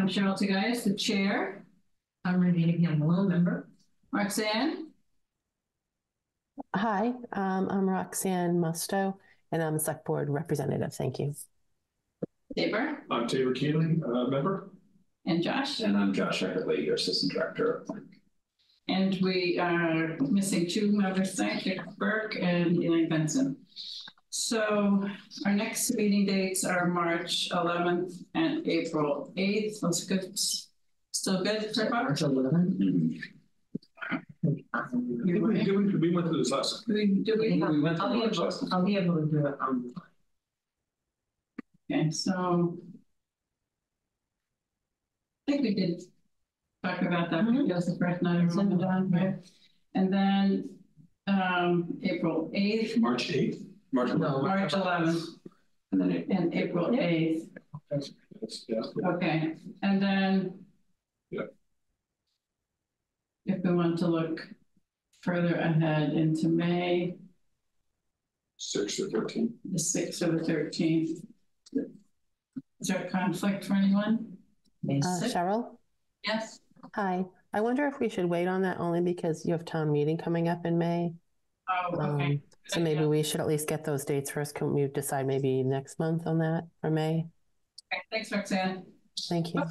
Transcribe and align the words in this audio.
I'm 0.00 0.08
Cheryl 0.08 0.34
Tagayas, 0.34 0.84
the 0.84 0.94
chair. 0.94 1.62
I'm 2.24 2.40
Renee 2.40 2.82
Hamel, 2.82 3.24
member. 3.28 3.68
Roxanne, 4.10 4.86
Hi, 6.74 7.08
um, 7.34 7.68
I'm 7.68 7.86
Roxanne 7.86 8.54
Musto, 8.54 9.16
and 9.52 9.62
I'm 9.62 9.74
a 9.74 9.78
select 9.78 10.06
board 10.06 10.30
representative. 10.30 10.94
Thank 10.94 11.18
you. 11.18 11.34
Tabor, 12.56 13.04
I'm 13.10 13.26
Tabor 13.28 13.52
Keeling, 13.52 14.02
uh, 14.02 14.28
member. 14.28 14.70
and 15.26 15.42
Josh. 15.42 15.80
And 15.80 15.94
I'm 15.98 16.14
Josh 16.14 16.40
Eckerly, 16.40 16.82
your 16.82 16.94
assistant 16.94 17.32
director 17.34 17.70
of 17.70 17.86
planning. 17.86 18.08
And 18.88 19.18
we 19.20 19.58
are 19.58 20.16
missing 20.18 20.66
two 20.66 20.92
members 20.92 21.34
tonight, 21.34 21.62
Dick 21.62 21.80
Burke 21.98 22.36
and 22.40 22.82
Elaine 22.82 23.10
Benson. 23.10 23.54
So 24.30 25.04
our 25.44 25.52
next 25.52 25.92
meeting 25.94 26.24
dates 26.24 26.64
are 26.64 26.86
March 26.86 27.48
eleventh 27.52 28.14
and 28.34 28.66
April 28.66 29.32
eighth. 29.36 29.80
That's 29.80 30.04
good. 30.04 30.38
Still 31.12 31.42
good 31.42 31.74
for 31.74 31.90
March? 31.90 32.20
March 32.20 32.22
eleven. 32.22 33.20
I 34.12 34.18
think 34.88 35.04
we, 35.24 35.40
we 35.40 35.96
we 35.96 36.14
went 36.14 36.28
through 36.28 36.38
this 36.38 36.50
last. 36.50 36.86
We, 36.86 37.06
do 37.24 37.36
we? 37.38 37.60
We 37.60 37.80
went 37.80 38.00
I'll 38.00 38.10
through 38.10 38.20
be 38.20 38.26
able, 38.34 38.44
last. 38.44 38.64
I'll 38.72 38.84
be 38.84 38.96
able 38.96 39.16
to 39.16 39.26
do 39.26 39.46
it 39.46 39.54
on. 39.60 39.92
Okay, 41.90 42.10
so. 42.10 42.78
I 45.48 45.52
think 45.52 45.62
we 45.64 45.74
did 45.74 46.00
talk 46.84 47.02
about 47.02 47.30
that, 47.32 47.44
Mhm. 47.44 47.66
because 47.66 47.86
the 47.86 47.98
first 47.98 48.22
night 48.22 48.44
of 48.44 48.54
Ramadan, 48.54 49.10
right? 49.10 49.34
And 49.96 50.12
then, 50.12 50.70
um, 51.26 51.98
April 52.04 52.52
eighth, 52.54 52.96
March 52.96 53.30
eighth, 53.32 53.60
March. 53.92 54.08
No. 54.14 54.42
March 54.42 54.72
eleventh, 54.72 55.24
and 55.92 56.00
then, 56.00 56.26
and 56.30 56.54
April 56.54 56.94
eighth, 56.98 57.48
Yes, 57.90 58.64
yeah. 58.68 58.80
okay, 59.14 59.54
and 59.82 60.02
then. 60.02 60.64
Yeah. 61.30 61.42
If 63.46 63.62
we 63.64 63.72
want 63.74 63.98
to 63.98 64.06
look 64.06 64.46
further 65.22 65.54
ahead 65.56 66.12
into 66.12 66.48
May, 66.48 67.16
Six 68.58 69.00
or 69.00 69.08
thirteen. 69.08 69.54
the 69.70 69.78
sixth 69.78 70.22
or 70.22 70.32
the 70.38 70.44
thirteenth. 70.44 71.24
Is 71.72 72.88
there 72.88 73.04
a 73.06 73.10
conflict 73.10 73.64
for 73.64 73.74
anyone? 73.74 74.36
May 74.82 75.00
Uh. 75.00 75.20
Cheryl, 75.28 75.76
Yes? 76.26 76.60
hi. 76.94 77.24
I 77.52 77.60
wonder 77.60 77.86
if 77.86 77.98
we 78.00 78.08
should 78.08 78.24
wait 78.26 78.46
on 78.46 78.62
that 78.62 78.78
only 78.78 79.00
because 79.00 79.44
you 79.44 79.52
have 79.52 79.64
town 79.64 79.90
meeting 79.90 80.16
coming 80.16 80.48
up 80.48 80.64
in 80.64 80.78
May. 80.78 81.12
Oh, 81.70 81.96
okay. 81.96 82.24
Um, 82.24 82.42
so 82.66 82.80
maybe 82.80 83.04
we 83.04 83.22
should 83.22 83.40
at 83.40 83.46
least 83.46 83.68
get 83.68 83.84
those 83.84 84.04
dates 84.04 84.30
first. 84.30 84.54
Can 84.54 84.72
we 84.74 84.86
decide 84.88 85.26
maybe 85.26 85.62
next 85.62 85.98
month 85.98 86.26
on 86.26 86.38
that 86.38 86.66
for 86.80 86.90
May? 86.90 87.26
Okay, 87.92 88.02
Thanks, 88.10 88.30
Roxanne. 88.32 88.84
Thank 89.28 89.54
you. 89.54 89.62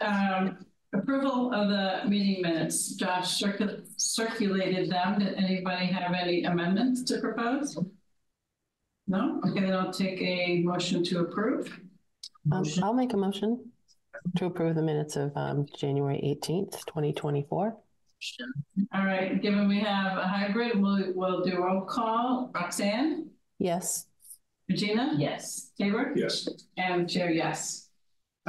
Um, 0.00 0.58
approval 0.92 1.52
of 1.52 1.68
the 1.68 2.08
meeting 2.08 2.42
minutes. 2.42 2.94
Josh 2.94 3.40
circul- 3.40 3.82
circulated 3.96 4.90
them. 4.90 5.18
Did 5.18 5.34
anybody 5.34 5.86
have 5.86 6.12
any 6.14 6.44
amendments 6.44 7.02
to 7.04 7.20
propose? 7.20 7.78
No? 9.06 9.40
Okay, 9.46 9.60
then 9.60 9.74
I'll 9.74 9.92
take 9.92 10.20
a 10.20 10.62
motion 10.62 11.02
to 11.04 11.20
approve. 11.20 11.80
Um. 12.52 12.64
I'll 12.82 12.94
make 12.94 13.12
a 13.12 13.16
motion 13.16 13.70
to 14.36 14.46
approve 14.46 14.74
the 14.74 14.82
minutes 14.82 15.16
of 15.16 15.32
um, 15.36 15.66
January 15.76 16.20
18th, 16.42 16.72
2024. 16.86 17.76
All 18.92 19.04
right, 19.04 19.40
given 19.40 19.68
we 19.68 19.80
have 19.80 20.18
a 20.18 20.26
hybrid, 20.26 20.80
we'll, 20.80 21.12
we'll 21.14 21.42
do 21.42 21.58
roll 21.58 21.82
call. 21.82 22.50
Roxanne? 22.54 23.30
Yes. 23.58 24.06
Regina? 24.68 25.14
Yes. 25.16 25.70
Tabor? 25.78 26.12
Yes, 26.14 26.48
And 26.76 27.08
Chair, 27.08 27.30
yes. 27.30 27.88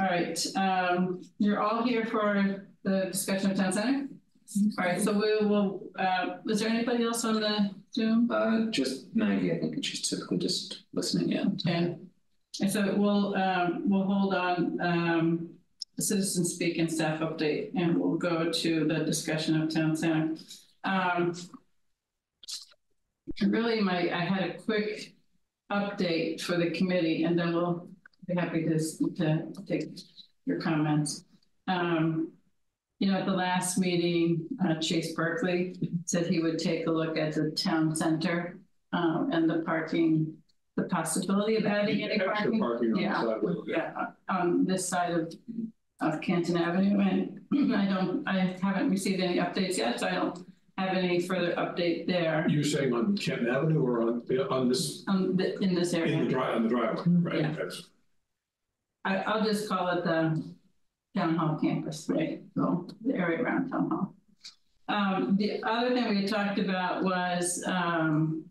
All 0.00 0.06
right, 0.06 0.46
um, 0.56 1.22
you're 1.38 1.60
all 1.60 1.84
here 1.84 2.04
for 2.06 2.66
the 2.84 3.08
discussion 3.12 3.50
of 3.50 3.56
town 3.56 3.72
center? 3.72 4.08
All 4.78 4.84
right, 4.84 5.00
so 5.00 5.12
we 5.12 5.46
will, 5.46 5.84
uh, 5.98 6.36
was 6.44 6.60
there 6.60 6.68
anybody 6.68 7.04
else 7.04 7.24
on 7.24 7.40
the 7.40 7.70
Zoom? 7.94 8.30
Uh, 8.30 8.70
just 8.70 9.14
Maggie, 9.14 9.52
I 9.52 9.58
think 9.58 9.82
she's 9.84 10.08
typically 10.08 10.38
just 10.38 10.84
listening 10.92 11.32
in. 11.32 11.58
And, 11.66 12.08
and 12.60 12.70
so 12.70 12.94
we'll, 12.96 13.34
um, 13.36 13.88
we'll 13.88 14.04
hold 14.04 14.34
on, 14.34 14.80
um, 14.80 15.48
the 15.96 16.02
citizen 16.02 16.44
speak 16.44 16.78
and 16.78 16.90
staff 16.90 17.20
update, 17.20 17.70
and 17.76 17.98
we'll 17.98 18.16
go 18.16 18.50
to 18.50 18.84
the 18.84 19.00
discussion 19.04 19.60
of 19.60 19.72
town 19.72 19.96
center. 19.96 20.34
Um, 20.84 21.34
really, 23.46 23.80
my, 23.80 24.10
I 24.10 24.20
had 24.24 24.50
a 24.50 24.54
quick 24.54 25.14
update 25.70 26.40
for 26.40 26.56
the 26.56 26.70
committee, 26.70 27.24
and 27.24 27.38
then 27.38 27.52
we'll 27.54 27.88
be 28.26 28.34
happy 28.34 28.62
to, 28.64 28.78
to 29.16 29.52
take 29.66 29.84
your 30.46 30.60
comments. 30.60 31.24
Um, 31.68 32.32
you 32.98 33.10
know, 33.10 33.18
at 33.18 33.26
the 33.26 33.32
last 33.32 33.78
meeting, 33.78 34.46
uh, 34.64 34.76
Chase 34.80 35.12
Berkeley 35.14 35.74
said 36.04 36.26
he 36.26 36.38
would 36.40 36.58
take 36.58 36.86
a 36.86 36.90
look 36.90 37.16
at 37.18 37.34
the 37.34 37.50
town 37.50 37.94
center, 37.94 38.58
um, 38.92 39.30
and 39.32 39.48
the 39.48 39.60
parking, 39.60 40.34
the 40.76 40.84
possibility 40.84 41.56
of 41.56 41.66
adding 41.66 42.02
any 42.02 42.18
parking. 42.18 42.58
parking 42.60 42.92
on 42.92 42.94
the 42.94 43.00
Yeah. 43.02 43.14
sidewalk. 43.14 43.64
yeah. 43.66 43.92
Yeah, 43.96 44.06
on 44.28 44.64
this 44.64 44.88
side 44.88 45.12
of, 45.12 45.34
of 46.02 46.20
Canton 46.20 46.56
Avenue, 46.56 47.00
and 47.00 47.40
I 47.74 47.86
don't, 47.86 48.26
I 48.26 48.56
haven't 48.62 48.90
received 48.90 49.20
any 49.22 49.38
updates 49.38 49.76
yet, 49.78 50.00
so 50.00 50.08
I 50.08 50.12
don't 50.14 50.46
have 50.78 50.96
any 50.96 51.20
further 51.20 51.52
update 51.54 52.06
there, 52.06 52.46
You're 52.48 52.64
saying 52.64 52.92
on 52.92 53.16
Canton 53.16 53.48
Avenue 53.48 53.80
or 53.82 54.02
on, 54.02 54.22
on 54.50 54.68
this, 54.68 55.04
um, 55.08 55.36
th- 55.36 55.60
in 55.60 55.74
this 55.74 55.94
area. 55.94 56.16
in 56.18 56.24
the 56.24 56.30
drive, 56.30 56.56
on 56.56 56.62
the 56.64 56.68
driveway, 56.68 57.04
right? 57.06 57.40
Yeah. 57.40 57.52
That's- 57.52 57.82
I, 59.04 59.16
I'll 59.18 59.44
just 59.44 59.68
call 59.68 59.88
it 59.88 60.04
the 60.04 60.42
town 61.16 61.36
hall 61.36 61.58
campus, 61.60 62.08
right, 62.08 62.40
so 62.54 62.86
the 63.04 63.14
area 63.14 63.42
around 63.42 63.68
town 63.70 63.90
hall. 63.90 64.14
Um, 64.88 65.36
the 65.38 65.62
other 65.64 65.90
thing 65.94 66.08
we 66.08 66.26
talked 66.26 66.58
about 66.58 67.02
was, 67.04 67.62
um, 67.66 68.44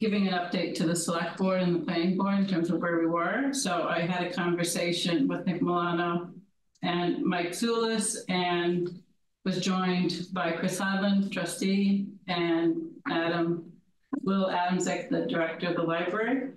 giving 0.00 0.28
an 0.28 0.34
update 0.34 0.74
to 0.76 0.86
the 0.86 0.94
select 0.94 1.36
board 1.38 1.60
and 1.60 1.74
the 1.74 1.84
planning 1.84 2.16
board 2.16 2.38
in 2.38 2.46
terms 2.46 2.70
of 2.70 2.80
where 2.80 2.98
we 2.98 3.06
were. 3.06 3.52
So 3.52 3.88
I 3.88 4.00
had 4.00 4.26
a 4.26 4.32
conversation 4.32 5.26
with 5.26 5.44
Nick 5.46 5.60
Milano 5.60 6.30
and 6.82 7.24
Mike 7.24 7.50
Zulis 7.50 8.16
and 8.28 8.88
was 9.44 9.60
joined 9.60 10.28
by 10.32 10.52
Chris 10.52 10.78
Hodlin, 10.78 11.32
trustee, 11.32 12.06
and 12.28 12.76
Adam, 13.10 13.72
Will 14.22 14.48
Adamczyk, 14.48 15.08
the 15.10 15.26
director 15.26 15.68
of 15.68 15.76
the 15.76 15.82
library. 15.82 16.50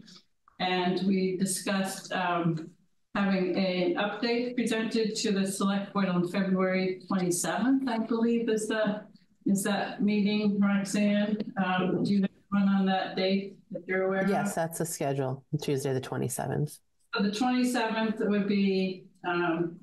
And 0.60 1.02
we 1.08 1.38
discussed 1.38 2.12
um, 2.12 2.70
having 3.16 3.58
an 3.58 3.96
update 3.96 4.56
presented 4.56 5.16
to 5.16 5.32
the 5.32 5.48
select 5.48 5.94
board 5.94 6.10
on 6.10 6.28
February 6.28 7.02
27th, 7.10 7.88
I 7.88 7.98
believe 8.00 8.50
is 8.50 8.68
the, 8.68 9.02
is 9.48 9.64
that 9.64 10.04
meeting, 10.04 10.60
Roxanne? 10.60 11.38
Um, 11.64 12.04
Do 12.04 12.14
you 12.14 12.26
one 12.52 12.68
on 12.68 12.86
that 12.86 13.16
date 13.16 13.58
that 13.72 13.88
you're 13.88 14.04
aware 14.04 14.22
of? 14.22 14.30
Yes, 14.30 14.54
that's 14.54 14.80
the 14.80 14.86
schedule, 14.86 15.44
Tuesday, 15.62 15.94
the 15.94 16.02
27th. 16.02 16.80
So 17.16 17.24
the 17.24 17.32
twenty-seventh 17.32 18.18
would 18.20 18.48
be, 18.48 19.06
um, 19.28 19.78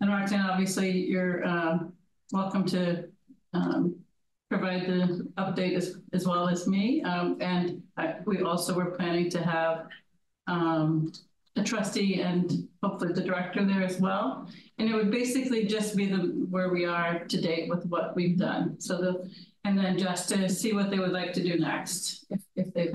and 0.00 0.10
Roxanne, 0.10 0.40
obviously, 0.40 0.90
you're, 0.90 1.46
um, 1.46 1.92
welcome 2.32 2.64
to, 2.66 3.08
um, 3.52 3.96
provide 4.48 4.86
the 4.86 5.28
update 5.38 5.76
as, 5.76 5.96
as 6.12 6.26
well 6.26 6.48
as 6.48 6.66
me. 6.66 7.02
Um, 7.02 7.38
and 7.40 7.82
I, 7.96 8.16
we 8.24 8.42
also 8.42 8.74
were 8.74 8.90
planning 8.92 9.28
to 9.30 9.42
have, 9.42 9.86
um, 10.46 11.12
a 11.56 11.62
trustee 11.62 12.22
and 12.22 12.66
hopefully 12.82 13.12
the 13.12 13.20
director 13.22 13.62
there 13.64 13.82
as 13.82 14.00
well. 14.00 14.48
And 14.78 14.88
it 14.88 14.94
would 14.94 15.10
basically 15.10 15.66
just 15.66 15.94
be 15.94 16.06
the, 16.06 16.46
where 16.48 16.70
we 16.70 16.86
are 16.86 17.24
to 17.26 17.40
date 17.40 17.68
with 17.68 17.84
what 17.86 18.16
we've 18.16 18.38
done. 18.38 18.80
So 18.80 18.98
the, 18.98 19.30
and 19.64 19.78
then 19.78 19.96
just 19.96 20.28
to 20.30 20.48
see 20.48 20.72
what 20.72 20.90
they 20.90 20.98
would 20.98 21.12
like 21.12 21.32
to 21.34 21.42
do 21.42 21.58
next, 21.58 22.26
if, 22.30 22.40
if 22.56 22.72
they've 22.74 22.92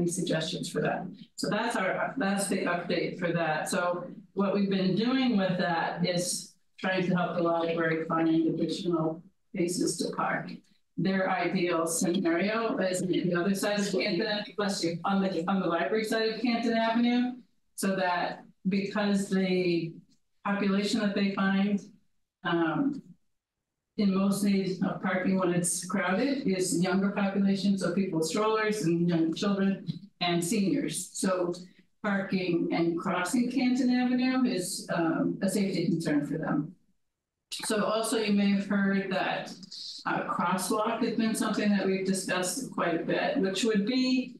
any 0.00 0.06
suggestions 0.06 0.70
for 0.70 0.80
that. 0.80 1.06
So 1.36 1.50
that's 1.50 1.76
our, 1.76 2.14
that's 2.16 2.46
the 2.48 2.64
update 2.64 3.18
for 3.18 3.32
that. 3.32 3.68
So 3.68 4.06
what 4.32 4.54
we've 4.54 4.70
been 4.70 4.94
doing 4.94 5.36
with 5.36 5.58
that 5.58 6.06
is 6.06 6.54
trying 6.78 7.06
to 7.06 7.14
help 7.14 7.36
the 7.36 7.42
library 7.42 8.04
find 8.06 8.28
additional 8.28 9.22
places 9.54 9.98
to 9.98 10.14
park. 10.16 10.50
Their 10.96 11.30
ideal 11.30 11.86
scenario 11.86 12.76
is 12.78 13.02
on 13.02 13.08
the 13.08 13.34
other 13.34 13.54
side 13.54 13.80
of 13.80 13.92
Canton, 13.92 14.44
bless 14.56 14.82
you, 14.82 14.98
on 15.04 15.22
the, 15.22 15.44
on 15.48 15.60
the 15.60 15.66
library 15.66 16.04
side 16.04 16.28
of 16.30 16.40
Canton 16.40 16.76
Avenue. 16.76 17.32
So 17.74 17.96
that 17.96 18.44
because 18.68 19.30
the 19.30 19.92
population 20.44 21.00
that 21.00 21.14
they 21.14 21.32
find, 21.32 21.80
um, 22.44 23.02
in 24.00 24.14
most 24.14 24.42
needs 24.42 24.82
of 24.82 25.02
parking 25.02 25.38
when 25.38 25.52
it's 25.52 25.84
crowded 25.84 26.46
is 26.46 26.82
younger 26.82 27.10
population, 27.10 27.78
so 27.78 27.92
people 27.92 28.18
with 28.18 28.28
strollers 28.28 28.82
and 28.82 29.08
young 29.08 29.34
children 29.34 29.86
and 30.20 30.44
seniors. 30.44 31.10
So 31.12 31.54
parking 32.02 32.68
and 32.72 32.98
crossing 32.98 33.50
Canton 33.50 33.90
Avenue 33.90 34.44
is 34.44 34.88
um, 34.94 35.38
a 35.42 35.48
safety 35.48 35.86
concern 35.86 36.26
for 36.26 36.38
them. 36.38 36.74
So 37.64 37.84
also 37.84 38.18
you 38.18 38.32
may 38.32 38.50
have 38.50 38.66
heard 38.66 39.10
that 39.10 39.52
uh, 40.06 40.22
crosswalk 40.24 41.04
has 41.04 41.16
been 41.16 41.34
something 41.34 41.68
that 41.70 41.86
we've 41.86 42.06
discussed 42.06 42.70
quite 42.72 43.00
a 43.00 43.04
bit, 43.04 43.38
which 43.38 43.64
would 43.64 43.86
be 43.86 44.36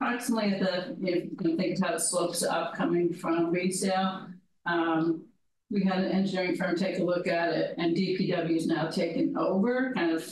approximately 0.00 0.58
the, 0.60 0.96
if 1.02 1.24
you 1.24 1.36
can 1.36 1.56
think 1.56 1.78
it 1.80 2.00
slopes 2.00 2.42
up 2.42 2.74
coming 2.74 3.12
from 3.12 3.52
Reedsdale. 3.52 4.32
Um, 4.66 5.24
we 5.70 5.84
had 5.84 5.98
an 5.98 6.10
engineering 6.10 6.56
firm 6.56 6.76
take 6.76 6.98
a 6.98 7.02
look 7.02 7.26
at 7.26 7.52
it 7.52 7.74
and 7.78 7.96
DPW 7.96 8.56
is 8.56 8.66
now 8.66 8.88
taking 8.88 9.36
over 9.36 9.92
kind 9.94 10.10
of 10.10 10.28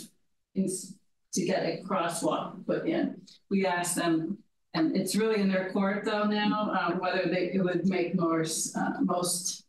ins- 0.55 0.95
to 1.35 1.45
get 1.45 1.63
a 1.63 1.83
crosswalk 1.85 2.67
put 2.67 2.87
in. 2.87 3.21
We 3.51 3.67
asked 3.67 3.97
them, 3.97 4.39
and 4.75 4.97
it's 4.97 5.15
really 5.15 5.41
in 5.41 5.49
their 5.49 5.71
court 5.71 6.05
though 6.05 6.25
now, 6.25 6.71
um, 6.73 6.99
whether 6.99 7.29
they, 7.29 7.53
it 7.53 7.63
would 7.63 7.87
make 7.87 8.19
more, 8.19 8.43
uh, 8.43 8.93
most 9.01 9.65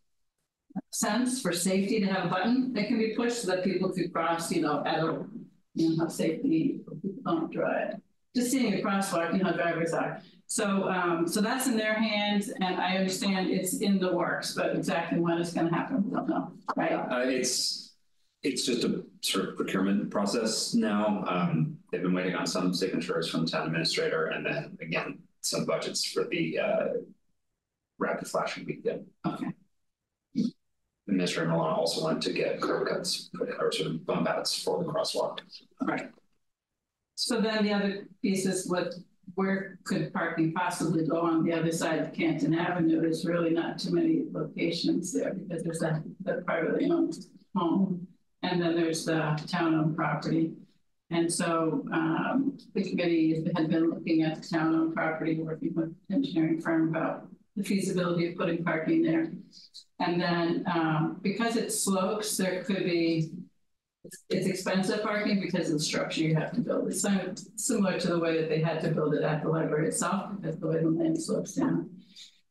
sense 0.90 1.40
for 1.40 1.52
safety 1.52 2.00
to 2.00 2.06
have 2.06 2.26
a 2.26 2.28
button 2.28 2.72
that 2.72 2.88
can 2.88 2.98
be 2.98 3.14
pushed 3.14 3.42
so 3.42 3.48
that 3.48 3.64
people 3.64 3.90
could 3.90 4.12
cross, 4.12 4.50
you 4.50 4.62
know, 4.62 4.82
at 4.84 5.00
a, 5.00 5.24
you 5.74 5.96
know, 5.96 6.08
safety, 6.08 6.80
people 7.02 7.22
don't 7.24 7.52
drive. 7.52 7.94
Just 8.34 8.50
seeing 8.50 8.74
a 8.74 8.82
crosswalk, 8.82 9.36
you 9.36 9.42
know, 9.42 9.52
drivers 9.52 9.92
are. 9.92 10.20
So, 10.50 10.88
um, 10.88 11.28
so 11.28 11.40
that's 11.40 11.68
in 11.68 11.76
their 11.76 11.94
hands 11.94 12.48
and 12.48 12.74
I 12.80 12.96
understand 12.96 13.50
it's 13.50 13.74
in 13.78 14.00
the 14.00 14.12
works, 14.12 14.52
but 14.52 14.74
exactly 14.74 15.20
when 15.20 15.38
it's 15.38 15.52
gonna 15.52 15.72
happen, 15.72 16.02
we 16.04 16.10
don't 16.10 16.28
know, 16.28 16.50
right? 16.74 16.90
Uh, 16.90 17.20
it's, 17.20 17.92
it's 18.42 18.66
just 18.66 18.82
a 18.82 19.04
sort 19.20 19.48
of 19.50 19.56
procurement 19.56 20.10
process 20.10 20.74
now. 20.74 21.22
Um, 21.28 21.78
they've 21.92 22.02
been 22.02 22.12
waiting 22.12 22.34
on 22.34 22.48
some 22.48 22.74
signatures 22.74 23.28
from 23.30 23.44
the 23.44 23.50
town 23.52 23.68
administrator 23.68 24.26
and 24.26 24.44
then 24.44 24.76
again, 24.82 25.20
some 25.40 25.66
budgets 25.66 26.04
for 26.04 26.24
the, 26.24 26.58
uh, 26.58 26.84
rapid 28.00 28.26
flashing 28.26 28.64
beacon. 28.64 29.06
Okay. 29.24 29.52
Administrator 31.06 31.48
Milano 31.48 31.74
also 31.76 32.02
wanted 32.02 32.22
to 32.22 32.32
get 32.32 32.60
curb 32.60 32.88
cuts, 32.88 33.30
put- 33.34 33.50
or 33.60 33.70
sort 33.70 33.90
of 33.90 34.04
bump 34.04 34.28
outs 34.28 34.60
for 34.60 34.82
the 34.82 34.90
crosswalk. 34.90 35.38
Right. 35.80 36.10
So 37.14 37.40
then 37.40 37.62
the 37.62 37.72
other 37.72 38.08
piece 38.20 38.46
is 38.46 38.68
what, 38.68 38.94
where 39.34 39.78
could 39.84 40.12
parking 40.12 40.52
possibly 40.52 41.06
go 41.06 41.20
on 41.20 41.44
the 41.44 41.52
other 41.52 41.72
side 41.72 42.00
of 42.00 42.12
Canton 42.12 42.54
Avenue? 42.54 43.00
There's 43.00 43.24
really 43.24 43.50
not 43.50 43.78
too 43.78 43.92
many 43.92 44.24
locations 44.30 45.12
there 45.12 45.34
because 45.34 45.62
there's 45.62 45.78
that, 45.80 46.02
that 46.22 46.44
privately 46.46 46.90
owned 46.90 47.16
home. 47.54 48.06
And 48.42 48.60
then 48.60 48.74
there's 48.74 49.04
the 49.04 49.40
town-owned 49.46 49.96
property. 49.96 50.52
And 51.10 51.30
so, 51.30 51.84
um, 51.92 52.56
the 52.74 52.88
committee 52.88 53.44
had 53.56 53.68
been 53.68 53.90
looking 53.90 54.22
at 54.22 54.42
the 54.42 54.48
town-owned 54.48 54.94
property, 54.94 55.40
working 55.40 55.74
with 55.74 55.86
an 55.86 55.96
engineering 56.10 56.60
firm 56.60 56.88
about 56.88 57.26
the 57.56 57.64
feasibility 57.64 58.28
of 58.28 58.36
putting 58.36 58.64
parking 58.64 59.02
there. 59.02 59.32
And 59.98 60.20
then, 60.20 60.64
um, 60.72 61.18
because 61.20 61.56
it 61.56 61.72
slopes, 61.72 62.36
there 62.36 62.62
could 62.62 62.84
be 62.84 63.30
it's, 64.28 64.46
expensive 64.46 65.02
parking 65.02 65.40
because 65.40 65.68
of 65.68 65.78
the 65.78 65.84
structure 65.84 66.22
you 66.22 66.34
have 66.34 66.52
to 66.52 66.60
build. 66.60 66.88
It's 66.88 67.04
similar 67.56 67.98
to 67.98 68.08
the 68.08 68.18
way 68.18 68.40
that 68.40 68.48
they 68.48 68.60
had 68.60 68.80
to 68.82 68.90
build 68.90 69.14
it 69.14 69.22
at 69.22 69.42
the 69.42 69.48
library 69.48 69.88
itself, 69.88 70.32
because 70.36 70.58
the 70.58 70.66
way 70.66 70.80
the 70.80 70.88
land 70.88 71.22
slopes 71.22 71.54
down. 71.54 71.90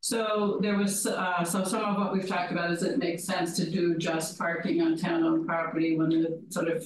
So 0.01 0.59
there 0.61 0.77
was, 0.77 1.06
uh, 1.06 1.44
so 1.44 1.63
some 1.63 1.83
of 1.83 1.97
what 1.97 2.13
we've 2.13 2.27
talked 2.27 2.51
about 2.51 2.71
is 2.71 2.83
it 2.83 2.97
makes 3.00 3.25
sense 3.25 3.56
to 3.57 3.69
do 3.69 3.97
just 3.97 4.38
parking 4.38 4.81
on 4.81 4.97
town-owned 4.97 5.45
property 5.45 5.97
when 5.97 6.09
the 6.09 6.41
sort 6.50 6.69
of 6.69 6.83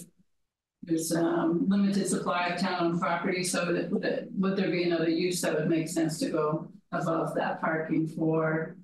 there's 0.85 1.15
um 1.15 1.65
limited 1.69 2.05
supply 2.07 2.47
of 2.47 2.59
town-owned 2.59 2.99
property, 2.99 3.41
so 3.41 3.71
that 3.71 3.89
would 3.89 4.03
it, 4.03 4.27
would 4.33 4.57
there 4.57 4.69
be 4.69 4.83
another 4.83 5.09
use 5.09 5.39
that 5.39 5.53
would 5.53 5.69
make 5.69 5.87
sense 5.87 6.19
to 6.19 6.29
go 6.29 6.67
above 6.91 7.33
that 7.35 7.61
parking 7.61 8.05
for 8.05 8.75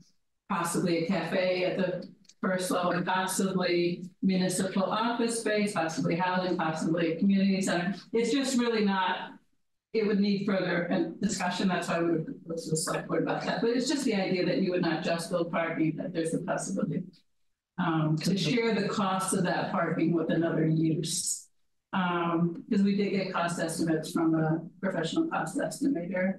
possibly 0.47 1.03
a 1.03 1.07
cafe 1.07 1.65
at 1.65 1.75
the 1.77 2.07
first 2.41 2.71
level, 2.71 3.01
possibly 3.01 4.05
municipal 4.21 4.83
office 4.83 5.39
space, 5.39 5.73
possibly 5.73 6.15
housing, 6.15 6.57
possibly 6.57 7.15
community 7.15 7.61
center. 7.61 7.95
It's 8.13 8.31
just 8.31 8.57
really 8.57 8.85
not, 8.85 9.31
it 9.93 10.07
would 10.07 10.19
need 10.19 10.45
further 10.45 10.91
uh, 10.91 10.99
discussion. 11.21 11.67
That's 11.67 11.87
why 11.87 12.01
we 12.01 12.11
would 12.11 12.25
go 12.47 12.55
to 12.55 12.69
the 12.69 12.77
select 12.77 13.07
board 13.07 13.23
about 13.23 13.43
that. 13.43 13.61
But 13.61 13.71
it's 13.71 13.89
just 13.89 14.05
the 14.05 14.15
idea 14.15 14.45
that 14.45 14.59
you 14.59 14.71
would 14.71 14.81
not 14.81 15.03
just 15.03 15.29
build 15.29 15.51
parking, 15.51 15.95
that 15.97 16.13
there's 16.13 16.33
a 16.33 16.39
possibility 16.39 17.03
um, 17.77 18.17
to 18.17 18.37
share 18.37 18.73
the 18.73 18.87
cost 18.87 19.33
of 19.33 19.43
that 19.43 19.71
parking 19.71 20.13
with 20.13 20.29
another 20.29 20.67
use. 20.67 21.47
Um, 21.91 22.63
because 22.69 22.83
we 22.83 22.95
did 22.95 23.09
get 23.09 23.33
cost 23.33 23.59
estimates 23.59 24.11
from 24.11 24.35
a 24.35 24.61
professional 24.79 25.27
cost 25.27 25.57
estimator. 25.57 26.35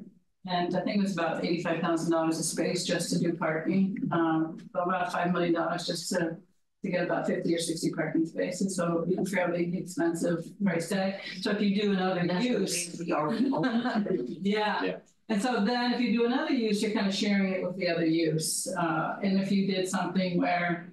And 0.46 0.74
I 0.74 0.80
think 0.80 0.96
it 0.96 1.02
was 1.02 1.12
about 1.12 1.44
eighty-five 1.44 1.80
thousand 1.80 2.12
dollars 2.12 2.38
a 2.38 2.42
space 2.42 2.84
just 2.84 3.10
to 3.12 3.18
do 3.18 3.34
parking, 3.34 3.98
um, 4.10 4.58
about 4.74 5.12
five 5.12 5.32
million 5.32 5.54
dollars 5.54 5.86
just 5.86 6.08
to. 6.10 6.36
To 6.82 6.90
get 6.90 7.04
about 7.04 7.26
fifty 7.26 7.54
or 7.54 7.58
sixty 7.58 7.90
parking 7.90 8.24
spaces, 8.24 8.74
so 8.74 9.04
you 9.06 9.16
know, 9.16 9.24
fairly 9.26 9.76
expensive 9.76 10.46
price 10.64 10.88
tag. 10.88 11.16
So 11.42 11.50
if 11.50 11.60
you 11.60 11.78
do 11.78 11.92
another 11.92 12.26
That's 12.26 12.42
use. 12.42 12.86
means 12.88 13.00
we 13.00 13.12
are. 13.12 13.34
Yeah. 13.34 14.82
Yeah. 14.86 14.96
And 15.28 15.42
so 15.42 15.62
then 15.62 15.92
if 15.92 16.00
you 16.00 16.10
do 16.18 16.24
another 16.24 16.54
use, 16.54 16.82
you're 16.82 16.92
kind 16.92 17.06
of 17.06 17.14
sharing 17.14 17.52
it 17.52 17.62
with 17.62 17.76
the 17.76 17.86
other 17.86 18.06
use. 18.06 18.66
Uh, 18.66 19.16
and 19.22 19.38
if 19.38 19.52
you 19.52 19.66
did 19.70 19.90
something 19.90 20.38
where 20.38 20.90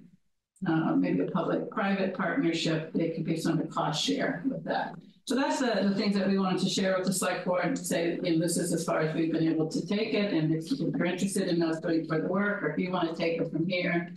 uh, 0.66 0.94
maybe 0.94 1.20
a 1.20 1.30
public-private 1.30 2.12
partnership, 2.12 2.92
they 2.92 3.08
could 3.08 3.24
be 3.24 3.36
some 3.38 3.52
of 3.58 3.66
the 3.66 3.72
cost 3.72 4.04
share 4.04 4.42
with 4.44 4.62
that. 4.64 4.94
So 5.28 5.34
that's 5.34 5.58
the, 5.58 5.86
the 5.86 5.94
things 5.94 6.16
that 6.16 6.26
we 6.26 6.38
wanted 6.38 6.62
to 6.62 6.70
share 6.70 6.96
with 6.96 7.06
the 7.06 7.12
select 7.12 7.44
board 7.44 7.62
and 7.62 7.78
say, 7.78 8.18
you 8.22 8.32
know, 8.32 8.38
this 8.38 8.56
is 8.56 8.72
as 8.72 8.82
far 8.82 9.00
as 9.00 9.14
we've 9.14 9.30
been 9.30 9.46
able 9.46 9.68
to 9.68 9.86
take 9.86 10.14
it. 10.14 10.32
And 10.32 10.50
if 10.54 10.70
you're 10.70 11.04
interested 11.04 11.48
in 11.48 11.62
us 11.62 11.80
doing 11.80 12.06
further 12.06 12.28
work, 12.28 12.62
or 12.62 12.70
if 12.70 12.78
you 12.78 12.90
want 12.90 13.10
to 13.10 13.14
take 13.14 13.38
it 13.38 13.52
from 13.52 13.66
here. 13.66 14.10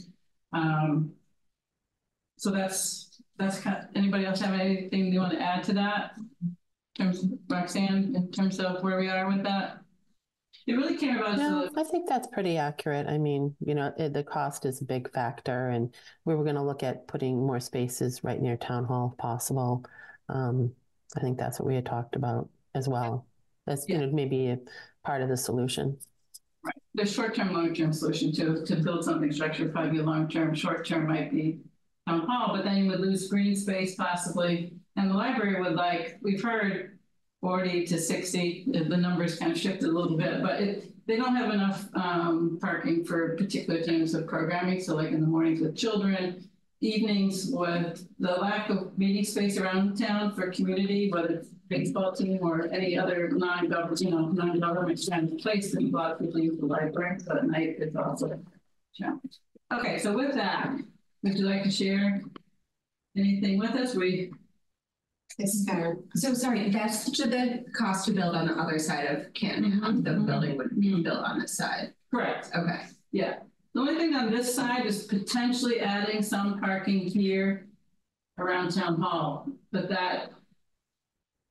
Um, 0.54 1.12
so 2.38 2.50
that's, 2.50 3.22
that's 3.38 3.60
kind, 3.60 3.80
of- 3.80 3.90
anybody 3.94 4.26
else 4.26 4.40
have 4.40 4.58
anything 4.58 5.12
they 5.12 5.20
want 5.20 5.34
to 5.34 5.42
add 5.42 5.64
to 5.64 5.74
that? 5.74 6.12
In 6.98 7.06
terms 7.08 7.24
of 7.26 7.32
Roxanne, 7.50 8.16
in 8.16 8.32
terms 8.32 8.62
of 8.62 8.82
where 8.82 8.98
we 8.98 9.10
are 9.10 9.28
with 9.28 9.44
that? 9.44 9.82
You 10.66 10.78
really 10.78 10.96
care 10.96 11.18
about 11.20 11.38
No, 11.38 11.70
I 11.76 11.84
think 11.84 12.08
that's 12.08 12.28
pretty 12.28 12.58
accurate. 12.58 13.08
I 13.08 13.18
mean, 13.18 13.54
you 13.60 13.76
know, 13.76 13.94
it, 13.98 14.14
the 14.14 14.24
cost 14.24 14.66
is 14.66 14.80
a 14.80 14.86
big 14.86 15.12
factor, 15.12 15.72
and 15.72 15.94
we 16.24 16.36
were 16.36 16.46
going 16.46 16.56
to 16.56 16.64
look 16.64 16.84
at 16.84 17.06
putting 17.10 17.46
more 17.46 17.60
spaces 17.60 18.24
right 18.24 18.42
near 18.42 18.56
town 18.56 18.86
hall 18.86 19.10
if 19.12 19.18
possible. 19.18 19.84
Um, 20.30 20.74
I 21.16 21.20
think 21.20 21.38
that's 21.38 21.60
what 21.60 21.68
we 21.68 21.76
had 21.76 21.86
talked 21.86 22.16
about 22.16 22.50
as 22.76 22.88
well. 22.88 23.28
That's 23.66 23.88
you 23.88 23.98
know 23.98 24.10
maybe 24.12 24.50
a 24.50 24.60
part 25.04 25.22
of 25.22 25.30
the 25.30 25.38
solution. 25.38 25.98
Right. 26.64 26.76
the 26.94 27.06
short-term, 27.06 27.54
long-term 27.54 27.94
solution 27.94 28.32
to, 28.34 28.64
to 28.66 28.76
build 28.76 29.04
something 29.04 29.32
structured, 29.32 29.74
probably 29.74 29.92
be 29.92 30.02
long-term, 30.02 30.54
short-term 30.54 31.08
might 31.08 31.32
be 31.32 31.60
town 32.08 32.28
hall, 32.28 32.56
but 32.56 32.64
then 32.64 32.78
you 32.78 32.92
would 32.92 33.00
lose 33.00 33.28
green 33.28 33.56
space 33.56 33.96
possibly. 33.96 34.74
And 34.96 35.10
the 35.10 35.16
library 35.16 35.62
would 35.62 35.74
like, 35.74 36.20
we've 36.22 36.44
heard 36.44 37.00
forty 37.40 37.86
to 37.88 37.98
sixty, 38.00 38.66
the, 38.68 38.84
the 38.84 38.98
numbers 38.98 39.40
kind 39.40 39.52
of 39.52 39.58
shifted 39.58 39.90
a 39.90 39.92
little 39.92 40.18
bit, 40.18 40.42
but 40.44 40.62
it, 40.62 40.94
they 41.08 41.16
don't 41.16 41.36
have 41.36 41.52
enough, 41.54 41.88
um, 41.96 42.60
parking 42.62 43.04
for 43.04 43.36
particular 43.36 43.82
times 43.82 44.14
of 44.14 44.28
programming, 44.28 44.80
so 44.80 44.96
like 44.96 45.12
in 45.12 45.22
the 45.22 45.28
mornings 45.28 45.62
with 45.62 45.76
children, 45.76 46.48
evenings 46.82 47.48
with 47.52 48.08
the 48.20 48.32
lack 48.32 48.70
of 48.70 48.98
meeting 48.98 49.24
space 49.24 49.58
around 49.58 49.98
town 49.98 50.34
for 50.34 50.50
community, 50.52 51.12
whether 51.12 51.28
it's 51.30 51.48
baseball 51.70 52.12
team 52.12 52.40
or 52.42 52.68
any 52.72 52.98
other 52.98 53.30
non-government, 53.30 54.02
you 54.02 54.10
know, 54.10 54.28
non-government 54.30 55.00
kind 55.10 55.32
of 55.32 55.38
place, 55.40 55.72
that 55.72 55.82
a 55.82 55.88
lot 55.88 56.12
of 56.12 56.20
people 56.20 56.40
use 56.40 56.60
the 56.60 56.66
library, 56.66 57.20
so 57.20 57.38
at 57.38 57.46
night 57.46 57.76
it's 57.80 57.96
also 57.96 58.32
a 58.32 58.40
challenge. 58.96 59.40
Okay, 59.72 60.00
so 60.00 60.12
with 60.14 60.34
that, 60.34 60.76
would 61.24 61.38
you 61.38 61.46
like 61.46 61.64
to 61.64 61.72
share 61.72 62.22
anything 63.16 63.60
with 63.60 63.72
us? 63.72 63.96
We, 63.96 64.32
this 65.38 65.54
is 65.54 65.66
fair. 65.66 65.98
So 66.16 66.34
sorry, 66.34 66.70
that's 66.72 67.10
to 67.12 67.28
the 67.28 67.64
cost 67.74 68.06
to 68.08 68.12
build 68.12 68.36
on 68.36 68.48
the 68.48 68.54
other 68.54 68.80
side 68.80 69.06
of 69.06 69.34
Canton. 69.34 69.80
Mhm, 69.80 70.04
The 70.04 70.10
mhm. 70.12 70.26
building 70.26 70.58
would 70.58 70.78
be 70.80 71.02
built 71.02 71.24
on 71.24 71.40
this 71.40 71.56
side. 71.56 71.94
correct, 72.14 72.50
Okay. 72.54 72.82
yeah. 73.12 73.36
The 73.74 73.80
only 73.80 73.96
thing 73.96 74.16
on 74.16 74.32
this 74.32 74.54
side 74.54 74.86
is 74.86 75.04
potentially 75.04 75.80
adding 75.80 76.22
some 76.22 76.60
parking 76.60 77.00
here 77.00 77.68
around 78.38 78.72
town 78.72 79.00
hall, 79.02 79.48
but 79.72 79.90
that 79.90 80.32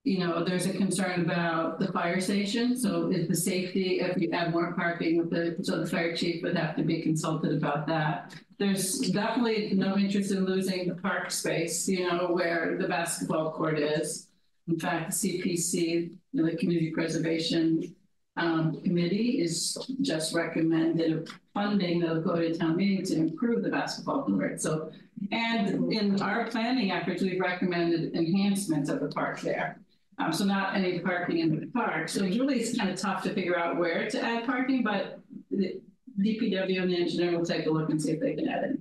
you 0.05 0.19
know, 0.19 0.43
there's 0.43 0.67
a 0.67 0.73
concern 0.73 1.21
about 1.21 1.79
the 1.79 1.93
fire 1.93 2.21
station, 2.21 2.77
so 2.77 3.11
is 3.11 3.29
the 3.29 3.37
safety, 3.37 4.01
if 4.01 4.17
you 4.17 4.31
add 4.31 4.51
more 4.51 4.73
parking 4.73 5.29
the, 5.29 5.57
so 5.63 5.79
the 5.79 5.87
fire 5.87 6.17
chief 6.17 6.43
would 6.43 6.57
have 6.57 6.75
to 6.77 6.83
be 6.83 7.03
consulted 7.03 7.53
about 7.53 7.87
that. 7.87 8.35
There's 8.59 8.99
definitely 9.11 9.73
no 9.75 9.99
interest 9.99 10.31
in 10.31 10.47
losing 10.47 10.89
the 10.89 10.95
park 10.95 11.31
space, 11.31 11.87
you 11.87 12.09
know, 12.09 12.29
where 12.31 12.79
the 12.79 12.89
basketball 12.89 13.53
court 13.53 13.79
is. 13.79 14.29
In 14.69 14.79
fact, 14.79 15.21
the 15.21 15.43
CPC, 15.43 16.13
the 16.33 16.57
Community 16.57 16.91
Preservation 16.93 17.95
um, 18.41 18.81
Committee 18.83 19.41
is 19.41 19.77
just 20.01 20.35
recommended 20.35 21.29
funding 21.53 22.01
that'll 22.01 22.23
go 22.23 22.37
to 22.37 22.57
town 22.57 22.77
meeting 22.77 23.05
to 23.05 23.17
improve 23.17 23.63
the 23.63 23.69
basketball 23.69 24.25
court, 24.25 24.61
so. 24.61 24.91
And 25.33 25.93
in 25.93 26.21
our 26.23 26.47
planning 26.47 26.91
efforts, 26.91 27.23
we've 27.23 27.39
recommended 27.39 28.15
enhancements 28.15 28.89
of 28.89 29.01
the 29.01 29.09
park 29.09 29.43
there. 29.43 29.79
Um, 30.19 30.33
so 30.33 30.45
not 30.45 30.75
any 30.75 30.99
parking 31.01 31.39
in 31.39 31.61
the 31.61 31.67
park, 31.67 32.09
so 32.09 32.25
it's 32.25 32.39
really, 32.39 32.65
kind 32.75 32.89
of 32.89 32.99
tough 32.99 33.23
to 33.25 33.35
figure 33.35 33.59
out 33.59 33.77
where 33.77 34.09
to 34.09 34.23
add 34.23 34.47
parking, 34.47 34.83
but 34.83 35.21
the 35.51 35.81
DPW 36.19 36.81
and 36.81 36.91
the 36.91 37.01
engineer 37.01 37.37
will 37.37 37.45
take 37.45 37.67
a 37.67 37.71
look 37.71 37.91
and 37.91 38.01
see 38.01 38.13
if 38.13 38.21
they 38.21 38.35
can 38.35 38.49
add 38.49 38.65
it. 38.65 38.79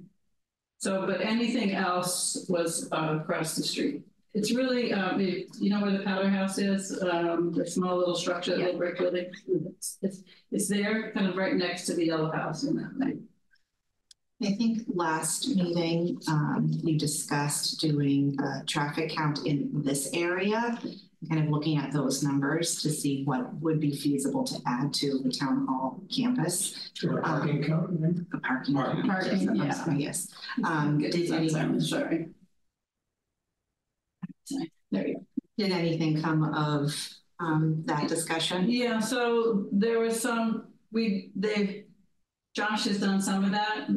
So, 0.78 1.06
but 1.06 1.20
anything 1.20 1.74
else 1.74 2.46
was 2.48 2.88
uh, 2.94 3.20
across 3.22 3.58
the 3.58 3.64
street. 3.64 4.04
It's 4.34 4.54
really, 4.54 4.94
um, 4.94 5.20
it- 5.20 5.48
you 5.60 5.70
know 5.72 5.82
where 5.82 5.92
the 5.92 6.04
powder 6.04 6.30
house 6.30 6.58
is, 6.58 7.02
um, 7.02 7.52
the 7.52 7.66
small 7.66 7.98
little 7.98 8.16
structure, 8.16 8.52
the 8.56 8.64
little 8.64 8.78
brick 8.78 8.98
building? 9.00 9.26
It's, 9.48 9.98
it's, 10.02 10.24
it's 10.52 10.68
there, 10.68 11.12
kind 11.14 11.28
of 11.28 11.36
right 11.36 11.56
next 11.56 11.86
to 11.88 11.94
the 11.96 12.06
yellow 12.06 12.32
house 12.32 12.64
in 12.64 12.76
that 12.76 12.98
way. 12.98 13.18
I 14.42 14.52
think 14.54 14.84
last 14.88 15.50
meeting, 15.50 16.18
um, 16.30 16.72
we 16.84 16.98
discussed 16.98 17.82
doing 17.82 18.38
a 18.40 18.64
traffic 18.66 19.10
count 19.12 19.46
in 19.46 19.70
this 19.84 20.10
area. 20.14 20.80
Kind 21.30 21.44
of 21.44 21.50
looking 21.50 21.78
at 21.78 21.92
those 21.92 22.24
numbers 22.24 22.82
to 22.82 22.90
see 22.90 23.26
what 23.26 23.54
would 23.56 23.82
be 23.82 23.94
feasible 23.94 24.46
to 24.46 24.58
add 24.66 24.94
to 24.94 25.20
the 25.20 25.30
town 25.30 25.68
hall 25.68 26.02
campus, 26.16 26.92
Parking 27.22 27.62
count, 27.64 27.90
right? 28.00 28.16
the 28.32 28.38
parking. 28.38 28.76
Parking. 28.76 29.04
Parking, 29.10 29.56
Yes, 29.58 29.84
yeah. 29.86 29.94
Yes, 29.96 30.28
um, 30.64 30.98
did 31.00 31.30
any, 31.30 31.80
Sorry. 31.82 32.30
There 34.92 35.08
you 35.08 35.16
go. 35.16 35.26
did 35.58 35.72
anything 35.72 36.22
come 36.22 36.44
of, 36.54 36.96
um, 37.40 37.84
that 37.86 38.08
discussion? 38.08 38.70
Yeah, 38.70 39.00
so 39.00 39.68
there 39.72 40.00
was 40.00 40.20
some, 40.20 40.66
we, 40.92 41.32
they, 41.36 41.86
Josh 42.56 42.86
has 42.86 43.00
done 43.00 43.22
some 43.22 43.44
of 43.46 43.52
that. 43.52 43.88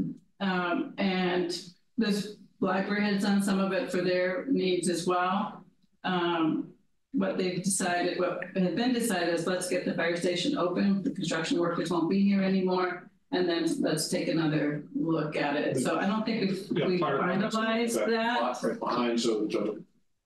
Um, 0.41 0.95
and 0.99 1.57
this 1.97 2.37
library 2.61 3.05
has 3.05 3.23
done 3.23 3.43
some 3.43 3.59
of 3.61 3.73
it 3.73 3.91
for 3.91 4.03
their 4.03 4.47
needs 4.49 4.89
as 4.89 5.07
well. 5.07 5.65
Um, 6.05 6.69
what 7.13 7.37
they've 7.37 7.63
decided, 7.63 8.19
what 8.19 8.41
had 8.55 8.75
been 8.77 8.93
decided 8.93 9.35
is 9.35 9.47
let's 9.47 9.69
get 9.69 9.85
the 9.85 9.95
fire 9.95 10.17
station 10.17 10.57
open, 10.57 11.03
the 11.03 11.11
construction 11.11 11.59
workers 11.59 11.91
won't 11.91 12.09
be 12.09 12.23
here 12.23 12.43
anymore. 12.43 13.09
And 13.33 13.49
then 13.49 13.67
let's 13.81 14.09
take 14.09 14.29
another 14.29 14.85
look 14.95 15.37
at 15.37 15.57
it. 15.57 15.79
So 15.79 15.99
I 15.99 16.07
don't 16.07 16.25
think 16.25 16.51
we've, 16.51 16.67
Yeah, 16.73 16.87
we've 16.87 17.01
finalized 17.01 17.95
that. 18.07 18.41
lot 18.41 18.63
Right 18.63 18.79
behind, 18.79 19.21
so 19.21 19.47
the 19.47 19.83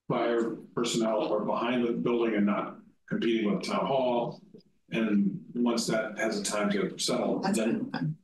fire 0.09 0.57
personnel 0.75 1.33
are 1.33 1.45
behind 1.45 1.87
the 1.87 1.93
building 1.93 2.35
and 2.35 2.47
not 2.47 2.77
competing 3.09 3.51
with 3.51 3.63
the 3.63 3.73
town 3.73 3.87
hall. 3.87 4.41
And 4.91 5.41
once 5.55 5.87
that 5.89 6.19
has 6.19 6.39
a 6.39 6.45
time 6.45 6.71
to 6.71 6.97
settle, 6.99 7.41
That's 7.41 7.59
then, 7.59 7.91
fine. 7.91 8.15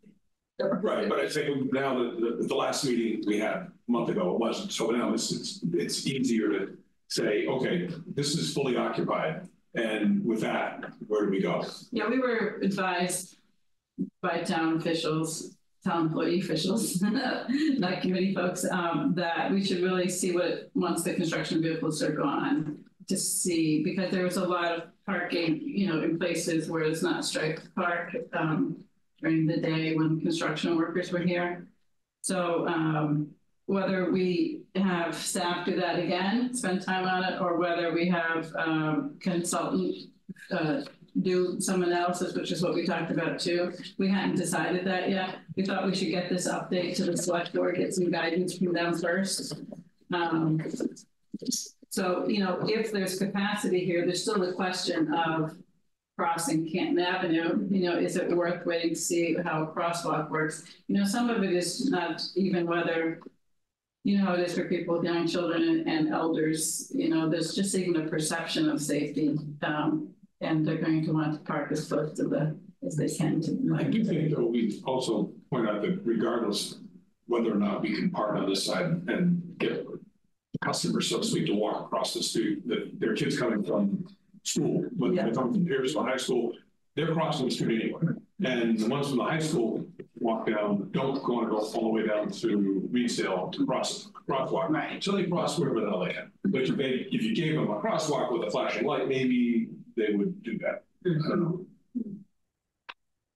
right, 0.61 1.09
but 1.09 1.19
I 1.19 1.29
think 1.29 1.73
now 1.73 1.99
that 1.99 2.21
the, 2.21 2.47
the 2.47 2.55
last 2.55 2.85
meeting 2.85 3.23
we 3.27 3.39
had 3.39 3.57
a 3.57 3.73
month 3.89 4.11
ago, 4.11 4.33
it 4.33 4.39
wasn't, 4.39 4.73
so 4.73 4.91
now 4.91 5.13
it's, 5.13 5.33
it's, 5.33 5.61
it's 5.73 6.07
easier 6.07 6.49
to 6.51 6.77
say, 7.09 7.47
okay, 7.47 7.89
this 8.15 8.37
is 8.37 8.55
fully 8.55 8.77
occupied. 8.77 9.49
And 9.75 10.25
with 10.25 10.41
that, 10.43 10.85
where 11.09 11.25
do 11.25 11.31
we 11.31 11.41
go? 11.41 11.65
Yeah, 11.91 12.09
we 12.09 12.21
were 12.21 12.61
advised 12.63 13.39
by 14.21 14.43
town 14.43 14.77
officials, 14.77 15.57
town 15.85 16.07
employee 16.07 16.41
officials, 16.41 17.01
not 17.03 18.03
committee 18.03 18.35
folks, 18.35 18.65
um, 18.71 19.13
that 19.17 19.51
we 19.51 19.65
should 19.65 19.83
really 19.83 20.09
see 20.09 20.33
what, 20.33 20.71
once 20.75 21.03
the 21.03 21.15
construction 21.15 21.61
vehicles 21.61 22.03
are 22.03 22.13
gone, 22.13 22.85
to 23.09 23.17
see, 23.17 23.83
because 23.83 24.11
there 24.11 24.25
was 24.25 24.37
a 24.37 24.47
lot 24.47 24.73
of 24.73 24.83
parking, 25.05 25.61
you 25.61 25.89
know, 25.89 26.03
in 26.03 26.19
places 26.19 26.71
where 26.71 26.83
it's 26.83 27.03
not 27.03 27.25
striped 27.25 27.75
park, 27.75 28.15
um, 28.33 28.77
during 29.21 29.47
the 29.47 29.57
day 29.57 29.95
when 29.95 30.21
construction 30.21 30.77
workers 30.77 31.13
were 31.13 31.19
here. 31.19 31.67
So, 32.23 32.67
um, 32.69 33.29
whether 33.67 34.11
we 34.11 34.63
have 34.77 35.15
staff 35.15 35.67
do 35.67 35.77
that 35.77 35.99
again, 35.99 36.55
spend 36.55 36.83
time 36.83 37.07
on 37.07 37.25
it, 37.25 37.41
or 37.41 37.57
whether 37.57 37.93
we 37.93 38.09
have, 38.09 38.53
um, 38.57 39.17
consultant, 39.21 39.97
uh, 40.51 40.83
do 41.21 41.61
someone 41.61 41.93
else's, 41.93 42.35
which 42.35 42.53
is 42.53 42.63
what 42.63 42.75
we 42.75 42.87
talked 42.87 43.11
about 43.11 43.39
too. 43.39 43.73
We 43.99 44.09
hadn't 44.09 44.37
decided 44.37 44.87
that 44.87 45.11
yet. 45.11 45.37
We 45.57 45.65
thought 45.65 45.87
we 45.87 45.95
should 45.95 46.09
get 46.09 46.31
this 46.31 46.49
update 46.49 46.97
to 46.97 47.05
the 47.05 47.17
select 47.17 47.53
board, 47.53 47.77
get 47.77 47.95
some 47.95 48.11
guidance 48.11 48.57
from 48.57 48.73
them 48.73 48.99
first. 48.99 49.55
Um, 50.13 50.63
so, 51.91 52.27
you 52.27 52.41
know, 52.41 52.61
if 52.67 52.91
there's 52.93 53.19
capacity 53.19 53.85
here, 53.85 54.07
there's 54.07 54.23
still 54.23 54.39
the 54.39 54.53
question 54.53 55.13
of 55.13 55.57
crossing 56.17 56.71
Canton 56.71 56.99
Avenue, 56.99 57.67
you 57.71 57.89
know, 57.89 57.97
is 57.97 58.17
it 58.17 58.31
worth 58.31 58.65
waiting 58.67 58.91
to 58.91 58.97
see 58.97 59.37
how 59.45 59.63
a 59.63 59.67
crosswalk 59.67 60.31
works? 60.31 60.65
You 60.87 60.99
know, 60.99 61.05
some 61.05 61.31
of 61.31 61.43
it 61.43 61.53
is 61.53 61.91
not 61.91 62.23
even 62.37 62.67
whether, 62.67 63.21
you 64.05 64.19
know, 64.19 64.35
it 64.35 64.41
is 64.41 64.55
for 64.55 64.65
people 64.65 64.97
with 64.97 65.05
young 65.05 65.27
children 65.27 65.63
and, 65.63 65.89
and 65.89 66.09
elders, 66.11 66.93
you 66.95 67.09
know, 67.09 67.29
there's 67.29 67.55
just 67.55 67.75
even 67.75 67.97
a 67.97 68.09
perception 68.09 68.69
of 68.69 68.81
safety. 68.81 69.39
Um, 69.63 70.11
and 70.43 70.67
they're 70.67 70.77
going 70.81 71.05
to 71.05 71.13
want 71.13 71.33
to 71.33 71.39
park 71.41 71.71
as 71.73 71.89
close 71.89 72.13
to 72.15 72.25
the, 72.25 72.57
as 72.85 72.97
they 72.97 73.09
can 73.09 73.41
to. 73.43 73.77
I 73.77 73.85
do 73.85 74.05
think 74.05 74.35
though, 74.35 74.47
we 74.47 74.81
also 74.85 75.31
point 75.51 75.69
out 75.69 75.81
that 75.83 76.01
regardless 76.05 76.79
whether 77.27 77.53
or 77.53 77.57
not 77.59 77.81
we 77.83 77.95
can 77.95 78.11
park 78.11 78.37
on 78.37 78.49
this 78.49 78.65
side 78.67 78.87
and 79.09 79.55
get 79.59 79.87
customers, 80.61 81.09
so 81.09 81.19
to 81.19 81.25
speak, 81.25 81.47
to 81.47 81.55
walk 81.55 81.87
across 81.87 82.13
the 82.15 82.23
street, 82.23 82.67
that 82.69 82.99
their 83.01 83.15
kids 83.15 83.39
coming 83.39 83.63
from 83.65 84.05
school, 84.43 84.85
when 84.97 85.15
Yeah. 85.15 85.27
they 85.27 85.33
come 85.33 85.53
from 85.53 85.65
Pierce 85.65 85.95
to 85.95 86.03
high 86.03 86.17
school, 86.17 86.53
they're 86.95 87.13
crossing 87.15 87.47
the 87.47 87.53
street 87.53 87.83
anyway. 87.83 88.03
And 88.45 88.79
the 88.79 88.89
ones 88.89 89.09
from 89.09 89.19
the 89.19 89.25
high 89.25 89.39
school 89.39 89.87
walk 90.19 90.47
down, 90.47 90.91
don't 90.91 91.23
go 91.23 91.41
and 91.41 91.49
go 91.51 91.59
all 91.59 91.83
the 91.85 91.89
way 91.89 92.07
down 92.07 92.31
to 92.31 92.89
Reedsdale 92.93 93.53
to 93.53 93.65
cross, 93.67 94.11
crosswalk. 94.29 94.69
Right. 94.69 95.03
So 95.03 95.13
they 95.13 95.25
cross 95.25 95.59
wherever 95.59 95.81
the 95.81 95.89
hell 95.89 96.05
they 96.05 96.13
can. 96.13 96.31
But 96.45 96.63
if 96.63 96.77
they, 96.77 97.07
if 97.11 97.23
you 97.23 97.35
gave 97.35 97.55
them 97.55 97.71
a 97.71 97.81
crosswalk 97.81 98.33
with 98.33 98.47
a 98.47 98.51
flashing 98.51 98.85
light, 98.85 99.09
maybe 99.09 99.69
they 99.97 100.15
would 100.15 100.43
do 100.43 100.59
that. 100.59 100.85
I 101.05 101.09
don't 101.09 101.19
mm-hmm. 101.23 101.41
know. 101.43 101.67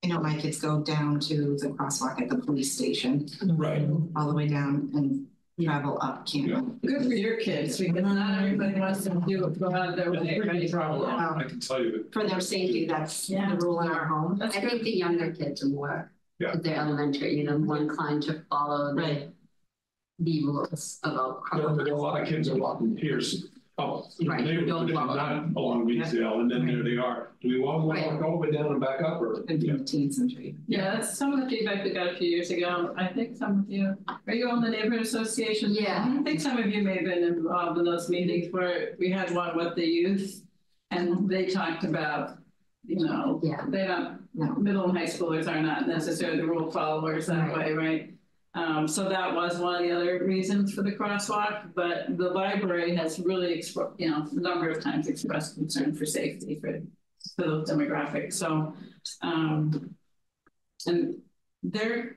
I 0.05 0.09
know 0.09 0.21
my 0.21 0.37
kids 0.37 0.61
go 0.61 0.83
down 0.83 1.19
to 1.21 1.57
the 1.57 1.69
crosswalk 1.71 2.21
at 2.23 2.29
the 2.29 2.39
police 2.39 2.73
station, 2.73 3.27
Right. 3.43 3.89
all 4.15 4.29
the 4.29 4.35
way 4.35 4.47
down 4.47 4.91
and 4.95 5.27
travel 5.61 5.99
up 6.01 6.27
Canton. 6.27 6.79
Good 6.85 7.03
for 7.03 7.15
your 7.15 7.39
kids, 7.39 7.79
because 7.79 8.03
not 8.03 8.43
everybody 8.43 8.79
wants 8.79 9.03
to 9.05 9.11
do, 9.27 9.49
go 9.59 9.75
out 9.75 9.89
of 9.89 9.97
their 9.97 10.13
way, 10.13 10.39
right? 10.39 10.75
I 10.75 11.45
can 11.49 11.61
tell 11.61 11.83
you 11.83 11.93
that. 11.93 12.13
For 12.13 12.29
their 12.29 12.41
safety, 12.41 12.87
that's 12.87 13.29
Yeah. 13.29 13.51
the 13.51 13.67
rule 13.67 13.81
in 13.81 13.89
our 13.89 14.05
home. 14.05 14.39
That's 14.39 14.57
I 14.57 14.61
think 14.61 14.83
the 14.83 14.97
younger 14.97 15.33
kids 15.33 15.65
are 15.65 15.69
more, 15.69 16.13
Yeah. 16.39 16.55
they're 16.55 16.77
elementary, 16.77 17.37
you 17.37 17.45
know, 17.45 17.59
more 17.59 17.79
inclined 17.79 18.23
to 18.25 18.45
follow 18.49 18.95
the, 18.95 19.03
Right. 19.03 19.31
the 20.21 20.45
rules 20.45 21.01
about. 21.03 21.43
You 21.55 21.63
know, 21.63 21.71
a 21.71 21.97
lot 21.97 22.23
of 22.23 22.29
kids 22.29 22.49
are 22.49 22.57
walking 22.57 22.95
Pierce 22.95 23.47
up 23.79 24.05
in 24.21 24.27
the 24.27 24.31
Right, 24.33 24.45
neighborhood, 24.45 24.69
don't 24.69 24.87
and 24.89 24.95
walk. 24.95 25.17
not 25.17 25.45
along 25.57 25.87
Reedsdale, 25.87 26.41
and 26.41 26.51
then 26.51 26.67
there 26.67 26.83
they 26.83 26.97
are. 26.97 27.33
Do 27.43 27.49
we 27.49 27.59
want 27.61 27.83
to 27.83 27.87
walk 27.87 27.97
Right. 27.97 28.23
all 28.23 28.33
the 28.33 28.37
way 28.39 28.51
down 28.51 28.67
and 28.73 28.81
back 28.81 29.03
up, 29.03 29.21
or? 29.21 29.43
In 29.49 29.61
the 29.61 29.71
eighteenth 29.73 30.15
century. 30.15 30.57
Yeah, 30.67 30.95
that's 30.95 31.17
some 31.19 31.33
of 31.35 31.41
the 31.41 31.47
feedback 31.49 31.85
we 31.85 31.91
got 31.91 32.09
a 32.15 32.17
few 32.17 32.29
years 32.29 32.51
ago. 32.51 32.95
I 32.97 33.07
think 33.09 33.37
some 33.37 33.61
of 33.61 33.71
you, 33.71 33.95
are 34.27 34.35
you 34.35 34.49
on 34.49 34.63
the 34.63 34.71
neighborhood 34.71 35.03
association? 35.03 35.75
Yeah. 35.75 36.07
I 36.19 36.23
think 36.23 36.41
some 36.41 36.57
of 36.57 36.67
you 36.69 36.83
may 36.83 36.95
have 36.97 37.05
been 37.05 37.23
involved 37.23 37.79
in 37.79 37.87
uh, 37.87 37.91
those 37.91 38.09
meetings 38.09 38.51
where 38.51 38.95
we 38.99 39.11
had 39.11 39.35
one 39.35 39.57
with 39.57 39.75
the 39.75 39.87
youth. 39.87 40.43
And 40.93 41.29
they 41.29 41.47
talked 41.47 41.85
about, 41.85 42.39
you 42.87 43.05
know, 43.05 43.41
Yeah. 43.43 43.65
they 43.69 43.87
don't, 43.87 44.21
No. 44.35 44.55
middle 44.55 44.89
and 44.89 44.97
high 44.97 45.05
schoolers 45.05 45.49
are 45.49 45.61
not 45.61 45.87
necessarily 45.89 46.39
the 46.39 46.47
rule 46.47 46.71
followers 46.71 47.27
that 47.27 47.49
Right. 47.53 47.57
way, 47.59 47.73
right? 47.75 48.15
Um, 48.57 48.89
so 48.89 49.09
that 49.09 49.35
was 49.35 49.59
one 49.59 49.75
of 49.77 49.83
the 49.83 49.95
other 49.95 50.25
reasons 50.25 50.73
for 50.73 50.83
the 50.83 50.93
crosswalk, 50.93 51.75
but 51.75 52.17
the 52.17 52.31
library 52.31 52.97
has 52.97 53.21
really 53.21 53.63
you 53.99 54.11
know, 54.11 54.27
a 54.31 54.41
number 54.41 54.71
of 54.71 54.83
times 54.83 55.09
expressed 55.09 55.57
concern 55.57 55.95
for 55.95 56.07
safety 56.07 56.59
for, 56.61 56.81
for 57.37 57.43
those 57.43 57.71
demographics, 57.71 58.33
so, 58.33 58.75
um. 59.23 59.95
And 60.87 61.17
their, 61.63 62.17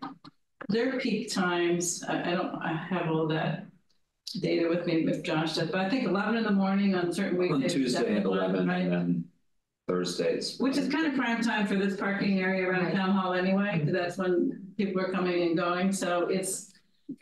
their 0.69 0.99
peak 0.99 1.33
times, 1.33 2.03
I, 2.07 2.31
I 2.31 2.35
don't, 2.35 2.55
I 2.61 2.73
have 2.73 3.09
all 3.09 3.27
that 3.27 3.65
data 4.39 4.69
with 4.69 4.85
me 4.85 5.05
with 5.05 5.23
Josh, 5.23 5.55
but 5.55 5.75
I 5.75 5.89
think 5.89 6.07
eleven 6.07 6.37
in 6.37 6.43
the 6.43 6.51
morning 6.51 6.93
on 6.93 7.11
certain 7.11 7.39
On. 7.51 7.61
Tuesday 7.61 7.99
at 7.99 8.05
definitely 8.05 8.37
eleven 8.37 8.67
right? 8.67 8.85
and 8.85 9.23
Thursdays. 9.89 10.57
Which 10.59 10.77
is 10.77 10.87
kind 10.87 11.07
of 11.07 11.15
prime 11.15 11.41
time 11.41 11.65
for 11.65 11.75
this 11.75 11.97
parking 11.97 12.39
area 12.39 12.69
around 12.69 12.85
Right. 12.85 12.93
town 12.93 13.09
hall 13.09 13.33
anyway, 13.33 13.79
because 13.79 13.91
that's 13.91 14.17
when 14.17 14.61
people 14.77 15.01
are 15.01 15.11
coming 15.11 15.41
and 15.47 15.57
going, 15.57 15.91
so 15.91 16.27
it's. 16.27 16.71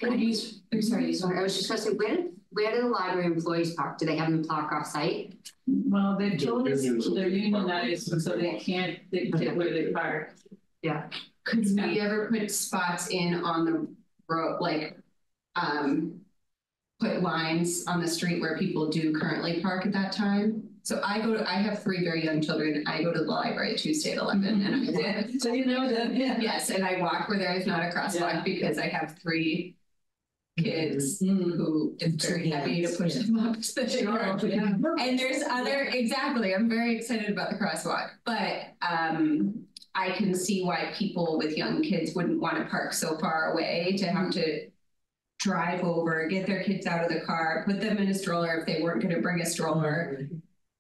Could 0.02 0.20
you, 0.20 0.36
I'm 0.74 0.82
sorry, 0.82 1.14
sorry, 1.14 1.40
I 1.40 1.44
was 1.44 1.56
just 1.56 1.70
gonna 1.70 1.80
say, 1.80 1.92
where, 1.94 2.18
did- 2.18 2.32
where 2.50 2.76
do 2.76 2.82
the 2.82 2.88
library 2.90 3.26
employees 3.26 3.74
park? 3.74 3.98
Do 3.98 4.06
they 4.06 4.18
have 4.18 4.30
them 4.32 4.44
park 4.44 4.72
off 4.74 4.86
site? 4.86 5.34
Well, 5.66 6.18
they've 6.20 6.38
told 6.38 6.68
us 6.68 6.84
Unions. 6.84 7.14
they're 7.16 7.30
unionized, 7.30 8.22
so 8.22 8.36
they 8.36 8.56
can't 8.60 9.00
dictate 9.12 9.56
where 9.56 9.72
they 9.72 9.92
park. 9.94 10.36
Yeah. 10.82 11.08
Could 11.46 11.66
we 11.74 12.02
ever 12.02 12.30
put 12.30 12.52
spots 12.52 13.08
in 13.12 13.34
on 13.36 13.64
the 13.64 13.88
road, 14.28 14.58
like, 14.60 14.98
um, 15.56 16.20
put 17.00 17.22
lines 17.22 17.86
on 17.88 18.02
the 18.02 18.08
street 18.08 18.42
where 18.42 18.58
people 18.58 18.90
do 18.90 19.14
currently 19.14 19.62
park 19.62 19.86
at 19.86 19.94
that 19.94 20.12
time? 20.12 20.67
So 20.88 21.02
I 21.04 21.20
go, 21.20 21.34
to 21.34 21.46
I 21.46 21.56
have 21.56 21.84
three 21.84 22.02
very 22.02 22.24
young 22.24 22.40
children. 22.42 22.82
I 22.88 23.04
go 23.04 23.12
to 23.12 23.20
the 23.20 23.26
library 23.26 23.76
Tuesday 23.76 24.14
at 24.14 24.20
eleven 24.20 24.66
and 24.66 24.90
I 24.98 25.22
did. 25.26 25.42
So 25.42 25.52
you 25.52 25.66
know 25.66 25.86
that, 25.90 26.16
yeah. 26.16 26.40
Yes, 26.40 26.70
and 26.70 26.86
I 26.86 27.02
walk 27.02 27.28
where 27.28 27.38
there 27.38 27.54
is 27.54 27.66
not 27.68 27.82
a 27.82 27.88
Yeah. 27.88 27.94
crosswalk 27.94 28.46
because 28.46 28.78
I 28.78 28.88
have 28.88 29.20
three 29.22 29.76
kids 30.58 31.22
Mm. 31.22 31.58
who 31.58 31.98
it's 32.00 32.26
very 32.26 32.50
heavy 32.52 32.86
to 32.86 32.88
push 32.88 33.16
them 33.16 33.38
up 33.38 33.60
to 33.62 33.76
the 33.76 33.90
shore. 33.90 34.40
Yeah. 34.48 34.78
And 34.98 35.20
there's 35.20 35.44
other, 35.44 35.90
exactly, 35.92 36.56
I'm 36.56 36.70
very 36.70 36.96
excited 36.96 37.30
about 37.32 37.50
the 37.50 37.58
crosswalk, 37.58 38.12
but 38.24 38.68
um. 38.82 39.66
I 39.94 40.12
can 40.12 40.36
see 40.36 40.64
why 40.64 40.94
people 40.96 41.40
with 41.40 41.58
young 41.58 41.82
kids 41.82 42.14
wouldn't 42.14 42.40
want 42.40 42.58
to 42.58 42.66
park 42.66 42.94
so 42.94 43.18
far 43.18 43.52
away 43.52 43.98
to 43.98 44.06
have 44.06 44.30
to. 44.32 44.70
Drive 45.40 45.84
over, 45.84 46.28
get 46.28 46.48
their 46.48 46.64
kids 46.64 46.88
out 46.88 47.04
of 47.06 47.10
the 47.12 47.22
car, 47.22 47.64
put 47.68 47.80
them 47.80 48.00
in 48.00 48.08
a 48.08 48.14
stroller 48.14 48.58
if 48.58 48.66
they 48.66 48.82
weren't 48.82 49.04
gonna 49.04 49.22
bring 49.22 49.40
a 49.40 49.46
stroller. 49.46 50.28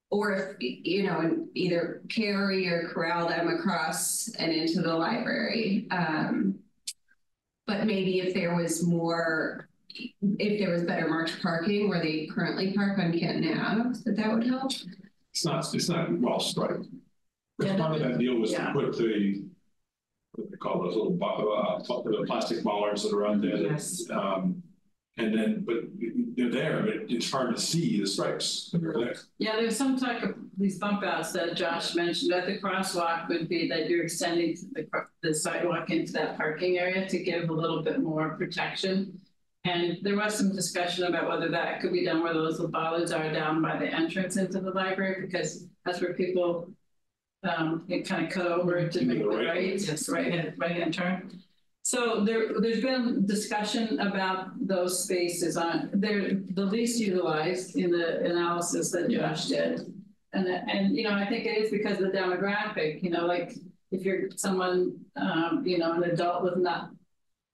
Or 0.10 0.34
if, 0.34 0.56
you 0.60 1.04
know, 1.04 1.48
either 1.54 2.02
carry 2.10 2.68
or 2.68 2.88
corral 2.90 3.28
them 3.28 3.50
across 3.50 4.30
and 4.40 4.52
into 4.52 4.82
the 4.82 4.94
library, 4.94 5.88
um. 5.92 6.60
But 7.66 7.86
maybe 7.86 8.22
if 8.22 8.34
there 8.34 8.56
was 8.56 8.88
more, 8.88 9.68
if 9.94 10.58
there 10.58 10.72
was 10.72 10.84
better 10.84 11.10
marked 11.10 11.42
parking 11.42 11.90
where 11.90 12.02
they 12.02 12.26
currently 12.28 12.74
park 12.74 12.98
on 12.98 13.12
Canton 13.12 13.60
Ave, 13.60 14.00
that 14.06 14.16
that 14.16 14.34
would 14.34 14.46
help. 14.48 14.72
It's 15.34 15.44
not, 15.44 15.74
it's 15.76 15.90
not 15.90 16.18
well 16.18 16.40
striped. 16.40 16.86
Yeah, 17.60 17.76
part 17.76 17.96
of 17.96 18.02
that 18.04 18.20
deal 18.20 18.36
was 18.36 18.54
to 18.54 18.72
put 18.72 18.98
the, 18.98 19.44
what 20.36 20.50
they 20.50 20.56
call 20.56 20.82
those 20.82 20.96
little, 20.96 21.20
uh, 21.22 21.80
the 21.80 22.24
plastic 22.26 22.64
bollards 22.64 23.04
that 23.04 23.14
are 23.14 23.26
on 23.26 23.42
there. 23.42 23.58
that, 23.58 23.72
Yes. 23.72 24.10
Um, 24.12 24.64
and 25.18 25.34
then, 25.34 25.64
but 25.66 25.76
they're 26.36 26.52
there, 26.52 26.84
but 26.84 27.10
it's 27.10 27.32
hard 27.32 27.56
to 27.56 27.62
see 27.62 28.00
the 28.00 28.08
stripes 28.08 28.70
that 28.72 28.84
are 28.84 28.94
there. 28.94 29.16
Yeah, 29.40 29.56
there's 29.56 29.76
some 29.76 29.98
type 29.98 30.22
of, 30.22 30.36
these 30.58 30.78
bump 30.78 31.04
outs 31.04 31.32
that 31.32 31.56
Josh 31.56 31.96
mentioned, 31.96 32.32
that 32.32 32.46
the 32.46 32.60
crosswalk 32.60 33.28
would 33.30 33.50
be 33.50 33.68
that 33.70 33.90
you're 33.90 34.04
extending 34.04 34.56
the, 34.74 34.88
the 35.24 35.34
sidewalk 35.34 35.90
into 35.90 36.14
that 36.14 36.38
parking 36.38 36.78
area 36.78 37.08
to 37.10 37.18
give 37.20 37.50
a 37.50 37.54
little 37.54 37.82
bit 37.82 38.00
more 38.00 38.30
protection. 38.38 39.20
And 39.66 39.98
there 40.04 40.16
was 40.16 40.36
some 40.38 40.56
discussion 40.56 41.06
about 41.06 41.28
whether 41.28 41.50
that 41.50 41.82
could 41.82 41.92
be 41.92 42.06
done 42.06 42.22
where 42.24 42.34
those 42.34 42.60
bollards 42.60 43.12
are 43.12 43.32
down 43.34 43.62
by 43.62 43.78
the 43.78 43.88
entrance 43.88 44.38
into 44.38 44.60
the 44.60 44.72
library, 44.72 45.26
because 45.26 45.66
that's 45.84 46.00
where 46.00 46.14
people 46.14 46.70
um, 47.44 47.86
it 47.88 48.08
kind 48.08 48.26
of 48.26 48.32
cut 48.32 48.48
over 48.48 48.88
to 48.88 49.06
make 49.06 49.20
the 49.20 49.28
Right. 49.28 49.48
right, 49.48 49.80
just 49.80 50.10
right 50.10 50.32
hand, 50.32 50.54
right 50.58 50.72
hand 50.72 50.94
turn. 50.94 51.42
So 51.88 52.26
there, 52.26 52.60
there's 52.60 52.82
been 52.82 53.26
discussion 53.26 54.02
about 54.02 54.50
those 54.60 55.06
spaces 55.06 55.56
on, 55.56 55.90
they're 55.94 56.34
the 56.34 56.66
least 56.66 57.00
utilized 57.00 57.78
in 57.78 57.92
the 57.92 58.26
analysis 58.26 58.92
that 58.92 59.10
Josh 59.10 59.46
did. 59.46 59.94
And, 60.34 60.48
and, 60.48 60.98
you 60.98 61.04
know, 61.06 61.14
I 61.14 61.26
think 61.30 61.46
it 61.46 61.58
is 61.58 61.72
because 61.72 62.02
of 62.02 62.12
the 62.12 62.18
demographic, 62.18 63.02
you 63.02 63.10
know, 63.10 63.26
like 63.26 63.54
if 63.92 64.04
you're 64.04 64.32
someone, 64.36 65.00
um, 65.16 65.64
you 65.66 65.78
know, 65.78 65.94
an 65.94 66.04
adult 66.04 66.44
with 66.44 66.58
not, 66.58 66.90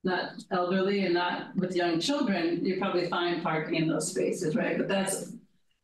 not 0.03 0.31
elderly 0.49 1.05
and 1.05 1.13
not 1.13 1.55
with 1.55 1.75
young 1.75 1.99
children, 1.99 2.65
you 2.65 2.79
probably 2.79 3.07
find 3.09 3.43
parking 3.43 3.75
in 3.75 3.87
those 3.87 4.09
spaces, 4.09 4.55
right? 4.55 4.79
But 4.79 4.87
that's, 4.87 5.31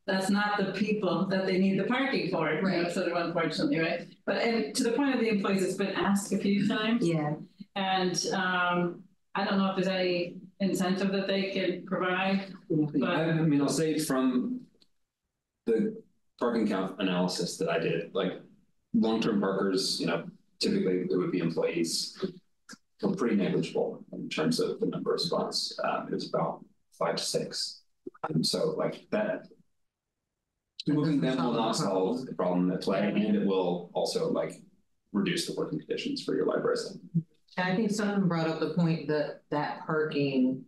that's 0.08 0.32
not 0.32 0.58
the 0.58 0.72
people 0.72 1.28
that 1.28 1.46
they 1.46 1.60
need 1.60 1.80
the 1.80 1.84
parking 1.84 2.32
for, 2.32 2.52
you 2.52 2.64
know, 2.64 2.68
Right. 2.68 2.92
sort 2.92 3.12
of 3.12 3.16
unfortunately, 3.28 3.78
right? 3.78 4.08
But 4.26 4.38
and 4.38 4.76
to 4.76 4.84
the 4.86 4.94
point 4.94 5.14
of 5.14 5.20
the 5.22 5.30
employees, 5.30 5.62
it's 5.62 5.76
been 5.76 5.94
asked 5.94 6.34
a 6.34 6.40
few 6.40 6.68
times. 6.68 7.08
Yeah. 7.08 7.36
And 7.76 8.26
um, 8.34 9.04
I 9.36 9.46
don't 9.46 9.58
know 9.58 9.70
if 9.70 9.76
there's 9.76 9.88
any 9.88 10.36
incentive 10.60 11.12
that 11.12 11.28
they 11.28 11.52
can 11.52 11.86
provide. 11.86 12.54
I, 13.04 13.08
I 13.08 13.34
mean, 13.34 13.62
I'll 13.62 13.70
say 13.70 14.00
from 14.00 14.62
the 15.66 16.02
parking 16.40 16.68
count 16.68 16.96
analysis 17.00 17.58
that 17.58 17.70
I 17.70 17.80
did, 17.80 18.14
like 18.14 18.34
long-term 18.94 19.40
parkers, 19.40 20.00
you 20.00 20.08
know, 20.08 20.26
typically 20.60 21.08
it 21.10 21.18
would 21.18 21.32
be 21.32 21.40
employees. 21.40 22.24
Were 23.02 23.16
pretty 23.16 23.38
negligible 23.38 24.04
in 24.12 24.28
terms 24.28 24.60
of 24.60 24.82
the 24.82 24.88
number 24.88 25.14
of 25.14 25.22
spots. 25.22 25.80
Um, 25.86 26.08
it 26.08 26.14
was 26.16 26.28
about 26.28 26.66
five 26.98 27.16
to 27.16 27.24
six. 27.24 27.82
And 28.28 28.46
so 28.46 28.72
like 28.78 29.08
that. 29.12 29.48
Moving 30.86 31.22
them 31.22 31.38
will 31.38 31.54
not 31.54 31.78
solve 31.78 32.26
the 32.26 32.34
problem 32.34 32.72
at 32.72 32.82
play 32.82 33.08
and 33.08 33.36
it 33.36 33.46
will 33.46 33.90
also 33.94 34.30
like 34.30 34.62
reduce 35.14 35.46
the 35.46 35.54
working 35.54 35.80
conditions 35.80 36.24
for 36.24 36.36
your 36.36 36.46
library. 36.46 36.78
And 37.60 37.74
I 37.74 37.76
think 37.76 37.92
someone 37.92 38.28
brought 38.28 38.48
up 38.48 38.60
the 38.62 38.70
point 38.70 39.08
that 39.10 39.42
that 39.52 39.86
parking, 39.86 40.64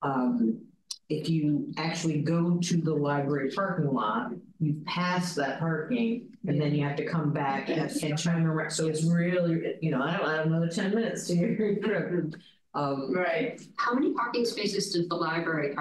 um, 0.00 0.62
if 1.10 1.28
you 1.28 1.70
actually 1.76 2.22
go 2.22 2.56
to 2.58 2.76
the 2.78 2.94
library 2.94 3.50
parking 3.50 3.92
lot, 3.92 4.32
you 4.58 4.82
pass 4.86 5.34
that 5.34 5.58
parking 5.58 6.28
and 6.46 6.58
then 6.58 6.74
you 6.74 6.82
have 6.84 6.96
to 6.96 7.04
come 7.04 7.32
back 7.32 7.68
and, 7.68 7.90
and 8.02 8.18
turn 8.18 8.46
around. 8.46 8.70
So 8.70 8.86
it's 8.86 9.04
really, 9.04 9.74
you 9.82 9.90
know, 9.90 10.02
I 10.02 10.16
don't, 10.16 10.26
I 10.26 10.36
have 10.36 10.46
another 10.46 10.68
ten 10.68 10.94
minutes 10.94 11.26
to 11.26 11.34
your 11.34 11.76
trip. 11.76 12.34
Um, 12.74 13.14
Right. 13.14 13.60
How 13.76 13.92
many 13.92 14.14
parking 14.14 14.46
spaces 14.46 14.92
does 14.94 15.06
the 15.08 15.14
library 15.14 15.76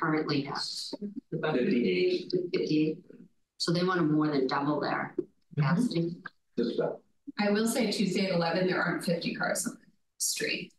currently 0.00 0.40
have? 0.42 0.62
About 1.34 1.56
58. 1.56 2.32
Fifty-eight. 2.54 2.98
So 3.58 3.72
they 3.72 3.84
want 3.84 4.00
to 4.00 4.06
more 4.06 4.28
than 4.28 4.46
double 4.46 4.80
their 4.80 5.14
capacity. 5.54 6.16
Just 6.56 6.78
that. 6.78 6.96
I 7.38 7.50
will 7.50 7.68
say 7.68 7.90
Tuesday 7.90 8.26
at 8.26 8.32
eleven, 8.32 8.66
there 8.66 8.82
aren't 8.82 9.04
fifty 9.04 9.34
cars 9.34 9.66
on 9.66 9.74
the 9.74 9.89
street. 10.20 10.72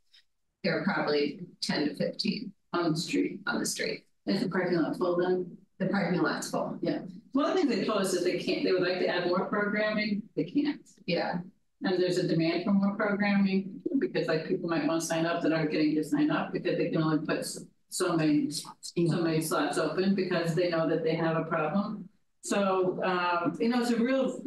There 0.63 0.80
are 0.80 0.84
probably 0.84 1.41
ten 1.62 1.88
to 1.88 1.95
fifteen 1.95 2.54
on 2.73 2.91
the 2.91 2.97
street. 2.97 3.39
on 3.47 3.60
the 3.60 3.65
street. 3.65 4.06
Is 4.27 4.41
the 4.41 4.49
parking 4.49 4.77
lot 4.77 4.97
full 4.97 5.17
then? 5.17 5.58
The 5.80 5.88
parking 5.88 6.21
lot's 6.21 6.49
full. 6.51 6.77
Yeah. 6.82 6.99
One 7.34 7.45
of 7.45 7.56
the 7.56 7.62
things 7.62 7.75
they 7.75 7.86
told 7.86 8.01
us 8.01 8.13
is 8.13 8.23
they 8.23 8.38
can't, 8.38 8.63
they 8.63 8.71
would 8.71 8.84
like 8.84 8.99
to 8.99 9.08
add 9.08 9.27
more 9.27 9.45
programming, 9.45 10.21
they 10.36 10.43
can't. 10.43 10.82
Yeah, 11.06 11.39
And 11.84 12.01
there's 12.01 12.17
a 12.17 12.27
demand 12.27 12.65
for 12.65 12.71
more 12.71 12.95
programming, 12.95 13.82
because 13.99 14.27
like 14.27 14.47
people 14.47 14.69
might 14.69 14.86
want 14.86 15.01
to 15.01 15.08
sign 15.08 15.25
up 15.25 15.41
that 15.41 15.54
aren't 15.54 15.71
getting 15.71 15.95
to 15.95 16.04
sign 16.04 16.30
up, 16.30 16.54
because 16.54 16.77
they 16.77 16.89
can 16.89 17.01
only 17.01 17.25
put 17.25 17.45
so 17.89 18.15
many, 18.15 18.51
so 18.51 19.21
many 19.21 19.41
slots 19.41 19.77
open, 19.77 20.13
because 20.13 20.54
they 20.54 20.69
know 20.69 20.88
that 20.88 21.04
they 21.04 21.15
have 21.15 21.38
a 21.38 21.45
problem. 21.45 22.08
So, 22.41 23.01
um, 23.04 23.58
you 23.60 23.69
know, 23.69 23.82
it's 23.82 23.91
a 23.91 23.97
real 23.97 24.41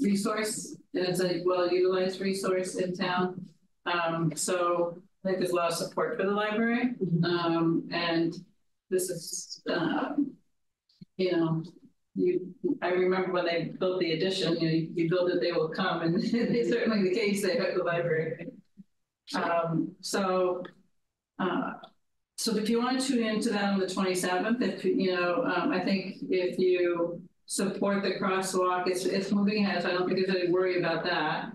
resource, 0.00 0.76
and 0.94 1.06
it's 1.06 1.20
a 1.20 1.42
well-utilized 1.44 2.20
resource 2.20 2.76
in 2.76 2.94
town. 2.94 3.46
Um, 3.86 4.32
so 4.36 4.98
I 5.24 5.28
think 5.28 5.38
there's 5.38 5.50
a 5.50 5.56
lot 5.56 5.72
of 5.72 5.78
support 5.78 6.16
for 6.16 6.24
the 6.24 6.32
library, 6.32 6.94
um, 7.24 7.88
and 7.90 8.34
this 8.90 9.10
is, 9.10 9.62
um, 9.70 10.32
you 11.16 11.32
know, 11.32 11.62
you, 12.14 12.54
I 12.82 12.88
remember 12.90 13.32
when 13.32 13.46
they 13.46 13.72
built 13.78 14.00
the 14.00 14.12
addition, 14.12 14.58
you 14.60 14.68
know, 14.68 14.88
you 14.94 15.08
build 15.08 15.30
it, 15.30 15.40
they 15.40 15.52
will 15.52 15.68
come, 15.68 16.02
and 16.02 16.16
it's 16.22 16.70
certainly 16.70 17.08
the 17.08 17.14
case 17.14 17.42
they 17.42 17.58
at 17.58 17.76
the 17.76 17.84
library. 17.84 18.46
Um, 19.34 19.94
so, 20.00 20.64
uh, 21.38 21.72
so 22.36 22.56
if 22.56 22.68
you 22.68 22.80
want 22.80 23.00
to 23.00 23.06
tune 23.06 23.26
into 23.26 23.50
that 23.50 23.64
on 23.64 23.78
the 23.78 23.88
twenty-seventh, 23.88 24.62
if, 24.62 24.84
you 24.84 25.14
know, 25.14 25.44
um, 25.44 25.72
I 25.72 25.80
think 25.80 26.16
if 26.30 26.58
you 26.58 27.20
support 27.48 28.02
the 28.02 28.12
crosswalk, 28.20 28.86
it's, 28.86 29.06
it's 29.06 29.32
moving 29.32 29.64
ahead, 29.64 29.82
so 29.82 29.88
I 29.88 29.92
don't 29.92 30.06
think 30.06 30.24
there's 30.24 30.36
any 30.38 30.50
worry 30.52 30.78
about 30.78 31.02
that. 31.04 31.50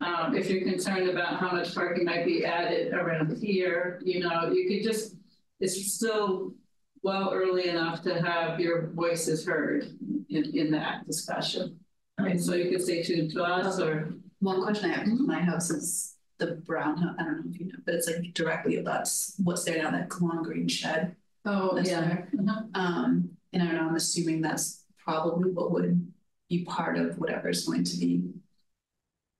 Um, 0.00 0.34
if 0.36 0.48
you're 0.48 0.62
concerned 0.62 1.08
about 1.10 1.38
how 1.40 1.50
much 1.50 1.74
parking 1.74 2.04
might 2.04 2.24
be 2.24 2.44
added 2.44 2.92
around 2.94 3.36
here, 3.42 4.00
you 4.04 4.20
know, 4.20 4.50
you 4.52 4.68
could 4.68 4.82
just, 4.88 5.16
it's 5.60 5.94
still 5.94 6.54
well 7.02 7.32
early 7.34 7.68
enough 7.68 8.02
to 8.02 8.22
have 8.22 8.60
your 8.60 8.92
voices 8.94 9.44
heard 9.44 9.96
in, 10.30 10.56
in 10.56 10.70
that 10.70 11.06
discussion. 11.06 11.78
Right, 12.20 12.40
so 12.40 12.54
you 12.54 12.70
could 12.70 12.82
stay 12.82 13.02
tuned 13.02 13.32
to 13.32 13.42
us 13.42 13.80
or, 13.80 14.14
One 14.38 14.62
question 14.62 14.90
I 14.90 14.94
have, 14.94 15.06
Mm-hmm. 15.08 15.26
my 15.26 15.40
house 15.40 15.70
is 15.70 16.16
the 16.38 16.52
brown 16.66 16.96
house, 16.98 17.16
I 17.18 17.24
don't 17.24 17.44
know 17.46 17.50
if 17.52 17.58
you 17.60 17.66
know, 17.66 17.78
but 17.84 17.94
it's 17.96 18.06
like 18.08 18.32
directly 18.34 18.76
above 18.78 19.08
what's 19.42 19.64
there 19.64 19.82
now, 19.82 19.90
that 19.90 20.20
long 20.20 20.44
green 20.44 20.68
shed. 20.68 21.16
oh, 21.46 21.76
yeah. 21.80 22.18
Uh-huh. 22.38 22.62
Um, 22.74 23.30
and 23.52 23.62
I 23.62 23.66
don't 23.66 23.74
know, 23.76 23.88
I'm 23.88 23.96
assuming 23.96 24.40
that's 24.40 24.81
probably 25.04 25.50
what 25.50 25.70
would 25.72 26.12
be 26.48 26.64
part 26.64 26.96
of 26.98 27.18
whatever's 27.18 27.66
going 27.66 27.84
to 27.84 27.96
be. 27.96 28.22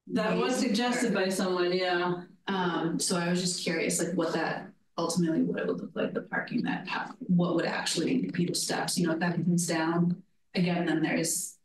That 0.09 0.37
was 0.37 0.57
suggested 0.57 1.15
by 1.15 1.29
someone, 1.29 1.73
yeah. 1.73 2.23
Um, 2.49 2.99
so 2.99 3.17
I 3.17 3.29
was 3.31 3.41
just 3.41 3.63
curious, 3.63 4.03
like 4.03 4.15
what 4.15 4.33
that 4.33 4.69
ultimately, 4.99 5.43
what 5.43 5.61
it 5.61 5.67
would 5.67 5.81
look 5.81 5.91
like, 5.95 6.13
the 6.13 6.23
parking 6.23 6.63
that, 6.63 6.89
ha- 6.89 7.13
what 7.29 7.55
would 7.55 7.65
actually 7.65 8.19
be 8.19 8.31
people's 8.31 8.63
steps, 8.63 8.99
you 8.99 9.07
know, 9.07 9.13
if 9.15 9.21
that 9.21 9.35
comes 9.35 9.67
down. 9.67 10.23
Again, 10.55 10.85
then 10.87 11.03
there's 11.03 11.57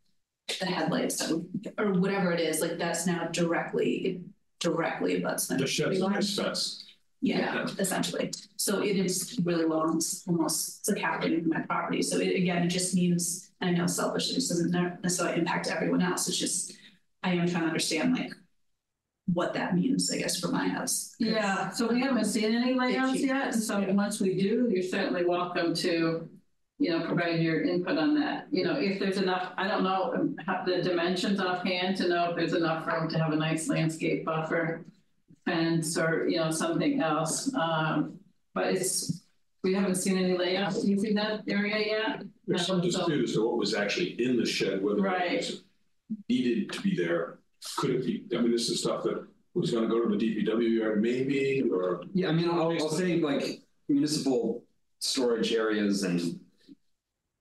the 0.60 0.66
headlights 0.66 1.18
that 1.18 1.32
would- 1.36 1.74
or 1.78 1.94
whatever 2.00 2.32
it 2.32 2.40
is, 2.40 2.62
like 2.62 2.78
that's 2.78 3.06
now 3.06 3.28
directly, 3.28 4.22
directly 4.60 5.18
abuts 5.18 5.48
them. 5.48 5.58
The 5.58 5.68
shed's 5.68 6.00
a 6.00 6.10
nice 6.10 6.36
fence. 6.36 6.86
Yeah, 7.22 7.66
essentially. 7.80 8.32
So 8.58 8.82
it 8.84 8.98
is 8.98 9.40
really 9.44 9.66
long, 9.66 9.98
it's 9.98 10.28
almost, 10.28 10.88
it's 10.88 11.02
like 11.02 11.26
in 11.26 11.50
my 11.50 11.62
property. 11.62 12.02
So 12.02 12.18
it, 12.20 12.36
again, 12.36 12.64
it 12.64 12.68
just 12.68 12.94
means, 12.94 13.50
I 13.60 13.72
know 13.72 13.88
selfishly, 13.88 14.36
this 14.36 14.50
doesn't 14.50 14.72
necessarily 15.02 15.40
impact 15.40 15.68
everyone 15.68 16.02
else. 16.02 16.28
It's 16.28 16.38
just, 16.38 16.74
I 17.24 17.34
am 17.34 17.48
trying 17.48 17.64
to 17.64 17.68
understand 17.68 18.16
like 18.16 18.32
what 19.34 19.54
that 19.56 19.76
means, 19.76 20.12
I 20.12 20.20
guess, 20.20 20.40
for 20.40 20.50
my 20.50 20.68
house. 20.68 21.16
Yeah, 21.20 21.70
so 21.72 21.88
we 21.88 22.02
haven't 22.02 22.26
seen 22.26 22.56
any 22.56 22.76
layouts 22.76 23.20
yet, 23.20 23.54
so 23.56 23.84
once 23.90 24.22
we 24.22 24.36
do, 24.36 24.70
you're 24.72 24.84
certainly 24.84 25.26
welcome 25.26 25.74
to, 25.74 26.30
you 26.80 26.92
know, 26.92 27.04
provide 27.06 27.40
your 27.40 27.64
input 27.64 27.98
on 27.98 28.14
that. 28.20 28.48
You 28.52 28.64
know, 28.64 28.76
if 28.78 29.00
there's 29.00 29.18
enough, 29.18 29.52
I 29.58 29.68
don't 29.68 29.84
know, 29.84 30.14
um, 30.14 30.36
have 30.46 30.66
the 30.66 30.84
dimensions 30.84 31.40
offhand 31.40 31.98
to 31.98 32.08
know 32.08 32.30
if 32.30 32.36
there's 32.36 32.54
enough 32.54 32.86
room 32.86 33.10
to 33.10 33.18
have 33.18 33.34
a 33.34 33.36
nice 33.36 33.68
landscape 33.68 34.24
buffer. 34.24 34.86
Fence 35.58 35.98
or, 35.98 36.28
you 36.28 36.38
know, 36.38 36.52
something 36.52 37.02
else, 37.02 37.54
um, 37.56 38.20
but 38.54 38.68
it's, 38.74 39.24
we 39.64 39.74
haven't 39.74 39.96
seen 39.96 40.18
any 40.18 40.38
layouts 40.38 40.84
using 40.86 41.16
that 41.16 41.42
area 41.48 41.78
yet. 41.88 42.24
There's 42.46 42.68
some 42.68 42.82
dispute 42.82 43.24
as 43.24 43.34
to 43.34 43.46
what 43.48 43.58
was 43.58 43.74
actually 43.74 44.22
in 44.24 44.36
the 44.38 44.46
shed, 44.46 44.84
whether 44.84 45.00
it 45.00 45.02
Right. 45.04 45.38
was 45.38 45.64
needed 46.30 46.72
to 46.74 46.82
be 46.82 46.96
there. 46.98 47.40
Could 47.78 47.92
it 47.92 48.06
be, 48.06 48.38
I 48.38 48.42
mean, 48.42 48.52
this 48.52 48.70
is 48.70 48.82
stuff 48.82 49.04
that 49.04 49.26
was 49.54 49.72
gonna 49.72 49.88
go 49.88 50.04
to 50.06 50.16
the 50.16 50.18
DPW 50.18 50.80
yard 50.80 51.02
maybe, 51.02 51.64
or 51.72 52.04
Yeah, 52.14 52.28
I 52.28 52.32
mean, 52.34 52.50
I'll, 52.50 52.72
I'll 52.74 52.90
say 52.90 53.20
like 53.20 53.62
municipal 53.88 54.64
storage 55.00 55.54
areas 55.54 56.04
and 56.04 56.40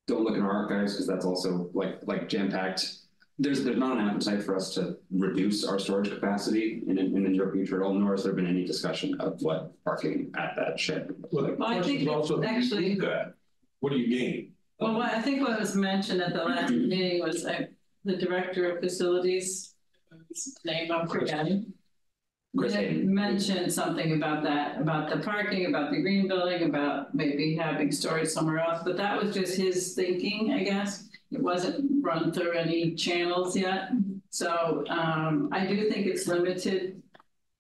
don't 0.07 0.23
look 0.23 0.37
in 0.37 0.43
our 0.43 0.53
archives 0.53 0.93
because 0.93 1.09
that's 1.09 1.25
also 1.27 1.71
like, 1.75 1.99
like 2.05 2.29
jam 2.29 2.51
packed. 2.51 2.99
There's, 3.39 3.65
there's 3.65 3.77
not 3.77 3.99
an 3.99 4.09
appetite 4.09 4.43
for 4.43 4.57
us 4.57 4.73
to 4.75 4.97
reduce 5.11 5.65
our 5.65 5.79
storage 5.79 6.11
capacity 6.11 6.83
in, 6.87 6.99
in 6.99 7.23
the 7.23 7.29
near 7.29 7.51
future 7.53 7.83
at 7.83 7.87
all, 7.87 7.93
nor 7.93 8.13
has 8.13 8.25
there 8.25 8.33
been 8.33 8.47
any 8.47 8.65
discussion 8.65 9.15
of 9.21 9.41
what 9.43 9.73
parking 9.85 10.33
at 10.39 10.55
that 10.57 10.81
shed. 10.81 11.11
Well, 11.31 11.55
Well, 11.59 11.69
I 11.69 11.83
think 11.83 12.07
question 12.07 12.09
also, 12.09 12.43
actually- 12.43 12.95
do 12.95 13.01
that, 13.03 13.35
what 13.81 13.93
do 13.93 13.99
you 13.99 14.19
gain? 14.19 14.53
Well, 14.81 14.95
what, 14.95 15.13
I 15.13 15.23
think 15.23 15.41
what 15.41 15.59
was 15.59 15.75
mentioned 15.75 16.21
at 16.21 16.35
the 16.35 16.45
last 16.45 16.71
meeting 16.71 17.23
was 17.23 17.45
uh, 17.47 17.63
the 18.05 18.17
director 18.17 18.71
of 18.71 18.81
facilities, 18.83 19.75
whose 20.11 20.55
name 20.65 20.93
I'm 20.93 21.09
forgetting. 21.09 21.73
Chris 22.57 22.75
had 22.75 23.05
mentioned 23.05 23.71
something 23.73 24.15
about 24.15 24.43
that, 24.45 24.81
about 24.81 25.11
the 25.11 25.19
parking, 25.19 25.67
about 25.67 25.91
the 25.91 26.01
green 26.01 26.27
building, 26.27 26.63
about 26.63 27.15
maybe 27.15 27.55
having 27.55 27.91
storage 27.93 28.29
somewhere 28.29 28.59
else, 28.59 28.81
but 28.85 28.97
that 28.97 29.23
was 29.23 29.35
just 29.35 29.57
his 29.59 29.95
thinking, 29.95 30.53
I 30.53 30.63
guess. 30.63 31.09
It 31.33 31.43
wasn't 31.43 32.05
run 32.05 32.33
through 32.33 32.53
any 32.53 32.95
channels 32.95 33.57
yet, 33.57 33.91
so 34.31 34.85
um 34.89 35.49
I 35.53 35.67
do 35.67 35.91
think 35.91 36.07
it's 36.07 36.27
limited. 36.27 37.03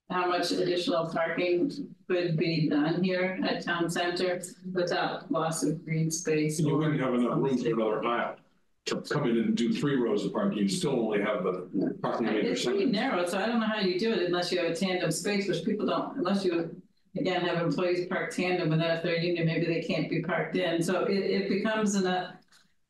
How 0.09 0.29
much 0.29 0.53
additional 0.53 1.09
parking 1.09 1.73
could 2.09 2.37
be 2.37 2.69
done 2.69 3.03
here 3.03 3.41
at 3.43 3.65
town 3.65 3.91
center 3.91 4.41
without 4.73 5.31
loss 5.33 5.65
of 5.65 5.85
green 5.85 6.13
space. 6.13 6.61
You 6.61 6.77
wouldn't 6.77 7.01
have 7.01 7.15
enough 7.15 7.39
room 7.39 7.59
for 7.59 7.69
another 7.69 8.05
aisle. 8.05 8.37
To 8.85 9.01
come 9.01 9.25
in 9.25 9.37
and 9.37 9.57
do 9.57 9.73
three 9.73 9.97
rows 9.97 10.25
of 10.25 10.33
parking, 10.33 10.59
you 10.59 10.69
still 10.69 10.93
only 10.93 11.21
have 11.21 11.43
the 11.43 11.99
parking 12.01 12.29
It's 12.29 12.65
pretty 12.65 12.85
narrow, 12.85 13.27
so 13.27 13.37
I 13.37 13.47
don't 13.47 13.59
know 13.59 13.67
how 13.67 13.81
you 13.81 13.99
do 13.99 14.13
it 14.13 14.23
unless 14.23 14.53
you 14.53 14.61
have 14.61 14.71
a 14.71 14.77
tandem 14.77 15.11
space, 15.11 15.49
which 15.49 15.65
people 15.65 15.87
don't, 15.87 16.17
unless 16.19 16.45
you, 16.45 16.71
again, 17.17 17.41
have 17.41 17.61
employees 17.67 18.07
park 18.07 18.33
tandem, 18.33 18.71
and 18.71 18.81
then 18.81 18.97
if 18.97 19.03
they're 19.03 19.19
union, 19.19 19.45
maybe 19.45 19.67
they 19.67 19.83
can't 19.83 20.09
be 20.09 20.23
parked 20.23 20.55
in, 20.55 20.81
so 20.81 21.03
it, 21.05 21.19
it 21.19 21.49
becomes 21.49 21.97
an, 21.97 22.29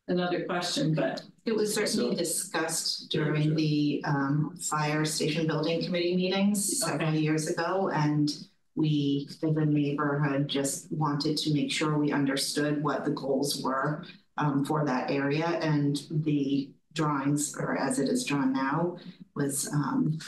another 0.08 0.44
question, 0.44 0.94
but. 0.94 1.22
It 1.44 1.54
was 1.54 1.72
certainly 1.72 2.16
discussed 2.16 3.08
during 3.08 3.54
the 3.54 4.02
um 4.04 4.56
fire 4.56 5.04
station 5.04 5.46
building 5.46 5.80
committee 5.80 6.16
meetings 6.16 6.80
several 6.80 7.14
years 7.14 7.46
ago. 7.46 7.88
And 7.94 8.28
we, 8.74 9.28
a 9.42 9.46
neighborhood, 9.46 10.48
just 10.48 10.90
wanted 10.90 11.36
to 11.38 11.54
make 11.54 11.70
sure 11.70 11.98
we 11.98 12.10
understood 12.10 12.82
what 12.82 13.04
the 13.04 13.12
goals 13.12 13.62
were 13.62 14.04
um 14.38 14.64
for 14.64 14.84
that 14.84 15.08
area 15.08 15.46
and 15.46 16.02
the 16.10 16.70
drawings, 16.94 17.54
or 17.56 17.78
as 17.78 18.00
it 18.00 18.08
is 18.08 18.24
drawn 18.24 18.52
now, 18.52 18.96
was 19.36 19.72
um 19.72 20.18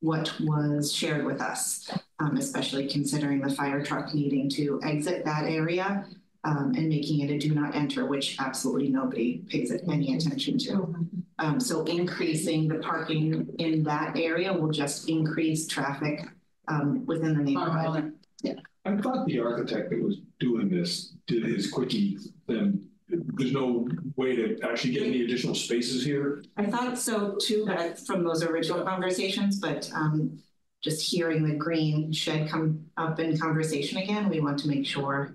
what 0.00 0.32
was 0.40 0.90
shared 0.90 1.26
with 1.26 1.42
us, 1.42 1.90
um 2.18 2.38
especially 2.38 2.88
considering 2.88 3.42
the 3.42 3.54
fire 3.54 3.84
truck 3.84 4.14
needing 4.14 4.48
to 4.48 4.80
exit 4.82 5.26
that 5.26 5.44
area 5.44 6.06
um, 6.44 6.72
and 6.76 6.88
making 6.88 7.20
it 7.20 7.30
a 7.30 7.38
do 7.38 7.54
not 7.54 7.74
enter, 7.74 8.06
which 8.06 8.36
absolutely 8.40 8.88
nobody 8.88 9.38
pays 9.48 9.72
any 9.88 10.14
attention 10.14 10.58
to. 10.58 10.94
Um, 11.38 11.60
so 11.60 11.84
increasing 11.84 12.68
the 12.68 12.76
parking 12.76 13.48
in 13.58 13.82
that 13.84 14.16
area 14.16 14.52
will 14.52 14.70
just 14.70 15.08
increase 15.08 15.66
traffic 15.66 16.26
um, 16.68 17.04
within 17.06 17.36
the 17.36 17.42
neighborhood. 17.42 18.12
Yeah. 18.42 18.54
I 18.84 18.96
thought 18.96 19.26
the 19.26 19.40
architect 19.40 19.90
that 19.90 20.02
was 20.02 20.18
doing 20.38 20.70
this 20.70 21.12
did 21.26 21.44
his 21.44 21.70
quickie, 21.70 22.18
then 22.46 22.88
there's 23.08 23.52
no 23.52 23.88
way 24.16 24.36
to 24.36 24.58
actually 24.62 24.92
get 24.92 25.02
any 25.02 25.22
additional 25.22 25.54
spaces 25.54 26.04
here. 26.04 26.42
I 26.56 26.66
thought 26.66 26.98
so 26.98 27.36
too, 27.40 27.66
but 27.66 27.98
from 27.98 28.24
those 28.24 28.42
original 28.42 28.84
conversations, 28.84 29.58
but 29.58 29.90
um, 29.94 30.38
just 30.80 31.02
hearing 31.10 31.46
the 31.46 31.54
green 31.54 32.12
shed 32.12 32.48
come 32.48 32.86
up 32.96 33.18
in 33.20 33.36
conversation 33.36 33.98
again, 33.98 34.28
we 34.28 34.40
want 34.40 34.58
to 34.60 34.68
make 34.68 34.86
sure 34.86 35.34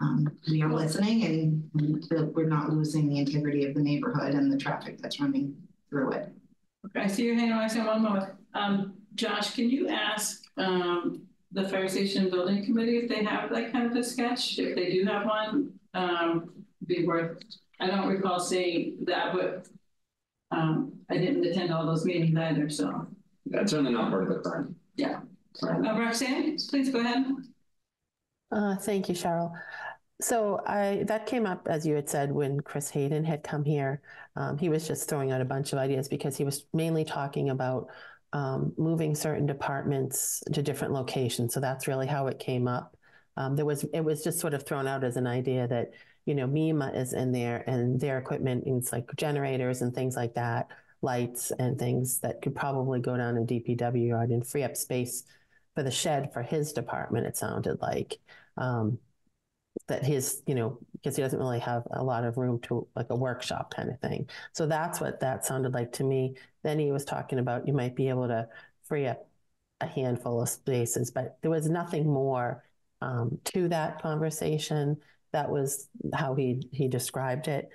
um, 0.00 0.28
we 0.50 0.62
are 0.62 0.72
listening 0.72 1.24
and 1.24 2.02
that 2.10 2.32
we're 2.34 2.46
not 2.46 2.70
losing 2.72 3.08
the 3.08 3.18
integrity 3.18 3.66
of 3.66 3.74
the 3.74 3.80
neighborhood 3.80 4.34
and 4.34 4.52
the 4.52 4.56
traffic 4.56 5.00
that's 5.00 5.20
running 5.20 5.56
through 5.90 6.12
it. 6.12 6.32
Okay, 6.86 7.00
I 7.00 7.06
see 7.06 7.24
your 7.24 7.34
hand, 7.34 7.54
I 7.54 7.66
see 7.66 7.80
one 7.80 8.02
more. 8.02 8.38
Um, 8.54 8.94
Josh, 9.14 9.54
can 9.54 9.68
you 9.68 9.88
ask, 9.88 10.42
um, 10.56 11.22
the 11.52 11.68
fire 11.68 11.88
station 11.88 12.30
building 12.30 12.64
committee 12.64 12.98
if 12.98 13.08
they 13.08 13.24
have 13.24 13.50
that 13.50 13.72
kind 13.72 13.86
of 13.86 13.96
a 13.96 14.04
sketch? 14.04 14.58
If 14.58 14.76
they 14.76 14.92
do 14.92 15.04
have 15.06 15.26
one, 15.26 15.72
um, 15.94 16.52
be 16.86 17.06
worth, 17.06 17.38
I 17.80 17.86
don't 17.86 18.08
recall 18.08 18.38
seeing 18.38 18.98
that, 19.06 19.34
but 19.34 19.66
um, 20.50 20.92
I 21.10 21.18
didn't 21.18 21.44
attend 21.44 21.72
all 21.72 21.86
those 21.86 22.04
meetings 22.04 22.36
either, 22.36 22.68
so. 22.68 23.06
That's 23.46 23.70
certainly 23.70 23.92
not 23.92 24.10
part 24.10 24.24
of 24.24 24.28
the 24.28 24.40
current. 24.40 24.76
Yeah. 24.96 25.20
Current. 25.58 25.86
Uh, 25.86 25.98
Roxanne, 25.98 26.58
please 26.68 26.90
go 26.90 27.00
ahead. 27.00 27.24
Uh, 28.52 28.76
thank 28.76 29.08
you, 29.08 29.14
Cheryl. 29.14 29.52
So 30.20 30.60
I 30.66 31.04
that 31.06 31.26
came 31.26 31.46
up 31.46 31.68
as 31.68 31.86
you 31.86 31.94
had 31.94 32.08
said 32.08 32.32
when 32.32 32.60
Chris 32.60 32.90
Hayden 32.90 33.24
had 33.24 33.42
come 33.44 33.64
here. 33.64 34.02
Um, 34.36 34.58
he 34.58 34.68
was 34.68 34.86
just 34.86 35.08
throwing 35.08 35.30
out 35.30 35.40
a 35.40 35.44
bunch 35.44 35.72
of 35.72 35.78
ideas 35.78 36.08
because 36.08 36.36
he 36.36 36.44
was 36.44 36.66
mainly 36.72 37.04
talking 37.04 37.50
about 37.50 37.88
um, 38.32 38.72
moving 38.76 39.14
certain 39.14 39.46
departments 39.46 40.42
to 40.52 40.62
different 40.62 40.92
locations. 40.92 41.54
So 41.54 41.60
that's 41.60 41.86
really 41.88 42.06
how 42.06 42.26
it 42.26 42.38
came 42.38 42.66
up. 42.68 42.96
Um, 43.36 43.54
there 43.54 43.64
was 43.64 43.84
it 43.94 44.00
was 44.00 44.24
just 44.24 44.40
sort 44.40 44.54
of 44.54 44.64
thrown 44.64 44.88
out 44.88 45.04
as 45.04 45.16
an 45.16 45.26
idea 45.26 45.68
that 45.68 45.92
you 46.26 46.34
know 46.34 46.46
MEMA 46.48 46.94
is 46.96 47.12
in 47.12 47.30
there 47.32 47.62
and 47.68 48.00
their 48.00 48.18
equipment 48.18 48.66
needs 48.66 48.92
like 48.92 49.08
generators 49.16 49.82
and 49.82 49.94
things 49.94 50.16
like 50.16 50.34
that, 50.34 50.66
lights 51.00 51.52
and 51.52 51.78
things 51.78 52.18
that 52.20 52.42
could 52.42 52.56
probably 52.56 53.00
go 53.00 53.16
down 53.16 53.36
in 53.36 53.46
DPW 53.46 54.08
yard 54.08 54.30
and 54.30 54.44
free 54.46 54.64
up 54.64 54.76
space 54.76 55.22
for 55.76 55.84
the 55.84 55.90
shed 55.92 56.32
for 56.32 56.42
his 56.42 56.72
department. 56.72 57.26
It 57.26 57.36
sounded 57.36 57.80
like. 57.80 58.18
Um, 58.56 58.98
that 59.88 60.04
his, 60.04 60.42
you 60.46 60.54
know, 60.54 60.78
because 60.92 61.16
he 61.16 61.22
doesn't 61.22 61.38
really 61.38 61.58
have 61.58 61.82
a 61.92 62.02
lot 62.04 62.24
of 62.24 62.36
room 62.36 62.60
to 62.60 62.86
like 62.94 63.10
a 63.10 63.16
workshop 63.16 63.74
kind 63.74 63.90
of 63.90 63.98
thing. 64.00 64.28
So 64.52 64.66
that's 64.66 65.00
what 65.00 65.20
that 65.20 65.44
sounded 65.44 65.72
like 65.74 65.92
to 65.92 66.04
me. 66.04 66.36
Then 66.62 66.78
he 66.78 66.92
was 66.92 67.04
talking 67.04 67.38
about 67.38 67.66
you 67.66 67.72
might 67.72 67.96
be 67.96 68.08
able 68.08 68.28
to 68.28 68.48
free 68.84 69.06
up 69.06 69.26
a 69.80 69.86
handful 69.86 70.42
of 70.42 70.48
spaces, 70.48 71.10
but 71.10 71.38
there 71.42 71.50
was 71.50 71.68
nothing 71.68 72.06
more 72.06 72.64
um, 73.00 73.38
to 73.44 73.68
that 73.68 74.02
conversation. 74.02 74.96
That 75.32 75.50
was 75.50 75.88
how 76.14 76.34
he 76.34 76.68
he 76.72 76.88
described 76.88 77.48
it. 77.48 77.70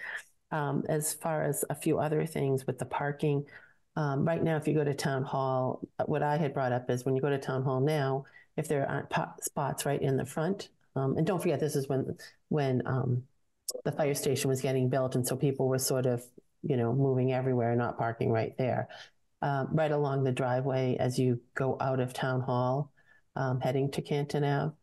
Um, 0.51 0.83
as 0.89 1.13
far 1.13 1.43
as 1.43 1.65
a 1.69 1.75
few 1.75 1.97
other 1.99 2.25
things 2.25 2.67
with 2.67 2.77
the 2.77 2.85
parking, 2.85 3.45
um, 3.95 4.25
right 4.25 4.43
now, 4.43 4.57
if 4.57 4.67
you 4.67 4.73
go 4.73 4.83
to 4.83 4.93
town 4.93 5.23
hall, 5.23 5.81
what 6.05 6.23
I 6.23 6.37
had 6.37 6.53
brought 6.53 6.71
up 6.71 6.89
is 6.89 7.05
when 7.05 7.15
you 7.15 7.21
go 7.21 7.29
to 7.29 7.37
town 7.37 7.63
hall 7.63 7.79
now, 7.79 8.25
if 8.57 8.67
there 8.67 8.89
aren't 8.89 9.09
po- 9.09 9.33
spots 9.41 9.85
right 9.85 10.01
in 10.01 10.17
the 10.17 10.25
front, 10.25 10.69
um, 10.95 11.17
and 11.17 11.25
don't 11.25 11.41
forget, 11.41 11.59
this 11.59 11.75
is 11.75 11.87
when 11.87 12.17
when 12.49 12.81
um, 12.85 13.23
the 13.85 13.91
fire 13.91 14.13
station 14.13 14.49
was 14.49 14.61
getting 14.61 14.89
built, 14.89 15.15
and 15.15 15.25
so 15.25 15.35
people 15.35 15.67
were 15.67 15.79
sort 15.79 16.05
of, 16.05 16.23
you 16.61 16.77
know, 16.77 16.93
moving 16.93 17.33
everywhere, 17.33 17.75
not 17.75 17.97
parking 17.97 18.31
right 18.31 18.55
there. 18.57 18.87
Um, 19.41 19.67
right 19.73 19.91
along 19.91 20.23
the 20.23 20.31
driveway 20.31 20.95
as 20.97 21.19
you 21.19 21.41
go 21.53 21.77
out 21.81 21.99
of 21.99 22.13
town 22.13 22.41
hall, 22.41 22.91
um, 23.35 23.59
heading 23.59 23.91
to 23.91 24.01
Canton 24.01 24.43
Ave, 24.45 24.73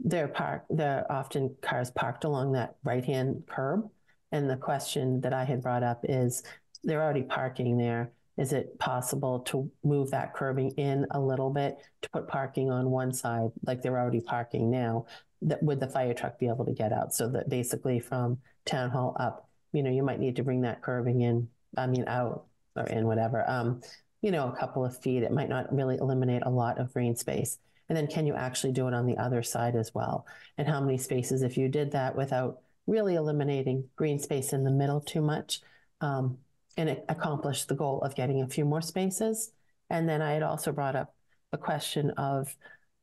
there 0.00 0.26
are 0.26 0.28
park 0.28 0.64
there 0.68 1.06
are 1.08 1.20
often 1.20 1.56
cars 1.62 1.90
parked 1.90 2.24
along 2.24 2.52
that 2.52 2.76
right 2.84 3.04
hand 3.04 3.44
curb. 3.48 3.88
And 4.32 4.50
the 4.50 4.56
question 4.56 5.20
that 5.20 5.32
I 5.32 5.44
had 5.44 5.62
brought 5.62 5.82
up 5.82 6.00
is, 6.08 6.42
they're 6.82 7.02
already 7.02 7.22
parking 7.22 7.78
there. 7.78 8.12
Is 8.36 8.52
it 8.52 8.78
possible 8.80 9.40
to 9.40 9.70
move 9.84 10.10
that 10.10 10.34
curbing 10.34 10.72
in 10.72 11.06
a 11.12 11.20
little 11.20 11.50
bit 11.50 11.78
to 12.02 12.10
put 12.10 12.26
parking 12.26 12.70
on 12.70 12.90
one 12.90 13.12
side, 13.12 13.50
like 13.64 13.80
they're 13.80 13.98
already 13.98 14.20
parking 14.20 14.70
now? 14.70 15.06
That 15.44 15.62
would 15.62 15.80
the 15.80 15.88
fire 15.88 16.14
truck 16.14 16.38
be 16.38 16.48
able 16.48 16.64
to 16.64 16.72
get 16.72 16.92
out? 16.92 17.14
So 17.14 17.28
that 17.28 17.48
basically 17.48 18.00
from 18.00 18.38
town 18.64 18.90
hall 18.90 19.16
up, 19.18 19.48
you 19.72 19.82
know, 19.82 19.90
you 19.90 20.02
might 20.02 20.20
need 20.20 20.36
to 20.36 20.42
bring 20.42 20.62
that 20.62 20.82
curving 20.82 21.22
in, 21.22 21.48
I 21.76 21.86
mean, 21.86 22.04
out 22.06 22.46
or 22.76 22.86
in 22.86 23.06
whatever, 23.06 23.48
um, 23.48 23.80
you 24.22 24.30
know, 24.30 24.48
a 24.48 24.56
couple 24.56 24.84
of 24.84 25.00
feet. 25.00 25.22
It 25.22 25.32
might 25.32 25.48
not 25.48 25.74
really 25.74 25.96
eliminate 25.96 26.42
a 26.44 26.50
lot 26.50 26.78
of 26.78 26.92
green 26.92 27.16
space. 27.16 27.58
And 27.88 27.96
then 27.96 28.06
can 28.06 28.26
you 28.26 28.34
actually 28.34 28.72
do 28.72 28.88
it 28.88 28.94
on 28.94 29.06
the 29.06 29.18
other 29.18 29.42
side 29.42 29.76
as 29.76 29.94
well? 29.94 30.26
And 30.56 30.66
how 30.66 30.80
many 30.80 30.96
spaces, 30.96 31.42
if 31.42 31.56
you 31.56 31.68
did 31.68 31.92
that 31.92 32.16
without 32.16 32.60
really 32.86 33.14
eliminating 33.14 33.84
green 33.96 34.18
space 34.18 34.52
in 34.52 34.64
the 34.64 34.70
middle 34.70 35.00
too 35.00 35.20
much, 35.20 35.60
um, 36.00 36.38
and 36.76 36.88
it 36.88 37.04
accomplished 37.08 37.68
the 37.68 37.74
goal 37.74 38.00
of 38.02 38.14
getting 38.14 38.42
a 38.42 38.48
few 38.48 38.64
more 38.64 38.80
spaces. 38.80 39.52
And 39.90 40.08
then 40.08 40.22
I 40.22 40.32
had 40.32 40.42
also 40.42 40.72
brought 40.72 40.96
up 40.96 41.14
a 41.52 41.58
question 41.58 42.10
of 42.12 42.54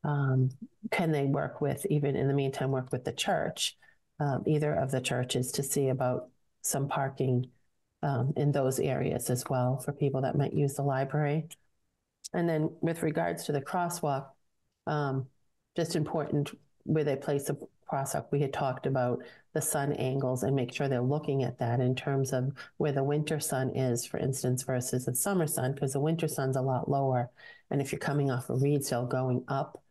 um, 0.04 0.50
can 0.90 1.12
they 1.12 1.24
work 1.24 1.60
with, 1.60 1.86
even 1.90 2.16
in 2.16 2.28
the 2.28 2.34
meantime, 2.34 2.70
work 2.70 2.90
with 2.92 3.04
the 3.04 3.12
church, 3.12 3.76
um, 4.20 4.42
either 4.46 4.74
of 4.74 4.90
the 4.90 5.00
churches, 5.00 5.52
to 5.52 5.62
see 5.62 5.88
about 5.88 6.28
some 6.62 6.88
parking 6.88 7.46
um, 8.02 8.32
in 8.36 8.52
those 8.52 8.80
areas 8.80 9.30
as 9.30 9.44
well 9.48 9.78
for 9.78 9.92
people 9.92 10.22
that 10.22 10.36
might 10.36 10.52
use 10.52 10.74
the 10.74 10.82
library. 10.82 11.46
And 12.32 12.48
then 12.48 12.70
with 12.80 13.02
regards 13.02 13.44
to 13.44 13.52
the 13.52 13.60
crosswalk, 13.60 14.26
um, 14.86 15.26
just 15.76 15.96
important 15.96 16.50
where 16.84 17.04
they 17.04 17.16
place 17.16 17.44
the 17.44 17.56
crosswalk, 17.90 18.26
we 18.32 18.40
had 18.40 18.52
talked 18.52 18.86
about 18.86 19.22
the 19.54 19.62
sun 19.62 19.92
angles 19.92 20.42
and 20.42 20.56
make 20.56 20.72
sure 20.72 20.88
they're 20.88 21.00
looking 21.00 21.44
at 21.44 21.58
that 21.58 21.80
in 21.80 21.94
terms 21.94 22.32
of 22.32 22.52
where 22.78 22.92
the 22.92 23.04
winter 23.04 23.38
sun 23.38 23.70
is, 23.76 24.04
for 24.06 24.18
instance, 24.18 24.62
versus 24.62 25.04
the 25.04 25.14
summer 25.14 25.46
sun, 25.46 25.72
because 25.72 25.92
the 25.92 26.00
winter 26.00 26.26
sun's 26.26 26.56
a 26.56 26.62
lot 26.62 26.90
lower. 26.90 27.30
And 27.70 27.80
if 27.80 27.92
you're 27.92 27.98
coming 27.98 28.30
off 28.30 28.50
of 28.50 28.60
Reedsdale 28.60 29.08
going 29.08 29.44
up, 29.48 29.82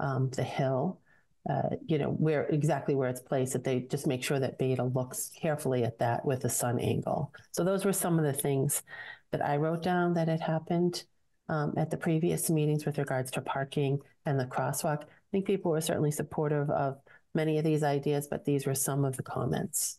um, 0.00 0.30
the 0.30 0.42
hill, 0.42 1.00
uh, 1.48 1.76
you 1.86 1.98
know, 1.98 2.10
where 2.10 2.44
exactly 2.46 2.94
where 2.94 3.08
it's 3.08 3.20
placed, 3.20 3.52
that 3.52 3.64
they 3.64 3.80
just 3.80 4.06
make 4.06 4.24
sure 4.24 4.40
that 4.40 4.58
Beta 4.58 4.84
looks 4.84 5.30
carefully 5.40 5.84
at 5.84 5.98
that 5.98 6.24
with 6.24 6.40
the 6.40 6.50
sun 6.50 6.78
angle. 6.80 7.32
So 7.52 7.64
those 7.64 7.84
were 7.84 7.92
some 7.92 8.18
of 8.18 8.24
the 8.24 8.32
things 8.32 8.82
that 9.30 9.44
I 9.44 9.56
wrote 9.56 9.82
down 9.82 10.14
that 10.14 10.28
had 10.28 10.40
happened 10.40 11.04
um, 11.48 11.74
at 11.76 11.90
the 11.90 11.96
previous 11.96 12.50
meetings 12.50 12.84
with 12.84 12.98
regards 12.98 13.30
to 13.32 13.40
parking 13.40 14.00
and 14.26 14.38
the 14.38 14.44
crosswalk. 14.44 15.02
I 15.02 15.30
think 15.32 15.46
people 15.46 15.70
were 15.70 15.80
certainly 15.80 16.10
supportive 16.10 16.68
of 16.70 16.98
many 17.34 17.58
of 17.58 17.64
these 17.64 17.82
ideas, 17.82 18.26
but 18.28 18.44
these 18.44 18.66
were 18.66 18.74
some 18.74 19.04
of 19.04 19.16
the 19.16 19.22
comments 19.22 19.98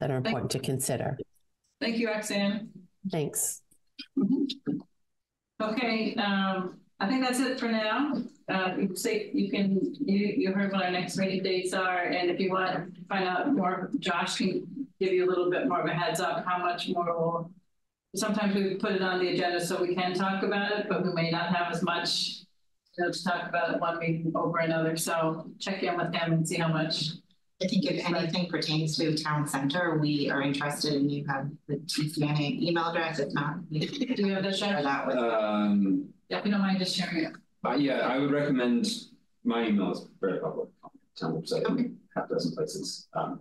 that 0.00 0.10
are 0.10 0.16
important 0.16 0.50
to 0.52 0.58
consider. 0.58 1.16
Thank 1.80 1.98
you, 1.98 2.08
Roxanne. 2.08 2.70
Thanks. 3.10 3.62
Okay, 5.60 6.14
um, 6.16 6.78
I 7.00 7.08
think 7.08 7.24
that's 7.24 7.40
it 7.40 7.58
for 7.58 7.68
now. 7.68 8.22
Uh, 8.48 8.74
you 8.78 8.94
say, 8.94 9.30
you 9.32 9.50
can, 9.50 9.94
you, 10.00 10.34
you 10.36 10.52
heard 10.52 10.72
what 10.72 10.84
our 10.84 10.90
next 10.90 11.16
meeting 11.16 11.42
dates 11.42 11.72
are, 11.72 12.04
and 12.04 12.30
if 12.30 12.38
you 12.38 12.50
want 12.50 12.72
to 12.94 13.00
find 13.08 13.26
out 13.26 13.52
more, 13.52 13.90
Josh 13.98 14.36
can 14.36 14.86
give 15.00 15.12
you 15.12 15.26
a 15.26 15.28
little 15.28 15.50
bit 15.50 15.66
more 15.66 15.80
of 15.80 15.86
a 15.86 15.94
heads 15.94 16.20
up, 16.20 16.44
how 16.46 16.58
much 16.58 16.88
more 16.88 17.04
we'll. 17.06 17.50
Sometimes 18.14 18.54
we 18.54 18.76
put 18.76 18.92
it 18.92 19.02
on 19.02 19.18
the 19.18 19.28
agenda 19.30 19.64
so 19.64 19.82
we 19.82 19.92
can 19.92 20.14
talk 20.14 20.44
about 20.44 20.70
it, 20.70 20.86
but 20.88 21.04
we 21.04 21.12
may 21.12 21.30
not 21.30 21.54
have 21.54 21.72
as 21.72 21.82
much, 21.82 22.42
you 22.96 23.04
know, 23.04 23.10
to 23.10 23.24
talk 23.24 23.48
about 23.48 23.74
it 23.74 23.80
one 23.80 23.98
meeting 23.98 24.30
over 24.36 24.58
another, 24.58 24.96
so 24.96 25.50
check 25.58 25.82
in 25.82 25.96
with 25.96 26.14
him 26.14 26.32
and 26.32 26.46
see 26.46 26.56
how 26.56 26.68
much. 26.68 27.08
I 27.62 27.66
think 27.66 27.86
if 27.86 28.08
anything 28.08 28.48
pertains 28.48 28.96
to 28.98 29.16
town 29.16 29.48
center, 29.48 29.98
we 29.98 30.30
are 30.30 30.42
interested 30.42 30.92
and 30.94 31.10
you 31.10 31.24
have 31.26 31.50
the 31.66 31.76
TCNA 31.76 32.60
email 32.62 32.90
address, 32.90 33.18
if 33.18 33.32
not, 33.32 33.56
we 33.70 33.80
Do 33.80 34.26
you 34.26 34.34
have 34.34 34.44
that, 34.44 34.56
share 34.56 34.74
Josh? 34.74 34.84
that 34.84 35.06
with. 35.08 35.16
Um, 35.16 36.08
Yeah, 36.28 36.38
if 36.38 36.44
you 36.46 36.50
don't 36.52 36.60
mind 36.60 36.78
just 36.78 36.96
sharing 36.96 37.24
it. 37.24 37.32
uh, 37.66 37.72
yeah, 37.74 38.00
I 38.00 38.18
would 38.18 38.30
recommend, 38.30 38.86
my 39.44 39.66
email 39.66 39.92
is 39.92 40.06
very 40.20 40.38
public, 40.40 40.68
town 41.18 41.34
website, 41.34 41.64
Okay. 41.64 41.90
half 42.16 42.28
dozen 42.28 42.54
places. 42.54 43.08
Um, 43.14 43.40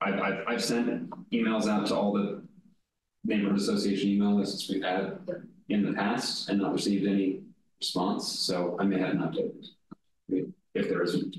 I've, 0.00 0.20
I've, 0.20 0.44
I've 0.46 0.64
sent 0.64 1.10
emails 1.30 1.68
out 1.68 1.86
to 1.88 1.94
all 1.96 2.12
the 2.12 2.42
neighborhood 3.24 3.58
association 3.58 4.10
email 4.10 4.34
lists 4.36 4.68
we've 4.70 4.82
had 4.82 5.18
in 5.68 5.84
the 5.84 5.92
past 5.92 6.48
and 6.48 6.60
not 6.60 6.72
received 6.72 7.06
any 7.06 7.40
response, 7.80 8.28
so 8.28 8.76
I 8.80 8.84
may 8.84 8.98
have 8.98 9.10
an 9.10 9.18
update. 9.18 9.66
If 10.74 10.88
there 10.88 11.02
isn't. 11.02 11.36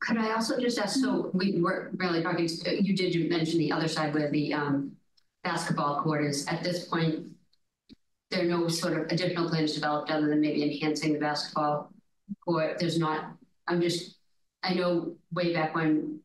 Could 0.00 0.18
I 0.18 0.32
also 0.34 0.60
just 0.60 0.78
ask, 0.78 1.00
so 1.00 1.30
we 1.34 1.60
were 1.60 1.90
really 1.96 2.22
talking, 2.22 2.48
you 2.80 2.94
did 2.96 3.28
mention 3.28 3.58
the 3.58 3.72
other 3.72 3.88
side 3.88 4.14
where 4.14 4.30
the 4.30 4.54
um 4.54 4.92
basketball 5.42 6.02
court 6.02 6.24
is, 6.24 6.46
at 6.46 6.62
this 6.62 6.84
point. 6.84 7.26
There 8.30 8.42
are 8.42 8.44
no 8.48 8.68
sort 8.68 8.98
of 8.98 9.06
additional 9.10 9.48
plans 9.48 9.72
developed 9.74 10.10
other 10.10 10.28
than 10.28 10.40
maybe 10.40 10.62
enhancing 10.62 11.14
the 11.14 11.18
basketball 11.18 11.90
court, 12.44 12.78
there's 12.78 12.98
not, 12.98 13.32
I'm 13.66 13.80
just, 13.80 14.16
I 14.62 14.74
know 14.74 15.16
way 15.32 15.52
back 15.54 15.74
when. 15.74 16.20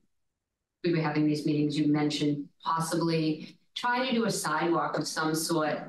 We 0.84 0.94
were 0.94 1.02
having 1.02 1.26
these 1.26 1.46
meetings, 1.46 1.78
you 1.80 1.88
mentioned 1.88 2.50
possibly 2.62 3.58
trying 3.74 4.06
to 4.10 4.14
do 4.14 4.26
a 4.26 4.32
sidewalk 4.32 4.98
of 4.98 5.08
some 5.08 5.34
sort. 5.34 5.80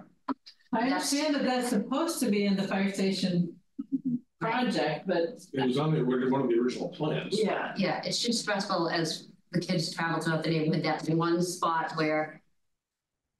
I 0.72 0.83
understand 0.83 1.35
that 1.35 1.42
that's 1.44 1.70
supposed 1.70 2.20
to 2.20 2.31
be 2.31 2.46
in 2.46 2.55
the 2.55 2.62
fire 2.62 2.92
station 2.92 3.57
project, 4.40 5.09
but 5.09 5.40
It 5.53 5.66
was 5.66 5.79
on 5.79 5.92
the, 5.94 6.05
one 6.05 6.42
of 6.42 6.48
the 6.48 6.55
original 6.61 6.90
plans. 6.90 7.37
yeah. 7.37 7.72
Yeah, 7.77 8.03
it's 8.05 8.20
just 8.20 8.42
stressful 8.42 8.88
as 8.88 9.31
the 9.50 9.59
kids 9.59 9.92
travel 9.92 10.20
throughout 10.20 10.44
the 10.44 10.50
neighborhood, 10.50 10.85
that's 10.85 11.09
one 11.09 11.42
spot 11.42 11.90
where. 11.96 12.40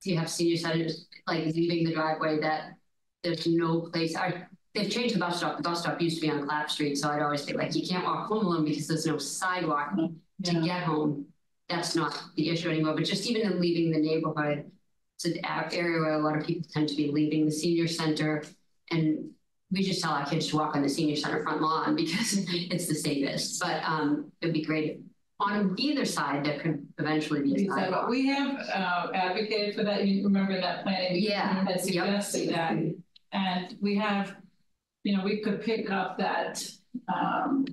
You 0.05 0.19
have 0.19 0.31
senior 0.31 0.57
centers, 0.57 1.07
like 1.27 1.47
leaving 1.47 1.85
the 1.85 1.95
driveway 1.95 2.38
that 2.40 2.75
there's 3.23 3.47
no 3.47 3.81
place, 3.81 4.14
I, 4.17 4.47
they've 4.75 4.90
changed 4.90 5.14
the 5.14 5.19
bus 5.19 5.38
stop, 5.38 5.57
the 5.57 5.62
bus 5.62 5.81
stop 5.81 6.01
used 6.01 6.17
to 6.17 6.21
be 6.21 6.31
on 6.31 6.47
Clap 6.47 6.71
Street, 6.71 6.97
so 6.97 7.11
I'd 7.11 7.23
always 7.23 7.43
be 7.43 7.55
like, 7.55 7.75
you 7.75 7.87
can't 7.87 8.05
walk 8.05 8.29
home 8.29 8.45
alone 8.45 8.64
because 8.64 8.87
there's 8.87 9.07
no 9.07 9.19
sidewalk 9.19 9.95
to 10.45 10.61
get 10.61 10.83
home. 10.83 11.27
That's 11.69 11.97
not 11.97 12.23
the 12.37 12.51
issue 12.51 12.69
anymore, 12.69 12.95
but 12.95 13.05
just 13.05 13.27
even 13.27 13.51
in 13.51 13.61
leaving 13.61 13.90
the 13.90 13.99
neighborhood, 13.99 14.71
it's 15.17 15.25
an 15.25 15.40
area 15.45 16.01
where 16.01 16.14
a 16.14 16.19
lot 16.19 16.37
of 16.37 16.47
people 16.47 16.69
tend 16.71 16.88
to 16.90 16.97
be 16.97 17.11
leaving 17.11 17.47
the 17.47 17.51
senior 17.51 17.88
center. 17.88 18.45
And 18.90 19.31
we 19.71 19.83
just 19.83 20.03
tell 20.03 20.12
our 20.12 20.27
kids 20.27 20.49
to 20.49 20.57
walk 20.57 20.77
on 20.77 20.83
the 20.83 20.88
senior 20.88 21.17
center 21.17 21.43
front 21.43 21.62
lawn 21.62 21.97
because 21.97 22.37
it's 22.49 22.87
the 22.87 22.95
safest, 22.95 23.61
but 23.61 23.83
um, 23.85 24.31
it'd 24.43 24.53
be 24.53 24.62
great. 24.62 25.01
On 25.45 25.75
either 25.79 26.05
side, 26.05 26.45
that 26.47 26.61
could 26.61 26.87
eventually 26.99 27.43
be 27.43 27.69
sidewalk. 27.69 28.03
but 28.03 28.11
we 28.11 28.27
have 28.29 28.57
uh, 28.75 29.09
advocated 29.15 29.75
for 29.75 29.85
that. 29.85 30.07
You 30.07 30.25
remember 30.25 30.59
that 30.61 30.83
planning? 30.85 31.23
Yeah, 31.23 31.65
Had 31.65 31.81
suggested 31.81 32.51
that. 32.55 32.73
And 33.33 33.77
we 33.81 33.97
have, 33.97 34.37
you 35.03 35.17
know, 35.17 35.25
we 35.25 35.41
could 35.43 35.61
pick 35.63 35.91
up 35.91 36.17
that 36.19 36.65
um, 37.15 37.65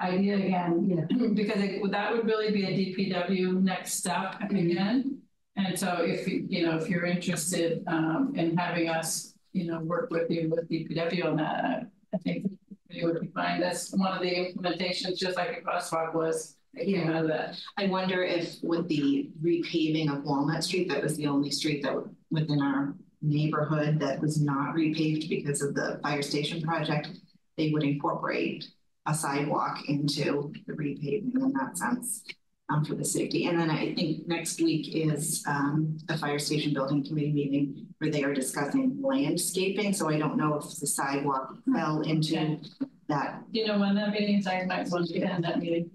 idea 0.00 0.36
again. 0.36 1.08
Because 1.34 1.62
it- 1.62 1.90
that 1.90 2.12
would 2.12 2.26
really 2.26 2.50
be 2.50 2.64
a 2.64 2.72
DPW 2.78 3.62
next 3.62 3.94
step 3.94 4.40
again. 4.42 5.18
And 5.56 5.78
so 5.78 5.98
if, 6.02 6.26
you 6.28 6.46
you 6.48 6.66
know, 6.66 6.76
if 6.76 6.88
you're 6.88 7.04
interested 7.06 7.82
um, 7.86 8.32
in 8.36 8.56
having 8.56 8.88
us, 8.88 9.34
you 9.52 9.66
know, 9.70 9.80
work 9.80 10.10
with 10.10 10.30
you 10.30 10.48
with 10.50 10.68
DPW 10.68 11.24
on 11.26 11.36
that, 11.36 11.86
I- 12.14 12.18
think 12.18 12.50
it 12.90 13.04
would 13.06 13.20
be 13.20 13.28
fine. 13.28 13.60
That's 13.60 13.90
one 13.96 14.12
of 14.16 14.20
the 14.22 14.30
implementations, 14.30 15.16
just 15.16 15.36
like 15.36 15.56
a 15.58 15.60
crosswalk 15.66 16.12
was, 16.14 16.56
came 16.76 17.10
out 17.10 17.26
that. 17.28 17.56
I 17.76 17.86
wonder 17.86 18.22
if 18.22 18.56
with 18.62 18.88
the 18.88 19.30
repaving 19.42 20.10
of 20.10 20.24
Walnut 20.24 20.64
Street, 20.64 20.88
that 20.88 21.02
was 21.02 21.16
the 21.16 21.26
only 21.26 21.50
street 21.50 21.82
that 21.82 21.96
within 22.30 22.60
our 22.62 22.94
neighborhood 23.20 24.00
that 24.00 24.20
was 24.20 24.40
not 24.40 24.74
repaved 24.74 25.28
because 25.28 25.62
of 25.62 25.74
the 25.74 26.00
fire 26.02 26.22
station 26.22 26.62
project, 26.62 27.08
they 27.56 27.70
would 27.70 27.82
incorporate 27.82 28.66
a 29.06 29.14
sidewalk 29.14 29.88
into 29.88 30.52
the 30.66 30.72
repaving 30.72 31.34
in 31.34 31.52
that 31.52 31.76
sense 31.76 32.24
um, 32.70 32.84
for 32.84 32.94
the 32.94 33.04
safety. 33.04 33.46
And 33.46 33.58
then 33.58 33.70
I 33.70 33.94
think 33.94 34.26
next 34.26 34.60
week 34.60 34.94
is 34.94 35.44
um, 35.46 35.98
the 36.06 36.16
fire 36.16 36.38
station 36.38 36.72
building 36.72 37.04
committee 37.04 37.32
meeting 37.32 37.86
where 37.98 38.10
they 38.10 38.24
are 38.24 38.32
discussing 38.32 38.98
landscaping. 39.02 39.92
So 39.92 40.08
I 40.08 40.18
don't 40.18 40.36
know 40.36 40.54
if 40.54 40.64
the 40.80 40.86
sidewalk 40.86 41.54
fell 41.72 42.00
into 42.02 42.36
Okay. 42.36 42.60
that. 43.08 43.42
You 43.50 43.66
know 43.66 43.78
when 43.78 43.94
that 43.96 44.10
meeting 44.10 44.38
is? 44.38 44.46
I 44.46 44.64
might 44.64 44.88
want 44.88 45.08
to 45.08 45.18
attend 45.18 45.44
that 45.44 45.58
meeting. 45.58 45.90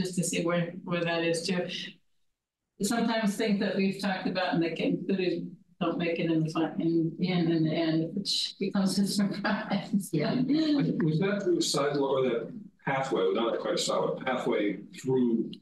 Just 0.00 0.16
to 0.16 0.24
see 0.24 0.44
where, 0.44 0.72
where 0.84 1.04
that 1.04 1.24
is 1.24 1.46
too. 1.46 1.66
Sometimes 2.82 3.36
things 3.36 3.60
that 3.60 3.76
we've 3.76 4.00
talked 4.00 4.26
about 4.26 4.54
and 4.54 4.62
that 4.62 4.76
get 4.76 4.86
included 4.86 5.54
don't 5.80 5.98
make 5.98 6.18
it 6.18 6.30
in 6.30 6.44
the 6.44 6.50
fun, 6.50 6.74
in, 6.78 7.14
in, 7.18 7.50
in 7.50 7.64
the 7.64 7.70
end, 7.70 8.10
which 8.14 8.54
becomes 8.58 8.98
a 8.98 9.06
surprise. 9.06 10.08
Yeah. 10.12 10.34
Was 10.34 11.18
that 11.20 11.42
through 11.42 11.56
the 11.56 11.62
sidewalk 11.62 12.10
or 12.10 12.22
that 12.24 12.52
pathway, 12.84 13.22
well, 13.22 13.34
not 13.34 13.60
quite 13.60 13.74
a 13.74 13.78
sidewalk, 13.78 14.24
pathway 14.24 14.78
through 15.02 15.52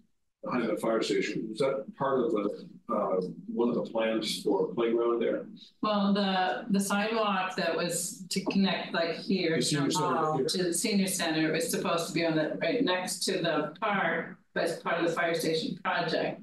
behind 0.44 0.68
the 0.68 0.76
fire 0.76 1.02
station? 1.02 1.46
Was 1.50 1.58
that 1.58 1.84
part 1.96 2.20
of 2.20 2.32
the, 2.32 2.68
uh, 2.92 3.20
one 3.52 3.68
of 3.68 3.74
the 3.74 3.90
plans 3.90 4.42
for 4.42 4.68
playground 4.74 5.20
there? 5.20 5.46
Well, 5.82 6.12
the, 6.12 6.64
the 6.70 6.80
sidewalk 6.80 7.56
that 7.56 7.76
was 7.76 8.24
to 8.30 8.44
connect 8.46 8.94
like 8.94 9.16
here 9.16 9.60
to 9.60 9.88
Hall 9.90 10.36
here. 10.36 10.46
to 10.46 10.62
the 10.64 10.74
senior 10.74 11.06
center 11.06 11.52
was 11.52 11.70
supposed 11.70 12.08
to 12.08 12.12
be 12.12 12.24
on 12.24 12.36
the, 12.36 12.58
right 12.60 12.84
next 12.84 13.24
to 13.24 13.32
the 13.32 13.74
park, 13.80 14.38
but 14.54 14.64
it's 14.64 14.80
part 14.82 15.02
of 15.02 15.08
the 15.08 15.12
fire 15.12 15.34
station 15.34 15.78
project. 15.84 16.40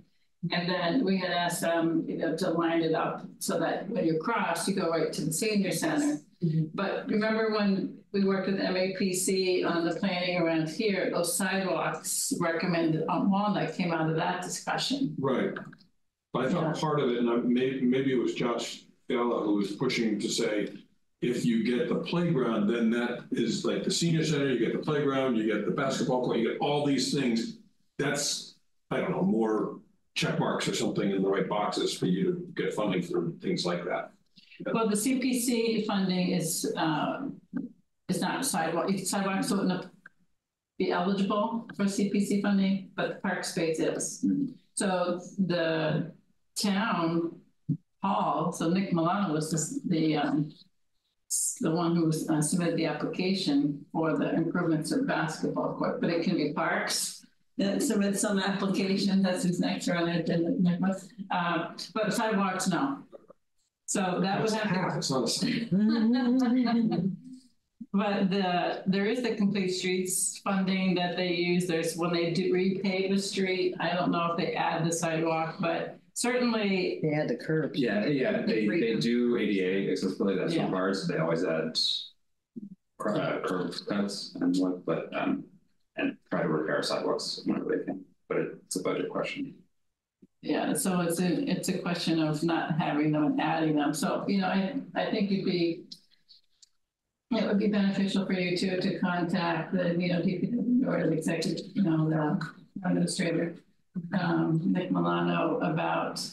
And 0.51 0.69
then 0.69 1.03
we 1.03 1.17
had 1.17 1.31
asked 1.31 1.61
them, 1.61 2.05
you 2.07 2.17
know, 2.17 2.37
to 2.37 2.51
line 2.51 2.83
it 2.83 2.93
up 2.93 3.25
so 3.39 3.59
that 3.59 3.89
when 3.89 4.05
you 4.05 4.19
cross, 4.19 4.67
you 4.67 4.75
go 4.75 4.89
right 4.89 5.11
to 5.11 5.25
the 5.25 5.33
senior 5.33 5.71
center. 5.71 6.19
Mhm. 6.45 6.69
But 6.73 7.07
remember 7.09 7.51
when 7.51 7.97
we 8.11 8.23
worked 8.23 8.47
with 8.47 8.59
MAPC 8.59 9.65
on 9.65 9.85
the 9.85 9.95
planning 9.95 10.37
around 10.37 10.69
here, 10.69 11.09
those 11.11 11.35
sidewalks 11.35 12.33
recommended 12.39 13.05
on 13.09 13.31
Walnut 13.31 13.75
came 13.75 13.91
out 13.91 14.09
of 14.09 14.15
that 14.15 14.43
discussion. 14.43 15.15
Right. 15.19 15.53
But 16.33 16.39
I 16.39 16.43
Yeah. 16.45 16.51
thought 16.51 16.79
part 16.79 16.99
of 16.99 17.09
it, 17.09 17.17
and 17.17 17.29
I- 17.29 17.37
maybe, 17.37 17.81
maybe 17.81 18.11
it 18.13 18.21
was 18.21 18.35
Josh 18.35 18.85
Fella 19.07 19.43
who 19.43 19.55
was 19.55 19.71
pushing 19.71 20.19
to 20.19 20.29
say, 20.29 20.69
if 21.21 21.45
you 21.45 21.63
get 21.63 21.89
the 21.89 21.95
playground, 21.95 22.67
then 22.67 22.89
that 22.91 23.25
is 23.31 23.65
like 23.65 23.83
the 23.83 23.91
senior 23.91 24.23
center, 24.23 24.51
you 24.51 24.59
get 24.59 24.73
the 24.73 24.79
playground, 24.79 25.37
you 25.37 25.45
get 25.45 25.65
the 25.65 25.71
basketball 25.71 26.23
court, 26.23 26.37
you 26.37 26.49
get 26.49 26.59
all 26.59 26.85
these 26.85 27.13
things. 27.13 27.57
That's, 27.97 28.55
I 28.91 28.99
don't 28.99 29.11
know, 29.11 29.23
more 29.23 29.79
check 30.13 30.39
marks 30.39 30.67
or 30.67 30.75
something 30.75 31.09
in 31.09 31.21
the 31.21 31.29
right 31.29 31.47
boxes 31.47 31.93
for 31.97 32.05
you 32.05 32.23
to 32.25 32.47
get 32.55 32.73
funding 32.73 33.01
for 33.01 33.31
things 33.41 33.65
like 33.65 33.83
that. 33.85 34.11
Well, 34.73 34.87
the 34.87 34.95
CPC 34.95 35.85
funding 35.85 36.31
is, 36.31 36.71
um, 36.77 37.39
is 38.09 38.21
not 38.21 38.45
sidewalk, 38.45 38.89
sidewalks 38.99 39.51
wouldn't 39.51 39.87
be 40.77 40.91
eligible 40.91 41.67
for 41.75 41.85
CPC 41.85 42.41
funding, 42.41 42.89
but 42.95 43.07
the 43.07 43.15
park 43.15 43.43
space 43.43 43.79
is. 43.79 44.25
So 44.75 45.21
the 45.37 46.11
town 46.57 47.39
hall, 48.03 48.51
so 48.51 48.69
Nick 48.69 48.93
Milano 48.93 49.33
was 49.33 49.49
the, 49.51 49.89
the, 49.89 50.17
um, 50.17 50.51
the 51.61 51.71
one 51.71 51.95
who 51.95 52.09
uh, 52.29 52.41
submitted 52.41 52.75
the 52.75 52.85
application 52.85 53.85
for 53.91 54.17
the 54.17 54.33
improvements 54.33 54.91
of 54.91 55.07
basketball 55.07 55.75
court, 55.75 56.01
but 56.01 56.09
it 56.09 56.23
can 56.23 56.35
be 56.35 56.53
parks. 56.53 57.25
That 57.57 57.81
submit 57.81 58.19
some 58.19 58.37
application, 58.37 59.21
that's 59.21 59.43
who's 59.43 59.61
next 59.61 59.87
on 59.87 60.09
it, 60.09 60.29
uh, 61.31 61.71
but 61.93 62.13
sidewalks, 62.13 62.67
no. 62.67 63.04
So 63.87 64.19
that 64.21 64.41
would 64.41 64.49
That's 64.49 64.63
half, 64.63 64.97
It's 64.97 65.11
not 65.11 65.23
a 65.23 65.27
side. 65.27 65.69
But 67.93 68.29
the, 68.29 68.83
there 68.87 69.05
is 69.05 69.21
the 69.21 69.35
complete 69.35 69.69
streets 69.69 70.39
funding 70.43 70.95
that 70.95 71.15
they 71.15 71.29
use, 71.33 71.65
there's 71.65 71.95
when 71.95 72.11
they 72.11 72.31
do 72.33 72.51
repave 72.51 73.09
the 73.09 73.21
street, 73.21 73.73
I 73.79 73.93
don't 73.93 74.11
know 74.11 74.31
if 74.31 74.37
they 74.37 74.53
add 74.53 74.85
the 74.85 74.91
sidewalk, 74.91 75.55
but 75.61 75.97
certainly, 76.13 76.99
They 77.01 77.09
had 77.15 77.29
the 77.29 77.37
curb. 77.37 77.73
Yeah, 77.75 78.05
yeah, 78.05 78.41
they, 78.45 78.67
they 78.67 78.95
do 78.95 79.37
ADA 79.37 79.91
accessibility, 79.91 80.37
that's 80.37 80.53
Yeah. 80.53 80.65
required, 80.65 80.97
so 80.97 81.13
they 81.13 81.19
always 81.19 81.45
add 81.45 81.79
cur- 82.99 83.15
uh, 83.15 83.47
curb 83.47 83.73
cuts 83.87 84.35
and 84.41 84.57
what, 84.57 84.85
but, 84.85 85.15
um, 85.15 85.45
and 85.95 86.17
try 86.29 86.41
to 86.41 86.49
repair 86.49 86.83
sidewalks 86.83 87.43
whenever 87.45 87.77
they 87.77 87.85
can, 87.85 88.03
but 88.27 88.39
it's 88.39 88.75
a 88.75 88.81
budget 88.83 89.07
question. 89.09 89.53
Yeah, 90.45 90.73
so 90.73 91.01
it's 91.01 91.19
a, 91.19 91.49
it's 91.49 91.69
a 91.69 91.77
question 91.79 92.21
of 92.21 92.43
not 92.43 92.77
having 92.77 93.11
them 93.11 93.25
and 93.25 93.41
adding 93.41 93.75
them. 93.75 93.93
So, 93.93 94.23
you 94.27 94.41
know, 94.41 94.47
I, 94.47 94.75
I 94.95 95.09
think 95.09 95.31
it'd 95.31 95.45
be 95.45 95.85
it 97.31 97.47
would 97.47 97.59
be 97.59 97.67
beneficial 97.67 98.25
for 98.25 98.33
you 98.33 98.55
too, 98.55 98.79
to 98.79 98.99
contact 98.99 99.73
the, 99.73 99.95
you 99.99 100.13
know, 100.13 100.21
DPW 100.21 100.87
or 100.87 101.07
the 101.07 101.13
executive, 101.13 101.65
you 101.73 101.83
know, 101.83 102.09
the 102.09 102.87
administrator, 102.87 103.55
um, 104.19 104.61
Nick 104.63 104.91
Milano 104.91 105.59
about, 105.59 106.23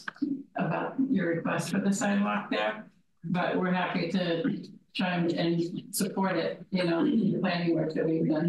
about 0.55 0.93
your 1.09 1.29
request 1.29 1.71
for 1.71 1.79
the 1.79 1.91
sidewalk 1.91 2.49
there. 2.51 2.85
But 3.25 3.57
we're 3.57 3.71
happy 3.71 4.11
to 4.11 4.63
try 4.95 5.15
and, 5.15 5.31
and 5.33 5.83
support 5.95 6.35
it, 6.37 6.63
you 6.69 6.83
know, 6.83 7.03
the 7.03 7.39
planning 7.39 7.73
work 7.75 7.93
that 7.95 8.05
we've 8.05 8.27
done. 8.29 8.47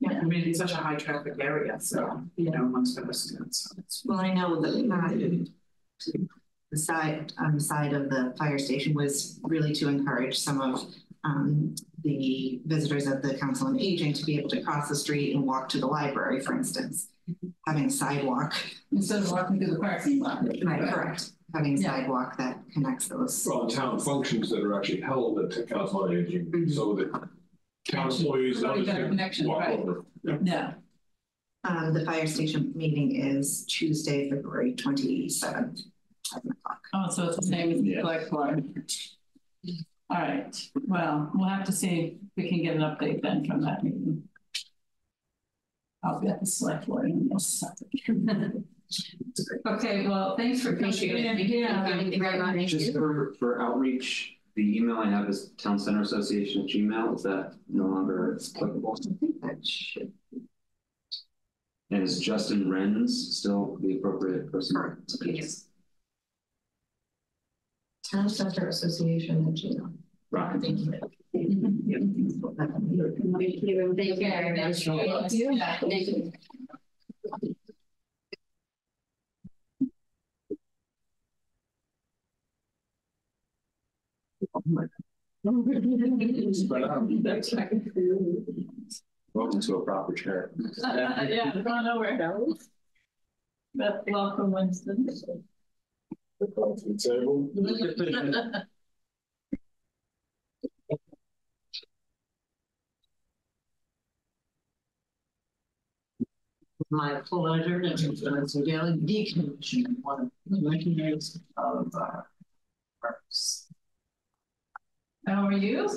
Yeah, 0.00 0.18
I 0.18 0.24
mean, 0.24 0.48
it's 0.48 0.58
such 0.58 0.72
a 0.72 0.76
high 0.76 0.96
traffic 0.96 1.34
area, 1.40 1.78
so, 1.78 2.22
you 2.36 2.50
know, 2.50 2.64
amongst 2.64 2.98
other 2.98 3.12
students. 3.12 3.70
Well, 4.06 4.18
I 4.18 4.32
know 4.32 4.58
that 4.60 4.90
uh, 4.90 6.14
the 6.72 6.78
side, 6.78 7.32
on 7.38 7.54
the 7.54 7.60
side 7.60 7.92
of 7.92 8.08
the 8.08 8.34
fire 8.38 8.58
station 8.58 8.94
was 8.94 9.38
really 9.42 9.74
to 9.74 9.88
encourage 9.88 10.38
some 10.38 10.60
of 10.62 10.84
um, 11.24 11.74
the 12.02 12.62
visitors 12.64 13.06
of 13.06 13.20
the 13.20 13.34
council 13.34 13.66
on 13.66 13.78
aging 13.78 14.14
to 14.14 14.24
be 14.24 14.38
able 14.38 14.48
to 14.50 14.62
cross 14.62 14.88
the 14.88 14.96
street 14.96 15.34
and 15.34 15.44
walk 15.46 15.68
to 15.68 15.78
the 15.78 15.86
library, 15.86 16.40
for 16.40 16.54
instance. 16.54 17.08
Having 17.66 17.86
a 17.86 17.90
sidewalk, 17.90 18.54
Instead 18.92 19.22
of 19.22 19.30
walking 19.30 19.58
through 19.58 19.74
the 19.74 19.78
parking 19.80 20.18
lot. 20.18 20.42
right, 20.64 20.80
correct, 20.90 21.32
having 21.54 21.76
a 21.76 21.80
Yeah. 21.80 21.90
sidewalk 21.90 22.38
that 22.38 22.58
connects 22.72 23.06
those. 23.08 23.46
Well, 23.48 23.68
town 23.68 24.00
functions 24.00 24.48
that 24.50 24.62
are 24.62 24.74
actually 24.78 25.02
held 25.02 25.38
at 25.40 25.50
the 25.50 25.62
council 25.64 26.04
on 26.04 26.16
aging, 26.16 26.70
so 26.70 26.94
that 26.94 27.28
town 27.90 28.10
employees. 28.10 28.62
Already 28.64 28.86
got 28.86 29.00
a 29.00 29.04
connection, 29.08 29.48
right. 29.48 29.78
over. 29.78 30.04
Yeah. 30.22 30.38
Yeah, 30.42 30.72
Um, 31.64 31.92
the 31.94 32.04
fire 32.04 32.26
station 32.26 32.72
meeting 32.74 33.16
is 33.16 33.64
Tuesday, 33.66 34.30
February 34.30 34.74
twenty-seventh. 34.74 35.80
Seven 36.26 36.50
o'clock. 36.52 36.80
oh, 36.94 37.10
so 37.10 37.26
it's 37.28 37.36
the 37.36 37.42
same 37.46 37.72
as 37.72 37.80
the 37.82 37.88
Yeah. 37.88 38.00
select 38.00 38.30
board. 38.30 38.64
All 40.10 40.18
right, 40.18 40.70
well, 40.86 41.30
we'll 41.34 41.48
have 41.48 41.64
to 41.66 41.72
see 41.72 42.00
if 42.00 42.14
we 42.36 42.48
can 42.48 42.62
get 42.62 42.74
an 42.76 42.82
update 42.82 43.22
then 43.22 43.44
from 43.44 43.60
that 43.62 43.82
meeting. 43.84 44.24
I'll 46.02 46.20
be 46.20 46.28
at 46.28 46.40
the 46.40 46.46
select 46.46 46.86
board 46.86 47.06
in 47.10 47.28
this. 47.28 47.62
Okay, 49.68 50.08
well, 50.08 50.36
thanks 50.36 50.60
for 50.62 50.70
coming 50.72 50.86
Appreciate 50.86 51.24
it. 51.24 51.38
in. 51.40 51.48
Yeah. 51.48 51.84
Thank 51.86 52.12
you 52.12 52.18
very 52.18 52.38
much. 52.40 52.66
Just 52.70 52.92
for, 52.92 53.34
for 53.38 53.62
outreach, 53.62 54.36
the 54.56 54.76
email 54.76 54.98
I 54.98 55.08
have 55.10 55.28
is 55.28 55.50
Town 55.58 55.78
Center 55.78 56.00
Association 56.02 56.62
at 56.62 56.68
Gmail, 56.68 57.14
is 57.16 57.22
that 57.22 57.54
no 57.68 57.86
longer 57.86 58.36
applicable? 58.36 58.96
I 58.98 59.02
think 59.18 59.40
that 59.42 59.66
should, 59.66 60.12
And 61.90 62.02
is 62.02 62.20
Justin 62.20 62.66
Renz 62.66 63.10
still 63.10 63.78
the 63.80 63.96
appropriate 63.96 64.52
person? 64.52 64.76
Correct. 64.76 65.12
Yes. 65.22 65.66
Town 68.10 68.28
Center 68.28 68.68
Association 68.68 69.48
at 69.48 69.54
Gmail. 69.54 69.92
Right. 70.30 70.60
Thank 70.60 70.78
you. 70.78 70.92
Thank 71.32 71.50
you. 71.50 71.60
Thank 73.96 74.06
you 74.08 74.16
very 74.16 74.56
much. 74.56 74.86
Yeah. 74.86 75.78
Thank 75.80 76.06
you. 76.06 76.32
Welcome 89.32 89.60
to 89.60 89.76
a 89.76 89.84
proper 89.84 90.12
chair. 90.14 90.50
Yeah, 90.78 91.52
going 91.62 91.84
nowhere. 91.84 92.16
But 93.74 94.04
welcome, 94.10 94.52
Winston. 94.52 95.06
The 96.40 96.46
My 106.92 107.20
pleasure, 107.24 107.76
and 107.76 107.84
it's 107.84 108.54
a 108.56 108.64
daily 108.64 108.96
decommission, 108.98 109.94
one 110.02 110.20
of 110.22 110.30
the 110.46 110.60
mechanisms 110.60 111.38
of 111.56 111.94
uh. 111.94 112.22
How 115.26 115.46
are 115.46 115.52
you? 115.52 115.88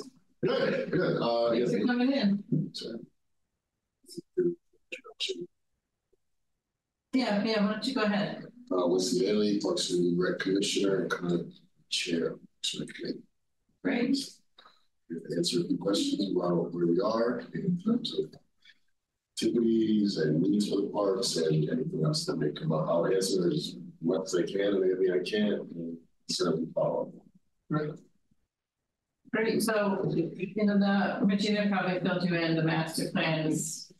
Good, 0.43 0.91
good. 0.91 1.17
Uh, 1.21 1.51
Thanks 1.51 1.71
for 1.71 1.85
coming 1.85 2.11
in. 2.11 2.43
Yeah, 7.13 7.43
yeah, 7.43 7.65
why 7.65 7.71
don't 7.73 7.85
you 7.85 7.93
go 7.93 8.01
ahead? 8.03 8.43
Uh, 8.71 8.87
Wesley 8.87 9.25
Bailey, 9.25 9.59
Parks 9.61 9.91
and 9.91 10.19
Rec 10.19 10.39
Commissioner, 10.39 11.03
and 11.03 11.11
kind 11.11 11.31
of 11.31 11.47
Chair. 11.89 12.35
Can 12.63 12.87
Great. 13.83 14.17
answer 15.37 15.59
a 15.61 15.63
few 15.65 15.77
questions 15.77 16.31
about 16.35 16.73
where 16.73 16.87
we 16.87 16.99
are 16.99 17.41
in 17.53 17.79
terms 17.85 18.17
of 18.17 18.25
activities 19.35 20.17
and 20.17 20.41
needs 20.41 20.69
for 20.69 20.81
the 20.81 20.87
parks 20.87 21.35
and 21.35 21.69
anything 21.69 22.03
else 22.05 22.25
that 22.25 22.37
may 22.37 22.51
come 22.51 22.71
up. 22.71 22.87
I'll 22.87 23.05
answer 23.05 23.47
as 23.51 23.75
much 24.01 24.21
as 24.25 24.35
I 24.35 24.43
can 24.43 24.75
and 24.75 24.83
anything 24.83 25.11
I 25.13 25.23
can't, 25.29 25.69
and 25.75 25.97
certainly 26.29 26.67
follow 26.73 27.11
up. 27.71 27.79
Great, 29.33 29.63
so, 29.63 30.11
you 30.13 30.53
know, 30.57 30.77
the 30.77 31.25
Regina 31.25 31.67
probably 31.67 31.99
filled 31.99 32.23
you 32.23 32.35
in, 32.35 32.55
the 32.55 32.61
master 32.61 33.09
plan 33.11 33.47
is 33.47 33.91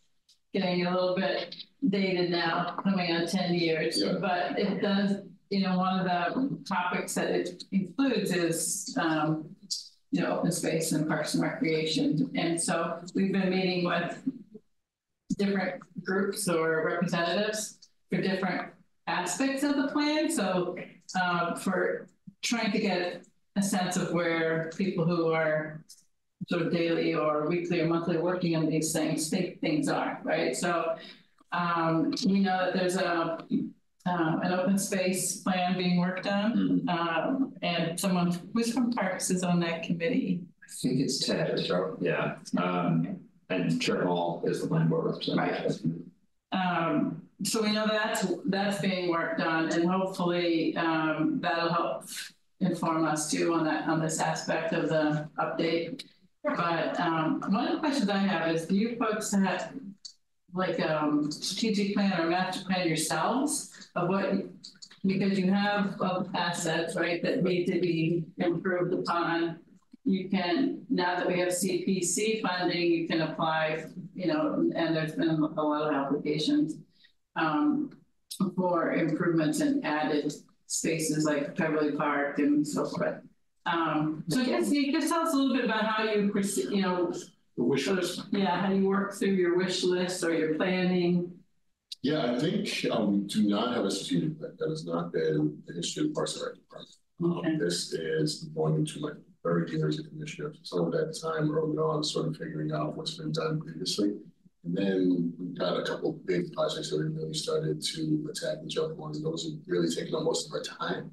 getting 0.53 0.85
a 0.85 0.91
little 0.91 1.15
bit 1.15 1.55
dated 1.89 2.29
now, 2.29 2.75
coming 2.83 3.11
on 3.15 3.25
ten 3.25 3.55
years. 3.55 3.99
Yeah. 3.99 4.13
But 4.21 4.59
it 4.59 4.79
does, 4.79 5.23
you 5.49 5.61
know, 5.61 5.79
one 5.79 5.99
of 5.99 6.05
the 6.05 6.59
topics 6.65 7.15
that 7.15 7.31
it 7.31 7.63
includes 7.71 8.31
is, 8.31 8.95
um, 9.01 9.49
you 10.11 10.21
know, 10.21 10.37
open 10.37 10.51
space 10.51 10.91
and 10.91 11.07
parks 11.07 11.33
and 11.33 11.41
recreation. 11.41 12.29
And 12.35 12.61
so 12.61 12.99
we've 13.15 13.31
been 13.31 13.49
meeting 13.49 13.85
with 13.85 14.21
different 15.39 15.81
groups 16.03 16.47
or 16.47 16.85
representatives 16.85 17.89
for 18.11 18.21
different 18.21 18.71
aspects 19.07 19.63
of 19.63 19.77
the 19.77 19.87
plan. 19.87 20.29
So, 20.29 20.77
um, 21.19 21.55
for 21.55 22.07
trying 22.43 22.71
to 22.71 22.79
get 22.79 23.25
a 23.55 23.61
sense 23.61 23.97
of 23.97 24.11
where 24.13 24.71
people 24.77 25.05
who 25.05 25.31
are 25.31 25.83
sort 26.49 26.63
of 26.63 26.71
daily 26.73 27.13
or 27.13 27.47
weekly 27.47 27.79
or 27.81 27.87
monthly 27.87 28.17
working 28.17 28.55
on 28.55 28.67
these 28.67 28.91
things 28.91 29.29
think 29.29 29.59
things 29.61 29.87
are, 29.87 30.19
right? 30.23 30.55
So 30.55 30.95
um, 31.51 32.13
we 32.25 32.39
know 32.39 32.65
that 32.65 32.73
there's 32.73 32.97
a 32.97 33.37
uh, 34.05 34.39
an 34.43 34.51
open 34.51 34.77
space 34.77 35.37
plan 35.37 35.77
being 35.77 35.97
worked 35.97 36.27
on, 36.27 36.81
Mhm. 36.83 36.89
um, 36.89 37.53
and 37.61 37.97
someone 37.97 38.37
who's 38.53 38.73
from 38.73 38.91
Parks 38.91 39.29
is 39.29 39.43
on 39.43 39.61
that 39.61 39.83
committee. 39.83 40.41
I 40.61 40.71
think 40.73 40.99
it's 40.99 41.25
Ted, 41.25 41.57
yeah, 42.01 42.35
um, 42.57 43.19
and 43.49 43.81
Chair 43.81 44.03
Hall 44.03 44.43
is 44.45 44.59
the 44.61 44.73
land 44.73 44.89
board 44.89 45.05
representative. 45.05 45.79
Um, 46.51 47.21
so 47.43 47.61
we 47.61 47.71
know 47.71 47.87
that's 47.87 48.25
that's 48.47 48.81
being 48.81 49.09
worked 49.09 49.39
on, 49.39 49.71
and 49.71 49.89
hopefully 49.89 50.75
um, 50.75 51.39
that'll 51.39 51.69
help 51.71 52.03
inform 52.59 53.05
us 53.05 53.29
too 53.29 53.53
on 53.53 53.63
that 53.65 53.87
on 53.87 53.99
this 53.99 54.19
aspect 54.19 54.73
of 54.73 54.89
the 54.89 55.29
update. 55.39 56.03
But 56.43 56.99
um, 56.99 57.41
one 57.49 57.67
of 57.67 57.73
the 57.73 57.79
questions 57.79 58.09
I 58.09 58.17
have 58.17 58.53
is, 58.53 58.65
do 58.65 58.75
you 58.75 58.97
folks 58.97 59.31
have 59.33 59.73
like 60.53 60.79
um 60.81 61.31
strategic 61.31 61.95
plan 61.95 62.19
or 62.19 62.29
master 62.29 62.65
plan 62.65 62.87
yourselves 62.87 63.89
of 63.95 64.09
what? 64.09 64.33
Because 65.05 65.37
you 65.37 65.51
have 65.51 65.99
assets, 66.33 66.95
right, 66.95 67.21
that 67.23 67.43
need 67.43 67.65
to 67.65 67.79
be 67.79 68.23
improved 68.37 68.93
upon. 68.93 69.59
You 70.05 70.29
can, 70.29 70.85
now 70.89 71.17
that 71.17 71.27
we 71.27 71.39
have 71.39 71.49
CPC 71.49 72.41
funding, 72.41 72.91
you 72.91 73.07
can 73.07 73.21
apply, 73.21 73.85
you 74.15 74.27
know, 74.27 74.69
and 74.75 74.95
there's 74.95 75.15
been 75.15 75.29
a 75.29 75.61
lot 75.61 75.87
of 75.87 75.93
applications 75.93 76.75
um, 77.35 77.89
for 78.55 78.93
improvements 78.93 79.59
and 79.59 79.85
added 79.85 80.33
spaces 80.77 81.23
like 81.25 81.55
Beverly 81.55 81.91
Park 81.91 82.39
and 82.39 82.65
so 82.67 82.85
forth. 82.85 83.21
Um, 83.65 84.23
so 84.27 84.41
I 84.41 84.45
guess 84.45 84.71
you 84.71 84.91
just 84.91 85.07
tell 85.07 85.21
us 85.21 85.33
a 85.33 85.37
little 85.37 85.55
bit 85.55 85.65
about 85.65 85.85
how 85.85 86.03
you, 86.03 86.33
you 86.71 86.81
know, 86.81 87.13
The 87.55 87.63
wish 87.63 87.87
of, 87.87 87.97
list. 87.97 88.23
yeah, 88.31 88.65
how 88.65 88.73
you 88.73 88.87
work 88.87 89.13
through 89.13 89.29
your 89.29 89.55
wish 89.57 89.83
list 89.83 90.23
or 90.23 90.33
your 90.33 90.55
planning. 90.55 91.31
Yeah, 92.01 92.33
I 92.33 92.39
think 92.39 92.67
um, 92.91 93.11
we 93.21 93.27
do 93.27 93.47
not 93.47 93.73
have 93.75 93.85
a 93.85 93.91
strategic 93.91 94.37
plan. 94.39 94.53
That 94.57 94.69
has 94.69 94.83
not 94.85 95.13
been 95.13 95.61
the 95.67 95.73
history 95.75 96.07
of 96.07 96.13
Parks 96.13 96.35
and 96.35 96.45
Rec 96.47 96.55
Department. 96.55 96.95
Okay. 97.23 97.49
Um, 97.53 97.59
this 97.59 97.93
is 97.93 98.45
going 98.55 98.75
into 98.75 98.99
my 98.99 99.11
third 99.43 99.69
year 99.69 99.87
as 99.87 99.99
a 99.99 100.03
commissioner. 100.03 100.53
Some 100.63 100.81
of 100.87 100.91
that 100.93 101.17
time 101.21 101.49
early 101.55 101.77
on, 101.77 102.03
sort 102.03 102.27
of 102.27 102.35
figuring 102.35 102.73
out 102.73 102.97
what's 102.97 103.15
been 103.15 103.31
done 103.31 103.61
previously. 103.61 104.15
And 104.63 104.77
then 104.77 105.33
we've 105.37 105.57
got 105.57 105.79
a 105.79 105.83
couple 105.83 106.13
big 106.25 106.53
projects 106.53 106.89
that 106.89 106.97
we 106.97 107.05
really 107.05 107.33
started 107.33 107.81
to 107.81 108.29
attack 108.31 108.59
and 108.61 108.69
jump 108.69 108.99
on, 108.99 109.21
those 109.21 109.43
have 109.43 109.59
really 109.67 109.93
taken 109.93 110.15
up 110.15 110.23
most 110.23 110.47
of 110.47 110.53
our 110.53 110.63
time. 110.63 111.11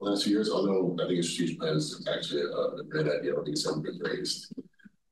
The 0.00 0.10
last 0.10 0.24
few 0.24 0.32
years, 0.32 0.50
although 0.50 0.96
I 1.02 1.08
think 1.08 1.20
a 1.20 1.22
strategic 1.22 1.58
plan 1.58 1.76
is 1.76 2.06
actually 2.12 2.42
a, 2.42 2.80
a 2.80 2.84
great 2.88 3.06
idea, 3.06 3.32
I 3.32 3.36
think 3.36 3.48
it's 3.48 3.66
ever 3.66 3.80
been 3.80 3.98
raised. 3.98 4.54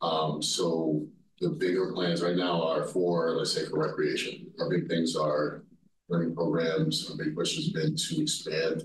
Um, 0.00 0.42
so 0.42 1.06
the 1.40 1.50
bigger 1.50 1.92
plans 1.92 2.22
right 2.22 2.36
now 2.36 2.62
are 2.62 2.84
for, 2.84 3.36
let's 3.36 3.52
say, 3.52 3.66
for 3.66 3.80
recreation. 3.80 4.46
Our 4.60 4.70
big 4.70 4.88
things 4.88 5.16
are 5.16 5.64
learning 6.08 6.34
programs. 6.34 7.10
Our 7.10 7.16
big 7.16 7.34
push 7.34 7.56
has 7.56 7.70
been 7.70 7.96
to 7.96 8.22
expand 8.22 8.84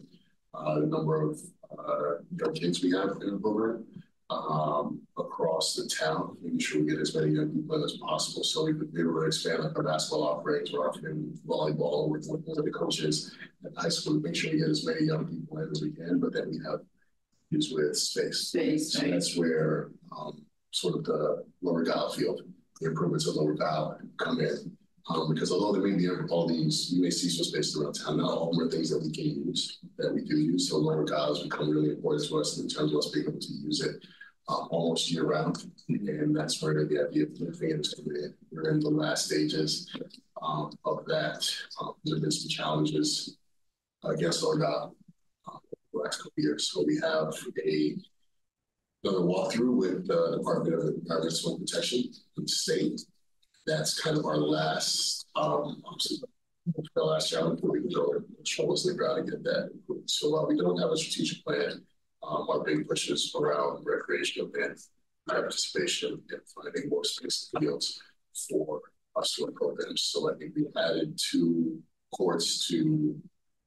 uh, 0.53 0.79
the 0.79 0.87
number 0.87 1.21
of 1.21 1.39
uh, 1.77 2.49
kids 2.55 2.81
we 2.81 2.91
have 2.91 3.17
in 3.21 3.31
the 3.31 3.39
program 3.39 3.85
um, 4.29 5.01
across 5.17 5.73
the 5.75 5.87
town, 5.87 6.37
making 6.41 6.59
sure 6.59 6.81
we 6.81 6.89
get 6.89 6.99
as 6.99 7.15
many 7.15 7.31
young 7.31 7.49
people 7.49 7.75
in 7.75 7.83
as 7.83 7.97
possible. 7.97 8.43
So 8.43 8.65
we 8.65 8.73
could 8.73 8.93
be 8.93 9.01
able 9.01 9.13
to 9.13 9.21
expand 9.21 9.63
like 9.63 9.77
our 9.77 9.83
basketball 9.83 10.27
offerings, 10.27 10.71
we're 10.71 10.87
offering 10.87 11.37
volleyball 11.47 12.09
with 12.09 12.27
one 12.27 12.57
of 12.57 12.65
the 12.65 12.71
coaches 12.71 13.35
at 13.65 13.71
high 13.77 13.89
school 13.89 14.15
to 14.15 14.19
make 14.19 14.35
sure 14.35 14.51
we 14.51 14.59
get 14.59 14.69
as 14.69 14.85
many 14.85 15.05
young 15.05 15.25
people 15.27 15.59
in 15.59 15.69
as 15.71 15.81
we 15.81 15.91
can, 15.91 16.19
but 16.19 16.33
then 16.33 16.49
we 16.49 16.57
have 16.57 16.81
kids 17.51 17.71
with 17.71 17.97
space. 17.97 18.49
Space, 18.49 18.93
So 18.93 19.07
that's 19.07 19.37
where 19.37 19.91
um, 20.17 20.41
sort 20.71 20.95
of 20.95 21.05
the 21.05 21.45
lower 21.61 21.83
dial 21.83 22.11
field, 22.11 22.41
the 22.81 22.89
improvements 22.89 23.27
of 23.27 23.35
lower 23.35 23.55
dial 23.55 23.97
come 24.17 24.39
in. 24.41 24.77
Um, 25.09 25.33
because 25.33 25.53
although 25.53 25.71
there 25.71 25.89
may 25.89 25.97
be 25.97 26.09
all 26.29 26.49
these, 26.49 26.91
you 26.91 27.01
may 27.01 27.09
see 27.09 27.29
some 27.29 27.45
spaces 27.45 27.77
around 27.79 27.93
town, 27.93 28.17
not 28.17 28.29
all 28.29 28.49
of 28.49 28.57
them 28.57 28.67
are 28.67 28.69
things 28.69 28.89
that 28.89 29.01
we 29.01 29.09
can 29.09 29.23
use, 29.47 29.79
that 29.97 30.13
we 30.13 30.25
do 30.25 30.35
use. 30.35 30.69
So 30.69 30.75
lower 30.75 31.05
dial 31.05 31.33
has 31.33 31.43
become 31.43 31.69
really 31.69 31.91
important 31.91 32.27
to 32.27 32.39
us 32.39 32.59
in 32.59 32.67
terms 32.67 32.91
of 32.91 32.97
us 32.97 33.09
being 33.11 33.25
able 33.25 33.39
to 33.39 33.53
use 33.53 33.79
it 33.79 33.95
um, 34.47 34.67
almost 34.71 35.11
year 35.11 35.25
round. 35.25 35.69
And 35.89 36.35
that's 36.35 36.61
where 36.61 36.73
the 36.73 37.07
idea 37.07 37.23
of 37.23 37.37
coming 37.37 38.23
in. 38.23 38.33
We're 38.51 38.69
in 38.71 38.79
the 38.79 38.89
last 38.89 39.25
stages 39.25 39.89
um, 40.41 40.71
of 40.85 41.05
that. 41.05 41.49
Um, 41.81 41.93
there's 42.03 42.21
been 42.21 42.31
some 42.31 42.49
challenges 42.49 43.37
against 44.03 44.41
dial 44.41 44.95
uh, 45.47 45.57
the 45.93 45.99
last 45.99 46.17
couple 46.17 46.33
years. 46.37 46.71
So 46.71 46.83
we 46.85 46.99
have 47.01 47.33
a 47.65 47.95
another 49.03 49.23
walkthrough 49.23 49.75
with 49.75 50.07
the 50.07 50.37
Department 50.37 50.73
of 50.73 50.95
Environmental 50.95 51.59
Protection 51.59 52.03
the 52.35 52.47
state. 52.47 53.01
That's 53.65 53.99
kind 53.99 54.17
of 54.17 54.25
our 54.25 54.37
last, 54.37 55.25
um, 55.35 55.83
the 56.95 57.03
last 57.03 57.29
challenge 57.29 57.59
where 57.61 57.73
we 57.73 57.81
can 57.81 57.91
go 57.93 58.13
and 58.13 58.47
show 58.47 58.71
us 58.71 58.83
the 58.83 58.93
ground 58.93 59.19
and 59.19 59.29
get 59.29 59.43
that. 59.43 59.69
So 60.05 60.29
while 60.29 60.47
we 60.47 60.57
don't 60.57 60.79
have 60.79 60.91
a 60.91 60.97
strategic 60.97 61.43
plan, 61.43 61.83
um, 62.23 62.47
our 62.49 62.63
big 62.63 62.87
push 62.87 63.09
is 63.09 63.33
around 63.39 63.83
recreational 63.85 64.49
and 64.55 64.77
participation 65.27 66.21
and 66.29 66.41
finding 66.55 66.89
more 66.89 67.03
space 67.03 67.49
in 67.53 67.61
fields 67.61 68.01
for 68.49 68.81
our 69.15 69.23
student 69.23 69.55
programs. 69.55 70.01
So 70.03 70.31
I 70.31 70.37
think 70.37 70.55
we 70.55 70.67
added 70.77 71.17
two 71.17 71.79
courts 72.15 72.67
to 72.67 73.15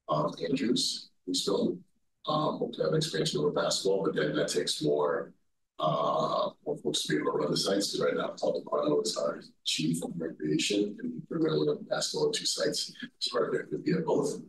um, 0.09 0.33
Andrews, 0.47 1.09
Stone. 1.33 1.79
Um, 2.27 2.57
hope 2.57 2.73
to 2.73 2.83
have 2.83 2.93
expansion 2.93 3.39
over 3.39 3.51
basketball, 3.51 4.03
but 4.03 4.15
then 4.15 4.35
that 4.35 4.49
takes 4.49 4.83
more 4.83 5.33
uh, 5.79 6.49
more 6.65 6.77
folks 6.77 7.01
to 7.01 7.13
be 7.13 7.19
able 7.19 7.31
to 7.31 7.37
run 7.39 7.49
the 7.49 7.57
sites, 7.57 7.91
because 7.91 8.05
right 8.05 8.15
now, 8.15 8.35
Paul 8.39 8.63
DeParno 8.63 9.03
is 9.03 9.17
our 9.17 9.41
chief 9.65 10.03
of 10.03 10.11
recreation, 10.15 10.95
and 11.01 11.23
we're 11.29 11.39
going 11.39 11.51
to 11.51 11.71
run 11.71 11.83
basketball 11.89 12.27
at 12.29 12.35
two 12.35 12.45
sites, 12.45 12.93
so 13.17 13.39
our 13.39 13.51
there 13.51 13.63
could 13.63 13.83
be 13.83 13.93
at 13.93 14.05
both. 14.05 14.39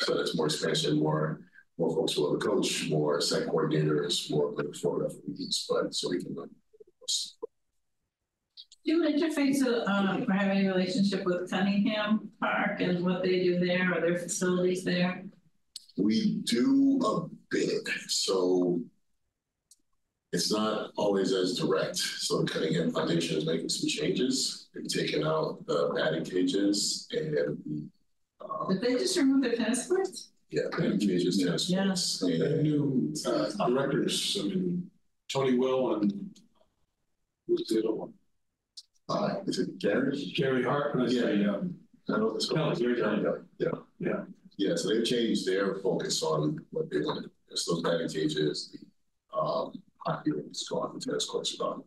So 0.00 0.14
that's 0.14 0.36
more 0.36 0.46
expansion, 0.46 0.98
more, 0.98 1.40
more 1.78 1.94
folks 1.94 2.14
who 2.14 2.22
will 2.22 2.38
coach, 2.38 2.88
more 2.90 3.20
site 3.20 3.46
coordinators, 3.46 4.30
more, 4.30 4.52
more 4.84 5.02
referees, 5.02 5.66
but 5.68 5.94
so 5.94 6.10
we 6.10 6.22
can 6.22 6.34
run. 6.34 6.50
Do 8.84 8.92
you 8.92 9.02
interface, 9.02 9.62
um, 9.88 10.26
or 10.28 10.32
have 10.32 10.50
any 10.50 10.66
relationship 10.66 11.24
with 11.24 11.50
Cunningham 11.50 12.30
Park 12.40 12.80
and 12.80 13.04
what 13.04 13.22
they 13.22 13.44
do 13.44 13.58
there, 13.64 13.94
or 13.94 14.00
their 14.00 14.18
facilities 14.18 14.82
there? 14.82 15.24
We 15.96 16.40
do 16.44 16.98
a 17.04 17.28
bit, 17.50 17.88
so 18.08 18.80
it's 20.32 20.52
not 20.52 20.90
always 20.96 21.32
as 21.32 21.58
direct. 21.58 21.96
So 21.96 22.42
the 22.42 22.50
Cunningham 22.50 22.90
Foundation 22.90 23.38
is 23.38 23.46
making 23.46 23.68
some 23.68 23.88
changes. 23.88 24.68
They've 24.74 24.88
taken 24.88 25.24
out 25.26 25.64
the 25.66 25.92
batting 25.94 26.24
cages 26.24 27.08
and 27.10 27.90
um, 28.40 28.68
Did 28.68 28.80
they 28.80 28.94
just 28.94 29.16
remove 29.16 29.42
their 29.42 29.56
tennis 29.56 29.86
courts? 29.86 30.30
Yeah, 30.50 30.62
batting 30.72 30.98
cages, 30.98 31.38
tennis 31.42 31.70
Yeah. 31.70 31.84
courts. 31.86 32.22
And 32.22 32.42
And 32.42 32.62
new 32.62 33.14
uh, 33.26 33.50
directors, 33.68 34.36
I 34.40 34.44
mean, 34.44 34.90
Tony 35.32 35.58
Will 35.58 35.94
and 35.96 36.30
who's 37.46 37.66
the 37.68 37.80
other 37.80 37.92
one? 37.94 38.12
uh, 39.08 39.40
is 39.46 39.58
it 39.58 39.78
Gary? 39.78 40.32
Gary 40.36 40.62
Hart, 40.62 40.94
and 40.94 41.04
I 41.04 41.08
say, 41.08 41.44
um, 41.46 41.74
I 42.10 42.18
know 42.18 42.32
this. 42.34 42.48
Kelly, 42.50 42.76
Gary 42.76 43.00
Kelly. 43.00 43.22
Yeah. 43.58 43.68
Yeah. 43.98 44.24
Yeah, 44.56 44.74
so 44.74 44.88
they've 44.88 45.04
changed 45.04 45.46
their 45.46 45.76
focus 45.76 46.22
on 46.22 46.58
what 46.70 46.90
they 46.90 46.98
wanted. 47.00 47.30
So 47.54 47.74
those 47.74 47.82
batting 47.82 48.08
cages, 48.08 48.70
the 48.72 49.38
um 49.38 49.72
hockey 50.06 50.32
rinks 50.32 50.66
gone, 50.68 50.92
the 50.94 51.00
tennis 51.00 51.26
courts 51.26 51.54
are 51.54 51.58
gone. 51.58 51.84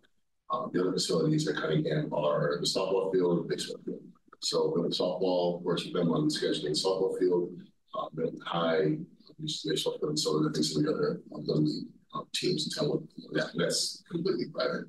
Um, 0.51 0.69
the 0.73 0.81
other 0.81 0.93
facilities 0.93 1.47
at 1.47 1.55
Cunningham 1.55 2.13
are 2.13 2.57
the 2.59 2.65
softball 2.65 3.11
field 3.11 3.39
and 3.39 3.49
baseball 3.49 3.77
field. 3.85 4.01
So 4.41 4.71
with 4.75 4.89
the 4.89 4.95
softball, 4.95 5.61
works 5.61 5.83
with 5.85 5.93
them 5.93 6.11
on 6.11 6.27
the 6.27 6.33
scheduling 6.33 6.71
softball 6.71 7.17
field, 7.19 7.49
uh, 7.97 8.07
High, 8.45 8.97
used 9.39 9.63
to 9.63 9.69
baseball 9.69 9.97
field, 9.99 10.09
and 10.11 10.19
so 10.19 10.39
I 10.39 10.51
think 10.53 10.65
some 10.65 10.85
of 10.85 10.85
the 10.85 10.93
other 10.93 11.21
league 11.31 11.87
um, 12.13 12.27
teams 12.33 12.65
in 12.67 12.71
town. 12.87 13.07
That, 13.33 13.51
that's 13.55 14.03
completely 14.09 14.45
private. 14.53 14.85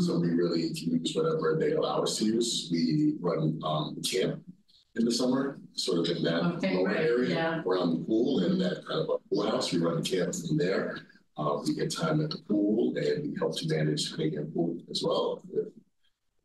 So 0.00 0.18
we 0.18 0.30
really 0.30 0.72
can 0.74 0.98
use 0.98 1.12
whatever 1.14 1.56
they 1.60 1.72
allow 1.72 2.02
us 2.02 2.16
to 2.18 2.24
use. 2.24 2.68
We 2.72 3.14
run 3.20 3.60
um 3.62 3.96
camp 4.02 4.42
in 4.96 5.04
the 5.04 5.12
summer, 5.12 5.60
sort 5.74 5.98
of 6.08 6.16
in 6.16 6.22
that 6.24 6.42
Okay, 6.56 6.74
lower 6.76 6.86
right, 6.86 6.96
area 6.96 7.34
yeah. 7.34 7.62
around 7.66 7.90
the 8.00 8.04
pool 8.06 8.40
and 8.40 8.58
that 8.60 8.84
kind 8.88 9.00
of 9.00 9.08
a 9.10 9.18
pool 9.28 9.50
house. 9.50 9.72
We 9.72 9.78
run 9.78 10.02
camp 10.02 10.34
from 10.34 10.56
there. 10.56 10.98
Uh, 11.36 11.60
we 11.66 11.74
get 11.74 11.94
time 11.94 12.22
at 12.24 12.30
the 12.30 12.38
pool 12.48 12.94
and 12.96 13.30
we 13.30 13.36
help 13.38 13.54
to 13.58 13.68
manage 13.68 14.10
Cunningham 14.10 14.50
pool 14.54 14.78
as 14.90 15.02
well. 15.04 15.42
with 15.52 15.68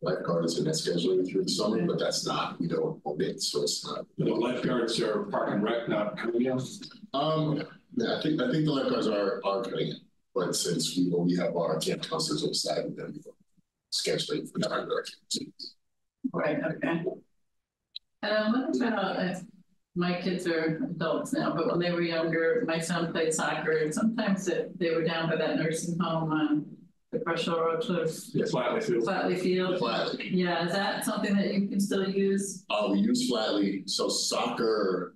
Lifeguards 0.03 0.57
and 0.57 0.65
that 0.65 0.71
scheduling 0.73 1.29
through 1.29 1.43
the 1.43 1.49
summer, 1.49 1.85
but 1.85 1.99
that's 1.99 2.25
not, 2.25 2.59
we 2.59 2.67
don't 2.67 2.99
own 3.05 3.21
it, 3.21 3.39
so 3.41 3.61
it's 3.61 3.85
not. 3.85 4.05
The 4.17 4.33
lifeguards 4.33 4.99
are 4.99 5.23
park 5.25 5.51
and 5.51 5.61
rec, 5.63 5.87
not 5.87 6.17
Cunningham. 6.17 6.59
Um, 7.13 7.61
yeah, 7.95 8.17
I 8.17 8.21
think, 8.23 8.41
I 8.41 8.49
think 8.51 8.65
the 8.65 8.71
lifeguards 8.71 9.07
are, 9.07 9.41
are 9.45 9.61
cutting 9.63 9.89
it, 9.89 9.97
but 10.33 10.55
since 10.55 10.97
we, 10.97 11.11
we 11.13 11.35
have 11.37 11.55
our 11.55 11.77
camp 11.79 12.01
counselors 12.09 12.41
on 12.41 12.49
the 12.49 12.55
side, 12.55 12.85
then 12.97 13.13
we 13.13 13.21
scheduling 13.93 14.51
for 14.51 14.57
time 14.59 14.87
that 14.87 14.93
our 14.93 15.03
kids. 15.03 15.75
Right, 16.33 16.57
okay. 16.63 17.03
And 18.23 18.53
what 18.53 18.75
about, 18.75 19.17
uh, 19.19 19.35
my 19.95 20.19
kids 20.19 20.47
are 20.47 20.77
adults 20.89 21.33
now, 21.33 21.53
but 21.53 21.67
when 21.67 21.77
they 21.77 21.91
were 21.91 22.01
younger, 22.01 22.63
my 22.65 22.79
son 22.79 23.11
played 23.11 23.33
soccer 23.35 23.73
and 23.73 23.93
sometimes 23.93 24.47
it- 24.47 24.79
they 24.79 24.95
were 24.95 25.03
down 25.03 25.29
by 25.29 25.35
that 25.35 25.57
nursing 25.57 25.99
home 25.99 26.31
on 26.31 26.65
the 27.12 27.20
Brush 27.20 27.45
Hill 27.45 27.59
Road 27.59 27.82
to 27.84 27.93
Yeah, 28.34 28.45
Flatley 28.45 28.84
Field. 28.84 29.03
Flatley 29.05 29.39
Field. 29.39 29.80
Flatley. 29.80 30.30
Yeah, 30.32 30.66
is 30.66 30.72
that 30.74 31.03
something 31.03 31.36
that 31.36 31.53
you 31.53 31.68
can 31.68 31.80
still 31.80 32.09
use? 32.09 32.64
Uh, 32.70 32.88
we 32.91 32.99
use 32.99 33.30
Flatley, 33.30 33.88
so 33.89 34.07
soccer, 34.07 35.16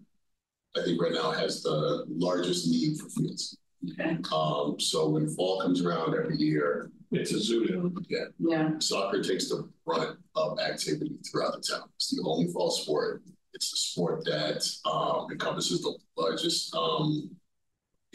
I 0.75 0.83
think 0.83 1.01
right 1.01 1.13
now 1.13 1.31
has 1.31 1.63
the 1.63 2.05
largest 2.09 2.67
need 2.67 2.97
for 2.99 3.09
fields. 3.09 3.57
Okay, 3.91 4.17
Um, 4.33 4.79
so 4.79 5.09
when 5.09 5.29
fall 5.29 5.61
comes 5.61 5.85
around 5.85 6.15
every 6.15 6.37
year, 6.37 6.91
It's 7.11 7.31
a 7.31 7.39
zoo. 7.39 7.93
yeah, 8.09 8.25
yeah, 8.39 8.71
soccer 8.79 9.23
takes 9.23 9.47
the 9.49 9.69
brunt 9.85 10.17
of 10.35 10.59
activity 10.59 11.15
throughout 11.31 11.53
the 11.53 11.61
town. 11.61 11.87
It's 11.95 12.09
the 12.13 12.21
only 12.25 12.51
fall 12.51 12.71
sport. 12.71 13.21
It's 13.53 13.71
the 13.71 13.77
sport 13.77 14.25
that 14.25 14.67
um 14.85 15.31
encompasses 15.31 15.81
the 15.81 15.97
largest 16.17 16.75
um 16.75 17.29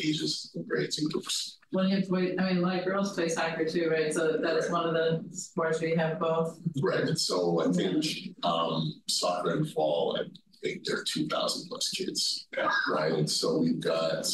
ages 0.03 0.51
and 0.55 0.67
grades 0.69 0.99
and 0.99 1.11
groups. 1.13 1.59
well, 1.73 1.87
you 1.89 1.97
have 1.97 2.07
to 2.07 2.11
wait, 2.13 2.41
I 2.41 2.53
mean, 2.53 2.63
my 2.63 2.83
girls 2.83 3.15
play 3.15 3.29
soccer 3.29 3.65
too, 3.65 3.89
right? 3.91 4.13
So 4.13 4.39
that 4.39 4.57
is 4.57 4.71
one 4.71 4.87
of 4.87 4.95
the 4.95 5.25
sports 5.33 5.81
we 5.81 5.95
have 5.95 6.19
both. 6.19 6.59
Right, 6.83 7.05
and 7.05 7.19
so 7.19 7.61
I 7.67 7.73
think 7.73 8.05
um 8.43 9.01
soccer 9.09 9.51
and 9.57 9.69
fall, 9.71 10.19
I 10.21 10.25
think 10.63 10.85
there 10.85 10.97
are 10.99 11.05
two 11.05 11.27
thousand 11.29 11.69
plus 11.69 11.89
kids. 11.91 12.47
Right, 12.93 13.13
and 13.13 13.29
so 13.31 13.59
we've 13.59 13.81
got 13.81 14.25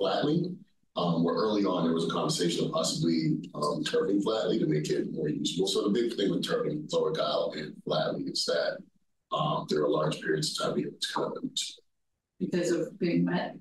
Flatley. 0.00 0.56
Um, 0.96 1.22
where 1.22 1.36
early 1.36 1.64
on, 1.64 1.84
there 1.84 1.94
was 1.94 2.06
a 2.06 2.10
conversation 2.10 2.64
of 2.66 2.72
possibly 2.72 3.38
um 3.54 3.84
turfing 3.84 4.20
Flatley 4.20 4.58
to 4.58 4.66
make 4.66 4.90
it 4.90 5.12
more 5.12 5.28
usable. 5.28 5.68
So 5.68 5.84
the 5.84 5.90
big 5.90 6.16
thing 6.16 6.28
with 6.30 6.42
turfing 6.44 6.92
Lower 6.92 7.12
Gile 7.12 7.52
and 7.56 7.72
Flatley 7.86 8.28
is 8.32 8.44
that 8.46 8.78
um 9.30 9.66
there 9.68 9.82
are 9.84 9.88
large 9.88 10.20
periods 10.20 10.58
of 10.58 10.64
time 10.66 10.74
where 10.76 10.88
it's 10.88 11.12
kind 11.12 11.32
of 11.36 11.44
Because 12.40 12.72
of 12.72 12.98
being 12.98 13.26
wet. 13.26 13.56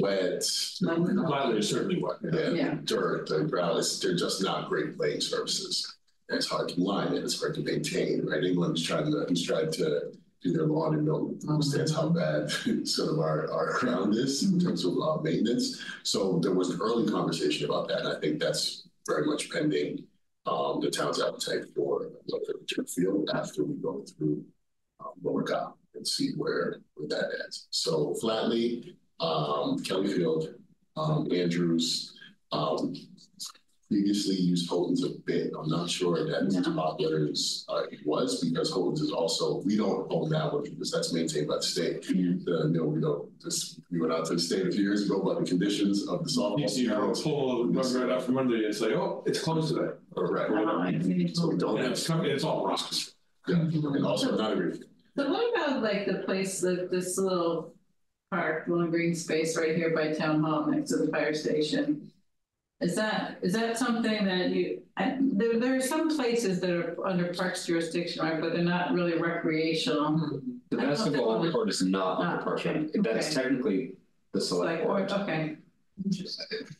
Wet, 0.00 0.40
Flatley 0.40 1.58
is 1.58 1.68
certainly 1.68 2.00
what. 2.00 2.18
Yeah. 2.22 2.50
yeah, 2.50 2.74
dirt, 2.84 3.28
the 3.28 3.44
ground 3.44 3.78
is, 3.78 4.00
they're 4.00 4.16
just 4.16 4.42
not 4.42 4.68
great 4.68 4.96
playing 4.96 5.20
surfaces. 5.20 5.96
And 6.28 6.36
It's 6.38 6.48
hard 6.48 6.68
to 6.70 6.80
line 6.80 7.14
it, 7.14 7.24
it's 7.24 7.40
hard 7.40 7.54
to 7.56 7.62
maintain, 7.62 8.26
right? 8.26 8.42
England's 8.44 8.82
trying 8.82 9.10
to, 9.10 9.26
who's 9.28 9.44
tried 9.44 9.72
to 9.74 10.12
do 10.42 10.52
their 10.52 10.66
lawn 10.66 10.94
and 10.94 11.04
know, 11.04 11.34
understands 11.48 11.94
how 11.94 12.08
bad 12.08 12.50
sort 12.84 13.12
of 13.12 13.18
our, 13.18 13.50
our 13.52 13.78
ground 13.78 14.14
is 14.14 14.42
in 14.42 14.58
terms 14.58 14.84
of 14.84 14.94
uh, 15.02 15.20
maintenance. 15.20 15.82
So 16.02 16.38
there 16.42 16.54
was 16.54 16.70
an 16.70 16.80
early 16.80 17.10
conversation 17.10 17.66
about 17.66 17.88
that, 17.88 18.00
and 18.00 18.08
I 18.08 18.20
think 18.20 18.40
that's 18.40 18.88
very 19.06 19.26
much 19.26 19.50
pending 19.50 20.04
um, 20.46 20.80
the 20.80 20.90
town's 20.90 21.20
appetite 21.20 21.64
for 21.74 22.10
the 22.26 22.74
turf 22.74 22.88
field 22.88 23.28
after 23.34 23.64
we 23.64 23.74
go 23.74 24.04
through 24.16 24.44
um, 25.00 25.12
Lower 25.22 25.42
Cobb 25.42 25.74
and 25.94 26.06
see 26.06 26.30
where, 26.36 26.80
where 26.94 27.08
that 27.08 27.30
ends. 27.42 27.66
So 27.70 28.16
Flatley, 28.22 28.94
um, 29.20 29.78
Kelly 29.82 30.12
Field, 30.12 30.54
um, 30.96 31.28
Andrews, 31.32 32.14
um, 32.52 32.94
previously 33.88 34.36
used 34.36 34.70
Houghton's 34.70 35.04
a 35.04 35.10
bit. 35.26 35.50
I'm 35.58 35.68
not 35.68 35.90
sure 35.90 36.24
that 36.24 36.46
as 36.46 36.56
popular 36.76 37.26
as 37.28 37.64
uh, 37.68 37.82
it 37.90 37.98
was 38.06 38.40
because 38.42 38.72
Houghton's 38.72 39.00
is 39.00 39.10
also, 39.10 39.62
we 39.62 39.76
don't 39.76 40.06
own 40.12 40.28
that 40.30 40.52
one 40.52 40.62
because 40.62 40.92
that's 40.92 41.12
maintained 41.12 41.48
by 41.48 41.56
the 41.56 41.62
state. 41.62 42.02
The, 42.02 42.68
no, 42.70 42.84
we 42.84 43.00
don't, 43.00 43.28
this, 43.42 43.80
we 43.90 44.00
went 44.00 44.12
out 44.12 44.26
to 44.26 44.34
the 44.34 44.38
state 44.40 44.64
a 44.66 44.70
few 44.70 44.82
years 44.84 45.06
ago 45.06 45.20
about 45.20 45.40
the 45.40 45.46
conditions 45.46 46.06
of 46.06 46.22
the 46.24 46.30
You 46.30 46.38
softball. 46.40 46.70
see, 46.70 46.88
I'll 46.88 47.00
fields. 47.06 47.22
pull, 47.22 47.66
run 47.66 47.94
right 47.94 48.10
out 48.10 48.22
from 48.22 48.38
under 48.38 48.56
you 48.56 48.66
and 48.66 48.74
say, 48.74 48.94
oh, 48.94 49.24
it's 49.26 49.40
closed 49.42 49.74
today. 49.74 49.92
Correct. 50.14 50.50
So 50.50 51.34
So 51.34 51.48
we 51.48 51.56
don't 51.56 51.76
And 51.76 51.82
have, 51.84 51.92
it's, 51.92 52.06
coming- 52.06 52.30
it's 52.30 52.44
all 52.44 52.64
rocks. 52.66 53.14
yeah, 53.48 53.56
and 53.56 54.04
also 54.06 54.36
not 54.36 54.52
a 54.52 54.56
what 55.30 55.52
about 55.56 55.82
like 55.82 56.06
the 56.06 56.22
place, 56.24 56.60
the, 56.60 56.86
this 56.90 57.18
little 57.18 57.74
park, 58.30 58.64
little 58.68 58.86
green 58.86 59.14
space 59.14 59.56
right 59.56 59.74
here 59.74 59.90
by 59.94 60.12
town 60.12 60.42
hall 60.42 60.66
next 60.66 60.90
to 60.90 60.96
the 60.98 61.08
fire 61.08 61.34
station? 61.34 62.10
Is 62.80 62.94
that, 62.96 63.38
is 63.42 63.52
that 63.52 63.76
something 63.76 64.24
that 64.24 64.50
you, 64.50 64.82
I, 64.96 65.18
there, 65.20 65.58
there 65.60 65.76
are 65.76 65.80
some 65.82 66.14
places 66.16 66.60
that 66.60 66.70
are 66.70 67.06
under 67.06 67.34
parks 67.34 67.66
jurisdiction, 67.66 68.24
right, 68.24 68.40
but 68.40 68.54
they're 68.54 68.62
not 68.64 68.92
really 68.94 69.18
recreational. 69.18 70.40
The 70.70 70.78
I 70.78 70.80
don't 70.80 70.86
know 70.86 70.92
if 70.92 70.98
that 70.98 71.04
basketball 71.04 71.52
court 71.52 71.68
is 71.68 71.82
not 71.82 72.18
Ah, 72.20 72.30
under 72.30 72.42
park, 72.44 72.60
okay, 72.60 72.86
that's 73.02 73.36
okay. 73.36 73.42
technically 73.42 73.92
the 74.32 74.38
Like, 74.38 74.48
select 74.48 74.84
board, 74.84 75.12
okay. 75.12 75.56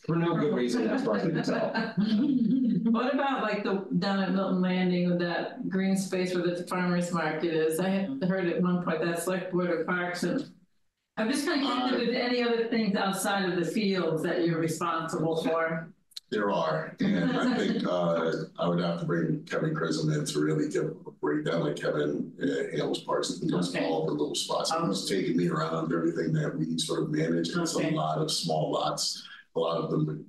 for 0.06 0.16
no 0.16 0.36
good 0.36 0.54
reason, 0.54 0.88
as 0.88 1.04
far 1.04 1.16
as 1.16 1.22
can 1.22 1.42
tell. 1.42 1.94
What 2.90 3.12
about 3.12 3.42
like 3.42 3.62
the, 3.62 3.86
down 3.98 4.20
at 4.20 4.32
Milton 4.32 4.62
Landing 4.62 5.10
with 5.10 5.18
that 5.20 5.68
green 5.68 5.96
space 5.96 6.34
where 6.34 6.42
the 6.42 6.64
farmer's 6.66 7.12
market 7.12 7.52
is? 7.52 7.78
I 7.78 8.08
heard 8.26 8.48
at 8.48 8.62
one 8.62 8.82
point 8.82 9.04
that's 9.04 9.26
like 9.26 9.50
board 9.52 9.70
of 9.70 9.86
parks 9.86 10.22
and. 10.22 10.50
I'm 11.20 11.30
just 11.30 11.44
kind 11.44 11.62
of 11.62 11.66
curious 11.88 12.08
if 12.08 12.14
there's 12.14 12.16
any 12.30 12.42
other 12.42 12.68
things 12.68 12.96
outside 12.96 13.48
of 13.50 13.56
the 13.62 13.70
fields 13.70 14.22
that 14.22 14.46
you're 14.46 14.58
responsible 14.58 15.42
for. 15.42 15.92
There 16.30 16.50
are, 16.50 16.94
and 17.00 17.36
I 17.36 17.56
think 17.58 17.84
uh, 17.84 18.32
I 18.58 18.68
would 18.68 18.78
have 18.80 19.00
to 19.00 19.04
bring 19.04 19.42
Kevin 19.44 19.74
Chrism 19.74 20.12
in 20.12 20.24
to 20.24 20.40
really 20.40 20.68
give 20.68 20.84
a 20.84 21.10
breakdown, 21.20 21.64
like 21.64 21.74
Kevin 21.76 22.32
uh, 22.40 22.70
handles 22.70 23.00
parts 23.00 23.40
and 23.40 23.50
knows 23.50 23.74
Okay. 23.74 23.84
all 23.84 24.06
the 24.06 24.12
little 24.12 24.36
spots. 24.36 24.72
He's 24.86 25.06
taking 25.08 25.36
me 25.36 25.48
around 25.48 25.92
everything 25.92 26.32
that 26.34 26.56
we 26.56 26.78
sort 26.78 27.02
of 27.02 27.10
manage. 27.10 27.48
It's 27.48 27.74
a 27.74 27.90
lot 27.90 28.18
of 28.18 28.30
small 28.30 28.70
lots, 28.72 29.26
a 29.56 29.58
lot 29.58 29.78
of 29.82 29.90
them 29.90 30.24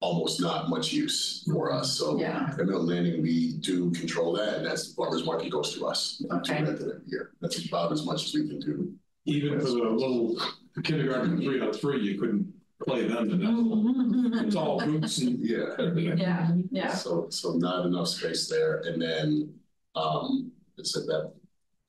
almost 0.00 0.40
not 0.40 0.68
much 0.68 0.92
use 0.92 1.44
for 1.50 1.72
us. 1.72 1.92
So 1.96 2.18
Yeah, 2.18 2.48
at 2.58 2.66
Milton 2.66 2.88
Landing, 2.88 3.22
we 3.22 3.52
do 3.60 3.90
control 3.92 4.32
that, 4.34 4.58
and 4.58 4.66
that's 4.66 4.88
the 4.90 4.94
farmer's 4.96 5.24
market 5.24 5.50
goes 5.50 5.72
to 5.78 5.86
us. 5.86 6.18
to 6.28 6.36
Okay. 6.38 6.54
rent 6.62 6.80
it 6.80 6.82
every 6.82 7.00
year. 7.06 7.30
That's 7.40 7.64
about 7.66 7.92
as 7.92 8.04
much 8.04 8.24
as 8.24 8.34
we 8.34 8.48
can 8.48 8.58
do. 8.58 8.92
Even 9.26 9.60
for 9.60 9.66
the 9.66 9.72
little 9.72 10.40
kindergarten 10.82 11.36
three 11.38 11.60
on 11.60 11.72
three, 11.72 12.00
you 12.00 12.18
couldn't 12.18 12.52
play 12.86 13.08
them 13.08 13.28
to 13.28 13.36
that. 13.36 14.44
It's 14.46 14.56
all 14.56 14.78
hoops 14.78 15.18
and. 15.18 15.38
Yeah. 15.40 15.74
yeah, 16.14 16.52
yeah. 16.70 16.94
So, 16.94 17.28
so 17.30 17.52
not 17.54 17.86
enough 17.86 18.08
space 18.08 18.48
there, 18.48 18.82
and 18.86 19.00
then, 19.02 19.52
um, 19.94 20.52
it 20.78 20.86
said 20.86 21.06
that 21.06 21.32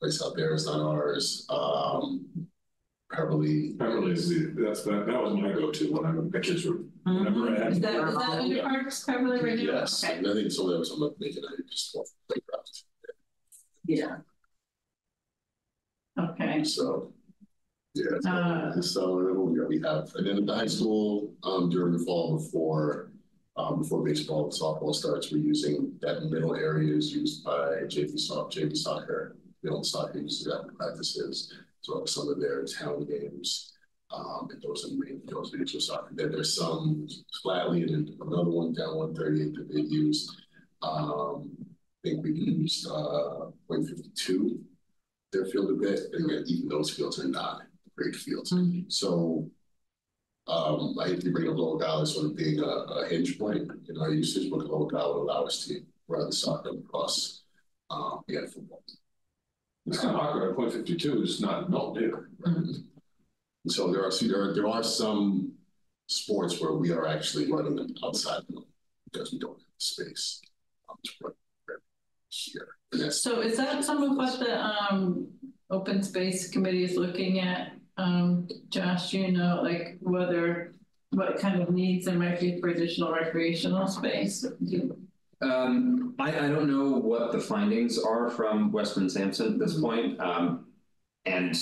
place 0.01 0.21
out 0.23 0.35
there 0.35 0.53
is 0.53 0.65
not 0.65 0.79
ours, 0.81 1.45
um. 1.49 2.25
Beverly. 3.09 3.71
Beverly 3.77 4.11
is 4.11 4.27
the, 4.27 4.53
that's, 4.61 4.83
that, 4.83 5.05
that 5.07 5.23
was 5.23 5.33
my 5.33 5.53
go-to 5.53 5.93
when 5.93 6.05
I, 6.05 6.11
my 6.11 6.39
kids 6.39 6.65
were, 6.65 6.81
whenever 7.03 7.55
I 7.55 7.63
had. 7.63 7.71
Is 7.71 7.79
that, 7.79 7.95
is 8.09 8.15
that 8.17 8.29
under 8.39 8.61
parks, 8.61 9.05
Beverly, 9.05 9.41
right 9.41 9.57
now? 9.57 9.63
Yes, 9.63 10.03
Okay. 10.03 10.17
and 10.17 10.27
I 10.27 10.33
think 10.33 10.51
some 10.51 10.65
of 10.65 10.71
them, 10.73 10.83
some 10.83 11.01
of 11.01 11.11
them 11.11 11.15
making 11.17 11.41
it 11.43 11.69
just 11.71 11.95
off 11.95 12.07
playground, 12.27 12.65
Yeah. 13.85 14.17
Okay, 16.19 16.65
so. 16.65 17.13
Yeah, 17.97 18.31
Uh. 18.31 18.81
so 18.81 19.15
we 19.15 19.59
we 19.65 19.81
have, 19.81 20.11
and 20.15 20.27
then 20.27 20.37
at 20.37 20.45
the 20.45 20.55
high 20.55 20.67
school, 20.67 21.33
um, 21.43 21.69
during 21.69 21.93
the 21.97 22.03
fall 22.05 22.37
before. 22.37 23.11
Um, 23.59 23.79
before 23.81 24.03
baseball 24.03 24.43
and 24.43 24.53
softball 24.53 24.93
starts, 24.93 25.31
we're 25.31 25.39
using 25.39 25.97
that 26.01 26.21
middle 26.29 26.55
area 26.55 26.95
is 26.95 27.11
used 27.11 27.43
by 27.43 27.81
JV 27.87 28.15
soft, 28.19 28.55
JV 28.55 28.77
soccer, 28.77 29.35
middle 29.63 29.83
soccer 29.83 30.19
uses 30.19 30.45
that 30.45 30.61
in 30.69 30.75
practices. 30.75 31.51
So 31.81 32.05
some 32.05 32.29
of 32.29 32.39
their 32.39 32.65
town 32.65 33.05
games, 33.07 33.73
um, 34.11 34.47
and 34.51 34.61
those 34.61 34.85
are 34.85 34.93
main, 34.95 35.23
those 35.25 35.55
are 35.55 35.57
for 35.65 35.79
soccer. 35.79 36.11
Then 36.13 36.29
there's 36.33 36.55
some 36.55 37.07
Flatley 37.43 37.81
and 37.81 37.89
then 38.07 38.17
another 38.21 38.51
one 38.51 38.73
down 38.73 38.95
one 38.95 39.15
thirty-eight 39.15 39.55
that 39.55 39.73
they 39.73 39.81
use. 39.81 40.29
Um, 40.83 41.49
I 41.59 42.09
think 42.09 42.23
we 42.23 42.33
used, 42.33 42.87
uh, 42.87 43.49
one 43.65 43.83
fifty-two. 43.87 44.59
Their 45.33 45.45
field 45.45 45.71
a 45.71 45.73
bit, 45.73 45.99
and 46.13 46.29
again, 46.29 46.43
even 46.47 46.69
those 46.69 46.91
fields 46.91 47.19
are 47.19 47.27
not 47.27 47.63
great 47.97 48.15
fields. 48.15 48.53
So 48.87 49.49
um, 50.47 50.95
I 51.01 51.15
to 51.15 51.31
bring 51.31 51.49
up 51.49 51.57
Lower 51.57 51.79
Valley 51.79 52.05
sort 52.05 52.27
of 52.27 52.35
being 52.37 52.59
a, 52.59 52.63
a 52.63 53.07
hinge 53.09 53.37
point 53.37 53.69
in 53.89 53.97
our 53.99 54.11
usage, 54.11 54.49
but 54.49 54.59
Lower 54.59 54.89
Valley 54.89 55.13
would 55.15 55.23
allow 55.23 55.45
us 55.45 55.65
to 55.65 55.81
run 56.07 56.27
the 56.27 56.31
soccer 56.31 56.69
across, 56.69 57.43
um, 57.89 58.21
yeah, 58.27 58.45
football. 58.53 58.83
It's 59.87 59.99
kind 59.99 60.15
of 60.15 60.21
awkward, 60.21 60.55
point 60.55 60.73
fifty-two 60.73 61.23
is 61.23 61.41
not, 61.41 61.69
no, 61.69 61.95
either. 61.97 62.29
And 62.45 62.83
so 63.67 63.91
there 63.91 64.05
are, 64.05 64.11
see, 64.11 64.27
there 64.27 64.41
are, 64.41 64.53
there 64.53 64.67
are 64.67 64.83
some 64.83 65.53
sports 66.07 66.61
where 66.61 66.73
we 66.73 66.91
are 66.91 67.07
actually 67.07 67.51
running 67.51 67.75
them 67.75 67.93
outside 68.03 68.43
them 68.47 68.63
because 69.11 69.33
we 69.33 69.39
don't 69.39 69.59
have 69.59 69.73
the 69.79 69.85
space. 69.85 70.41
um, 70.89 70.95
to 71.03 71.11
run 71.21 71.33
Here, 72.29 73.11
so 73.11 73.41
is 73.41 73.57
that 73.57 73.83
some 73.83 74.03
of 74.03 74.15
what 74.15 74.39
the, 74.39 74.63
um, 74.65 75.27
open 75.69 76.01
space 76.01 76.49
committee 76.49 76.83
is 76.83 76.95
looking 76.95 77.39
at? 77.39 77.73
Um, 77.97 78.47
Josh, 78.69 79.11
do 79.11 79.19
you 79.19 79.31
know, 79.31 79.61
like 79.63 79.97
whether, 80.01 80.73
what 81.11 81.39
kind 81.39 81.61
of 81.61 81.69
needs 81.69 82.05
there 82.05 82.15
might 82.15 82.39
be 82.39 82.59
for 82.59 82.69
additional 82.69 83.11
recreational 83.11 83.87
space? 83.87 84.45
Um, 85.41 86.15
I, 86.19 86.29
I 86.29 86.49
don't 86.49 86.69
know 86.69 86.91
what 86.97 87.31
the 87.31 87.39
findings 87.39 87.97
are 87.99 88.29
from 88.29 88.71
Weston 88.71 89.09
Sampson 89.09 89.53
at 89.53 89.59
this 89.59 89.79
point, 89.79 90.19
um, 90.19 90.65
and 91.25 91.55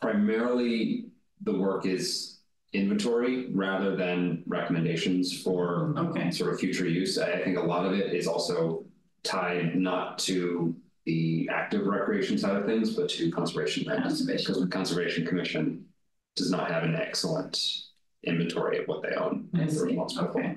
primarily 0.00 1.06
the 1.42 1.56
work 1.56 1.86
is 1.86 2.38
inventory 2.72 3.50
rather 3.52 3.96
than 3.96 4.42
recommendations 4.46 5.42
for 5.42 5.94
Okay. 5.96 6.30
sort 6.30 6.52
of 6.52 6.60
future 6.60 6.86
use. 6.88 7.18
I, 7.18 7.32
I 7.32 7.44
think 7.44 7.56
a 7.58 7.62
lot 7.62 7.86
of 7.86 7.92
it 7.92 8.14
is 8.14 8.26
also 8.26 8.84
tied 9.22 9.76
not 9.76 10.18
to 10.20 10.74
the 11.06 11.48
active 11.52 11.86
recreation 11.86 12.38
side 12.38 12.56
of 12.56 12.66
things, 12.66 12.94
but 12.94 13.08
to 13.10 13.30
conservation. 13.30 13.84
land. 13.84 14.02
Conservation. 14.02 14.44
Because 14.46 14.62
the 14.62 14.68
Conservation 14.68 15.26
Commission 15.26 15.84
does 16.36 16.50
not 16.50 16.70
have 16.70 16.82
an 16.84 16.94
excellent 16.94 17.58
inventory 18.24 18.78
of 18.78 18.86
what 18.86 19.02
they 19.02 19.14
own. 19.16 19.48
I 19.54 19.58
They're 19.60 19.68
see, 19.70 19.84
responsible 19.86 20.32
for. 20.32 20.40
okay. 20.40 20.56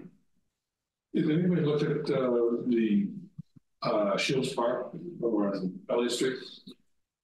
Did 1.14 1.30
anybody 1.32 1.62
look 1.62 1.82
at, 1.82 2.10
uh, 2.12 2.32
the, 2.68 3.08
uh, 3.84 4.18
Shields 4.18 4.54
Park 4.54 4.92
over 5.22 5.48
on 5.54 5.80
Elliott 5.90 6.12
Street? 6.12 6.38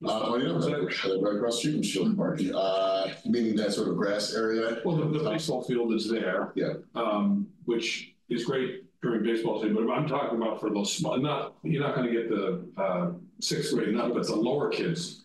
uh, 0.06 0.22
oh, 0.24 0.38
yeah, 0.38 0.52
right 0.54 1.22
right 1.22 1.36
across 1.36 1.56
the 1.56 1.60
street 1.60 1.74
from 1.74 1.84
Shield 1.84 2.18
Park, 2.18 2.42
uh, 2.56 3.10
meaning 3.26 3.56
that 3.58 3.74
sort 3.74 3.90
of 3.90 3.98
grass 3.98 4.34
area. 4.34 4.80
Well, 4.86 4.96
the, 4.96 5.18
the 5.20 5.30
baseball 5.30 5.64
field 5.64 5.94
is 5.94 6.10
there. 6.10 6.52
Yeah. 6.56 6.74
Um, 6.96 7.48
which 7.66 8.14
is 8.30 8.46
great 8.46 8.86
during 9.02 9.24
baseball 9.24 9.62
season, 9.62 9.76
but 9.76 9.92
I'm 9.92 10.08
talking 10.08 10.38
about 10.38 10.60
for 10.60 10.70
those 10.70 10.92
small, 10.94 11.18
not, 11.18 11.56
you're 11.64 11.82
not 11.82 11.96
gonna 11.96 12.12
get 12.12 12.30
the, 12.30 12.68
uh, 12.78 13.12
sixth 13.40 13.74
grade, 13.74 13.94
not, 13.94 14.14
but 14.14 14.28
the 14.28 14.36
lower 14.36 14.70
kids. 14.70 15.24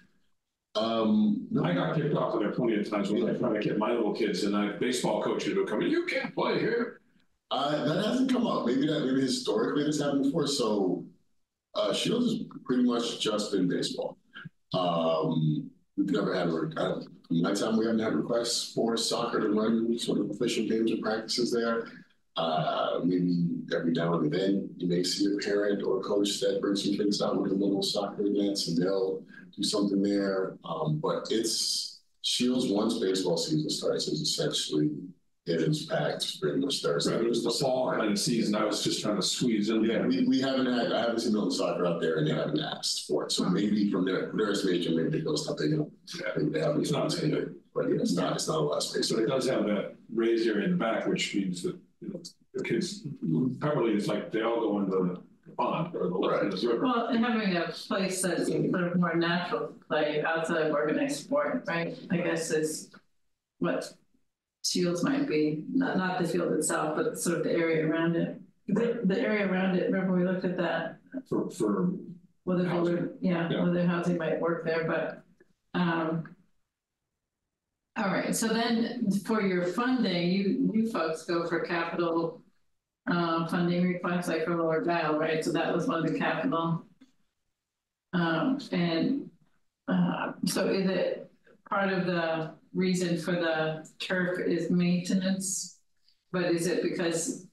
Um, 0.76 1.46
no, 1.50 1.64
I 1.64 1.74
got 1.74 1.96
kicked 1.96 2.14
off 2.14 2.34
of 2.34 2.40
there 2.40 2.50
plenty 2.52 2.76
of 2.76 2.88
times 2.88 3.10
when 3.10 3.28
I 3.28 3.38
tried 3.38 3.54
to 3.54 3.60
get 3.60 3.78
my 3.78 3.92
little 3.92 4.14
kids 4.14 4.44
and 4.44 4.56
I, 4.56 4.72
baseball 4.72 5.22
coaches 5.22 5.54
would 5.54 5.68
come 5.68 5.82
in, 5.82 5.90
you 5.90 6.06
can't 6.06 6.34
play 6.34 6.58
here. 6.58 7.00
Uh, 7.50 7.84
that 7.84 8.04
hasn't 8.04 8.32
come 8.32 8.46
up. 8.46 8.66
Maybe 8.66 8.86
that, 8.86 9.04
maybe 9.04 9.20
historically 9.20 9.84
this 9.84 10.00
happened 10.00 10.24
before. 10.24 10.46
So, 10.46 11.04
uh, 11.74 11.92
Shields 11.92 12.32
has 12.32 12.42
pretty 12.64 12.82
much 12.82 13.20
just 13.20 13.52
been 13.52 13.68
baseball. 13.68 14.16
Um, 14.72 15.70
we've 15.96 16.10
never 16.10 16.34
had, 16.34 16.48
a 16.48 16.80
uh, 16.80 17.02
in 17.30 17.42
my 17.42 17.54
time, 17.54 17.76
we 17.76 17.86
haven't 17.86 18.00
had 18.00 18.14
requests 18.14 18.72
for 18.72 18.96
soccer 18.96 19.40
to 19.40 19.48
run 19.48 19.96
sort 19.98 20.18
of 20.18 20.30
official 20.30 20.66
games 20.68 20.92
or 20.92 20.96
practices 20.96 21.52
there. 21.52 21.86
Uh, 22.36 23.00
maybe 23.04 23.46
every 23.74 23.92
now 23.92 24.14
and 24.14 24.32
then 24.32 24.68
you 24.76 24.88
may 24.88 25.04
see 25.04 25.32
a 25.32 25.38
parent 25.38 25.82
or 25.84 26.00
a 26.00 26.02
coach 26.02 26.40
that 26.40 26.60
brings 26.60 26.84
some 26.84 26.96
kids 26.96 27.22
out 27.22 27.40
with 27.40 27.52
a 27.52 27.54
little 27.54 27.82
soccer 27.82 28.26
events 28.26 28.68
and 28.68 28.76
they'll 28.76 29.22
do 29.56 29.62
something 29.62 30.02
there. 30.02 30.56
Um, 30.64 30.98
but 30.98 31.28
it's 31.30 32.00
Shields 32.22 32.68
once 32.68 32.98
baseball 32.98 33.36
season 33.36 33.68
starts 33.68 34.08
is 34.08 34.20
essentially 34.20 34.90
it 35.46 35.60
is 35.60 35.84
packed 35.84 36.40
pretty 36.40 36.58
much 36.58 36.82
Thursday. 36.82 37.12
Right, 37.12 37.24
it 37.24 37.28
was 37.28 37.44
the 37.44 37.50
fall 37.50 37.92
kind 37.92 38.12
of 38.12 38.18
season, 38.18 38.54
I 38.54 38.64
was 38.64 38.82
just 38.82 39.02
trying 39.02 39.16
to 39.16 39.22
squeeze 39.22 39.68
in 39.68 39.84
Yeah, 39.84 40.06
we, 40.06 40.26
we 40.26 40.40
haven't 40.40 40.66
had, 40.66 40.90
I 40.90 41.02
haven't 41.02 41.20
seen 41.20 41.34
Milton 41.34 41.50
Soccer 41.50 41.86
out 41.86 42.00
there 42.00 42.16
and 42.16 42.26
they 42.26 42.32
haven't 42.32 42.60
asked 42.60 43.06
for 43.06 43.24
it, 43.24 43.32
so 43.32 43.44
maybe 43.44 43.90
from 43.90 44.06
their, 44.06 44.32
their 44.32 44.52
estimation, 44.52 44.96
maybe 44.96 45.10
they 45.10 45.20
go 45.20 45.36
something, 45.36 45.68
you 45.68 45.76
know. 45.76 45.90
Maybe 46.36 46.50
they 46.50 46.60
haven't. 46.60 46.80
It's 46.80 46.92
not 46.92 47.10
taken 47.10 47.34
it, 47.34 47.48
But 47.74 47.90
yeah, 47.90 47.96
it's 47.96 48.14
not, 48.14 48.32
it's 48.32 48.48
not 48.48 48.56
a 48.56 48.60
lot 48.60 48.78
of 48.78 48.82
space. 48.84 49.10
So 49.10 49.18
it 49.18 49.26
does 49.26 49.46
have 49.46 49.66
that 49.66 49.96
raised 50.12 50.48
area 50.48 50.64
in 50.64 50.70
the 50.72 50.76
back, 50.78 51.06
which 51.06 51.34
means 51.34 51.62
that, 51.64 51.72
you 51.74 51.74
know, 51.74 51.78
the 51.78 51.83
kids, 52.64 53.06
Pemberley 53.60 53.92
it's 53.94 54.06
like, 54.06 54.30
they 54.32 54.42
all 54.42 54.60
go 54.60 54.78
into 54.80 54.90
the 55.46 55.52
pond 55.56 55.94
or 55.94 56.08
the 56.08 56.16
lake, 56.18 56.50
the 56.50 56.68
river. 56.68 56.82
Well, 56.84 57.06
and 57.06 57.24
having 57.24 57.56
a 57.56 57.68
place 57.68 58.22
that's 58.22 58.48
sort 58.48 58.82
of 58.84 58.96
more 58.98 59.14
natural 59.14 59.68
to 59.68 59.74
play 59.88 60.22
outside 60.22 60.66
of 60.66 60.72
organized 60.72 61.24
sport, 61.24 61.64
right? 61.66 61.96
I 62.10 62.16
guess 62.18 62.50
is 62.50 62.90
what 63.58 63.92
Shields 64.64 65.02
might 65.04 65.28
be, 65.28 65.62
not, 65.72 65.96
not 65.98 66.20
the 66.20 66.26
field 66.28 66.52
itself, 66.54 66.96
but 66.96 67.18
sort 67.18 67.38
of 67.38 67.44
the 67.44 67.52
area 67.52 67.86
around 67.86 68.16
it. 68.16 68.40
The, 68.68 69.00
the 69.04 69.20
area 69.20 69.46
around 69.50 69.76
it, 69.76 69.90
remember 69.90 70.14
we 70.16 70.24
looked 70.24 70.44
at 70.46 70.56
that, 70.56 70.96
For, 71.28 71.50
for, 71.50 71.90
whether, 72.44 72.66
Housing. 72.66 73.10
yeah, 73.20 73.48
Yeah. 73.50 73.62
whether 73.64 73.86
housing 73.86 74.16
might 74.18 74.40
work 74.40 74.64
there, 74.64 74.84
but, 74.86 75.22
um. 75.78 76.24
All 77.96 78.06
right, 78.06 78.34
so 78.34 78.48
then 78.48 79.08
for 79.24 79.40
your 79.40 79.66
funding, 79.66 80.32
you, 80.32 80.70
you 80.74 80.90
folks 80.90 81.22
go 81.22 81.46
for 81.46 81.60
capital, 81.60 82.42
uh, 83.08 83.46
funding 83.46 83.84
requests 83.84 84.26
like 84.26 84.44
for 84.44 84.56
Lower 84.56 84.82
Dial, 84.82 85.16
right? 85.16 85.44
So 85.44 85.52
that 85.52 85.72
was 85.72 85.86
one 85.86 86.04
of 86.04 86.12
the 86.12 86.18
capital. 86.18 86.84
Um, 88.12 88.58
and, 88.72 89.30
uh, 89.86 90.32
so 90.44 90.66
is 90.66 90.90
it 90.90 91.30
part 91.68 91.92
of 91.92 92.06
the 92.06 92.54
reason 92.74 93.16
for 93.16 93.32
the 93.32 93.88
turf 94.00 94.40
is 94.40 94.70
maintenance? 94.70 95.78
But 96.32 96.46
is 96.46 96.66
it 96.66 96.82
because 96.82 97.46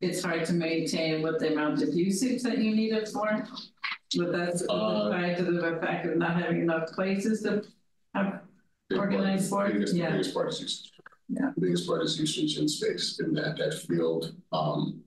it's 0.00 0.22
hard 0.22 0.44
to 0.44 0.52
maintain 0.52 1.22
with 1.22 1.40
the 1.40 1.52
amount 1.52 1.82
of 1.82 1.92
usage 1.92 2.42
that 2.42 2.58
you 2.58 2.72
need 2.72 2.92
it 2.92 3.08
for? 3.08 3.44
But 4.16 4.30
that's 4.30 4.62
Uh, 4.70 5.10
tied 5.10 5.38
to 5.38 5.44
the 5.44 5.78
fact 5.80 6.06
of 6.06 6.16
not 6.16 6.40
having 6.40 6.60
enough 6.60 6.92
places 6.92 7.42
to 7.42 7.64
part- 8.94 9.12
Organized 9.12 9.46
sport? 9.46 9.72
Biggest, 9.72 9.94
Yeah. 9.94 10.10
biggest 10.12 10.34
part 10.34 10.48
is 10.48 10.60
usage. 10.60 10.92
Yeah. 11.28 11.50
The 11.54 11.60
Biggest 11.60 11.86
part 11.86 12.02
is 12.04 12.18
usage 12.18 12.58
in 12.58 12.68
space 12.68 13.18
in 13.20 13.32
that, 13.34 13.56
that 13.58 13.74
field, 13.74 14.34
um. 14.52 15.02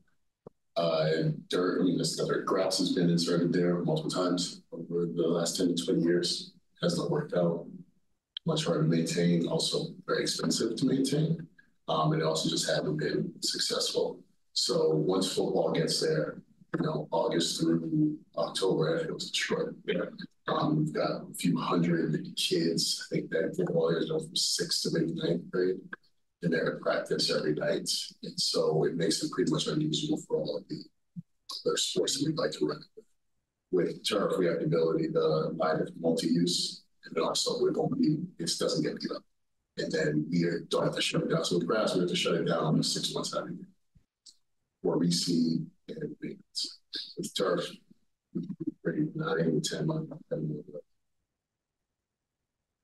Uh, 0.75 1.31
dirt, 1.49 1.81
I 1.81 1.83
mean, 1.83 1.97
this 1.97 2.17
other 2.21 2.41
grass 2.43 2.77
has 2.77 2.93
been 2.93 3.09
inserted 3.09 3.51
there 3.51 3.79
multiple 3.79 4.09
times 4.09 4.61
over 4.71 5.07
the 5.07 5.27
last 5.27 5.57
ten 5.57 5.75
to 5.75 5.83
twenty 5.85 6.03
years, 6.03 6.53
has 6.81 6.97
not 6.97 7.11
worked 7.11 7.33
out. 7.33 7.65
Much 8.45 8.63
harder 8.63 8.83
to 8.83 8.87
maintain, 8.87 9.45
also 9.47 9.87
very 10.07 10.21
expensive 10.21 10.77
to 10.77 10.85
maintain, 10.85 11.45
um, 11.89 12.13
and 12.13 12.21
it 12.21 12.25
also 12.25 12.47
just 12.49 12.69
haven't 12.69 12.95
been 12.95 13.33
successful. 13.41 14.21
So 14.53 14.91
once 14.95 15.27
football 15.33 15.73
gets 15.73 15.99
there, 15.99 16.41
you 16.79 16.85
know, 16.85 17.09
August 17.11 17.59
through 17.59 18.17
October, 18.37 18.95
it 18.95 19.07
feels 19.07 19.31
short. 19.33 19.75
Um, 20.49 20.77
we've 20.77 20.93
got 20.93 21.21
a 21.29 21.33
few 21.37 21.57
hundred 21.57 22.25
kids, 22.35 23.07
I 23.11 23.15
think 23.15 23.29
that 23.31 23.55
football 23.55 23.89
is 23.89 24.09
from 24.09 24.35
sixth 24.35 24.83
to 24.83 24.89
maybe 24.93 25.13
ninth 25.13 25.49
grade. 25.51 25.77
And 26.41 26.53
they're 26.53 26.75
at 26.75 26.81
practice 26.81 27.29
every 27.29 27.53
night, 27.53 27.89
and 28.23 28.39
so 28.39 28.85
it 28.85 28.95
makes 28.95 29.21
it 29.21 29.29
pretty 29.31 29.51
much 29.51 29.67
unusable 29.67 30.21
for 30.25 30.37
all 30.37 30.55
of 30.55 30.63
the 30.69 30.81
other 31.65 31.75
sports 31.75 32.17
that 32.17 32.25
we'd 32.25 32.37
like 32.37 32.51
to 32.51 32.65
run. 32.65 32.81
With 33.71 34.07
turf, 34.07 34.35
we 34.39 34.45
have 34.45 34.59
the 34.59 34.65
ability 34.65 35.09
to 35.09 35.51
it 35.51 35.93
multi-use, 35.99 36.83
and 37.03 37.17
also 37.17 37.59
going 37.59 37.89
to 37.89 37.95
be, 37.97 38.17
it 38.37 38.49
doesn't 38.57 38.83
get 38.83 39.01
beat 39.01 39.11
up. 39.11 39.21
And 39.79 39.91
then 39.91 40.27
we 40.31 40.45
don't 40.69 40.85
have 40.85 40.95
to 40.95 41.01
shut 41.01 41.23
it 41.23 41.29
down, 41.29 41.43
so 41.43 41.57
with 41.57 41.67
grass, 41.67 41.93
we 41.93 41.99
have 41.99 42.09
to 42.09 42.15
shut 42.15 42.35
it 42.35 42.45
down 42.45 42.63
almost 42.63 42.93
six 42.93 43.13
months 43.13 43.35
out 43.35 43.43
of 43.43 43.49
the 43.49 43.55
year. 43.55 43.67
For 44.81 44.97
reseed 44.97 45.65
and 45.89 46.15
maintenance, 46.21 46.79
with 47.17 47.35
turf, 47.35 47.69
nine, 48.85 49.61
ten 49.63 49.85
months. 49.85 50.13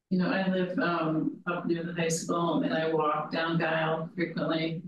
you 0.10 0.18
know, 0.20 0.30
I 0.30 0.48
live, 0.50 0.78
um, 0.80 1.38
up 1.48 1.66
near 1.66 1.84
the 1.84 1.94
high 1.94 2.10
school 2.10 2.64
and 2.64 2.74
I 2.74 2.94
walk 2.94 3.32
down 3.32 3.58
Gile 3.58 4.10
frequently. 4.16 4.82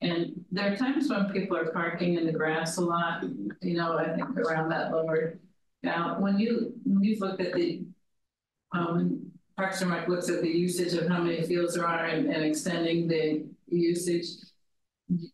And 0.00 0.44
there 0.50 0.72
are 0.72 0.76
times 0.76 1.10
when 1.10 1.30
people 1.30 1.56
are 1.56 1.72
parking 1.72 2.14
in 2.14 2.24
the 2.24 2.32
grass 2.32 2.78
a 2.78 2.82
lot, 2.82 3.22
you 3.60 3.76
know, 3.76 3.98
I 3.98 4.14
think 4.14 4.38
around 4.38 4.70
that 4.70 4.92
lower. 4.92 5.38
Now, 5.82 6.18
when 6.18 6.38
you, 6.38 6.72
when 6.84 7.02
you've 7.02 7.20
looked 7.20 7.40
at 7.40 7.52
the, 7.52 7.84
um, 8.72 9.30
Parks 9.60 9.82
and 9.82 9.90
Rec 9.90 10.08
looks 10.08 10.30
at 10.30 10.40
the 10.40 10.48
usage 10.48 10.94
of 10.94 11.06
how 11.06 11.22
many 11.22 11.42
fields 11.42 11.74
there 11.74 11.86
are 11.86 12.06
and, 12.06 12.32
and 12.32 12.42
extending 12.42 13.06
the 13.06 13.44
usage. 13.68 14.28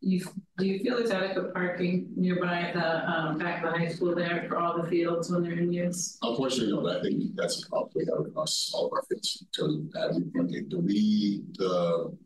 You, 0.00 0.24
do 0.58 0.66
you 0.66 0.78
feel 0.78 0.96
there's 0.96 1.10
adequate 1.10 1.52
parking 1.52 2.08
nearby 2.16 2.70
the, 2.74 3.10
um, 3.10 3.38
back 3.38 3.62
of 3.62 3.72
the 3.72 3.78
high 3.78 3.88
school 3.88 4.14
there 4.14 4.46
for 4.48 4.56
all 4.56 4.80
the 4.80 4.88
fields 4.88 5.30
when 5.30 5.42
they're 5.42 5.52
in 5.52 5.72
use? 5.72 6.16
Unfortunately, 6.22 6.72
no, 6.72 6.88
I 6.88 7.02
think 7.02 7.36
that's 7.36 7.62
a 7.62 7.68
problem 7.68 8.06
have 8.06 8.26
across 8.26 8.72
all 8.74 8.86
of 8.86 8.92
our 8.94 9.02
fields 9.02 9.42
in 9.42 9.48
terms 9.48 9.94
of 9.94 10.02
avenue 10.02 10.30
parking. 10.34 10.68
The 10.70 10.78
re, 10.78 11.42
the 11.58 12.16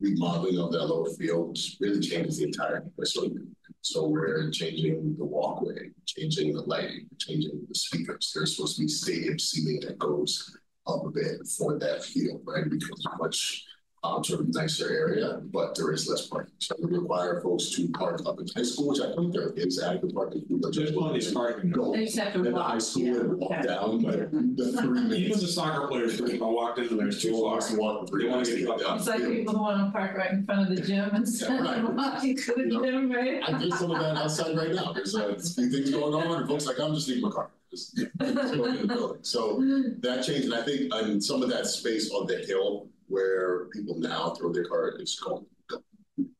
remodeling 0.00 0.58
of 0.58 0.70
that 0.72 0.84
lower 0.84 1.10
field 1.14 1.58
really 1.80 2.00
changes 2.00 2.38
the 2.38 2.44
entire 2.44 2.84
facility. 2.96 3.38
So 3.80 4.06
we're 4.06 4.50
changing 4.50 5.16
the 5.18 5.24
walkway, 5.24 5.90
changing 6.06 6.54
the 6.54 6.62
lighting, 6.62 7.06
changing 7.18 7.60
the 7.68 7.74
speakers. 7.74 8.32
There's 8.34 8.56
supposed 8.56 8.76
to 8.76 8.82
be 8.82 8.88
stadium 8.88 9.38
seating 9.38 9.80
that 9.80 9.98
goes 9.98 10.56
up 10.86 11.04
a 11.04 11.10
bit 11.10 11.46
for 11.58 11.78
that 11.78 12.04
field, 12.04 12.42
right? 12.44 12.64
Because 12.68 13.06
much 13.18 13.64
um, 14.04 14.22
sort 14.22 14.40
of 14.40 14.48
nicer 14.54 14.90
area, 14.90 15.40
but 15.44 15.74
there 15.74 15.90
is 15.92 16.06
less 16.08 16.26
parking. 16.26 16.52
So 16.58 16.74
we 16.78 16.90
require 16.98 17.40
folks 17.40 17.70
to 17.70 17.88
park 17.88 18.20
up 18.26 18.38
in 18.38 18.46
high 18.54 18.62
school, 18.62 18.88
which 18.88 19.00
I 19.00 19.14
think 19.16 19.32
there 19.32 19.50
is 19.52 19.82
adequate 19.82 20.14
parking. 20.14 20.44
There's 20.50 20.92
plenty 20.92 21.26
of 21.26 21.34
parking. 21.34 21.70
Go 21.70 21.92
They 21.92 22.04
just 22.04 22.18
have 22.18 22.34
to 22.34 22.42
the 22.42 22.50
walk. 22.50 22.70
high 22.72 22.78
school 22.78 23.20
and 23.20 23.38
walk 23.38 23.50
yeah. 23.52 23.62
down, 23.62 24.02
but 24.02 24.30
the 24.30 24.72
three 24.82 25.16
Even 25.16 25.40
the 25.40 25.46
soccer 25.48 25.88
players, 25.88 26.20
I 26.20 26.36
walked 26.36 26.78
into 26.78 26.96
there, 26.96 27.08
it's 27.08 27.22
too 27.22 27.32
far. 27.40 27.58
And 27.66 27.78
walk 27.78 28.00
for 28.08 28.18
They 28.18 28.24
three 28.24 28.28
wanna 28.30 28.42
minutes 28.42 28.50
to 28.50 28.56
get 28.58 28.66
get 28.66 28.74
up. 28.74 28.80
down. 28.80 28.98
It's 28.98 29.06
like 29.06 29.20
people 29.24 29.54
who 29.54 29.62
want 29.62 29.86
to 29.86 29.98
park 29.98 30.16
right 30.18 30.32
in 30.32 30.44
front 30.44 30.70
of 30.70 30.76
the 30.76 30.82
gym 30.82 31.10
instead 31.14 31.48
Yeah, 31.64 31.74
of 31.76 31.84
right. 31.84 31.94
walking 31.94 32.36
to 32.36 32.52
the 32.54 32.60
You 32.62 32.66
know, 32.68 32.84
gym, 32.84 33.10
right? 33.10 33.42
I 33.48 33.58
did 33.58 33.72
some 33.72 33.90
of 33.90 34.00
that 34.00 34.16
outside 34.16 34.56
right 34.56 34.74
now. 34.74 34.92
There's 34.92 35.14
a 35.14 35.34
few 35.40 35.70
things 35.70 35.90
going 35.90 36.14
on 36.14 36.40
and 36.40 36.48
folks 36.48 36.66
like, 36.66 36.78
I'm 36.78 36.94
just 36.94 37.08
leaving 37.08 37.22
my 37.22 37.30
car. 37.30 37.50
Just 37.70 37.96
just 37.96 38.10
go 38.20 38.70
the 38.70 38.86
building. 38.86 39.18
So 39.22 39.58
that 40.00 40.24
changed, 40.24 40.44
and 40.44 40.54
I 40.54 40.62
think, 40.62 40.92
and 40.94 41.22
some 41.24 41.42
of 41.42 41.48
that 41.50 41.66
space 41.66 42.10
on 42.12 42.26
the 42.26 42.36
hill 42.38 42.86
where 43.08 43.66
people 43.66 43.98
now 43.98 44.30
throw 44.30 44.52
their 44.52 44.64
car 44.64 44.96
is 44.98 45.18
gone. 45.18 45.46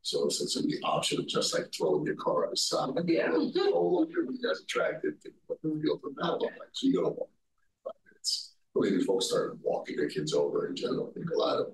So 0.03 0.27
it's 0.27 0.41
it's 0.41 0.55
the 0.55 0.81
option 0.85 1.19
of 1.19 1.27
just 1.27 1.55
like 1.55 1.73
throwing 1.75 2.05
your 2.05 2.15
car 2.15 2.47
outside. 2.49 2.91
Yeah. 3.07 3.33
All 3.33 4.01
over 4.01 4.31
you 4.31 4.39
guys 4.43 4.61
attracted 4.61 5.21
to 5.23 5.31
what 5.47 5.61
the 5.63 5.81
field 5.83 6.01
from 6.01 6.15
now 6.21 6.33
look 6.33 6.43
like. 6.43 6.69
So 6.73 6.87
you 6.87 6.95
gotta 6.95 7.15
walk 7.15 7.31
five 7.85 7.95
minutes. 8.07 8.55
But 8.75 8.85
maybe 8.85 9.03
folks 9.03 9.29
start 9.29 9.59
walking 9.63 9.97
their 9.97 10.09
kids 10.09 10.33
over 10.33 10.69
in 10.69 10.77
general. 10.77 11.11
I 11.11 11.15
think 11.15 11.31
a 11.31 11.39
lot 11.39 11.59
of 11.59 11.73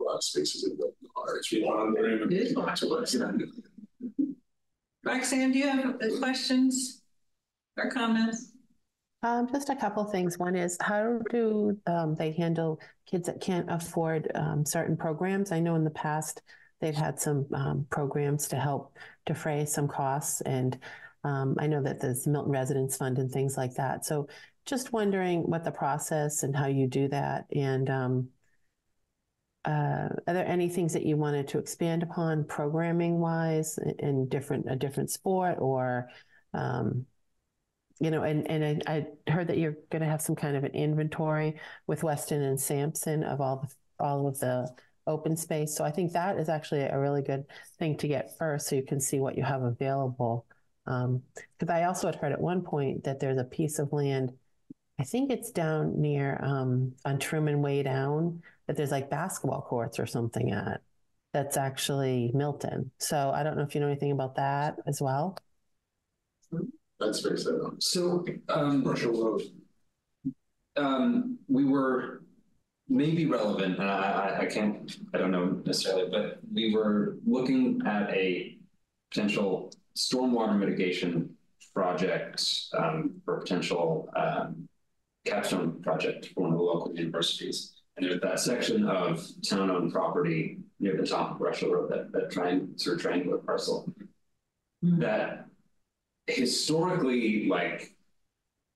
a 0.00 0.04
lot 0.04 0.16
of 0.16 0.24
spaces 0.24 0.64
in 0.64 0.76
the 0.76 0.92
are. 1.16 1.36
It's 1.36 1.52
It 1.52 2.32
is 2.32 2.54
walkable. 2.54 3.06
Roxanne, 5.04 5.52
do 5.52 5.58
you 5.58 5.68
have 5.68 5.96
uh, 5.96 6.18
questions 6.18 7.02
or 7.76 7.90
comments? 7.90 8.49
Um, 9.22 9.48
just 9.52 9.68
a 9.68 9.76
couple 9.76 10.02
things. 10.04 10.38
One 10.38 10.56
is 10.56 10.78
how 10.80 11.18
do 11.30 11.76
um, 11.86 12.14
they 12.14 12.32
handle 12.32 12.80
kids 13.06 13.26
that 13.26 13.40
can't 13.40 13.70
afford 13.70 14.30
um, 14.34 14.64
certain 14.64 14.96
programs? 14.96 15.52
I 15.52 15.60
know 15.60 15.74
in 15.74 15.84
the 15.84 15.90
past 15.90 16.40
they've 16.80 16.94
had 16.94 17.20
some 17.20 17.46
um, 17.52 17.86
programs 17.90 18.48
to 18.48 18.56
help 18.56 18.96
defray 19.26 19.66
some 19.66 19.88
costs, 19.88 20.40
and 20.40 20.78
um, 21.22 21.56
I 21.58 21.66
know 21.66 21.82
that 21.82 22.00
there's 22.00 22.24
the 22.24 22.30
Milton 22.30 22.52
Residence 22.52 22.96
Fund 22.96 23.18
and 23.18 23.30
things 23.30 23.58
like 23.58 23.74
that. 23.74 24.06
So, 24.06 24.28
just 24.64 24.92
wondering 24.92 25.42
what 25.42 25.64
the 25.64 25.70
process 25.70 26.42
and 26.42 26.56
how 26.56 26.66
you 26.68 26.86
do 26.86 27.08
that, 27.08 27.44
and 27.54 27.90
um, 27.90 28.28
uh, 29.66 30.08
are 30.26 30.32
there 30.32 30.46
any 30.46 30.70
things 30.70 30.94
that 30.94 31.04
you 31.04 31.18
wanted 31.18 31.46
to 31.48 31.58
expand 31.58 32.02
upon 32.02 32.44
programming 32.44 33.18
wise 33.18 33.78
in 33.98 34.28
different 34.28 34.64
a 34.70 34.76
different 34.76 35.10
sport 35.10 35.56
or 35.58 36.08
you 38.00 38.10
know, 38.10 38.22
and 38.22 38.50
and 38.50 38.82
I, 38.86 39.06
I 39.26 39.30
heard 39.30 39.48
that 39.48 39.58
you're 39.58 39.76
going 39.90 40.02
to 40.02 40.08
have 40.08 40.22
some 40.22 40.36
kind 40.36 40.56
of 40.56 40.64
an 40.64 40.72
inventory 40.72 41.60
with 41.86 42.02
Weston 42.02 42.42
and 42.42 42.60
Sampson 42.60 43.22
of 43.22 43.40
all 43.40 43.56
the 43.58 44.04
all 44.04 44.26
of 44.26 44.38
the 44.40 44.68
open 45.06 45.36
space. 45.36 45.76
So 45.76 45.84
I 45.84 45.90
think 45.90 46.12
that 46.12 46.38
is 46.38 46.48
actually 46.48 46.80
a 46.80 46.98
really 46.98 47.22
good 47.22 47.44
thing 47.78 47.96
to 47.98 48.08
get 48.08 48.36
first, 48.38 48.68
so 48.68 48.76
you 48.76 48.82
can 48.82 49.00
see 49.00 49.20
what 49.20 49.36
you 49.36 49.44
have 49.44 49.62
available. 49.62 50.46
Because 50.84 51.68
I 51.68 51.84
also 51.84 52.08
had 52.08 52.16
heard 52.16 52.32
at 52.32 52.40
one 52.40 52.62
point 52.62 53.04
that 53.04 53.20
there's 53.20 53.38
a 53.38 53.44
piece 53.44 53.78
of 53.78 53.92
land, 53.92 54.32
I 54.98 55.04
think 55.04 55.30
it's 55.30 55.50
down 55.50 56.00
near 56.00 56.40
um, 56.42 56.94
on 57.04 57.18
Truman 57.18 57.62
Way 57.62 57.82
down, 57.82 58.42
that 58.66 58.76
there's 58.76 58.90
like 58.90 59.10
basketball 59.10 59.62
courts 59.62 59.98
or 59.98 60.06
something 60.06 60.50
at. 60.50 60.80
That's 61.32 61.56
actually 61.56 62.32
Milton. 62.34 62.90
So 62.98 63.30
I 63.30 63.44
don't 63.44 63.56
know 63.56 63.62
if 63.62 63.74
you 63.74 63.80
know 63.80 63.86
anything 63.86 64.10
about 64.10 64.34
that 64.36 64.76
as 64.86 65.00
well. 65.00 65.36
That's 67.00 67.20
very 67.20 67.38
sad. 67.38 67.54
So, 67.78 68.24
um, 68.48 68.82
Commercial 68.82 69.12
road. 69.12 69.42
um, 70.76 71.38
we 71.48 71.64
were 71.64 72.22
maybe 72.88 73.26
relevant, 73.26 73.78
and 73.78 73.88
I, 73.90 74.36
I, 74.38 74.40
I 74.40 74.46
can't, 74.46 74.96
I 75.14 75.18
don't 75.18 75.30
know 75.30 75.62
necessarily, 75.64 76.10
but 76.10 76.40
we 76.52 76.74
were 76.74 77.16
looking 77.26 77.80
at 77.86 78.10
a 78.10 78.58
potential 79.10 79.72
stormwater 79.96 80.58
mitigation 80.58 81.36
project, 81.74 82.44
um, 82.76 83.20
for 83.24 83.38
potential, 83.38 84.08
um, 84.16 84.68
capstone 85.24 85.80
project 85.82 86.30
for 86.34 86.42
one 86.42 86.52
of 86.52 86.58
the 86.58 86.64
local 86.64 86.94
universities. 86.94 87.74
And 87.96 88.06
there's 88.06 88.20
that 88.22 88.40
section 88.40 88.86
of 88.88 89.26
town-owned 89.48 89.92
property 89.92 90.58
near 90.80 90.96
the 90.96 91.06
top 91.06 91.34
of 91.34 91.40
Russell 91.40 91.72
Road, 91.72 91.90
that, 91.90 92.10
that 92.12 92.30
triangle, 92.30 92.68
sort 92.76 92.96
of 92.96 93.02
triangular 93.02 93.38
parcel. 93.38 93.92
Mhm. 94.84 95.00
That 95.00 95.46
historically, 96.30 97.48
like 97.48 97.94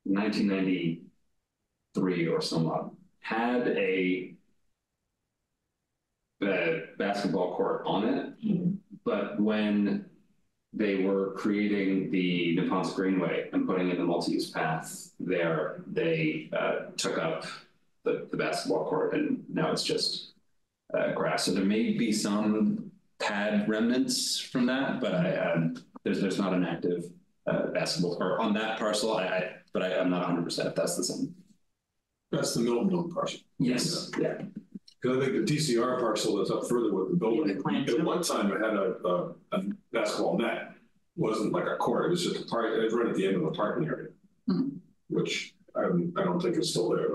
nineteen 0.04 0.48
ninety-three 0.48 2.28
or 2.28 2.40
somewhat, 2.40 2.90
had 3.20 3.68
a 3.68 4.34
the 6.40 6.88
basketball 6.98 7.56
court 7.56 7.82
on 7.86 8.06
it, 8.06 8.34
but 9.04 9.40
when 9.40 10.04
they 10.72 10.96
were 10.96 11.32
creating 11.36 12.10
the 12.10 12.56
Neponset 12.58 12.96
Greenway 12.96 13.48
and 13.52 13.66
putting 13.66 13.90
in 13.90 13.96
the 13.96 14.04
multi-use 14.04 14.50
path 14.50 15.12
there, 15.20 15.84
they 15.86 16.50
uh, 16.52 16.90
took 16.96 17.16
up 17.16 17.46
the, 18.04 18.26
the 18.32 18.36
basketball 18.36 18.84
court 18.84 19.14
and 19.14 19.44
now 19.48 19.70
it's 19.70 19.84
just 19.84 20.32
uh, 20.92 21.12
grass. 21.12 21.44
So 21.44 21.52
there 21.52 21.64
may 21.64 21.92
be 21.92 22.12
some 22.12 22.90
pad 23.20 23.68
remnants 23.68 24.40
from 24.40 24.66
that, 24.66 25.00
but 25.00 25.14
I, 25.14 25.36
um, 25.36 25.76
there's, 26.02 26.20
there's 26.20 26.38
not 26.38 26.52
an 26.52 26.64
active 26.64 27.04
uh, 27.46 27.66
basketball 27.68 28.16
court 28.16 28.40
on 28.40 28.54
that 28.54 28.78
parcel. 28.78 29.16
I, 29.16 29.24
I 29.24 29.50
but 29.72 29.82
I, 29.82 29.98
I'm 29.98 30.10
not 30.10 30.24
hundred 30.24 30.44
percent 30.44 30.68
if 30.68 30.74
that's 30.74 30.96
the 30.96 31.04
same. 31.04 31.34
That's 32.30 32.54
the 32.54 32.60
Milton 32.60 32.88
Milton 32.88 33.12
parcel. 33.12 33.40
Yes, 33.58 34.10
yeah. 34.18 34.38
Because 35.00 35.18
I 35.18 35.20
think 35.20 35.46
the 35.46 35.54
DCR 35.54 36.00
parcel 36.00 36.36
that's 36.36 36.50
up 36.50 36.66
further 36.66 36.92
with 36.94 37.10
the 37.10 37.16
building, 37.16 37.50
at 37.50 38.04
one 38.04 38.22
time 38.22 38.50
it 38.50 38.60
had 38.60 38.74
a, 38.74 38.96
a, 39.04 39.34
a 39.52 39.62
basketball 39.92 40.38
net. 40.38 40.70
Wasn't 41.16 41.52
like 41.52 41.66
a 41.66 41.76
court, 41.76 42.06
it 42.06 42.08
was 42.08 42.24
just 42.24 42.42
a 42.42 42.46
park, 42.46 42.72
it 42.72 42.82
was 42.82 42.92
right 42.92 43.06
at 43.06 43.14
the 43.14 43.26
end 43.26 43.36
of 43.36 43.42
the 43.42 43.50
parking 43.50 43.86
area. 43.86 44.08
Hmm. 44.48 44.68
Which 45.08 45.54
I, 45.76 45.82
I 45.82 46.24
don't 46.24 46.40
think 46.40 46.56
is 46.56 46.70
still 46.70 46.88
there. 46.88 47.08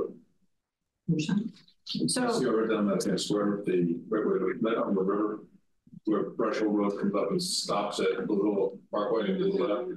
So, 1.89 2.29
See 2.31 2.45
right 2.45 2.69
down 2.69 2.87
that 2.87 3.05
next 3.07 3.31
where 3.31 3.63
the, 3.65 3.99
right 4.09 4.23
where 4.23 4.45
we 4.45 4.53
met 4.61 4.77
on 4.77 4.93
the 4.93 5.01
river. 5.01 5.39
Where 6.05 6.29
Brush 6.29 6.57
Hill 6.57 6.69
Road 6.69 6.97
comes 6.99 7.15
up 7.15 7.31
and 7.31 7.41
stops 7.41 7.99
at 7.99 8.27
the 8.27 8.31
little 8.31 8.79
parkway 8.91 9.31
and 9.31 9.39
to 9.39 9.45
the 9.45 9.63
left. 9.63 9.89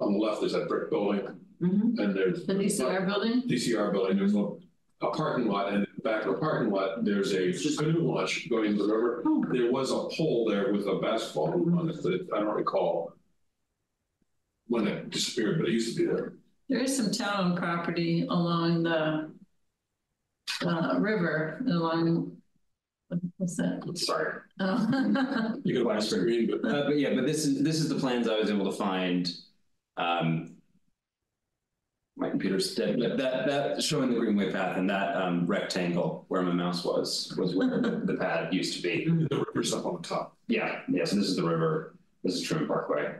On 0.00 0.12
the 0.14 0.18
left 0.18 0.42
is 0.42 0.52
that 0.52 0.68
brick 0.68 0.90
building 0.90 1.20
Mhm. 1.62 1.98
and 1.98 2.16
there's. 2.16 2.46
the 2.46 2.54
DCR 2.54 3.04
building? 3.06 3.42
DCR 3.46 3.92
building, 3.92 4.16
there's 4.16 4.34
a, 4.34 4.48
a 5.02 5.10
parking 5.10 5.46
lot, 5.46 5.68
and 5.68 5.78
in 5.84 5.86
the 5.94 6.02
back 6.02 6.24
of 6.24 6.32
the 6.34 6.38
parking 6.40 6.72
lot, 6.72 7.04
there's 7.04 7.34
a 7.34 7.52
canoe 7.76 8.00
launch 8.00 8.48
going 8.48 8.70
into 8.72 8.86
the 8.86 8.94
river. 8.94 9.22
Oh. 9.26 9.44
There 9.52 9.70
was 9.70 9.90
a 9.90 10.08
pole 10.16 10.46
there 10.48 10.72
with 10.72 10.86
a 10.86 10.98
basketball 11.00 11.52
hoop 11.52 11.74
on 11.78 11.90
it, 11.90 12.02
that 12.02 12.28
I 12.34 12.40
don't 12.40 12.54
recall 12.56 13.12
when 14.68 14.86
it 14.88 15.10
disappeared, 15.10 15.58
but 15.58 15.68
it 15.68 15.72
used 15.72 15.94
to 15.96 16.00
be 16.02 16.06
there. 16.10 16.32
There 16.70 16.78
is 16.78 16.96
some 16.96 17.10
town 17.10 17.56
property 17.56 18.26
along 18.30 18.84
the 18.84 19.30
uh, 20.66 20.98
river, 20.98 21.62
along, 21.68 22.36
what- 23.08 23.20
what's 23.36 23.56
that? 23.56 23.82
Sorry. 23.98 24.32
Oh. 24.60 25.56
You 25.64 25.74
could 25.76 25.84
buy 25.86 25.96
a 25.98 26.00
screen, 26.00 26.46
but 26.50 26.64
Uh, 26.66 26.84
but 26.86 26.98
yeah, 26.98 27.14
but 27.14 27.26
this 27.26 27.44
is 27.44 27.62
this 27.62 27.80
is 27.80 27.88
the 27.90 27.96
plans 27.96 28.28
I 28.28 28.38
was 28.38 28.50
able 28.50 28.64
to 28.70 28.76
find. 28.76 29.30
Um, 29.96 30.56
my 32.16 32.28
computer's 32.28 32.74
dead, 32.74 32.98
but 32.98 33.16
that 33.16 33.46
that 33.46 33.82
showing 33.82 34.10
the 34.12 34.18
greenway 34.18 34.52
path 34.52 34.76
and 34.76 34.88
that 34.90 35.16
um, 35.16 35.46
rectangle 35.46 36.24
where 36.28 36.42
my 36.42 36.52
mouse 36.52 36.84
was 36.84 37.34
was 37.38 37.54
where 37.54 37.80
the, 37.80 38.02
the 38.04 38.14
pad 38.14 38.52
used 38.52 38.76
to 38.76 38.82
be. 38.82 39.04
the 39.30 39.44
river's 39.46 39.72
up 39.72 39.86
on 39.86 39.96
the 40.02 40.06
top. 40.08 40.36
Yeah, 40.48 40.80
yeah. 40.88 41.04
So 41.04 41.16
this 41.16 41.26
is 41.26 41.36
the 41.36 41.44
river. 41.44 41.94
This 42.22 42.34
is 42.34 42.42
Truman 42.42 42.68
Parkway. 42.68 43.14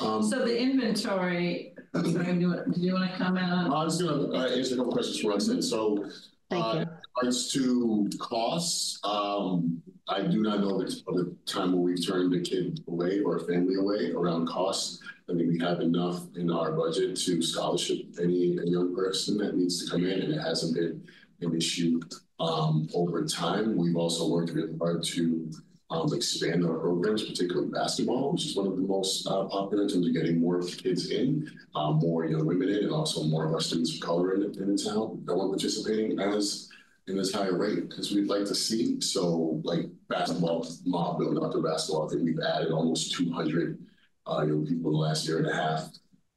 Um, 0.00 0.22
So 0.22 0.44
the 0.44 0.58
inventory, 0.60 1.74
sorry, 1.94 2.12
do 2.34 2.40
you, 2.40 2.62
did 2.72 2.76
you 2.82 2.92
want 2.92 3.10
to 3.10 3.16
comment 3.16 3.50
on? 3.50 3.72
I 3.72 3.84
was 3.84 4.00
gonna 4.02 4.28
uh, 4.36 4.48
answer 4.48 4.74
a 4.74 4.76
couple 4.78 4.92
questions 4.92 5.20
for 5.20 5.32
us, 5.32 5.48
and 5.48 5.64
so 5.64 6.04
Thank 6.50 6.64
Uh, 6.64 6.72
you. 6.74 6.80
in 6.82 6.88
regards 7.18 7.52
to 7.52 8.08
costs, 8.18 8.98
um, 9.04 9.82
I 10.08 10.22
do 10.22 10.42
not 10.42 10.60
know 10.60 10.78
the, 10.78 10.86
the 11.06 11.36
time 11.46 11.72
where 11.72 11.80
we've 11.80 12.06
turned 12.06 12.34
a 12.34 12.40
kid 12.40 12.80
away 12.88 13.20
or 13.20 13.36
a 13.36 13.40
family 13.40 13.74
away 13.76 14.12
around 14.12 14.48
costs. 14.48 15.00
I 15.28 15.34
think 15.34 15.48
we 15.48 15.58
have 15.60 15.80
enough 15.80 16.22
in 16.36 16.50
our 16.50 16.72
budget 16.72 17.16
to 17.16 17.42
scholarship 17.42 17.98
any 18.20 18.58
young 18.64 18.94
person 18.94 19.36
that 19.38 19.56
needs 19.56 19.84
to 19.84 19.90
come 19.90 20.04
in, 20.04 20.22
and 20.22 20.32
it 20.32 20.40
hasn't 20.40 20.74
been 20.74 21.06
an 21.42 21.54
issue. 21.54 22.00
Um, 22.40 22.88
over 22.94 23.24
time, 23.24 23.76
we've 23.76 23.96
also 23.96 24.30
worked 24.30 24.52
really 24.52 24.76
hard 24.78 25.02
to 25.02 25.50
um, 25.90 26.12
expand 26.14 26.64
our 26.64 26.78
programs, 26.78 27.24
particularly 27.24 27.68
basketball, 27.68 28.32
which 28.32 28.46
is 28.46 28.56
one 28.56 28.66
of 28.66 28.76
the 28.76 28.82
most 28.82 29.26
uh, 29.26 29.44
popular 29.44 29.84
in 29.84 29.88
terms 29.88 30.06
of 30.06 30.14
getting 30.14 30.40
more 30.40 30.62
kids 30.62 31.10
in, 31.10 31.50
um, 31.74 31.96
more 31.98 32.26
young 32.26 32.46
women 32.46 32.68
in, 32.68 32.84
and 32.84 32.92
also 32.92 33.24
more 33.24 33.46
of 33.46 33.52
our 33.52 33.60
students 33.60 33.94
of 33.94 34.00
color 34.00 34.34
in, 34.34 34.42
in 34.42 34.76
the 34.76 34.82
town. 34.82 35.22
No 35.26 35.34
one 35.34 35.50
participating 35.50 36.18
as 36.20 36.68
in 37.08 37.16
this 37.16 37.32
higher 37.32 37.56
rate 37.56 37.92
as 37.98 38.12
we'd 38.12 38.28
like 38.28 38.44
to 38.44 38.54
see. 38.54 39.00
So, 39.00 39.60
like 39.64 39.86
basketball, 40.08 40.66
mob 40.84 41.18
building 41.18 41.42
outdoor 41.42 41.62
basketball, 41.62 42.06
I 42.06 42.10
think 42.10 42.24
we've 42.24 42.40
added 42.40 42.70
almost 42.70 43.14
200 43.14 43.78
uh, 44.26 44.44
young 44.46 44.66
people 44.66 44.90
in 44.90 44.92
the 44.92 44.98
last 44.98 45.26
year 45.26 45.38
and 45.38 45.48
a 45.48 45.54
half. 45.54 45.88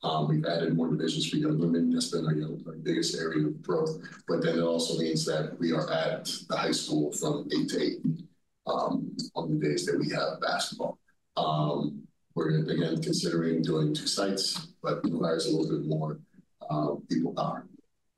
Um, 0.04 0.28
we've 0.28 0.46
added 0.46 0.76
more 0.76 0.90
divisions 0.90 1.30
for 1.30 1.36
young 1.36 1.60
women. 1.60 1.92
That's 1.92 2.10
been 2.10 2.26
our, 2.26 2.34
you 2.34 2.42
know, 2.42 2.58
our 2.66 2.78
biggest 2.78 3.16
area 3.16 3.48
of 3.48 3.62
growth. 3.62 4.02
But 4.28 4.42
then 4.42 4.58
it 4.58 4.64
also 4.64 4.98
means 4.98 5.26
that 5.26 5.58
we 5.60 5.74
are 5.74 5.92
at 5.92 6.26
the 6.50 6.58
high 6.58 6.72
school 6.72 7.12
from 7.12 7.48
eight 7.56 7.70
to 7.70 7.82
eight 7.82 8.00
um, 8.66 9.16
on 9.36 9.52
the 9.52 9.68
days 9.68 9.86
that 9.86 10.00
we 10.00 10.10
have 10.10 10.42
basketball. 10.42 10.98
Um, 11.38 12.02
we're 12.34 12.50
again 12.50 13.02
considering 13.02 13.62
doing 13.62 13.94
two 13.94 14.08
sites, 14.08 14.68
but 14.82 15.04
requires 15.04 15.46
a 15.46 15.56
little 15.56 15.78
bit 15.78 15.88
more 15.88 16.20
uh, 16.70 16.96
people 17.10 17.34
power 17.34 17.68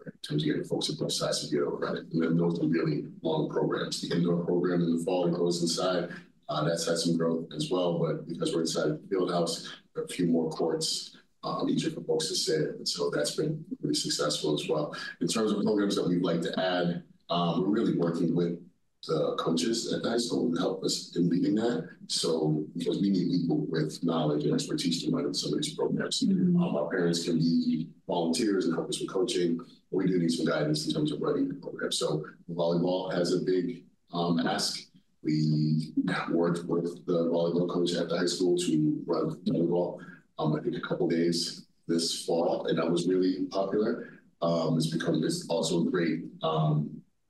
in 0.05 0.11
terms 0.21 0.43
of 0.43 0.47
getting 0.47 0.63
folks 0.63 0.89
at 0.89 0.97
both 0.97 1.11
sides 1.11 1.47
to 1.47 1.55
get 1.55 1.63
over 1.63 1.95
it. 1.95 2.05
And 2.11 2.23
then 2.23 2.37
those 2.37 2.59
are 2.59 2.67
really 2.67 3.05
long 3.21 3.49
programs. 3.49 4.01
The 4.01 4.15
indoor 4.15 4.43
program 4.45 4.81
in 4.81 4.97
the 4.97 5.03
fall 5.03 5.25
that 5.25 5.37
goes 5.37 5.61
inside, 5.61 6.09
uh, 6.49 6.63
that's 6.63 6.87
had 6.87 6.97
some 6.97 7.17
growth 7.17 7.47
as 7.55 7.69
well. 7.69 7.99
But 7.99 8.27
because 8.27 8.53
we're 8.53 8.61
inside 8.61 8.89
the 8.89 9.01
field 9.09 9.31
house, 9.31 9.73
a 9.95 10.07
few 10.07 10.27
more 10.27 10.49
courts, 10.49 11.17
um, 11.43 11.69
easier 11.69 11.91
for 11.91 12.01
folks 12.01 12.29
to 12.29 12.35
sit. 12.35 12.61
And 12.77 12.87
so 12.87 13.09
that's 13.09 13.35
been 13.35 13.63
really 13.81 13.95
successful 13.95 14.53
as 14.53 14.67
well. 14.67 14.95
In 15.21 15.27
terms 15.27 15.51
of 15.51 15.63
programs 15.63 15.95
that 15.95 16.07
we'd 16.07 16.23
like 16.23 16.41
to 16.41 16.59
add, 16.59 17.03
um, 17.29 17.61
we're 17.61 17.69
really 17.69 17.97
working 17.97 18.35
with 18.35 18.59
the 19.07 19.35
coaches 19.37 19.91
at 19.91 20.01
the 20.01 20.09
high 20.09 20.17
school 20.17 20.53
to 20.53 20.59
help 20.59 20.83
us 20.83 21.13
in 21.15 21.29
leading 21.29 21.55
that. 21.55 21.89
So 22.07 22.63
because 22.77 23.01
we 23.01 23.09
need 23.09 23.29
people 23.29 23.65
with 23.69 24.01
knowledge 24.03 24.45
and 24.45 24.53
expertise 24.53 25.03
to 25.03 25.11
run 25.11 25.33
some 25.33 25.53
of 25.53 25.61
these 25.61 25.75
programs. 25.75 26.23
Um, 26.23 26.55
our 26.57 26.89
parents 26.89 27.25
can 27.25 27.37
be 27.37 27.89
volunteers 28.07 28.65
and 28.65 28.73
help 28.73 28.89
us 28.89 28.99
with 28.99 29.09
coaching. 29.09 29.59
We 29.93 30.07
do 30.07 30.19
need 30.19 30.31
some 30.31 30.45
guidance 30.45 30.87
in 30.87 30.93
terms 30.93 31.11
of 31.11 31.21
running 31.21 31.47
the 31.47 31.53
program. 31.55 31.91
So 31.91 32.25
volleyball 32.51 33.13
has 33.13 33.33
a 33.33 33.39
big 33.39 33.83
um, 34.11 34.39
ask. 34.39 34.79
We 35.23 35.93
worked 36.31 36.65
with 36.65 37.05
the 37.05 37.29
volleyball 37.29 37.69
coach 37.69 37.93
at 37.93 38.09
the 38.09 38.17
high 38.17 38.25
school 38.25 38.57
to 38.57 39.03
run 39.05 39.37
volleyball. 39.47 39.99
Um, 40.39 40.55
I 40.55 40.61
think 40.61 40.75
a 40.75 40.81
couple 40.81 41.07
days 41.07 41.67
this 41.87 42.25
fall, 42.25 42.65
and 42.67 42.77
that 42.77 42.89
was 42.89 43.07
really 43.07 43.45
popular. 43.51 44.09
Um, 44.41 44.77
it's 44.77 44.87
become 44.87 45.23
it's 45.23 45.47
also 45.47 45.81
a 45.81 45.89
great 45.89 46.23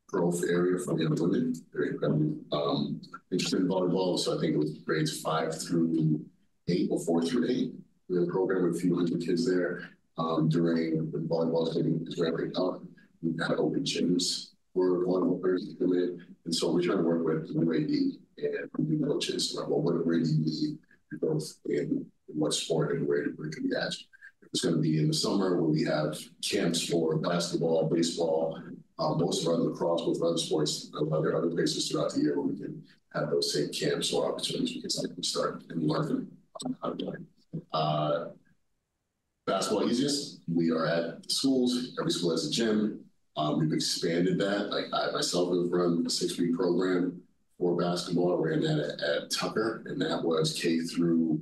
growth 0.07 0.43
area 0.49 0.79
for 0.79 0.99
young 0.99 1.15
women. 1.15 1.53
They're 1.73 1.83
incredibly 1.83 2.35
interested 3.31 3.59
in 3.59 3.67
volleyball. 3.67 4.17
So 4.17 4.37
I 4.37 4.41
think 4.41 4.53
it 4.53 4.57
was 4.57 4.77
grades 4.79 5.21
five 5.21 5.59
through 5.61 6.23
eight 6.67 6.87
or 6.89 6.99
four 6.99 7.21
through 7.21 7.49
eight. 7.49 7.73
We 8.07 8.17
have 8.17 8.27
a 8.27 8.31
program 8.31 8.63
with 8.63 8.77
a 8.77 8.79
few 8.79 8.95
hundred 8.95 9.21
kids 9.21 9.45
there 9.45 9.89
um, 10.17 10.49
during 10.49 11.11
the 11.11 11.17
volleyball 11.19 11.73
getting 11.73 12.05
is 12.07 12.19
ramping 12.19 12.51
up. 12.55 12.81
We've 13.21 13.37
got 13.37 13.57
open 13.57 13.83
gyms 13.83 14.49
for 14.73 15.05
volleyball 15.05 15.41
players 15.41 15.67
to 15.67 15.75
come 15.75 15.93
in. 15.93 16.25
And 16.45 16.53
so 16.53 16.71
we're 16.71 16.81
trying 16.81 16.97
to 16.97 17.03
work 17.03 17.23
with 17.23 17.55
UAD 17.55 18.17
and 18.37 18.89
new 18.89 19.05
coaches 19.05 19.55
about 19.55 19.69
what 19.69 20.05
where 20.05 20.19
do 20.19 20.25
you 20.25 20.39
need 20.39 20.77
growth 21.19 21.59
in, 21.65 22.05
what 22.27 22.53
sport 22.53 22.95
and 22.95 23.07
where, 23.07 23.25
where 23.35 23.49
can 23.49 23.63
we 23.63 23.75
add? 23.75 23.93
It's 24.51 24.61
going 24.61 24.75
to 24.75 24.81
be 24.81 24.99
in 24.99 25.07
the 25.07 25.13
summer 25.13 25.55
where 25.59 25.69
we 25.69 25.83
have 25.83 26.17
camps 26.41 26.87
for 26.87 27.17
basketball, 27.17 27.89
baseball, 27.89 28.59
um, 28.99 29.19
most 29.19 29.41
of 29.41 29.47
our 29.47 29.55
lacrosse, 29.55 30.01
both 30.01 30.21
other 30.21 30.37
sports, 30.37 30.91
are 30.93 31.35
other 31.35 31.49
places 31.49 31.89
throughout 31.89 32.13
the 32.13 32.21
year 32.21 32.37
where 32.37 32.47
we 32.47 32.57
can 32.57 32.83
have 33.13 33.29
those 33.29 33.53
same 33.53 33.69
camps 33.69 34.13
or 34.13 34.31
opportunities 34.31 34.75
because 34.75 35.05
we 35.07 35.13
can 35.13 35.23
start 35.23 35.63
and 35.69 35.83
learn 35.83 36.31
how 36.81 36.89
to 36.91 36.95
play. 36.95 37.15
Uh, 37.71 38.25
basketball 39.45 39.89
easiest, 39.89 40.41
we 40.47 40.71
are 40.71 40.85
at 40.85 41.29
schools, 41.31 41.95
every 41.99 42.11
school 42.11 42.31
has 42.31 42.47
a 42.47 42.51
gym. 42.51 42.99
Um, 43.35 43.59
we've 43.59 43.73
expanded 43.73 44.37
that. 44.39 44.69
Like 44.69 44.85
I 44.93 45.11
myself 45.11 45.49
have 45.49 45.71
run 45.71 46.03
a 46.05 46.09
six 46.09 46.37
week 46.37 46.55
program 46.55 47.21
for 47.57 47.75
basketball. 47.75 48.37
I 48.37 48.41
ran 48.41 48.61
that 48.61 48.79
at, 48.79 49.23
at 49.23 49.31
Tucker, 49.31 49.83
and 49.87 49.99
that 50.01 50.23
was 50.23 50.53
K 50.59 50.79
through 50.79 51.41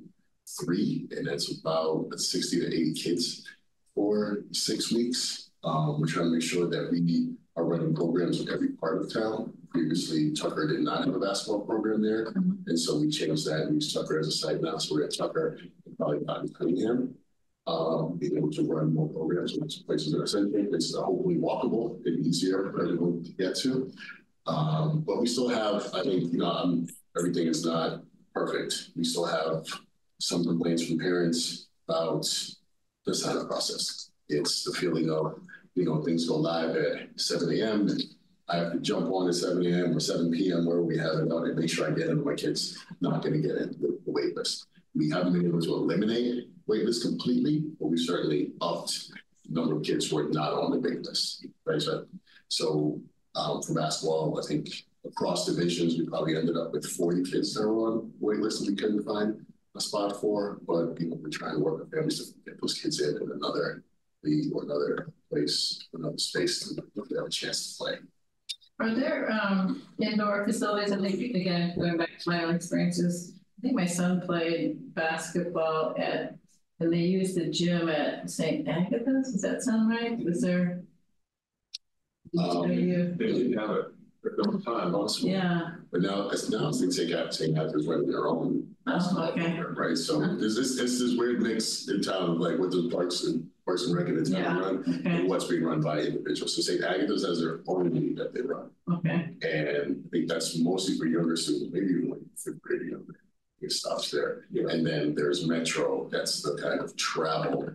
three, 0.59 1.07
and 1.11 1.27
that's 1.27 1.59
about 1.59 2.07
60 2.17 2.61
to 2.61 2.67
80 2.67 2.93
kids 2.93 3.47
for 3.93 4.43
six 4.51 4.91
weeks. 4.91 5.49
Um, 5.63 5.99
we're 5.99 6.07
trying 6.07 6.27
to 6.27 6.31
make 6.31 6.41
sure 6.41 6.67
that 6.67 6.89
we 6.91 7.35
are 7.55 7.65
running 7.65 7.93
programs 7.93 8.39
in 8.39 8.49
every 8.49 8.69
part 8.69 9.01
of 9.01 9.13
town. 9.13 9.53
Previously, 9.69 10.33
Tucker 10.33 10.67
did 10.67 10.81
not 10.81 11.05
have 11.05 11.13
a 11.13 11.19
basketball 11.19 11.65
program 11.65 12.01
there, 12.01 12.33
and 12.67 12.79
so 12.79 12.99
we 12.99 13.09
changed 13.09 13.45
that 13.47 13.63
and 13.63 13.75
used 13.75 13.93
Tucker 13.93 14.17
as 14.19 14.27
a 14.27 14.31
site 14.31 14.61
now. 14.61 14.77
So 14.77 14.95
we're 14.95 15.05
at 15.05 15.15
Tucker 15.15 15.59
and 15.85 15.97
probably 15.97 16.19
not 16.21 16.41
in 16.41 16.49
Cunningham 16.49 17.15
um, 17.71 18.19
able 18.21 18.51
to 18.51 18.63
run 18.63 18.93
more 18.93 19.07
programs 19.09 19.57
in 19.57 19.67
places 19.85 20.11
that 20.11 20.21
are 20.21 20.27
central, 20.27 20.63
that 20.63 20.95
are 20.97 21.05
hopefully 21.05 21.35
walkable 21.35 22.05
and 22.05 22.25
easier 22.25 22.71
for 22.71 22.83
everyone 22.83 23.23
to 23.23 23.31
get 23.33 23.55
to. 23.57 23.91
Um, 24.47 25.03
but 25.05 25.21
we 25.21 25.27
still 25.27 25.47
have, 25.49 25.89
I 25.93 26.03
think, 26.03 26.33
you 26.33 26.39
know, 26.39 26.85
everything 27.17 27.47
is 27.47 27.65
not 27.65 28.03
perfect. 28.33 28.89
We 28.95 29.03
still 29.03 29.25
have 29.25 29.65
some 30.19 30.43
complaints 30.43 30.85
from 30.85 30.99
parents 30.99 31.67
about 31.87 32.25
the 33.05 33.13
sign 33.13 33.37
up 33.37 33.47
process. 33.47 34.11
It's 34.29 34.63
the 34.63 34.73
feeling 34.73 35.09
of, 35.09 35.39
you 35.75 35.85
know, 35.85 36.03
things 36.03 36.27
go 36.27 36.37
live 36.37 36.75
at 36.75 37.19
seven 37.19 37.51
AM 37.53 37.87
and 37.87 38.03
I 38.49 38.57
have 38.57 38.73
to 38.73 38.79
jump 38.79 39.09
on 39.11 39.29
at 39.29 39.35
seven 39.35 39.65
AM 39.65 39.95
or 39.95 39.99
seven 39.99 40.31
PM 40.31 40.65
where 40.65 40.81
we 40.81 40.97
have 40.97 41.19
it 41.19 41.31
on 41.31 41.47
and 41.47 41.57
make 41.57 41.69
sure 41.69 41.87
I 41.87 41.91
get 41.91 42.09
in. 42.09 42.23
My 42.23 42.35
kid's 42.35 42.77
not 42.99 43.23
gonna 43.23 43.37
get 43.37 43.55
in 43.55 43.69
the, 43.79 43.97
the 44.05 44.11
wait 44.11 44.35
list. 44.35 44.67
We 44.93 45.09
haven't 45.09 45.33
been 45.33 45.45
able 45.45 45.61
to 45.61 45.73
eliminate 45.73 46.49
wait 46.67 46.85
list 46.85 47.03
completely, 47.03 47.63
but 47.79 47.87
we 47.87 47.97
certainly 47.97 48.51
upped 48.61 49.09
the 49.45 49.53
number 49.59 49.75
of 49.75 49.83
kids 49.83 50.09
who 50.09 50.17
are 50.17 50.29
not 50.29 50.53
on 50.53 50.71
the 50.71 50.79
wait 50.79 51.01
list, 51.01 51.45
right? 51.65 51.81
So, 51.81 52.05
so 52.47 53.01
um, 53.35 53.61
for 53.61 53.73
basketball, 53.73 54.39
I 54.41 54.47
think 54.47 54.69
across 55.05 55.45
divisions, 55.45 55.97
we 55.97 56.05
probably 56.05 56.35
ended 56.35 56.57
up 56.57 56.71
with 56.71 56.85
40 56.85 57.29
kids 57.31 57.53
that 57.53 57.67
were 57.67 57.91
on 57.91 58.11
wait 58.19 58.39
list 58.39 58.67
we 58.67 58.75
couldn't 58.75 59.03
find 59.03 59.45
a 59.75 59.81
spot 59.81 60.19
for, 60.19 60.59
but 60.67 60.99
you 60.99 61.09
know, 61.09 61.17
we're 61.21 61.29
trying 61.29 61.55
to 61.55 61.59
work 61.59 61.79
with 61.79 61.91
families 61.91 62.19
to 62.19 62.35
get 62.45 62.59
those 62.61 62.73
kids 62.73 62.99
in 63.01 63.15
in 63.21 63.31
another 63.31 63.83
league 64.23 64.51
or 64.53 64.63
another 64.63 65.11
place, 65.29 65.87
another 65.93 66.17
space 66.17 66.67
to 66.67 67.15
have 67.17 67.25
a 67.25 67.29
chance 67.29 67.77
to 67.77 67.83
play. 67.83 67.95
Are 68.79 68.95
there 68.95 69.31
um 69.31 69.83
indoor 69.99 70.45
facilities? 70.45 70.91
I 70.91 70.97
think 70.97 71.35
again, 71.35 71.73
going 71.77 71.97
back 71.97 72.17
to 72.19 72.29
my 72.29 72.43
own 72.43 72.55
experiences, 72.55 73.33
I 73.57 73.61
think 73.61 73.75
my 73.75 73.85
son 73.85 74.21
played 74.21 74.93
basketball 74.95 75.95
at, 75.97 76.35
and 76.81 76.91
they 76.91 76.97
used 76.97 77.35
the 77.37 77.45
gym 77.47 77.87
at 77.89 78.29
St. 78.29 78.67
Agatha's. 78.67 79.31
Does 79.31 79.41
that 79.41 79.61
sound 79.61 79.89
right? 79.89 80.17
Was 80.23 80.41
there? 80.41 80.81
Um, 82.39 82.71
you- 82.71 83.13
They 83.17 83.27
didn't 83.27 83.57
have 83.57 83.71
it 83.71 83.85
at 84.25 84.37
the 84.37 84.61
time. 84.65 84.95
Also, 84.95 85.27
Yeah, 85.27 85.75
But 85.91 86.01
now, 86.01 86.29
it's 86.29 86.49
now 86.49 86.71
they 86.71 86.87
take 86.87 87.13
out, 87.13 87.31
take 87.31 87.55
out 87.57 87.69
there's 87.69 87.85
running 87.87 88.07
their 88.09 88.27
own. 88.27 88.67
Oh, 88.87 89.27
okay. 89.31 89.59
Right, 89.75 89.97
so 89.97 90.19
there's 90.37 90.55
this, 90.55 90.79
it's 90.79 90.99
this 90.99 91.15
weird 91.17 91.41
mix 91.41 91.87
in 91.87 92.01
town 92.01 92.31
of 92.31 92.37
like 92.39 92.57
what 92.57 92.71
the 92.71 92.89
parks 92.91 93.23
and 93.25 93.47
parks 93.65 93.85
and 93.85 93.95
rec 93.95 94.07
in 94.07 94.23
the 94.23 94.29
Yeah, 94.29 94.57
run. 94.57 94.77
okay, 94.87 95.17
And 95.19 95.29
what's 95.29 95.45
being 95.45 95.63
run 95.63 95.81
by 95.81 95.99
individuals, 95.99 96.55
so 96.55 96.61
St. 96.61 96.83
Agatha's 96.83 97.23
has 97.25 97.39
their 97.41 97.59
own 97.67 97.93
league 97.93 98.15
that 98.17 98.33
they 98.33 98.41
run. 98.41 98.69
okay. 98.91 99.35
And 99.43 100.03
I 100.05 100.09
think 100.09 100.27
that's 100.29 100.57
mostly 100.57 100.97
for 100.97 101.05
younger 101.05 101.35
students, 101.35 101.71
maybe 101.73 101.87
even 101.87 102.09
like 102.09 102.21
fifth 102.37 102.61
grade, 102.61 102.81
you 102.85 102.91
know, 102.91 103.03
it 103.61 103.71
stops 103.71 104.11
there. 104.11 104.45
And 104.53 104.85
then 104.85 105.15
there's 105.15 105.47
Metro, 105.47 106.09
that's 106.11 106.41
the 106.41 106.57
kind 106.61 106.79
of 106.79 106.95
travel. 106.97 107.69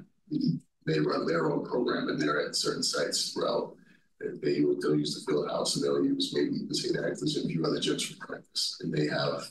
They 0.86 1.00
run 1.00 1.26
their 1.26 1.50
own 1.50 1.64
program 1.64 2.08
and 2.08 2.20
they're 2.20 2.46
at 2.46 2.54
certain 2.56 2.82
sites 2.82 3.32
throughout. 3.32 3.74
They, 4.20 4.28
they- 4.42 4.60
they'll 4.60 4.96
use 4.96 5.14
the 5.14 5.30
field 5.30 5.48
house 5.50 5.76
and 5.76 5.84
they'll 5.84 6.04
use 6.04 6.32
maybe 6.34 6.64
the 6.68 6.74
St. 6.74 6.96
Agatha's 6.96 7.36
and 7.36 7.46
a 7.46 7.48
few 7.48 7.64
other 7.64 7.78
gyms 7.78 8.12
for 8.14 8.26
practice. 8.26 8.78
And 8.80 8.92
they 8.92 9.06
have 9.06 9.32
a 9.34 9.42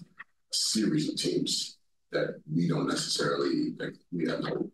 series 0.52 1.10
of 1.10 1.16
teams 1.18 1.78
that 2.12 2.42
we 2.54 2.68
don't 2.68 2.88
necessarily, 2.88 3.74
like, 3.78 3.96
we 4.12 4.28
have 4.30 4.42
no 4.42 4.70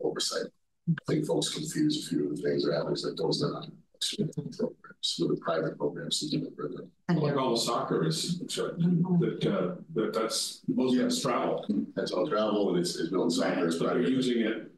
oversight. 0.00 0.46
I 0.90 0.92
think 1.12 1.26
folks 1.26 1.48
confuse 1.54 2.04
a 2.06 2.08
few 2.10 2.30
of 2.30 2.36
the 2.36 2.42
things 2.42 2.64
that 2.64 2.74
happens, 2.74 3.02
that 3.02 3.16
those 3.16 3.42
are 3.42 3.52
not 3.52 3.68
actually 3.94 4.28
programs, 4.28 5.16
with 5.18 5.28
the 5.30 5.36
private 5.40 5.78
programs, 5.78 6.20
to 6.20 6.28
do 6.28 6.46
it 6.46 6.56
for 6.56 6.68
the 6.68 6.88
Like 7.14 7.36
all 7.36 7.50
the 7.52 7.60
soccer 7.60 8.04
is, 8.04 8.42
sorry, 8.48 8.72
that, 8.78 9.46
uh, 9.46 9.80
that 9.94 10.12
that's, 10.12 10.62
most 10.68 10.96
of 10.98 11.06
it's 11.06 11.20
travel. 11.20 11.64
That's 11.94 12.12
all 12.12 12.28
travel 12.28 12.70
and 12.70 12.78
it's, 12.78 12.96
it's 12.96 13.12
no 13.12 13.28
soccer, 13.28 13.66
it's 13.66 13.76
But 13.76 13.94
they're 13.94 14.02
using 14.02 14.40
it. 14.40 14.70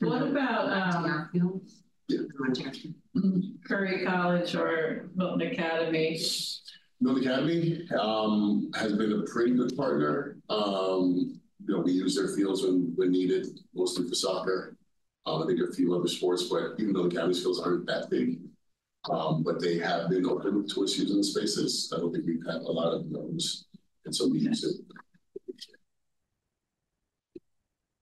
What 0.00 0.22
about 0.22 0.94
um 0.94 1.30
Yeah. 2.08 2.18
Curry 3.66 4.04
College 4.04 4.54
or 4.54 5.08
Milton 5.14 5.42
Academy? 5.52 6.20
Milton 7.00 7.22
Academy, 7.22 7.88
um, 7.98 8.70
has 8.74 8.92
been 8.92 9.12
a 9.12 9.22
pretty 9.22 9.54
good 9.54 9.74
partner. 9.76 10.36
Um, 10.50 11.40
you 11.66 11.74
know, 11.76 11.80
we 11.80 11.92
use 11.92 12.14
their 12.14 12.28
fields 12.28 12.62
when, 12.62 12.92
when 12.96 13.10
needed, 13.10 13.46
mostly 13.74 14.06
for 14.08 14.14
soccer. 14.14 14.76
Um, 15.26 15.42
I 15.42 15.46
think 15.46 15.60
a 15.60 15.72
few 15.72 15.94
other 15.94 16.08
sports, 16.08 16.44
but 16.44 16.74
even 16.78 16.92
though 16.92 17.02
the 17.02 17.08
Academy's 17.08 17.42
fields 17.42 17.60
aren't 17.60 17.86
that 17.86 18.10
big. 18.10 18.38
Um, 19.08 19.42
but 19.42 19.60
they 19.60 19.78
have 19.78 20.10
been 20.10 20.26
open 20.26 20.68
to 20.68 20.84
us 20.84 20.98
using 20.98 21.22
spaces. 21.22 21.92
I 21.94 22.00
don't 22.00 22.12
think 22.12 22.26
we've 22.26 22.44
had 22.44 22.56
a 22.56 22.72
lot 22.72 22.92
of 22.92 23.10
those. 23.10 23.64
And 24.04 24.14
so 24.14 24.28
we 24.28 24.40
use 24.40 24.62
it. 24.64 24.76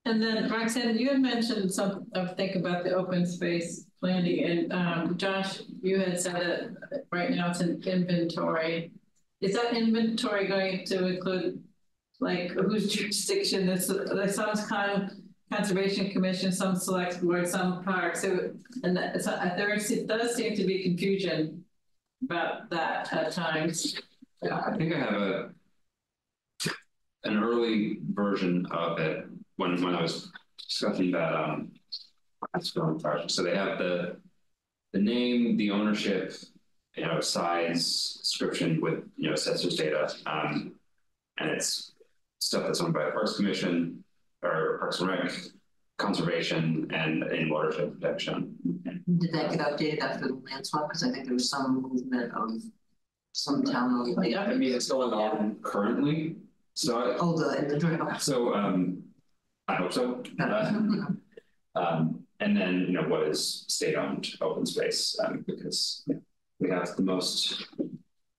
And 0.05 0.23
then 0.23 0.51
Roxanne, 0.51 0.97
you 0.97 1.11
had 1.11 1.21
mentioned 1.21 1.73
something 1.73 2.07
about 2.15 2.85
the 2.85 2.95
open 2.95 3.27
space 3.27 3.85
planning 4.01 4.45
and 4.45 4.73
um 4.73 5.19
Josh, 5.19 5.61
you 5.83 5.99
had 5.99 6.19
said 6.19 6.77
that 6.91 7.03
right 7.13 7.31
now 7.31 7.51
it's 7.51 7.61
an 7.61 7.83
inventory. 7.85 8.93
Is 9.41 9.55
that 9.55 9.75
inventory 9.75 10.47
going 10.47 10.87
to 10.87 11.07
include 11.07 11.63
like 12.21 12.53
whose 12.53 12.93
jurisdiction 12.93 13.67
this, 13.67 13.89
like 13.89 14.31
some 14.31 14.57
kind 14.69 15.03
of 15.03 15.11
conservation 15.53 16.11
commission, 16.11 16.53
some 16.53 16.77
select 16.77 17.23
board, 17.23 17.49
some 17.49 17.83
parks, 17.85 18.23
so 18.23 18.51
and 18.83 18.99
so 19.21 19.33
uh, 19.33 19.57
there 19.57 19.77
does 19.77 20.35
seem 20.35 20.55
to 20.57 20.65
be 20.65 20.83
confusion 20.83 21.65
about 22.25 22.69
that 22.71 23.13
at 23.13 23.33
times. 23.33 24.01
Yeah, 24.43 24.61
I 24.67 24.77
think 24.77 24.95
I 24.95 24.99
have 24.99 25.15
a 25.15 25.51
an 27.25 27.43
early 27.43 27.99
version 28.13 28.67
of 28.71 28.99
it 28.99 29.27
when 29.57 29.83
when 29.83 29.95
I 29.95 30.03
was 30.03 30.31
discussing 30.67 31.11
that 31.13 31.35
um. 31.35 31.73
So 32.63 33.43
they 33.43 33.57
have 33.57 33.79
the 33.79 34.17
the 34.93 35.01
name, 35.01 35.57
the 35.57 35.71
ownership, 35.73 36.33
you 36.97 37.05
know, 37.05 37.21
size, 37.21 38.19
description 38.21 38.81
with 38.81 39.05
you 39.17 39.31
know 39.31 39.37
census 39.37 39.75
data. 39.75 40.15
Um 40.27 40.75
and 41.39 41.51
it's 41.51 41.93
stuff 42.41 42.65
that's 42.65 42.81
owned 42.81 42.95
by 42.95 43.07
the 43.07 43.11
Parks 43.13 43.37
Commission 43.37 43.98
or 44.43 44.79
Parks 44.79 45.01
and 45.01 45.11
Rec, 45.11 45.33
Conservation 45.99 46.89
and 46.93 47.25
in 47.33 47.51
watershed 47.51 47.93
protection. 48.01 48.55
Did 49.19 49.33
that 49.33 49.51
get 49.51 49.61
updated 49.61 50.01
after 50.01 50.29
the 50.29 50.35
land 50.35 50.65
swap? 50.67 50.89
Because 50.89 51.03
I 51.03 51.11
think 51.11 51.25
there 51.25 51.35
was 51.35 51.51
some 51.51 51.83
movement 51.83 52.33
of 52.33 52.51
some 53.33 53.65
town 53.65 53.91
on 53.91 54.15
the. 54.15 54.37
I 54.37 54.55
mean, 54.55 54.75
it's 54.75 54.89
going 54.89 55.13
on 55.13 55.57
currently. 55.63 56.37
So 56.75 56.99
I, 56.99 57.17
Oh, 57.19 57.37
the 57.37 57.49
the 57.49 57.75
inventory. 57.75 57.99
So, 58.21 58.55
um, 58.55 59.03
I 59.67 59.75
hope 59.75 59.93
so. 59.93 60.23
Uh, 60.39 60.73
Um, 61.75 62.25
and 62.41 62.57
then, 62.57 62.87
you 62.89 62.93
know, 62.95 63.03
what 63.03 63.29
is 63.29 63.65
state-owned 63.69 64.27
open 64.41 64.67
space, 64.67 65.17
um, 65.25 65.45
because 65.47 66.03
you 66.07 66.15
know, 66.15 66.21
we 66.59 66.71
have 66.71 66.97
the 66.97 67.03
most 67.03 67.67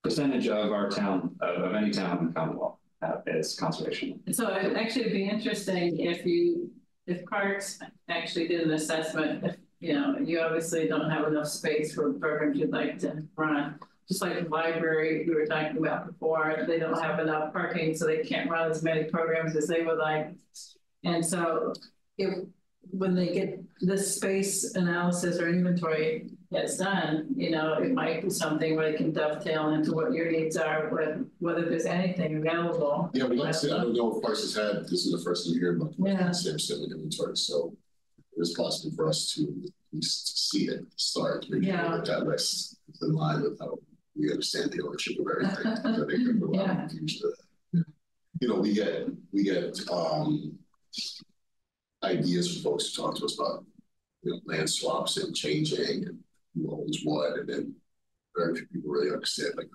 percentage 0.02 0.48
of 0.48 0.72
our 0.72 0.90
town, 0.90 1.36
of, 1.40 1.62
of 1.62 1.74
any 1.74 1.90
town 1.90 2.18
in 2.18 2.26
the 2.26 2.32
Commonwealth, 2.32 2.78
uh, 3.02 3.16
is 3.26 3.54
conservation. 3.54 4.20
So 4.32 4.48
it 4.48 4.76
actually 4.76 5.02
it'd 5.02 5.12
be 5.12 5.28
interesting 5.28 6.00
if 6.00 6.24
you, 6.26 6.70
if 7.06 7.24
parks 7.26 7.78
actually 8.08 8.48
did 8.48 8.60
an 8.62 8.72
assessment, 8.72 9.44
if, 9.44 9.56
you 9.80 9.94
know, 9.94 10.18
you 10.18 10.40
obviously 10.40 10.86
don't 10.86 11.10
have 11.10 11.26
enough 11.26 11.48
space 11.48 11.94
for 11.94 12.12
programs 12.12 12.58
you'd 12.58 12.70
like 12.70 12.98
to 13.00 13.22
run. 13.36 13.78
Just 14.08 14.22
like 14.22 14.42
the 14.42 14.48
library 14.48 15.24
we 15.26 15.34
were 15.34 15.46
talking 15.46 15.78
about 15.78 16.06
before, 16.08 16.64
they 16.66 16.78
don't 16.78 17.00
have 17.00 17.20
enough 17.20 17.52
parking, 17.52 17.94
so 17.94 18.06
they 18.06 18.18
can't 18.24 18.50
run 18.50 18.70
as 18.70 18.82
many 18.82 19.04
programs 19.04 19.56
as 19.56 19.68
they 19.68 19.82
would 19.82 19.98
like. 19.98 20.34
And 21.04 21.24
so 21.24 21.72
if, 22.18 22.44
when 22.90 23.14
they 23.14 23.32
get 23.32 23.62
this 23.80 24.16
space 24.16 24.74
analysis 24.74 25.38
or 25.38 25.48
inventory 25.48 26.30
gets 26.52 26.76
done, 26.78 27.28
you 27.36 27.50
know, 27.50 27.74
it 27.74 27.92
might 27.92 28.22
be 28.22 28.30
something 28.30 28.74
where 28.74 28.90
they 28.90 28.96
can 28.98 29.12
dovetail 29.12 29.70
into 29.70 29.92
what 29.92 30.12
your 30.12 30.30
needs 30.30 30.56
are, 30.56 30.88
with 30.90 31.24
whether 31.38 31.64
there's 31.68 31.86
anything 31.86 32.36
available. 32.38 33.08
Yeah, 33.14 33.28
but 33.28 33.36
like 33.36 33.48
I 33.48 33.52
said, 33.52 33.70
I 33.72 33.78
don't 33.82 33.94
know 33.94 34.16
if 34.16 34.22
Parks 34.22 34.40
has 34.42 34.54
had, 34.56 34.82
this 34.84 35.06
is 35.06 35.12
the 35.12 35.22
first 35.22 35.46
time 35.46 35.54
hearing 35.60 35.80
about 35.80 35.94
Yeah. 35.98 36.26
the 36.28 36.34
Sampson 36.34 36.82
inventory, 36.90 37.36
so 37.36 37.76
it's 38.36 38.54
possible 38.54 38.94
for 38.96 39.08
us 39.08 39.32
to 39.34 39.42
at 39.42 39.70
least 39.92 40.50
see 40.50 40.66
it 40.68 40.84
start, 40.96 41.46
make 41.50 41.62
sure 41.62 41.72
Yeah. 41.72 41.96
that 41.96 42.04
that 42.06 42.26
list 42.26 42.76
is 42.92 43.02
in 43.02 43.12
line 43.12 43.42
with 43.42 43.58
how 43.60 43.78
we 44.16 44.30
understand 44.32 44.72
the 44.72 44.82
ownership 44.84 45.20
of 45.20 45.26
everything. 45.30 45.66
I 45.66 45.74
think 45.76 46.08
there's 46.08 46.42
a 46.42 46.44
lot 46.46 46.54
Yeah. 46.54 46.84
of 46.84 46.90
confusion 46.90 47.30
there. 47.72 47.84
You 48.40 48.48
know, 48.48 48.60
we 48.60 48.74
get, 48.74 49.08
we 49.32 49.44
get, 49.44 49.78
um, 49.88 50.58
ideas 52.02 52.52
from 52.54 52.62
folks 52.62 52.92
who 52.94 53.02
talk 53.02 53.14
to 53.18 53.24
us 53.26 53.38
about, 53.38 53.64
you 54.22 54.32
know, 54.32 54.40
land 54.46 54.68
swaps 54.68 55.16
and 55.18 55.36
changing 55.36 56.06
and 56.06 56.18
who 56.54 56.70
owns 56.72 57.00
what, 57.04 57.38
and 57.38 57.48
then 57.48 57.74
very 58.36 58.56
few 58.56 58.66
people 58.66 58.90
really 58.90 59.12
understand 59.12 59.52
like 59.56 59.68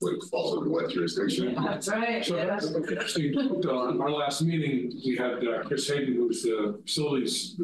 what 0.00 0.22
falls 0.30 0.56
under 0.56 0.70
what 0.70 0.90
jurisdiction. 0.90 1.54
That's 1.54 1.88
right, 1.88 2.24
So, 2.24 2.36
yeah. 2.36 2.58
actually, 3.00 3.34
on. 3.34 4.00
Our 4.00 4.10
last 4.10 4.42
meeting, 4.42 4.92
we 5.04 5.16
had 5.16 5.46
uh, 5.46 5.62
Chris 5.64 5.88
Hayden, 5.88 6.14
who's 6.14 6.42
the 6.42 6.80
facilities 6.84 7.58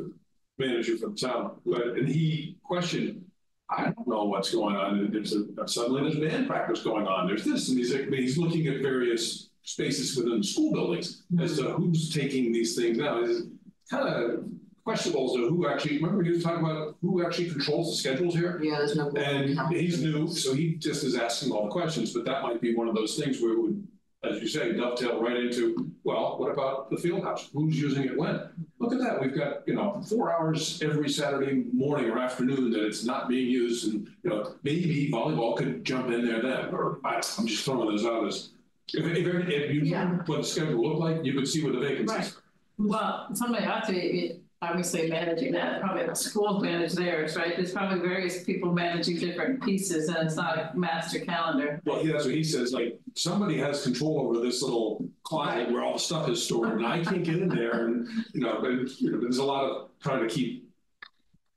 manager 0.58 0.96
for 0.98 1.10
the 1.10 1.16
town, 1.16 1.52
but, 1.64 1.82
and 1.98 2.08
he 2.08 2.56
questioned, 2.62 3.24
I 3.70 3.84
don't 3.84 4.08
know 4.08 4.24
what's 4.24 4.52
going 4.52 4.76
on, 4.76 5.10
there's 5.12 5.34
a, 5.34 5.68
suddenly 5.68 6.02
there's 6.02 6.32
band 6.32 6.48
practice 6.48 6.82
going 6.82 7.06
on, 7.06 7.26
there's 7.26 7.44
this, 7.44 7.68
and 7.68 7.78
he's 7.78 7.94
like, 7.94 8.08
he's 8.08 8.36
looking 8.36 8.66
at 8.66 8.82
various 8.82 9.50
spaces 9.62 10.16
within 10.16 10.38
the 10.38 10.44
school 10.46 10.72
buildings 10.72 11.22
as 11.40 11.58
to 11.58 11.70
who's 11.72 12.12
taking 12.12 12.52
these 12.52 12.76
things 12.76 12.98
now, 12.98 13.22
it's 13.22 13.42
kind 13.90 14.08
of 14.08 14.44
questionable 14.84 15.26
as 15.30 15.36
to 15.36 15.46
uh, 15.46 15.48
who 15.48 15.68
actually, 15.68 15.98
remember 15.98 16.22
he 16.22 16.30
was 16.30 16.42
talking 16.42 16.64
about 16.64 16.96
who 17.00 17.24
actually 17.24 17.50
controls 17.50 17.90
the 17.90 17.96
schedules 17.96 18.34
here? 18.34 18.60
Yeah, 18.62 18.78
there's 18.78 18.96
no. 18.96 19.10
And 19.10 19.58
he's 19.72 20.02
new, 20.02 20.28
so 20.28 20.54
he 20.54 20.74
just 20.74 21.04
is 21.04 21.16
asking 21.16 21.52
all 21.52 21.64
the 21.64 21.70
questions, 21.70 22.12
but 22.12 22.24
that 22.24 22.42
might 22.42 22.60
be 22.60 22.74
one 22.74 22.88
of 22.88 22.94
those 22.94 23.16
things 23.16 23.40
where 23.40 23.52
it 23.52 23.60
would, 23.60 23.86
as 24.22 24.40
you 24.40 24.48
say, 24.48 24.72
dovetail 24.72 25.22
right 25.22 25.36
into, 25.36 25.90
well, 26.04 26.38
what 26.38 26.50
about 26.50 26.90
the 26.90 26.96
field 26.96 27.24
house? 27.24 27.48
Who's 27.52 27.80
using 27.80 28.04
it 28.04 28.16
when? 28.16 28.40
Look 28.78 28.92
at 28.92 28.98
that, 29.00 29.20
we've 29.20 29.34
got, 29.36 29.66
you 29.66 29.74
know, 29.74 30.02
four 30.08 30.32
hours 30.32 30.82
every 30.82 31.08
Saturday 31.08 31.64
morning 31.72 32.10
or 32.10 32.18
afternoon 32.18 32.70
that 32.70 32.84
it's 32.84 33.04
not 33.04 33.28
being 33.28 33.50
used 33.50 33.92
and, 33.92 34.08
you 34.22 34.30
know, 34.30 34.54
maybe 34.62 35.10
volleyball 35.12 35.56
could 35.56 35.84
jump 35.84 36.10
in 36.10 36.26
there 36.26 36.42
then, 36.42 36.74
or 36.74 36.98
I, 37.04 37.16
I'm 37.38 37.46
just 37.46 37.64
throwing 37.64 37.88
those 37.88 38.04
out 38.06 38.26
as. 38.26 38.50
If, 38.92 39.04
if, 39.06 39.26
if 39.48 39.70
you 39.72 39.82
Yeah. 39.82 40.04
knew 40.04 40.16
what 40.26 40.38
the 40.38 40.44
schedule 40.44 40.82
looked 40.82 40.98
like, 41.00 41.24
you 41.24 41.32
could 41.34 41.46
see 41.46 41.62
what 41.62 41.74
the 41.74 41.78
vacancies. 41.78 42.08
Right. 42.16 42.34
Well, 42.76 43.28
somebody 43.34 43.64
ought 43.64 43.86
to 43.86 43.92
be 43.92 44.40
obviously 44.62 45.08
managing 45.08 45.52
that, 45.52 45.80
probably 45.80 46.04
the 46.06 46.14
schools 46.14 46.62
manage 46.62 46.92
theirs, 46.92 47.34
right? 47.34 47.56
There's 47.56 47.72
probably 47.72 48.00
various 48.00 48.44
people 48.44 48.72
managing 48.72 49.18
different 49.18 49.62
pieces 49.62 50.08
and 50.08 50.18
it's 50.18 50.36
not 50.36 50.58
a 50.58 50.72
master 50.76 51.20
calendar. 51.20 51.80
Well, 51.86 52.04
yeah, 52.04 52.12
that's 52.12 52.26
what 52.26 52.34
he 52.34 52.44
says, 52.44 52.72
like, 52.72 53.00
somebody 53.16 53.56
has 53.58 53.82
control 53.82 54.20
over 54.20 54.38
this 54.44 54.62
little 54.62 55.08
closet 55.22 55.70
where 55.72 55.82
all 55.82 55.94
the 55.94 55.98
stuff 55.98 56.28
is 56.28 56.42
stored, 56.42 56.72
and 56.72 56.86
I 56.86 57.02
can't 57.02 57.24
get 57.24 57.36
in 57.36 57.48
there, 57.48 57.86
and, 57.86 58.06
you 58.34 58.40
know, 58.42 58.60
and, 58.60 58.88
you 59.00 59.12
know, 59.12 59.20
there's 59.20 59.38
a 59.38 59.44
lot 59.44 59.64
of 59.64 59.88
trying 60.02 60.28
to 60.28 60.34
keep 60.34 60.68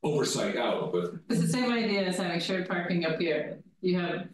oversight 0.02 0.56
out, 0.56 0.92
but 0.92 1.14
It's 1.28 1.40
the 1.40 1.48
same 1.48 1.72
idea 1.72 2.06
as 2.06 2.16
having 2.16 2.40
shared 2.40 2.68
parking 2.68 3.04
up 3.04 3.18
here. 3.18 3.58
You 3.82 3.98
have 3.98 4.28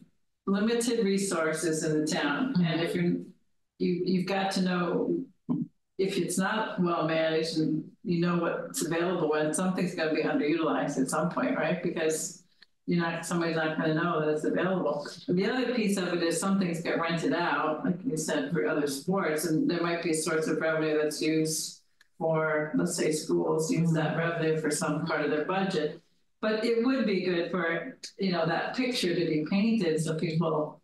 limited 0.46 1.04
resources 1.04 1.82
in 1.82 2.00
the 2.00 2.06
town, 2.06 2.54
and 2.64 2.80
if 2.80 2.94
you're, 2.94 3.14
you, 3.78 4.02
you've 4.04 4.26
got 4.26 4.52
to 4.52 4.62
know 4.62 5.24
if 6.00 6.16
it's 6.16 6.38
not 6.38 6.80
well 6.80 7.06
managed 7.06 7.58
and 7.58 7.84
you 8.04 8.20
know 8.20 8.38
what's 8.38 8.84
available, 8.84 9.34
and 9.34 9.54
something's 9.54 9.94
gonna 9.94 10.14
be 10.14 10.22
underutilized 10.22 10.98
at 10.98 11.10
some 11.10 11.28
point, 11.28 11.56
right? 11.56 11.82
Because 11.82 12.42
you're 12.86 13.02
not, 13.02 13.26
somebody's 13.26 13.56
not 13.56 13.78
gonna 13.78 13.94
know 13.94 14.18
that 14.18 14.30
it's 14.30 14.44
available. 14.44 15.06
And 15.28 15.38
the 15.38 15.44
other 15.44 15.74
piece 15.74 15.98
of 15.98 16.08
it 16.14 16.22
is 16.22 16.40
some 16.40 16.58
things 16.58 16.80
get 16.80 16.98
rented 16.98 17.34
out, 17.34 17.84
like 17.84 17.98
you 18.02 18.16
said, 18.16 18.50
for 18.50 18.66
other 18.66 18.86
sports, 18.86 19.44
and 19.44 19.70
there 19.70 19.82
might 19.82 20.02
be 20.02 20.12
a 20.12 20.14
source 20.14 20.46
of 20.48 20.58
revenue 20.58 20.96
that's 20.96 21.20
used 21.20 21.82
for, 22.18 22.72
let's 22.74 22.96
say, 22.96 23.12
schools 23.12 23.70
use 23.70 23.92
that 23.92 24.16
revenue 24.16 24.58
for 24.58 24.70
some 24.70 25.04
part 25.04 25.22
of 25.26 25.30
their 25.30 25.44
budget. 25.44 26.00
But 26.40 26.64
it 26.64 26.82
would 26.82 27.04
be 27.06 27.24
good 27.24 27.50
for, 27.50 27.98
you 28.18 28.32
know, 28.32 28.46
that 28.46 28.74
picture 28.74 29.14
to 29.14 29.26
be 29.26 29.44
painted 29.50 30.02
so 30.02 30.14
people 30.14 30.79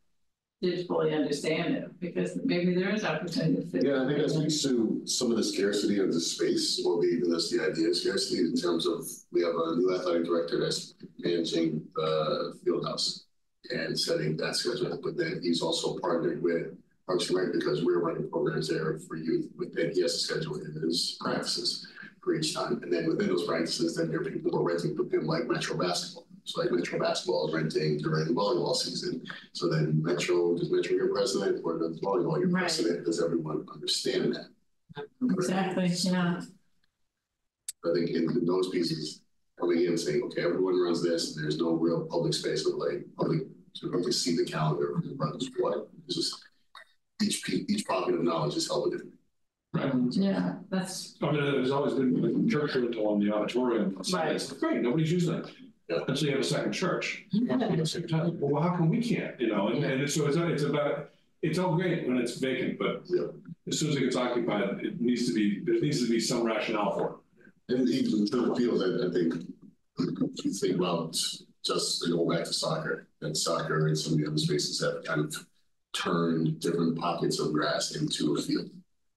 did 0.62 0.86
fully 0.86 1.14
understand 1.14 1.74
it, 1.74 2.00
because 2.00 2.38
maybe 2.44 2.74
there 2.74 2.94
is 2.94 3.04
opportunity. 3.04 3.68
Yeah, 3.74 4.02
I 4.02 4.06
think 4.06 4.18
that 4.18 4.30
speaks 4.30 4.62
to 4.62 5.02
some 5.04 5.30
of 5.30 5.36
the 5.36 5.44
scarcity 5.44 5.98
of 5.98 6.12
the 6.12 6.20
space, 6.20 6.82
or 6.84 7.00
maybe 7.00 7.16
even 7.16 7.30
just 7.30 7.52
the 7.52 7.62
idea 7.62 7.88
of 7.88 7.96
scarcity 7.96 8.40
in 8.40 8.56
terms 8.56 8.86
of, 8.86 9.06
we 9.32 9.42
have 9.42 9.54
a 9.54 9.76
new 9.76 9.94
athletic 9.94 10.24
director 10.24 10.58
that's 10.58 10.94
managing 11.18 11.86
the 11.94 12.58
field 12.64 12.86
house 12.86 13.26
and 13.70 13.98
setting 13.98 14.36
that 14.38 14.56
schedule, 14.56 14.98
but 15.02 15.16
then 15.16 15.40
he's 15.42 15.60
also 15.60 15.98
partnered 15.98 16.42
with 16.42 16.76
Parks 17.06 17.28
and 17.28 17.38
Rec 17.38 17.52
because 17.52 17.84
we're 17.84 18.00
running 18.00 18.28
programs 18.30 18.68
there 18.68 18.98
for 19.00 19.16
youth, 19.16 19.50
but 19.58 19.74
then 19.74 19.92
he 19.92 20.00
has 20.02 20.14
to 20.14 20.18
schedule 20.18 20.56
in 20.56 20.72
his 20.82 21.16
practices 21.20 21.86
for 22.22 22.34
each 22.34 22.54
time. 22.54 22.80
And 22.82 22.92
then 22.92 23.06
within 23.06 23.28
those 23.28 23.44
practices, 23.44 23.94
then 23.94 24.08
there 24.08 24.20
are 24.20 24.24
people 24.24 24.50
who 24.50 24.58
are 24.58 24.64
renting 24.64 24.96
from 24.96 25.10
him 25.10 25.26
like 25.26 25.46
Metro 25.46 25.76
Basketball. 25.76 26.25
So 26.46 26.60
like 26.62 26.70
Metro 26.70 26.98
Basketball 27.00 27.48
is 27.48 27.54
renting 27.54 27.98
during 27.98 28.24
the 28.26 28.32
volleyball 28.32 28.74
season. 28.74 29.22
So 29.52 29.68
then 29.68 30.00
Metro, 30.00 30.56
does 30.56 30.70
Metro 30.70 30.94
your 30.94 31.12
president 31.12 31.60
or 31.64 31.76
does 31.76 32.00
volleyball 32.00 32.38
your 32.38 32.48
Right. 32.48 32.62
president? 32.62 33.04
Does 33.04 33.20
everyone 33.22 33.66
understand 33.74 34.36
that? 34.36 35.06
Exactly, 35.22 35.88
yeah. 35.88 36.40
I 37.84 37.92
think 37.94 38.10
in, 38.10 38.30
in 38.30 38.46
those 38.46 38.68
pieces, 38.68 39.22
coming 39.58 39.80
in 39.82 39.88
and 39.88 40.00
saying, 40.00 40.22
okay, 40.22 40.42
everyone 40.44 40.80
runs 40.80 41.02
this, 41.02 41.34
there's 41.34 41.58
no 41.58 41.72
real 41.72 42.06
public 42.06 42.32
space 42.32 42.64
of 42.64 42.74
like, 42.74 43.04
public, 43.18 43.40
to 43.76 43.90
really 43.90 44.12
see 44.12 44.36
the 44.36 44.44
calendar, 44.44 44.94
who 45.02 45.14
runs 45.16 45.50
what. 45.58 45.88
It's 46.06 46.14
just, 46.14 46.44
each 47.22 47.44
pe- 47.44 47.64
each 47.68 47.84
pocket 47.86 48.14
of 48.14 48.22
knowledge 48.22 48.54
is 48.56 48.68
held 48.68 48.92
different. 48.92 49.12
Right. 49.74 49.92
Yeah, 50.10 50.54
that's, 50.70 51.16
I 51.22 51.32
mean, 51.32 51.42
there's 51.42 51.70
always 51.72 51.94
been 51.94 52.22
like 52.22 52.50
church 52.50 52.74
rental 52.76 53.08
on 53.08 53.18
the 53.18 53.32
auditorium. 53.34 54.00
Right. 54.12 54.36
It's 54.36 54.52
great, 54.52 54.80
nobody's 54.80 55.10
using 55.10 55.34
it. 55.34 55.50
Yeah. 55.88 55.98
And 56.08 56.18
so 56.18 56.24
you 56.26 56.32
have 56.32 56.40
a 56.40 56.44
second 56.44 56.72
church. 56.72 57.24
at 57.50 57.76
the 57.76 57.86
same 57.86 58.08
time. 58.08 58.38
Well, 58.40 58.62
how 58.62 58.76
come 58.76 58.88
we 58.90 59.00
can't, 59.00 59.38
you 59.40 59.48
know, 59.48 59.68
and, 59.68 59.84
and 59.84 60.10
so 60.10 60.26
it's, 60.26 60.36
it's 60.36 60.62
about, 60.64 61.10
it's 61.42 61.58
all 61.58 61.76
great 61.76 62.06
when 62.08 62.16
it's 62.18 62.38
vacant, 62.38 62.78
but 62.78 63.02
Yeah. 63.06 63.26
as 63.68 63.78
soon 63.78 63.90
as 63.90 63.96
it 63.96 64.00
gets 64.00 64.16
occupied, 64.16 64.80
it 64.84 65.00
needs 65.00 65.28
to 65.28 65.34
be, 65.34 65.60
there 65.64 65.80
needs 65.80 66.02
to 66.04 66.10
be 66.10 66.18
some 66.18 66.42
rationale 66.44 66.92
for 66.94 67.20
it. 67.68 67.74
And 67.76 67.88
even 67.88 68.20
in 68.20 68.26
terms 68.26 68.48
of 68.48 68.56
fields, 68.56 68.82
I, 68.82 69.06
I 69.08 69.12
think, 69.12 69.34
if 69.98 70.44
you 70.44 70.52
think 70.52 70.76
about 70.76 71.12
just 71.64 72.02
to 72.02 72.10
go 72.10 72.28
back 72.28 72.44
to 72.44 72.52
soccer, 72.52 73.06
and 73.22 73.36
soccer 73.36 73.86
and 73.86 73.96
some 73.98 74.14
of 74.14 74.18
the 74.20 74.26
other 74.26 74.38
spaces 74.38 74.80
have 74.82 75.04
kind 75.04 75.20
of 75.20 75.46
turned 75.92 76.60
different 76.60 76.98
pockets 76.98 77.38
of 77.40 77.52
grass 77.52 77.96
into 77.96 78.34
a 78.36 78.42
field. 78.42 78.70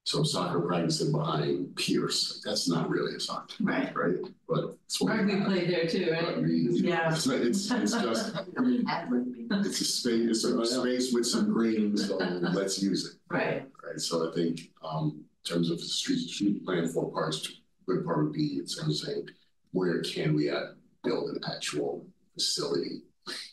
So 0.09 0.23
soccer 0.23 0.59
practicing 0.61 1.11
behind 1.11 1.75
Pierce, 1.75 2.41
that's 2.43 2.67
not 2.67 2.89
really 2.89 3.13
a 3.15 3.19
soccer, 3.19 3.53
right. 3.59 3.95
right? 3.95 4.15
But 4.47 4.75
it's 4.85 4.99
what 4.99 5.13
we 5.13 5.19
Rugby 5.19 5.33
have. 5.33 5.45
played 5.45 5.69
there 5.69 5.85
too, 5.85 6.09
right? 6.11 6.35
Rugby, 6.35 6.67
Yeah. 6.71 7.13
It's, 7.13 7.27
it's, 7.27 7.69
it's 7.69 7.91
just, 7.91 8.35
it's 8.57 9.81
a 9.81 9.83
space, 9.83 10.43
it's 10.43 10.43
a 10.45 10.65
space 10.65 11.13
with 11.13 11.27
some 11.27 11.53
green, 11.53 11.95
so 11.95 12.17
let's 12.17 12.81
use 12.81 13.05
it, 13.05 13.19
Right, 13.31 13.67
right? 13.85 13.99
So 13.99 14.27
I 14.27 14.33
think, 14.33 14.71
um, 14.83 15.23
in 15.45 15.53
terms 15.53 15.69
of 15.69 15.79
street, 15.79 16.27
street 16.27 16.65
plan 16.65 16.87
for 16.87 17.11
parks, 17.11 17.47
good 17.85 18.03
part 18.03 18.23
would 18.23 18.33
be 18.33 18.53
in 18.53 18.65
terms 18.65 19.03
of 19.03 19.09
saying, 19.09 19.27
where 19.73 20.01
can 20.01 20.33
we 20.33 20.49
uh, 20.49 20.69
build 21.03 21.29
an 21.29 21.41
actual 21.53 22.03
facility? 22.33 23.03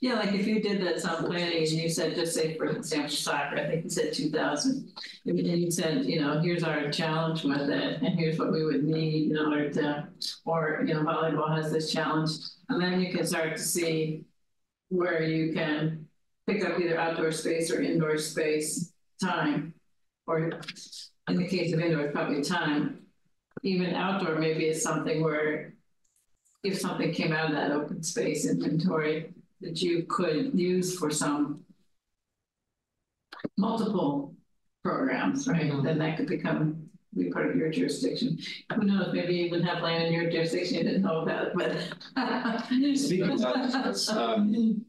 Yeah, 0.00 0.14
like 0.14 0.32
if 0.32 0.46
you 0.46 0.62
did 0.62 0.80
that 0.82 1.00
some 1.00 1.24
planning 1.24 1.58
and 1.58 1.68
you 1.68 1.88
said, 1.88 2.14
just 2.14 2.34
say 2.34 2.56
for 2.56 2.66
example, 2.66 3.10
soccer, 3.10 3.56
I 3.56 3.66
think 3.66 3.84
you 3.84 3.90
said 3.90 4.12
two 4.12 4.30
thousand. 4.30 4.92
And 5.26 5.38
you 5.38 5.70
said, 5.70 6.04
you 6.04 6.20
know, 6.20 6.40
here's 6.40 6.62
our 6.62 6.90
challenge 6.90 7.44
with 7.44 7.68
it, 7.68 8.02
and 8.02 8.18
here's 8.18 8.38
what 8.38 8.52
we 8.52 8.64
would 8.64 8.84
need 8.84 9.32
in 9.32 9.38
order 9.38 9.70
to, 9.70 10.08
or, 10.44 10.84
you 10.86 10.94
know, 10.94 11.02
volleyball 11.02 11.54
has 11.56 11.72
this 11.72 11.92
challenge. 11.92 12.30
And 12.68 12.80
then 12.80 13.00
you 13.00 13.12
can 13.12 13.26
start 13.26 13.56
to 13.56 13.62
see 13.62 14.24
where 14.88 15.22
you 15.22 15.52
can 15.52 16.06
pick 16.46 16.64
up 16.64 16.78
either 16.78 16.98
outdoor 16.98 17.32
space 17.32 17.72
or 17.72 17.80
indoor 17.82 18.18
space 18.18 18.92
time. 19.22 19.74
Or 20.28 20.50
in 21.28 21.36
the 21.36 21.46
case 21.46 21.72
of 21.72 21.80
indoor, 21.80 22.08
probably 22.08 22.42
time. 22.42 23.02
Even 23.62 23.94
outdoor 23.94 24.36
maybe 24.36 24.66
is 24.66 24.82
something 24.82 25.22
where 25.22 25.74
if 26.62 26.78
something 26.78 27.12
came 27.12 27.32
out 27.32 27.50
of 27.50 27.52
that 27.52 27.70
open 27.70 28.02
space 28.02 28.44
inventory 28.46 29.32
that 29.60 29.80
you 29.80 30.04
could 30.08 30.58
use 30.58 30.98
for 30.98 31.10
some 31.10 31.60
multiple 33.56 34.34
programs, 34.84 35.48
right? 35.48 35.72
Then 35.82 35.98
that 35.98 36.16
could 36.16 36.26
become 36.28 36.82
be 37.16 37.30
part 37.30 37.48
of 37.50 37.56
your 37.56 37.70
jurisdiction. 37.70 38.38
Who 38.74 38.82
knows, 38.82 39.12
maybe 39.12 39.34
you 39.34 39.50
would 39.50 39.64
have 39.64 39.82
land 39.82 40.04
in 40.04 40.12
your 40.12 40.30
jurisdiction 40.30 40.76
you 40.78 40.84
didn't 40.84 41.02
know 41.02 41.20
about, 41.22 41.52
but. 41.54 41.72
Speaking 42.96 43.30
of 43.30 43.38
that, 43.40 44.14
um, 44.14 44.84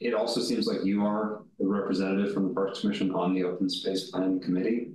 It 0.00 0.14
also 0.14 0.40
seems 0.40 0.66
like 0.66 0.84
you 0.84 1.04
are 1.06 1.42
the 1.58 1.66
representative 1.66 2.34
from 2.34 2.48
the 2.48 2.54
Parks 2.54 2.80
Commission 2.80 3.14
on 3.14 3.34
the 3.34 3.44
Open 3.44 3.70
Space 3.70 4.10
Planning 4.10 4.40
Committee, 4.40 4.90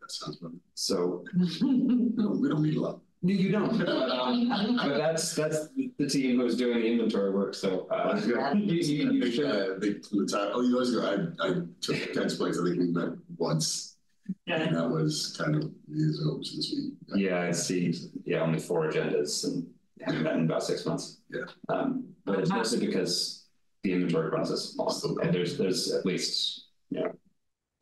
That 0.00 0.10
sounds 0.12 0.36
good. 0.36 0.58
so. 0.74 1.24
No, 1.34 2.28
we 2.40 2.48
don't 2.48 2.62
need 2.62 2.76
a 2.76 2.80
lot. 2.80 3.00
You 3.26 3.50
don't. 3.52 3.78
But, 3.84 4.10
um, 4.10 4.76
but 4.76 4.98
that's, 4.98 5.34
that's 5.34 5.68
the 5.98 6.06
team 6.08 6.38
who's 6.38 6.56
doing 6.56 6.80
the 6.80 6.86
inventory 6.86 7.30
work, 7.30 7.54
so, 7.54 7.86
uh, 7.90 8.20
you, 8.24 8.34
you, 8.34 8.40
I 8.40 8.52
you 8.52 9.22
think, 9.22 9.34
should. 9.34 9.46
uh, 9.46 9.78
the, 9.78 10.02
the 10.12 10.26
time, 10.30 10.50
oh, 10.52 10.60
years 10.60 10.94
ago, 10.94 11.32
I, 11.40 11.46
I 11.48 11.54
took 11.80 12.12
Ken's 12.12 12.36
place, 12.36 12.58
I 12.60 12.64
think 12.64 12.78
we 12.78 12.86
met 12.88 13.10
once, 13.38 13.96
Yeah. 14.46 14.56
and 14.62 14.76
that 14.76 14.88
was 14.88 15.34
kind 15.38 15.54
of 15.56 15.70
years 15.88 16.20
ago 16.20 16.40
since 16.42 16.74
we. 16.74 17.22
Yeah, 17.24 17.40
I 17.40 17.52
see, 17.52 17.94
yeah, 18.26 18.40
only 18.40 18.58
four 18.58 18.90
agendas 18.90 19.44
and 19.44 19.66
haven't 20.02 20.22
met 20.22 20.34
in 20.36 20.44
about 20.44 20.62
six 20.62 20.84
months. 20.84 21.20
Yeah. 21.30 21.44
Um, 21.70 22.04
but 22.26 22.38
it's 22.40 22.50
mostly 22.50 22.84
because 22.86 23.46
the 23.84 23.92
inventory 23.92 24.30
process, 24.30 24.70
is 24.70 24.76
long, 24.76 25.18
and 25.22 25.34
there's, 25.34 25.56
there's 25.56 25.92
at 25.92 26.04
least, 26.04 26.66
you 26.90 27.00
know, 27.00 27.12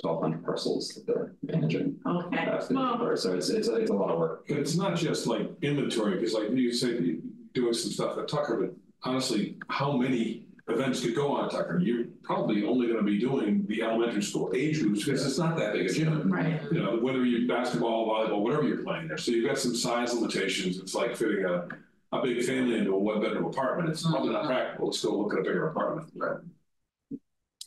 twelve 0.02 0.20
hundred 0.20 0.44
parcels 0.44 0.88
that 0.94 1.06
they're 1.06 1.34
managing. 1.42 1.96
Okay, 2.04 2.46
uh, 2.46 2.66
well. 2.70 3.16
So 3.16 3.34
it's, 3.34 3.48
it's, 3.48 3.68
it's 3.68 3.90
a 3.90 3.94
lot 3.94 4.10
of 4.10 4.18
work. 4.18 4.44
But 4.48 4.58
it's 4.58 4.76
not 4.76 4.96
just 4.96 5.26
like 5.26 5.48
inventory, 5.62 6.16
because 6.16 6.34
like 6.34 6.50
you 6.50 6.72
said, 6.72 7.04
you're 7.04 7.16
doing 7.54 7.72
some 7.72 7.92
stuff 7.92 8.18
at 8.18 8.28
Tucker, 8.28 8.56
but 8.60 8.74
honestly, 9.08 9.56
how 9.68 9.96
many 9.96 10.46
events 10.68 11.00
could 11.00 11.14
go 11.14 11.32
on 11.32 11.50
Tucker? 11.50 11.78
You're 11.78 12.06
probably 12.22 12.64
only 12.64 12.86
gonna 12.88 13.02
be 13.02 13.18
doing 13.18 13.64
the 13.68 13.82
elementary 13.82 14.22
school 14.22 14.52
age 14.54 14.80
groups, 14.80 15.04
because 15.04 15.24
it's 15.26 15.38
not 15.38 15.56
that 15.58 15.72
big 15.74 15.90
a 15.90 15.92
gym. 15.92 16.32
right, 16.32 16.60
You 16.72 16.82
know, 16.82 16.98
whether 16.98 17.24
you 17.24 17.46
basketball, 17.46 18.08
volleyball, 18.08 18.42
whatever 18.42 18.64
you're 18.64 18.82
playing 18.82 19.08
there, 19.08 19.18
so 19.18 19.30
you've 19.30 19.46
got 19.46 19.58
some 19.58 19.74
size 19.74 20.14
limitations, 20.14 20.78
it's 20.78 20.94
like 20.94 21.16
fitting 21.16 21.44
a, 21.44 21.68
a 22.12 22.22
big 22.22 22.44
family 22.44 22.78
into 22.78 22.92
a 22.94 22.98
one-bedroom 22.98 23.44
apartment, 23.44 23.88
it's 23.88 24.02
probably 24.02 24.32
not 24.32 24.46
practical 24.46 24.90
to 24.90 25.06
go 25.06 25.18
look 25.18 25.32
at 25.34 25.40
a 25.40 25.42
bigger 25.42 25.68
apartment. 25.68 26.10
Right. 26.16 26.38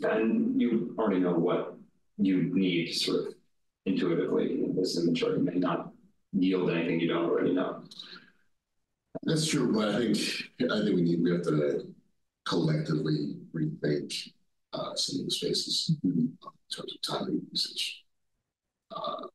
And 0.01 0.59
you 0.59 0.95
already 0.97 1.19
know 1.19 1.33
what 1.33 1.77
you 2.18 2.53
need 2.53 2.93
sort 2.93 3.28
of 3.28 3.34
intuitively. 3.86 4.66
This 4.76 4.97
inventory 4.97 5.39
may 5.39 5.55
not 5.55 5.91
yield 6.34 6.70
anything 6.70 6.99
you 6.99 7.07
don't 7.07 7.26
already 7.26 7.53
know. 7.53 7.84
That's 9.24 9.47
true, 9.47 9.74
but 9.74 9.95
I 9.95 9.99
think, 9.99 10.18
I 10.72 10.84
think 10.84 10.95
we 10.95 11.01
need, 11.01 11.24
we 11.24 11.32
have 11.32 11.43
to 11.43 11.88
collectively 12.45 13.38
rethink 13.53 14.32
uh, 14.74 14.95
some 14.95 15.20
of 15.20 15.26
the 15.26 15.32
spaces 15.32 15.95
in 16.03 16.38
terms 16.76 16.95
of 16.95 17.01
time 17.01 17.28
and 17.28 17.41
usage. 17.51 18.03
Uh, 18.91 19.28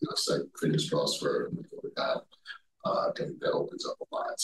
you 0.00 0.08
know, 0.08 0.12
it's 0.12 0.28
like 0.28 0.40
fingers 0.60 0.90
crossed 0.90 1.20
for 1.20 1.50
that. 1.96 2.22
Uh, 2.84 3.08
I 3.08 3.10
think 3.16 3.38
that 3.40 3.52
opens 3.52 3.86
up 3.86 3.96
a 4.00 4.14
lot. 4.14 4.40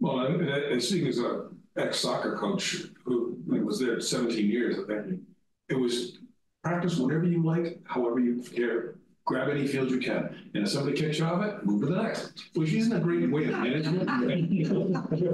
Well, 0.00 0.26
and, 0.26 0.48
and 0.48 0.82
speaking 0.82 1.08
as 1.08 1.18
a 1.18 1.48
ex 1.76 1.98
soccer 2.00 2.36
coach 2.36 2.84
who 3.04 3.36
was 3.46 3.78
there 3.80 4.00
17 4.00 4.48
years, 4.48 4.76
I 4.78 5.02
think 5.02 5.20
it 5.68 5.74
was 5.74 6.18
practice 6.62 6.96
whatever 6.98 7.24
you 7.24 7.42
like, 7.42 7.80
however 7.84 8.20
you 8.20 8.42
care. 8.42 8.96
Grab 9.26 9.48
any 9.48 9.66
field 9.66 9.90
you 9.90 10.00
can. 10.00 10.36
And 10.52 10.64
if 10.64 10.68
somebody 10.68 10.94
kicks 10.98 11.18
you 11.18 11.24
off 11.24 11.42
it, 11.42 11.64
move 11.64 11.80
to 11.80 11.86
the 11.86 12.02
next, 12.02 12.50
which 12.54 12.74
isn't 12.74 12.92
a 12.94 13.00
great 13.00 13.30
way 13.30 13.44
to 13.46 13.52
manage 13.52 13.86
it. 13.86 14.06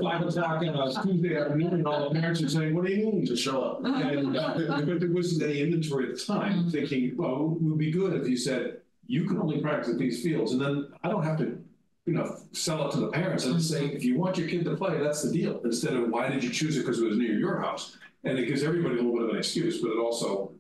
Five 0.00 0.22
o'clock 0.22 0.62
on 0.62 0.68
a 0.68 1.02
Tuesday 1.02 1.36
afternoon, 1.36 1.74
and 1.74 1.86
all 1.88 2.08
the 2.08 2.20
parents 2.20 2.40
are 2.40 2.48
saying, 2.48 2.72
what 2.72 2.86
do 2.86 2.92
you 2.92 3.06
mean 3.06 3.26
to 3.26 3.36
show 3.36 3.62
up? 3.62 3.84
And, 3.84 4.36
uh, 4.36 4.54
but 4.86 5.00
there 5.00 5.10
wasn't 5.10 5.42
any 5.42 5.60
inventory 5.60 6.08
at 6.12 6.18
the 6.18 6.24
time, 6.24 6.70
thinking, 6.70 7.16
well, 7.16 7.56
it 7.60 7.64
would 7.64 7.78
be 7.78 7.90
good 7.90 8.14
if 8.20 8.28
you 8.28 8.36
said, 8.36 8.76
you 9.06 9.24
can 9.24 9.38
only 9.40 9.60
practice 9.60 9.90
at 9.92 9.98
these 9.98 10.22
fields, 10.22 10.52
and 10.52 10.60
then 10.60 10.92
I 11.02 11.08
don't 11.08 11.24
have 11.24 11.36
to 11.38 11.59
you 12.06 12.14
know, 12.14 12.36
sell 12.52 12.88
it 12.88 12.92
to 12.92 13.00
the 13.00 13.08
parents 13.08 13.44
and 13.44 13.60
say, 13.62 13.86
if 13.86 14.04
you 14.04 14.18
want 14.18 14.38
your 14.38 14.48
kid 14.48 14.64
to 14.64 14.76
play, 14.76 14.98
that's 14.98 15.22
the 15.22 15.32
deal. 15.32 15.60
Instead 15.64 15.94
of 15.94 16.08
why 16.08 16.28
did 16.28 16.42
you 16.42 16.50
choose 16.50 16.76
it 16.76 16.80
because 16.80 17.00
it 17.00 17.06
was 17.06 17.18
near 17.18 17.38
your 17.38 17.60
house? 17.60 17.96
And 18.24 18.38
it 18.38 18.46
gives 18.46 18.62
everybody 18.62 18.94
a 18.94 18.98
little 18.98 19.12
bit 19.12 19.22
of 19.22 19.30
an 19.30 19.36
excuse, 19.36 19.80
but 19.80 19.90
it 19.90 19.98
also 19.98 20.52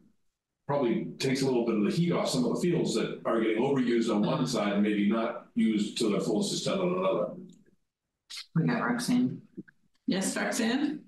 probably 0.66 1.06
takes 1.18 1.42
a 1.42 1.46
little 1.46 1.66
bit 1.66 1.76
of 1.76 1.84
the 1.84 1.90
heat 1.90 2.12
off 2.12 2.28
some 2.28 2.44
of 2.44 2.54
the 2.54 2.60
fields 2.60 2.94
that 2.94 3.20
are 3.24 3.40
getting 3.40 3.62
overused 3.62 4.14
on 4.14 4.22
one 4.22 4.46
side 4.46 4.74
and 4.74 4.82
maybe 4.82 5.10
not 5.10 5.46
used 5.54 5.98
to 5.98 6.10
their 6.10 6.20
fullest 6.20 6.52
extent 6.52 6.80
on 6.80 6.98
another. 6.98 7.32
We 8.54 8.66
got 8.66 8.82
Roxanne. 8.82 9.42
Yes, 10.06 10.36
Roxanne? 10.36 11.00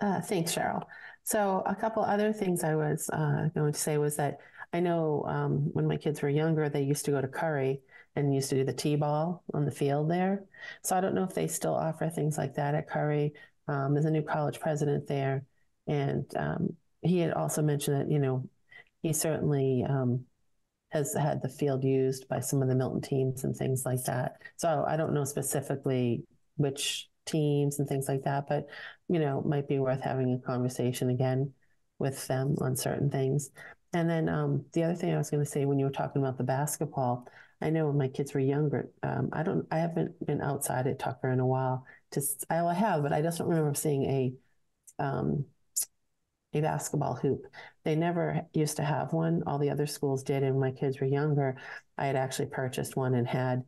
Uh, 0.00 0.20
thanks, 0.20 0.54
Cheryl. 0.54 0.82
So 1.24 1.62
a 1.66 1.74
couple 1.74 2.02
other 2.02 2.32
things 2.32 2.64
I 2.64 2.74
was 2.74 3.08
uh, 3.10 3.48
going 3.54 3.72
to 3.72 3.78
say 3.78 3.98
was 3.98 4.16
that 4.16 4.40
I 4.74 4.80
know 4.80 5.24
um, 5.28 5.70
when 5.72 5.86
my 5.86 5.96
kids 5.96 6.20
were 6.20 6.28
younger, 6.28 6.68
they 6.68 6.82
used 6.82 7.04
to 7.04 7.12
go 7.12 7.20
to 7.20 7.28
Curry 7.28 7.80
and 8.16 8.34
used 8.34 8.50
to 8.50 8.56
do 8.56 8.64
the 8.64 8.72
t-ball 8.72 9.44
on 9.54 9.64
the 9.64 9.70
field 9.70 10.10
there. 10.10 10.42
So 10.82 10.96
I 10.96 11.00
don't 11.00 11.14
know 11.14 11.22
if 11.22 11.32
they 11.32 11.46
still 11.46 11.76
offer 11.76 12.10
things 12.10 12.36
like 12.36 12.54
that 12.56 12.74
at 12.74 12.88
Curry. 12.88 13.34
Um, 13.68 13.94
there's 13.94 14.04
a 14.04 14.10
new 14.10 14.22
college 14.22 14.58
president 14.58 15.06
there, 15.06 15.44
and 15.86 16.26
um, 16.36 16.76
he 17.02 17.20
had 17.20 17.32
also 17.34 17.62
mentioned 17.62 18.00
that 18.00 18.12
you 18.12 18.18
know 18.18 18.48
he 19.00 19.12
certainly 19.12 19.84
um, 19.88 20.24
has 20.90 21.14
had 21.14 21.40
the 21.40 21.48
field 21.48 21.84
used 21.84 22.26
by 22.26 22.40
some 22.40 22.60
of 22.60 22.68
the 22.68 22.74
Milton 22.74 23.00
teams 23.00 23.44
and 23.44 23.54
things 23.54 23.86
like 23.86 24.02
that. 24.04 24.38
So 24.56 24.84
I 24.88 24.96
don't 24.96 25.14
know 25.14 25.24
specifically 25.24 26.24
which 26.56 27.08
teams 27.26 27.78
and 27.78 27.88
things 27.88 28.08
like 28.08 28.24
that, 28.24 28.48
but 28.48 28.66
you 29.08 29.20
know 29.20 29.40
might 29.42 29.68
be 29.68 29.78
worth 29.78 30.00
having 30.00 30.34
a 30.34 30.44
conversation 30.44 31.10
again 31.10 31.52
with 32.00 32.26
them 32.26 32.56
on 32.60 32.74
certain 32.74 33.08
things. 33.08 33.50
And 33.94 34.10
then 34.10 34.28
um, 34.28 34.64
the 34.72 34.82
other 34.82 34.94
thing 34.94 35.14
I 35.14 35.18
was 35.18 35.30
going 35.30 35.44
to 35.44 35.50
say 35.50 35.64
when 35.64 35.78
you 35.78 35.86
were 35.86 35.92
talking 35.92 36.20
about 36.20 36.36
the 36.36 36.44
basketball, 36.44 37.28
I 37.62 37.70
know 37.70 37.86
when 37.86 37.96
my 37.96 38.08
kids 38.08 38.34
were 38.34 38.40
younger, 38.40 38.90
um, 39.04 39.30
I 39.32 39.44
don't, 39.44 39.66
I 39.70 39.78
haven't 39.78 40.26
been 40.26 40.42
outside 40.42 40.88
at 40.88 40.98
Tucker 40.98 41.30
in 41.30 41.40
a 41.40 41.46
while. 41.46 41.86
Just 42.12 42.44
I 42.50 42.56
have, 42.74 43.02
but 43.02 43.12
I 43.12 43.22
just 43.22 43.38
don't 43.38 43.48
remember 43.48 43.74
seeing 43.74 44.04
a 44.04 44.34
um, 45.02 45.46
a 46.52 46.60
basketball 46.60 47.14
hoop. 47.14 47.46
They 47.84 47.96
never 47.96 48.42
used 48.52 48.76
to 48.76 48.84
have 48.84 49.12
one. 49.12 49.42
All 49.46 49.58
the 49.58 49.70
other 49.70 49.86
schools 49.86 50.22
did, 50.22 50.42
and 50.42 50.56
when 50.56 50.72
my 50.72 50.78
kids 50.78 51.00
were 51.00 51.06
younger, 51.06 51.56
I 51.96 52.06
had 52.06 52.16
actually 52.16 52.46
purchased 52.46 52.96
one 52.96 53.14
and 53.14 53.26
had 53.26 53.64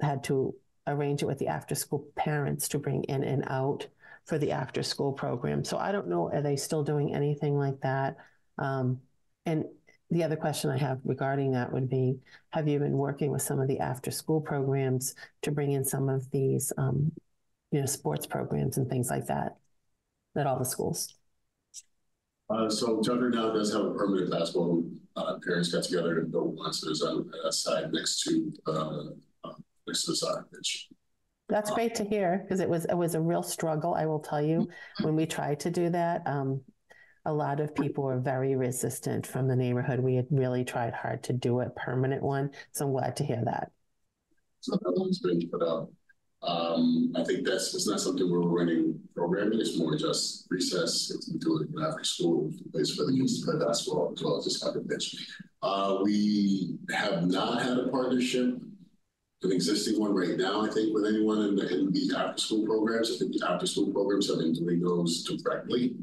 had 0.00 0.24
to 0.24 0.54
arrange 0.86 1.22
it 1.22 1.26
with 1.26 1.38
the 1.38 1.48
after 1.48 1.74
school 1.74 2.06
parents 2.16 2.68
to 2.68 2.78
bring 2.78 3.04
in 3.04 3.22
and 3.24 3.44
out 3.46 3.86
for 4.24 4.38
the 4.38 4.52
after 4.52 4.82
school 4.82 5.12
program. 5.12 5.64
So 5.64 5.78
I 5.78 5.92
don't 5.92 6.08
know, 6.08 6.30
are 6.30 6.42
they 6.42 6.56
still 6.56 6.82
doing 6.82 7.14
anything 7.14 7.56
like 7.56 7.80
that? 7.82 8.16
Um, 8.58 9.00
and 9.46 9.64
the 10.10 10.24
other 10.24 10.36
question 10.36 10.70
I 10.70 10.78
have 10.78 10.98
regarding 11.04 11.52
that 11.52 11.72
would 11.72 11.88
be 11.88 12.18
Have 12.50 12.66
you 12.68 12.78
been 12.78 12.98
working 12.98 13.30
with 13.30 13.42
some 13.42 13.60
of 13.60 13.68
the 13.68 13.78
after 13.78 14.10
school 14.10 14.40
programs 14.40 15.14
to 15.42 15.52
bring 15.52 15.72
in 15.72 15.84
some 15.84 16.08
of 16.08 16.28
these, 16.30 16.72
um, 16.76 17.12
you 17.70 17.80
know, 17.80 17.86
sports 17.86 18.26
programs 18.26 18.76
and 18.76 18.88
things 18.88 19.08
like 19.08 19.26
that 19.26 19.56
at 20.36 20.46
all 20.46 20.58
the 20.58 20.64
schools? 20.64 21.14
Uh, 22.48 22.68
so 22.68 23.00
Tucker 23.00 23.30
now 23.30 23.52
does 23.52 23.72
have 23.72 23.84
a 23.84 23.94
permanent 23.94 24.30
basketball. 24.30 24.84
Uh, 25.14 25.38
parents 25.44 25.72
got 25.72 25.84
together 25.84 26.18
and 26.18 26.32
built 26.32 26.54
one, 26.54 26.72
so 26.72 26.86
there's 26.86 27.02
a, 27.02 27.52
side 27.52 27.92
next 27.92 28.22
to 28.22 28.52
uh, 28.66 29.02
uh, 29.44 29.52
next 29.86 30.04
to 30.04 30.12
the 30.12 30.16
soccer 30.16 30.48
pitch. 30.52 30.88
That's 31.48 31.70
great 31.70 31.94
to 31.96 32.04
hear 32.04 32.42
because 32.42 32.60
it 32.60 32.68
was 32.68 32.84
it 32.86 32.96
was 32.96 33.14
a 33.14 33.20
real 33.20 33.42
struggle. 33.42 33.94
I 33.94 34.06
will 34.06 34.20
tell 34.20 34.42
you 34.42 34.68
when 35.02 35.14
we 35.14 35.26
tried 35.26 35.60
to 35.60 35.70
do 35.70 35.90
that. 35.90 36.22
Um, 36.26 36.62
a 37.24 37.32
lot 37.32 37.60
of 37.60 37.74
people 37.74 38.04
were 38.04 38.18
very 38.18 38.56
resistant 38.56 39.26
from 39.26 39.46
the 39.46 39.56
neighborhood. 39.56 40.00
We 40.00 40.14
had 40.14 40.26
really 40.30 40.64
tried 40.64 40.94
hard 40.94 41.22
to 41.24 41.32
do 41.32 41.60
a 41.60 41.70
permanent 41.70 42.22
one. 42.22 42.50
So 42.72 42.86
I'm 42.86 42.92
glad 42.92 43.16
to 43.16 43.24
hear 43.24 43.42
that. 43.44 43.70
So 44.60 44.72
that 44.72 44.94
one's 44.96 45.20
been 45.20 45.48
put 45.48 45.62
out. 45.62 45.90
Um, 46.42 47.12
I 47.16 47.24
think 47.24 47.46
that's 47.46 47.74
it's 47.74 47.86
not 47.86 48.00
something 48.00 48.30
we're 48.30 48.40
running 48.40 48.98
programming. 49.14 49.60
It's 49.60 49.78
more 49.78 49.94
just 49.96 50.46
recess. 50.50 51.10
It's 51.10 51.26
do 51.26 51.60
it 51.60 51.68
after 51.82 52.02
school, 52.02 52.50
place 52.72 52.94
for 52.94 53.04
the 53.04 53.12
kids 53.12 53.40
to 53.40 53.46
play 53.46 53.66
basketball 53.66 54.14
as 54.16 54.24
well 54.24 54.38
as 54.38 54.44
just 54.44 54.64
have 54.64 54.76
a 54.76 54.80
pitch. 54.80 55.14
Uh, 55.62 55.98
we 56.02 56.78
have 56.90 57.26
not 57.26 57.60
had 57.60 57.76
a 57.76 57.88
partnership, 57.88 58.58
an 59.42 59.52
existing 59.52 60.00
one 60.00 60.14
right 60.14 60.38
now. 60.38 60.64
I 60.64 60.70
think 60.70 60.94
with 60.94 61.04
anyone 61.04 61.40
in 61.40 61.56
the, 61.56 61.74
in 61.74 61.92
the 61.92 62.16
after 62.16 62.40
school 62.40 62.64
programs. 62.64 63.12
I 63.14 63.18
think 63.18 63.38
the 63.38 63.46
after 63.46 63.66
school 63.66 63.92
programs 63.92 64.28
have 64.30 64.38
been 64.38 64.54
doing 64.54 64.80
those 64.80 65.24
directly 65.24 65.96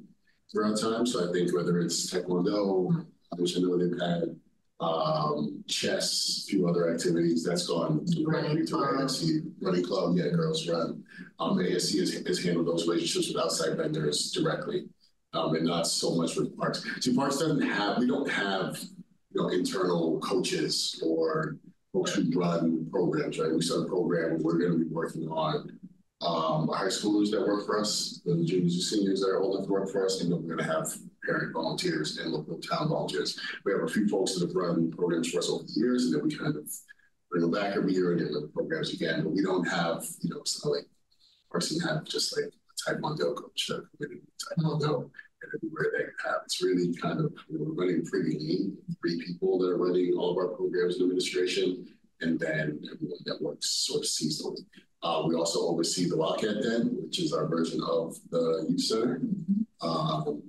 throughout 0.52 0.80
time. 0.80 1.06
So 1.06 1.30
I 1.30 1.34
think 1.34 1.54
whether 1.54 1.80
it's 1.80 2.12
Taekwondo, 2.12 3.06
which 3.38 3.58
I 3.58 3.62
know 3.62 3.78
they've 3.78 4.00
had, 4.00 4.36
um, 4.80 5.64
chess, 5.68 6.44
a 6.44 6.52
few 6.52 6.68
other 6.68 6.94
activities, 6.94 7.44
that's 7.44 7.68
gone 7.68 8.06
directly 8.06 8.66
to 8.66 8.76
ASC. 8.76 9.52
Running 9.62 9.84
club, 9.84 10.16
yeah, 10.16 10.30
girls 10.30 10.68
run. 10.70 11.04
Um, 11.40 11.58
ASC 11.58 12.00
has, 12.00 12.14
has 12.28 12.44
handled 12.44 12.68
those 12.68 12.88
relationships 12.88 13.28
with 13.28 13.44
outside 13.44 13.78
vendors 13.78 14.32
directly. 14.32 14.88
Um, 15.34 15.56
and 15.56 15.66
not 15.66 15.88
so 15.88 16.16
much 16.16 16.36
with 16.36 16.58
parks. 16.58 16.84
See, 17.02 17.16
parks 17.16 17.38
doesn't 17.38 17.62
have, 17.62 17.98
we 17.98 18.08
don't 18.08 18.30
have, 18.30 18.80
you 19.34 19.42
know, 19.42 19.50
internal 19.50 20.20
coaches 20.20 21.02
or 21.06 21.58
folks 21.92 22.14
who 22.14 22.32
run 22.40 22.88
programs, 22.92 23.38
right? 23.38 23.54
We 23.54 23.62
start 23.62 23.82
a 23.82 23.86
program, 23.86 24.42
we're 24.42 24.58
going 24.58 24.72
to 24.72 24.78
be 24.78 24.94
working 24.94 25.28
on 25.28 25.77
um, 26.22 26.68
high 26.70 26.88
schoolers 26.88 27.30
that 27.32 27.46
work 27.46 27.66
for 27.66 27.80
us, 27.80 28.22
the 28.26 28.44
juniors 28.44 28.74
and 28.74 28.84
seniors 28.84 29.22
that 29.22 29.30
are 29.30 29.40
old 29.40 29.56
enough 29.56 29.68
to 29.68 29.72
work 29.72 29.92
for 29.92 30.06
us, 30.06 30.22
and 30.22 30.32
then 30.32 30.42
we're 30.42 30.56
going 30.56 30.68
to 30.68 30.74
have 30.74 30.92
parent 31.26 31.54
volunteers 31.54 32.18
and 32.18 32.32
local 32.32 32.58
town 32.60 32.90
volunteers. 32.90 33.40
We 33.66 33.72
have 33.74 33.84
a 33.84 33.88
few 33.88 34.08
folks 34.08 34.34
that 34.34 34.48
have 34.48 34.56
run 34.56 34.92
programs 34.92 35.30
for 35.32 35.40
us 35.40 35.50
over 35.50 35.64
the 35.64 35.74
years, 35.76 36.06
and 36.06 36.16
then 36.16 36.24
we 36.24 36.36
kind 36.36 36.56
of 36.56 36.68
bring 37.30 37.42
them 37.42 37.52
back 37.52 37.76
every 37.76 37.94
year 37.94 38.12
and 38.12 38.20
get 38.20 38.32
the 38.32 38.50
programs 38.54 38.94
again. 38.94 39.24
But 39.24 39.34
we 39.34 39.44
don't 39.44 39.68
have, 39.68 40.06
you 40.22 40.32
know, 40.32 40.38
not 40.38 40.72
like 40.72 40.88
person 41.52 41.80
have 41.88 42.04
just 42.06 42.36
like 42.36 42.52
a 42.52 42.92
Taekwondo 42.92 43.36
coach 43.36 43.68
that 43.68 43.86
committed 43.98 44.24
Taekwondo 44.42 45.04
and 45.04 45.52
everywhere 45.56 45.92
they 45.96 46.06
have. 46.26 46.42
It's 46.46 46.64
really 46.64 46.94
kind 46.96 47.20
of 47.20 47.32
you 47.48 47.60
know, 47.60 47.66
we're 47.66 47.86
running 47.86 48.06
pretty 48.06 48.38
lean. 48.40 48.78
Three 49.02 49.24
people 49.24 49.60
that 49.60 49.70
are 49.70 49.78
running 49.78 50.14
all 50.18 50.32
of 50.32 50.38
our 50.38 50.56
programs 50.56 50.98
in 50.98 51.04
administration, 51.04 51.86
and 52.22 52.40
then 52.40 52.82
everyone 52.92 53.20
that 53.26 53.42
works 53.42 53.70
sort 53.70 54.02
of 54.02 54.08
seasonally. 54.08 54.66
Uh, 55.04 55.24
we 55.28 55.36
also 55.36 55.68
oversee 55.68 56.10
the 56.10 56.18
Wildcat 56.18 56.62
Den, 56.64 56.98
which 57.02 57.20
is 57.20 57.34
our 57.34 57.48
version 57.48 57.82
of 57.84 58.16
the 58.32 58.66
youth 58.70 58.82
center. 58.82 59.22
Um, 59.82 60.42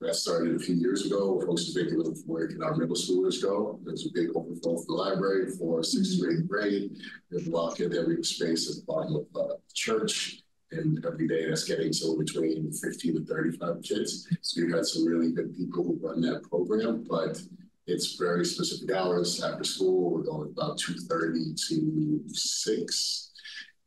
that 0.00 0.14
started 0.14 0.54
a 0.54 0.58
few 0.58 0.76
years 0.76 1.04
ago. 1.04 1.40
Folks 1.44 1.68
are 1.68 1.72
thinking 1.72 2.00
of 2.00 2.16
where 2.26 2.46
can 2.46 2.62
our 2.62 2.76
middle 2.76 2.94
schoolers 2.94 3.42
go? 3.42 3.80
There's 3.84 4.06
a 4.06 4.12
big 4.14 4.28
overflow 4.34 4.76
for 4.76 4.84
the 4.86 4.92
library 4.92 5.50
for 5.58 5.82
sixth 5.82 6.20
to 6.20 6.30
eighth 6.30 6.48
grade. 6.48 6.96
There's 7.30 7.48
a 7.48 7.50
Wildcat 7.50 7.90
Den, 7.90 8.06
we 8.06 8.22
space 8.22 8.70
at 8.70 8.76
the 8.76 8.84
bottom 8.86 9.16
of 9.16 9.26
uh, 9.34 9.54
the 9.54 9.74
church. 9.74 10.42
And 10.70 11.04
every 11.04 11.26
day 11.26 11.48
that's 11.48 11.64
getting 11.64 11.92
so 11.92 12.16
between 12.16 12.70
15 12.70 13.16
and 13.16 13.26
35 13.26 13.82
kids. 13.82 14.28
So 14.42 14.60
we've 14.60 14.72
got 14.72 14.84
some 14.84 15.06
really 15.06 15.32
good 15.32 15.56
people 15.56 15.82
who 15.82 15.98
run 16.00 16.20
that 16.20 16.42
program, 16.48 17.04
but 17.08 17.40
it's 17.86 18.16
very 18.16 18.44
specific 18.44 18.94
hours 18.94 19.42
after 19.42 19.64
school. 19.64 20.12
We're 20.12 20.24
going 20.24 20.50
about 20.50 20.78
2.30 20.78 21.68
to 21.68 22.22
6 22.28 23.27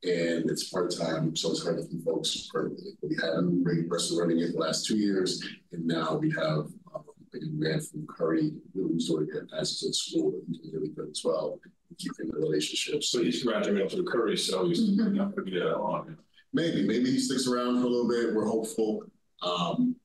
and 0.04 0.50
it's 0.50 0.70
part 0.70 0.96
time, 0.96 1.36
so 1.36 1.52
it's 1.52 1.64
hard 1.64 1.78
to 1.78 1.88
keep 1.88 2.04
folks 2.04 2.50
permanently. 2.52 2.94
We 3.02 3.16
had 3.16 3.34
a 3.38 3.44
great 3.64 3.88
person 3.88 4.18
running 4.18 4.40
it 4.40 4.54
the 4.54 4.60
last 4.60 4.86
two 4.86 4.98
years, 4.98 5.44
and 5.72 5.86
now 5.86 6.16
we 6.16 6.32
have 6.32 6.68
um, 6.96 7.04
a 7.36 7.40
man 7.52 7.80
from 7.82 8.08
Curry 8.08 8.52
who's 8.74 9.08
doing 9.08 9.28
it 9.32 9.44
as 9.58 9.84
at 9.88 9.94
school, 9.94 10.34
and 10.34 10.56
he's 10.56 10.74
really 10.74 10.90
good 10.90 11.10
as 11.12 11.22
well, 11.24 11.60
keeping 12.00 12.32
the 12.32 12.40
relationships. 12.40 13.10
So 13.10 13.22
he's 13.22 13.44
graduating 13.44 13.90
from 13.90 14.06
Curry, 14.06 14.38
so 14.38 14.68
he's 14.68 14.90
mm-hmm. 14.90 15.16
not 15.16 15.36
going 15.36 15.46
to 15.46 15.52
be 15.52 15.60
that 15.60 15.78
long. 15.78 16.18
Maybe, 16.52 16.86
maybe 16.86 17.12
he 17.12 17.20
sticks 17.20 17.48
around 17.48 17.80
for 17.80 17.88
a 17.88 17.90
little 17.90 18.10
bit. 18.10 18.34
We're 18.36 18.48
hopeful. 18.48 19.04
Um, 19.44 19.96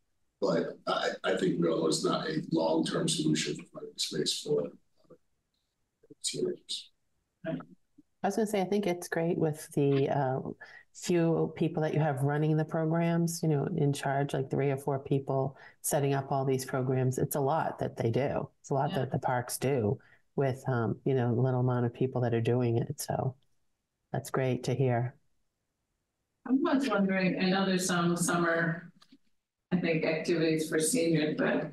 but 0.40 0.76
I, 0.86 1.08
I 1.24 1.36
think 1.36 1.60
we 1.60 1.68
all 1.68 1.88
it's 1.88 2.04
not 2.04 2.28
a 2.28 2.42
long 2.52 2.84
term 2.84 3.08
solution 3.08 3.56
for 3.56 3.64
finding 3.72 3.92
space 3.96 4.40
for 4.40 4.64
uh, 4.64 5.14
teenagers. 6.22 6.90
I 8.26 8.28
was 8.28 8.34
gonna 8.34 8.48
say, 8.48 8.60
I 8.60 8.64
think 8.64 8.88
it's 8.88 9.06
great 9.06 9.38
with 9.38 9.68
the 9.74 10.08
uh, 10.08 10.40
few 10.92 11.52
people 11.54 11.80
that 11.84 11.94
you 11.94 12.00
have 12.00 12.24
running 12.24 12.56
the 12.56 12.64
programs, 12.64 13.40
you 13.40 13.48
know, 13.48 13.68
in 13.76 13.92
charge, 13.92 14.34
like 14.34 14.50
three 14.50 14.68
or 14.68 14.76
four 14.76 14.98
people 14.98 15.56
setting 15.80 16.12
up 16.12 16.32
all 16.32 16.44
these 16.44 16.64
programs. 16.64 17.18
It's 17.18 17.36
a 17.36 17.40
lot 17.40 17.78
that 17.78 17.96
they 17.96 18.10
do. 18.10 18.48
It's 18.60 18.70
a 18.70 18.74
lot 18.74 18.90
Yeah. 18.90 18.96
that 18.96 19.12
the 19.12 19.20
parks 19.20 19.58
do 19.58 20.00
with, 20.34 20.60
um, 20.68 20.98
you 21.04 21.14
know, 21.14 21.32
little 21.34 21.60
amount 21.60 21.86
of 21.86 21.94
people 21.94 22.20
that 22.22 22.34
are 22.34 22.40
doing 22.40 22.78
it. 22.78 23.00
So 23.00 23.36
that's 24.12 24.30
great 24.30 24.64
to 24.64 24.74
hear. 24.74 25.14
I 26.48 26.50
was 26.50 26.88
wondering, 26.88 27.40
I 27.40 27.48
know 27.48 27.64
there's 27.64 27.86
some 27.86 28.16
summer, 28.16 28.90
I 29.70 29.76
think, 29.76 30.04
activities 30.04 30.68
for 30.68 30.80
seniors, 30.80 31.36
but 31.38 31.70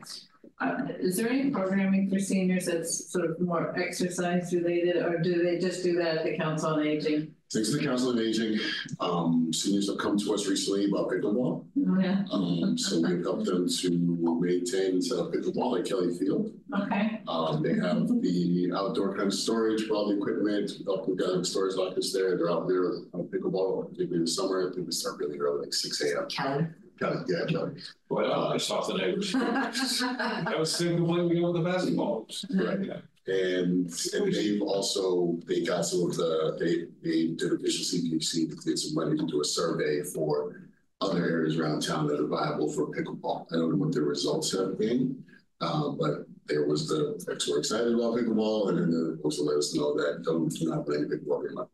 uh, 0.62 0.88
is 1.00 1.18
there 1.18 1.30
any 1.30 1.50
programming 1.50 2.10
for 2.10 2.20
seniors 2.20 2.66
that's 2.66 3.12
sort 3.12 3.30
of 3.30 3.40
more 3.40 3.78
exercise 3.78 4.54
related, 4.54 4.98
or 4.98 5.18
do 5.20 5.44
they 5.44 5.58
just 5.60 5.84
do 5.84 5.96
that 5.98 6.18
at 6.18 6.24
the 6.24 6.38
Council 6.38 6.70
on 6.74 6.86
Aging? 6.86 7.34
Thanks 7.52 7.70
to 7.70 7.78
the 7.78 7.84
Council 7.84 8.10
on 8.10 8.20
Aging, 8.20 8.60
um, 9.00 9.52
seniors 9.54 9.88
have 9.90 9.98
come 10.00 10.18
to 10.18 10.34
us 10.34 10.48
recently 10.48 10.86
about 10.86 11.10
pickleball. 11.10 11.66
Oh, 11.66 12.00
Yeah, 12.00 12.24
Um, 12.32 12.78
so 12.78 13.00
we've 13.02 13.22
helped 13.24 13.46
them 13.46 13.68
to 13.68 14.38
maintain 14.40 14.94
and 14.94 15.04
set 15.06 15.20
up 15.20 15.32
pickleball 15.34 15.80
at 15.80 15.86
Kelly 15.86 16.18
Field. 16.18 16.52
okay, 16.74 17.22
Um, 17.28 17.62
they 17.62 17.76
have 17.76 18.08
the 18.22 18.72
outdoor 18.76 19.16
kind 19.16 19.28
of 19.28 19.34
storage 19.34 19.84
for 19.88 19.94
all 19.96 20.10
the 20.10 20.18
equipment, 20.18 20.72
we 20.80 20.84
help 20.86 21.06
them 21.06 21.16
gather 21.16 21.44
storage 21.44 21.76
lockers 21.76 22.12
there, 22.14 22.38
they're 22.38 22.50
out 22.52 22.68
there 22.68 22.86
on 23.14 23.28
pickleball, 23.28 23.84
particularly 23.90 24.16
in 24.18 24.22
the 24.22 24.28
summer, 24.32 24.70
I 24.70 24.74
think 24.74 24.88
we 24.88 24.92
start 24.94 25.18
really 25.20 25.38
early, 25.38 25.66
like 25.66 25.74
six 25.74 26.02
AM. 26.02 26.28
Kelly. 26.30 26.68
Kelly, 27.04 27.26
yeah, 27.28 27.46
Kelly. 27.48 27.82
Well, 28.10 28.54
I 28.54 28.58
saw 28.58 28.82
the 28.86 28.98
neighbors. 28.98 29.32
That 29.34 30.56
was 30.58 30.78
the 30.78 30.84
same 30.84 31.08
way 31.08 31.22
we 31.22 31.40
go 31.40 31.52
with 31.52 31.64
the 31.64 31.70
basketball. 31.70 32.28
Right. 32.54 32.86
Yeah. 32.86 32.98
And, 33.26 33.90
and 34.14 34.34
they've 34.34 34.62
also, 34.62 35.38
they 35.46 35.64
got 35.64 35.86
some 35.86 36.10
of 36.10 36.18
the, 36.18 36.58
they, 36.60 36.88
they 37.08 37.28
did 37.28 37.54
official 37.54 37.86
CPC, 37.86 38.50
they 38.50 38.72
did 38.72 38.80
some 38.80 38.96
money 38.96 39.18
to 39.18 39.26
do 39.26 39.40
a 39.42 39.46
survey 39.46 40.04
for 40.04 40.70
other 41.00 41.24
areas 41.24 41.58
around 41.58 41.82
town 41.82 42.08
that 42.08 42.20
are 42.20 42.28
viable 42.28 42.70
for 42.72 42.88
pickleball. 42.88 43.48
I 43.52 43.56
don't 43.56 43.72
know 43.72 43.78
what 43.78 43.94
the 43.94 44.02
results 44.02 44.52
have 44.58 44.78
been, 44.78 45.24
uh, 45.62 45.90
but 45.90 46.26
there 46.48 46.66
was 46.66 46.90
the, 46.90 47.22
folks 47.26 47.50
were 47.50 47.60
excited 47.60 47.94
about 47.94 48.16
pickleball, 48.16 48.70
and 48.70 48.78
then 48.78 48.92
the 48.92 49.20
also 49.24 49.44
let 49.44 49.58
us 49.58 49.74
know 49.74 49.96
that 49.96 50.24
don't 50.24 50.50
do 50.50 50.70
not 50.70 50.86
play 50.86 50.98
pickleball 50.98 51.46
anymore. 51.46 51.70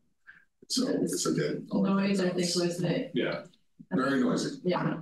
So 0.68 0.88
it's 0.88 1.26
again. 1.26 1.68
all- 1.72 1.82
noise, 1.82 2.20
I 2.20 2.30
think 2.30 2.38
was 2.38 2.78
the, 2.78 3.10
Yeah. 3.16 3.44
Very 3.92 4.22
noisy, 4.22 4.60
yeah, 4.64 4.98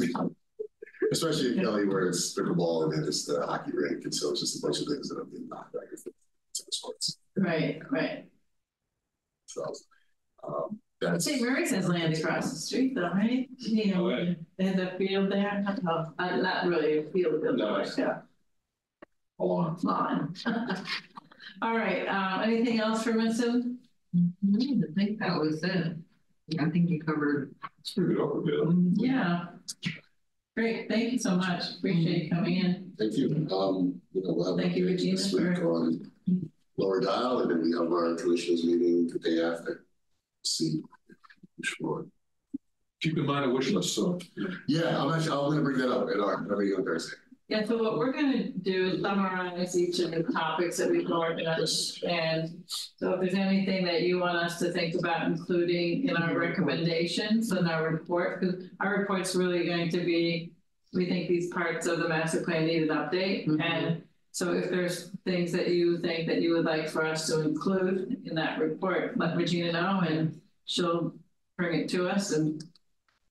especially 1.12 1.56
in 1.58 1.60
Kelly 1.64 1.86
where 1.86 2.08
it's 2.08 2.38
pickleball 2.38 2.84
and 2.84 2.92
then 2.92 3.04
it's 3.08 3.24
the 3.24 3.44
hockey 3.46 3.72
rink, 3.74 4.04
and 4.04 4.14
so 4.14 4.30
it's 4.30 4.40
just 4.40 4.58
a 4.62 4.66
bunch 4.66 4.80
of 4.80 4.86
things 4.86 5.08
that 5.08 5.18
i've 5.20 5.30
been 5.32 5.48
knocked 5.48 5.72
back. 5.72 5.82
and 5.90 5.98
forth. 6.00 6.14
Sports, 6.70 7.18
right, 7.36 7.80
right. 7.90 8.24
so. 9.46 9.62
Um, 10.46 10.78
I'd 11.02 11.12
that's. 11.12 11.24
say 11.24 11.38
Murray's 11.40 11.70
has 11.70 11.88
land 11.88 12.14
across 12.14 12.50
the 12.50 12.56
street 12.58 12.94
though, 12.94 13.10
right? 13.10 13.48
You 13.58 13.94
know, 13.94 14.10
Oh, 14.10 14.16
yeah. 14.18 14.34
they 14.58 14.64
have 14.64 14.76
the 14.76 14.92
field 14.98 15.30
there, 15.30 15.64
oh, 15.88 16.06
uh, 16.18 16.36
not 16.36 16.66
really 16.66 16.98
a 16.98 17.10
field, 17.10 17.40
but 17.44 17.56
No. 17.56 17.72
like 17.74 17.96
a 17.98 18.22
Along. 19.40 19.78
lawn. 19.84 20.34
All 21.62 21.76
right, 21.76 22.06
um, 22.08 22.42
anything 22.42 22.80
else 22.80 23.04
for 23.04 23.12
Vincent? 23.12 23.78
I 24.16 24.92
think 24.96 25.20
that 25.20 25.38
was 25.38 25.62
it. 25.62 25.96
I 26.58 26.68
think 26.70 26.88
you 26.88 27.00
covered. 27.00 27.54
It's 27.80 27.92
pretty 27.92 28.14
good 28.14 28.22
overview. 28.22 28.92
Yeah. 28.94 29.46
Great, 30.56 30.88
thank 30.88 31.12
you 31.12 31.18
so 31.18 31.36
much. 31.36 31.62
Appreciate 31.78 32.24
you 32.24 32.30
coming 32.30 32.56
in. 32.56 32.92
Thank 32.98 33.16
you. 33.16 33.28
Um, 33.50 34.00
you 34.12 34.22
know, 34.22 34.32
we'll 34.34 34.56
have. 34.56 34.62
Thank 34.64 34.76
you, 34.76 34.86
Regina, 34.86 35.16
This 35.16 35.32
week 35.32 35.56
for- 35.58 35.72
on 35.72 36.10
Lower 36.76 37.00
Gile 37.00 37.40
and 37.40 37.50
then 37.50 37.62
we 37.62 37.72
have 37.72 37.92
our 37.92 38.14
commissioners 38.16 38.64
meeting 38.64 39.08
the 39.08 39.18
day 39.18 39.42
after. 39.42 39.84
See. 40.44 40.80
Sure. 41.62 42.06
Keep 43.00 43.18
in 43.18 43.26
mind 43.26 43.50
a 43.50 43.54
wish 43.54 43.70
list, 43.70 43.94
so. 43.94 44.18
Yeah, 44.66 45.00
I'm 45.00 45.12
actually, 45.12 45.32
I'm 45.32 45.50
gonna 45.50 45.62
bring 45.62 45.78
that 45.78 45.90
up 45.92 46.08
at 46.08 46.18
our, 46.20 46.34
our 46.50 46.56
meeting 46.56 46.76
on 46.78 46.84
Thursday. 46.84 47.16
Yeah, 47.48 47.64
so 47.64 47.82
what 47.82 47.96
we're 47.96 48.12
gonna 48.12 48.50
do 48.50 48.88
is 48.88 49.00
summarize 49.02 49.78
each 49.78 50.00
of 50.00 50.10
the 50.10 50.22
topics 50.22 50.76
that 50.76 50.90
we've 50.90 51.10
organized. 51.10 52.04
And 52.04 52.62
so 52.66 53.12
if 53.12 53.20
there's 53.20 53.34
anything 53.34 53.86
that 53.86 54.02
you 54.02 54.18
want 54.20 54.36
us 54.36 54.58
to 54.58 54.70
think 54.70 54.94
about 54.94 55.26
including 55.26 56.06
in 56.08 56.16
our 56.16 56.38
recommendations 56.38 57.50
and 57.50 57.66
our 57.66 57.88
report, 57.90 58.40
because 58.40 58.66
our 58.80 58.98
report's 58.98 59.34
really 59.34 59.64
going 59.64 59.88
to 59.90 59.98
be, 60.04 60.52
we 60.92 61.06
think 61.06 61.28
these 61.28 61.48
parts 61.50 61.86
of 61.86 62.00
the 62.00 62.08
master 62.08 62.42
plan 62.42 62.66
need 62.66 62.82
an 62.82 62.88
update. 62.90 63.46
Mhm. 63.46 63.62
And 63.62 64.02
so 64.30 64.52
if 64.52 64.68
there's 64.68 65.10
things 65.24 65.50
that 65.52 65.68
you 65.68 65.98
think 66.00 66.28
that 66.28 66.42
you 66.42 66.52
would 66.52 66.66
like 66.66 66.88
for 66.88 67.02
us 67.02 67.26
to 67.28 67.40
include 67.40 68.24
in 68.26 68.34
that 68.34 68.58
report, 68.58 69.16
let 69.16 69.36
Regina 69.38 69.72
know 69.72 70.00
and 70.00 70.38
she'll 70.66 71.14
bring 71.56 71.80
it 71.80 71.88
to 71.90 72.08
us 72.08 72.32
and 72.32 72.62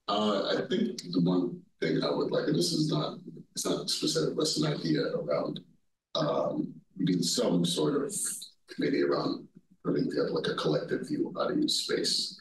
Uh, 0.10 0.56
I 0.58 0.62
think 0.70 1.02
the 1.12 1.20
one 1.22 1.62
thing 1.82 2.02
I 2.02 2.10
would 2.10 2.32
like, 2.32 2.48
and 2.48 2.56
this 2.56 2.72
is 2.72 2.90
not, 2.90 3.20
it's 3.58 3.66
not 3.66 3.90
specific, 3.90 4.36
but 4.36 4.44
it's 4.44 4.62
an 4.62 4.72
idea 4.72 5.02
around, 5.16 5.60
um, 6.14 6.72
we 6.96 7.06
need 7.06 7.24
some 7.24 7.66
sort 7.66 7.96
of 8.06 8.14
committee 8.70 9.02
around 9.02 9.48
putting 9.84 10.08
together 10.08 10.30
like 10.30 10.46
a 10.48 10.54
collective 10.54 11.08
view 11.08 11.28
of 11.30 11.34
how 11.36 11.48
to 11.48 11.60
use 11.60 11.82
space. 11.82 12.40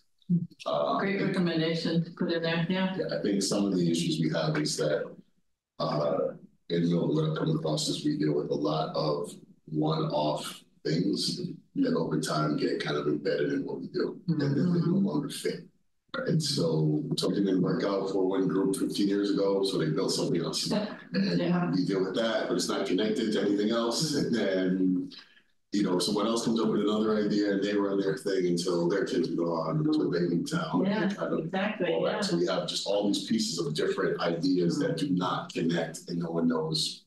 Uh, 0.66 0.98
great 0.98 1.22
recommendation 1.22 2.04
to 2.04 2.10
put 2.10 2.32
in 2.32 2.42
there, 2.42 2.66
yeah. 2.68 2.94
Yeah, 2.98 3.18
I 3.18 3.22
think 3.22 3.42
some 3.42 3.64
of 3.64 3.74
the 3.74 3.90
issues 3.90 4.20
we 4.20 4.30
have 4.38 4.58
is 4.58 4.76
that, 4.76 5.10
uh, 5.78 6.18
in 6.68 6.90
Milton, 6.90 7.14
what 7.14 7.30
I've 7.30 7.38
come 7.38 7.56
across 7.56 7.88
is 7.88 8.04
we 8.04 8.18
deal 8.18 8.34
with 8.34 8.50
a 8.50 8.54
lot 8.54 8.94
of 8.94 9.32
one-off 9.64 10.62
things 10.84 11.40
that 11.76 11.94
over 11.94 12.20
time 12.20 12.58
get 12.58 12.84
kind 12.84 12.98
of 12.98 13.06
embedded 13.06 13.54
in 13.54 13.64
what 13.64 13.80
we 13.80 13.86
do, 13.86 14.20
and 14.28 14.38
then 14.38 14.54
they 14.54 14.64
no 14.64 14.98
longer 14.98 15.30
fit. 15.30 15.64
And 16.26 16.42
so 16.42 17.02
something 17.16 17.44
didn't 17.44 17.62
work 17.62 17.84
out 17.84 18.10
for 18.10 18.26
one 18.26 18.48
group 18.48 18.76
fifteen 18.76 19.08
years 19.08 19.30
ago, 19.30 19.64
so 19.64 19.78
they 19.78 19.90
built 19.90 20.12
something 20.12 20.40
else. 20.42 20.72
Yeah. 20.76 20.96
And 21.12 21.74
we 21.74 21.84
deal 21.84 22.04
with 22.04 22.14
that, 22.16 22.48
but 22.48 22.54
it's 22.54 22.68
not 22.68 22.86
connected 22.86 23.32
to 23.32 23.40
anything 23.40 23.70
else, 23.70 24.12
mm-hmm. 24.12 24.26
and 24.26 24.34
then, 24.34 25.10
you 25.72 25.82
know, 25.82 25.98
someone 25.98 26.26
else 26.26 26.44
comes 26.44 26.60
up 26.60 26.68
with 26.68 26.80
another 26.80 27.16
idea 27.24 27.52
and 27.52 27.62
they 27.62 27.74
run 27.74 27.98
their 28.00 28.16
thing 28.16 28.46
until 28.46 28.88
their 28.88 29.04
kids 29.04 29.30
are 29.30 29.34
gone, 29.34 29.78
until 29.78 30.10
they 30.10 30.20
leave 30.20 30.50
town. 30.50 30.84
Yeah, 30.84 31.04
and 31.04 31.16
kind 31.16 31.32
of 31.32 31.38
exactly, 31.40 31.92
all 31.92 32.06
yeah. 32.06 32.20
So 32.20 32.36
we 32.36 32.46
have 32.46 32.68
just 32.68 32.86
all 32.86 33.06
these 33.06 33.24
pieces 33.24 33.58
of 33.58 33.74
different 33.74 34.20
ideas 34.20 34.78
that 34.80 34.96
do 34.96 35.08
not 35.10 35.52
connect 35.52 36.00
and 36.08 36.18
no 36.18 36.30
one 36.30 36.48
knows. 36.48 37.04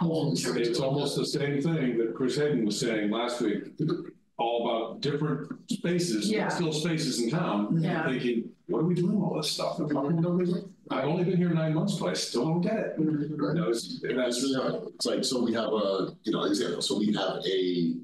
all 0.00 0.30
these. 0.30 0.46
It's 0.46 0.80
almost 0.80 1.16
the 1.16 1.26
same 1.26 1.60
thing 1.60 1.98
that 1.98 2.14
Chris 2.14 2.36
Hayden 2.36 2.64
was 2.64 2.78
saying 2.78 3.10
last 3.10 3.40
week, 3.40 3.76
all 4.40 4.68
about 4.68 5.00
different 5.02 5.52
spaces, 5.70 6.30
Yeah. 6.30 6.44
but 6.44 6.52
still 6.54 6.72
spaces 6.72 7.20
in 7.22 7.30
town. 7.30 7.80
Yeah. 7.80 8.08
Thinking, 8.08 8.50
what 8.66 8.80
are 8.80 8.84
we 8.84 8.94
doing 8.94 9.20
all 9.20 9.36
this 9.36 9.50
stuff? 9.50 9.78
I've 9.78 11.04
only 11.04 11.24
been 11.24 11.36
here 11.36 11.50
nine 11.50 11.74
months, 11.74 11.96
but 11.96 12.08
I 12.08 12.14
still 12.14 12.46
don't 12.46 12.60
get 12.62 12.74
it. 12.78 12.94
Right. 12.98 13.54
know, 13.54 13.68
it's, 13.68 14.00
That's 14.00 14.42
really 14.42 14.54
hard. 14.54 14.82
It's 14.94 15.06
like, 15.06 15.24
so 15.24 15.42
we 15.44 15.52
have 15.52 15.72
a, 15.72 16.16
you 16.24 16.32
know, 16.32 16.44
example, 16.44 16.80
so 16.80 16.98
we 16.98 17.12
have 17.12 17.44
a 17.46 17.94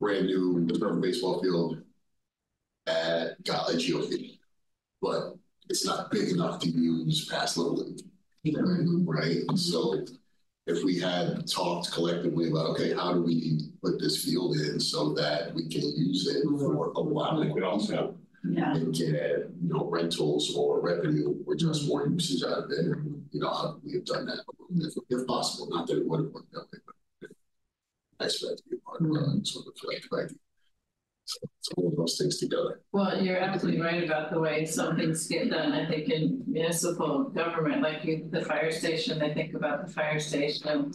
brand 0.00 0.26
new 0.26 0.66
turf 0.78 1.02
baseball 1.02 1.42
field 1.42 1.82
at 2.86 3.42
Gala 3.42 3.74
Geofield, 3.74 4.38
but 5.02 5.34
it's 5.68 5.84
not 5.84 6.10
big 6.10 6.30
enough 6.30 6.60
to 6.60 6.68
use 6.70 7.28
past 7.28 7.58
Little 7.58 7.76
League. 7.76 8.00
Right, 9.04 9.42
so 9.56 10.04
if 10.68 10.84
we 10.84 10.98
had 10.98 11.48
talked 11.50 11.90
collectively 11.90 12.50
about, 12.50 12.66
okay, 12.66 12.92
how 12.94 13.14
do 13.14 13.22
we 13.22 13.58
put 13.82 13.98
this 13.98 14.22
field 14.22 14.56
in 14.56 14.78
so 14.78 15.14
that 15.14 15.54
we 15.54 15.66
can 15.68 15.80
use 15.96 16.28
it 16.28 16.44
for 16.44 16.92
a 16.94 17.02
while? 17.02 17.40
we 17.54 17.62
also, 17.62 18.14
Yeah, 18.44 18.74
and 18.74 18.94
get, 18.94 19.50
you 19.60 19.68
know, 19.72 19.88
rentals 19.90 20.54
or 20.54 20.80
revenue 20.80 21.42
or 21.46 21.56
just 21.56 21.88
more 21.88 22.06
usage 22.06 22.44
out 22.44 22.64
of 22.64 22.70
it. 22.70 22.84
You 23.32 23.40
know, 23.40 23.48
how 23.48 23.78
we 23.82 23.94
have 23.94 24.04
done 24.04 24.26
that, 24.26 24.40
if, 24.76 24.94
if 25.08 25.26
possible, 25.26 25.68
not 25.70 25.86
that 25.86 25.98
it 25.98 26.06
would 26.06 26.20
have 26.20 26.32
worked 26.32 26.54
way, 26.54 26.78
but 26.86 28.32
for 28.32 28.46
that 28.46 28.56
to 28.58 28.62
be 28.68 28.76
a 28.76 28.80
part 28.80 29.00
of 29.00 29.08
that 29.08 29.46
sort 29.46 29.66
of 29.66 29.74
collective 29.80 30.12
idea. 30.12 30.38
All 31.76 31.88
of 31.88 31.96
those 31.96 32.16
things 32.16 32.38
together. 32.38 32.80
well, 32.92 33.20
you're 33.22 33.36
absolutely 33.36 33.80
right 33.80 34.02
about 34.02 34.30
the 34.30 34.40
way 34.40 34.64
some 34.64 34.96
things 34.96 35.26
get 35.26 35.50
done, 35.50 35.72
I 35.72 35.86
think 35.86 36.08
in 36.08 36.42
municipal 36.46 37.24
government, 37.24 37.82
like 37.82 38.04
you, 38.04 38.26
the 38.30 38.42
fire 38.42 38.70
station, 38.70 39.18
they 39.18 39.34
think 39.34 39.54
about 39.54 39.86
the 39.86 39.92
fire 39.92 40.18
station. 40.18 40.92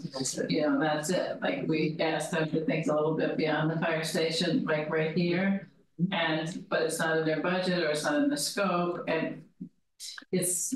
You 0.50 0.62
know, 0.62 0.80
that's 0.80 1.10
it, 1.12 1.40
like 1.42 1.68
we 1.68 1.96
asked 2.00 2.32
them 2.32 2.50
for 2.50 2.62
things 2.62 2.88
a 2.88 2.96
little 2.96 3.16
bit 3.16 3.38
beyond 3.38 3.70
the 3.70 3.80
fire 3.80 4.04
station, 4.04 4.66
like 4.66 4.90
right 4.90 5.16
here. 5.16 5.70
Mm-hmm. 6.02 6.14
And, 6.14 6.70
but 6.70 6.82
it's 6.82 7.00
not 7.00 7.18
in 7.18 7.26
their 7.26 7.42
budget 7.42 7.84
or 7.84 7.90
it's 7.90 8.04
not 8.04 8.24
in 8.24 8.30
the 8.30 8.38
scope 8.38 9.04
and 9.08 9.44
it's, 10.32 10.74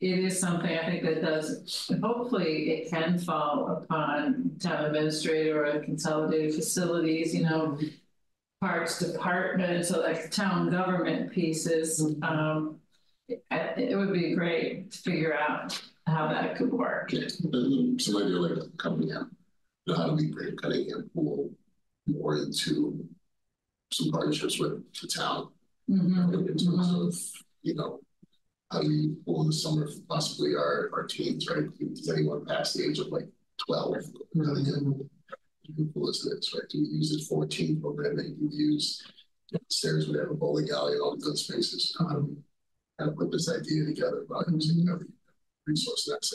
it 0.00 0.18
is 0.18 0.40
something 0.40 0.70
I 0.70 0.86
think 0.86 1.02
that 1.04 1.20
does, 1.20 1.90
hopefully 2.02 2.70
it 2.70 2.90
can 2.90 3.18
fall 3.18 3.68
upon 3.68 4.52
town 4.60 4.86
administrator 4.86 5.66
or 5.66 5.80
consolidated 5.80 6.54
facilities, 6.54 7.34
you 7.34 7.42
know. 7.42 7.76
Mm-hmm. 7.76 7.86
Parks 8.60 8.98
department, 8.98 9.86
so 9.86 10.00
like 10.00 10.30
town 10.30 10.70
government 10.70 11.30
pieces, 11.32 12.14
um. 12.22 12.78
It, 13.30 13.42
it 13.76 13.94
would 13.94 14.14
be 14.14 14.34
great 14.34 14.90
to 14.90 14.98
figure 14.98 15.36
out 15.38 15.78
how 16.06 16.28
that 16.28 16.56
could 16.56 16.72
work. 16.72 17.12
And 17.12 17.30
Some 18.00 18.16
idea 18.16 18.38
like 18.38 18.76
Cunningham, 18.78 19.36
you 19.84 19.92
know, 19.92 19.98
how 19.98 20.08
do 20.08 20.14
we 20.14 20.32
bring 20.32 20.56
Cunningham 20.56 21.10
pool 21.14 21.50
more 22.06 22.38
into 22.38 23.06
some 23.92 24.10
partnerships 24.10 24.58
with 24.58 24.82
the 25.02 25.08
town 25.08 25.50
Mhm. 25.90 26.48
in 26.48 26.56
terms 26.56 26.90
of, 26.94 27.42
you 27.60 27.74
know, 27.74 28.00
how 28.72 28.80
do 28.80 28.88
we 28.88 29.08
pull 29.26 29.42
in 29.42 29.48
the 29.48 29.52
summer 29.52 29.90
possibly 30.08 30.54
our, 30.56 30.88
our 30.94 31.06
teams, 31.06 31.46
right? 31.50 31.66
Does 31.78 32.08
anyone 32.08 32.46
past 32.46 32.78
the 32.78 32.84
age 32.88 32.98
of 32.98 33.08
like 33.08 33.28
twelve? 33.58 33.94
Really 34.34 34.62
good. 35.68 35.76
Beautiful 35.76 36.08
as 36.08 36.22
this, 36.22 36.54
right? 36.54 36.68
Do 36.70 36.80
we 36.80 36.88
use 36.88 37.12
it 37.12 37.24
for 37.28 37.44
a 37.44 37.48
team 37.48 37.80
programming? 37.80 38.34
Do 38.38 38.48
we 38.50 38.56
use 38.56 39.02
stairs, 39.68 40.08
we 40.08 40.18
have 40.18 40.30
a 40.30 40.34
bowling 40.34 40.68
alley 40.70 40.92
and 40.94 41.02
all 41.02 41.16
the 41.16 41.22
good 41.22 41.38
spaces? 41.38 41.94
How 41.98 42.08
do 42.08 42.20
we 42.26 42.36
kind 42.98 43.10
of 43.10 43.16
put 43.16 43.30
this 43.30 43.50
idea 43.50 43.84
together 43.86 44.24
about 44.28 44.46
using 44.50 44.88
every 44.88 45.06
resource 45.66 46.08
that's 46.10 46.34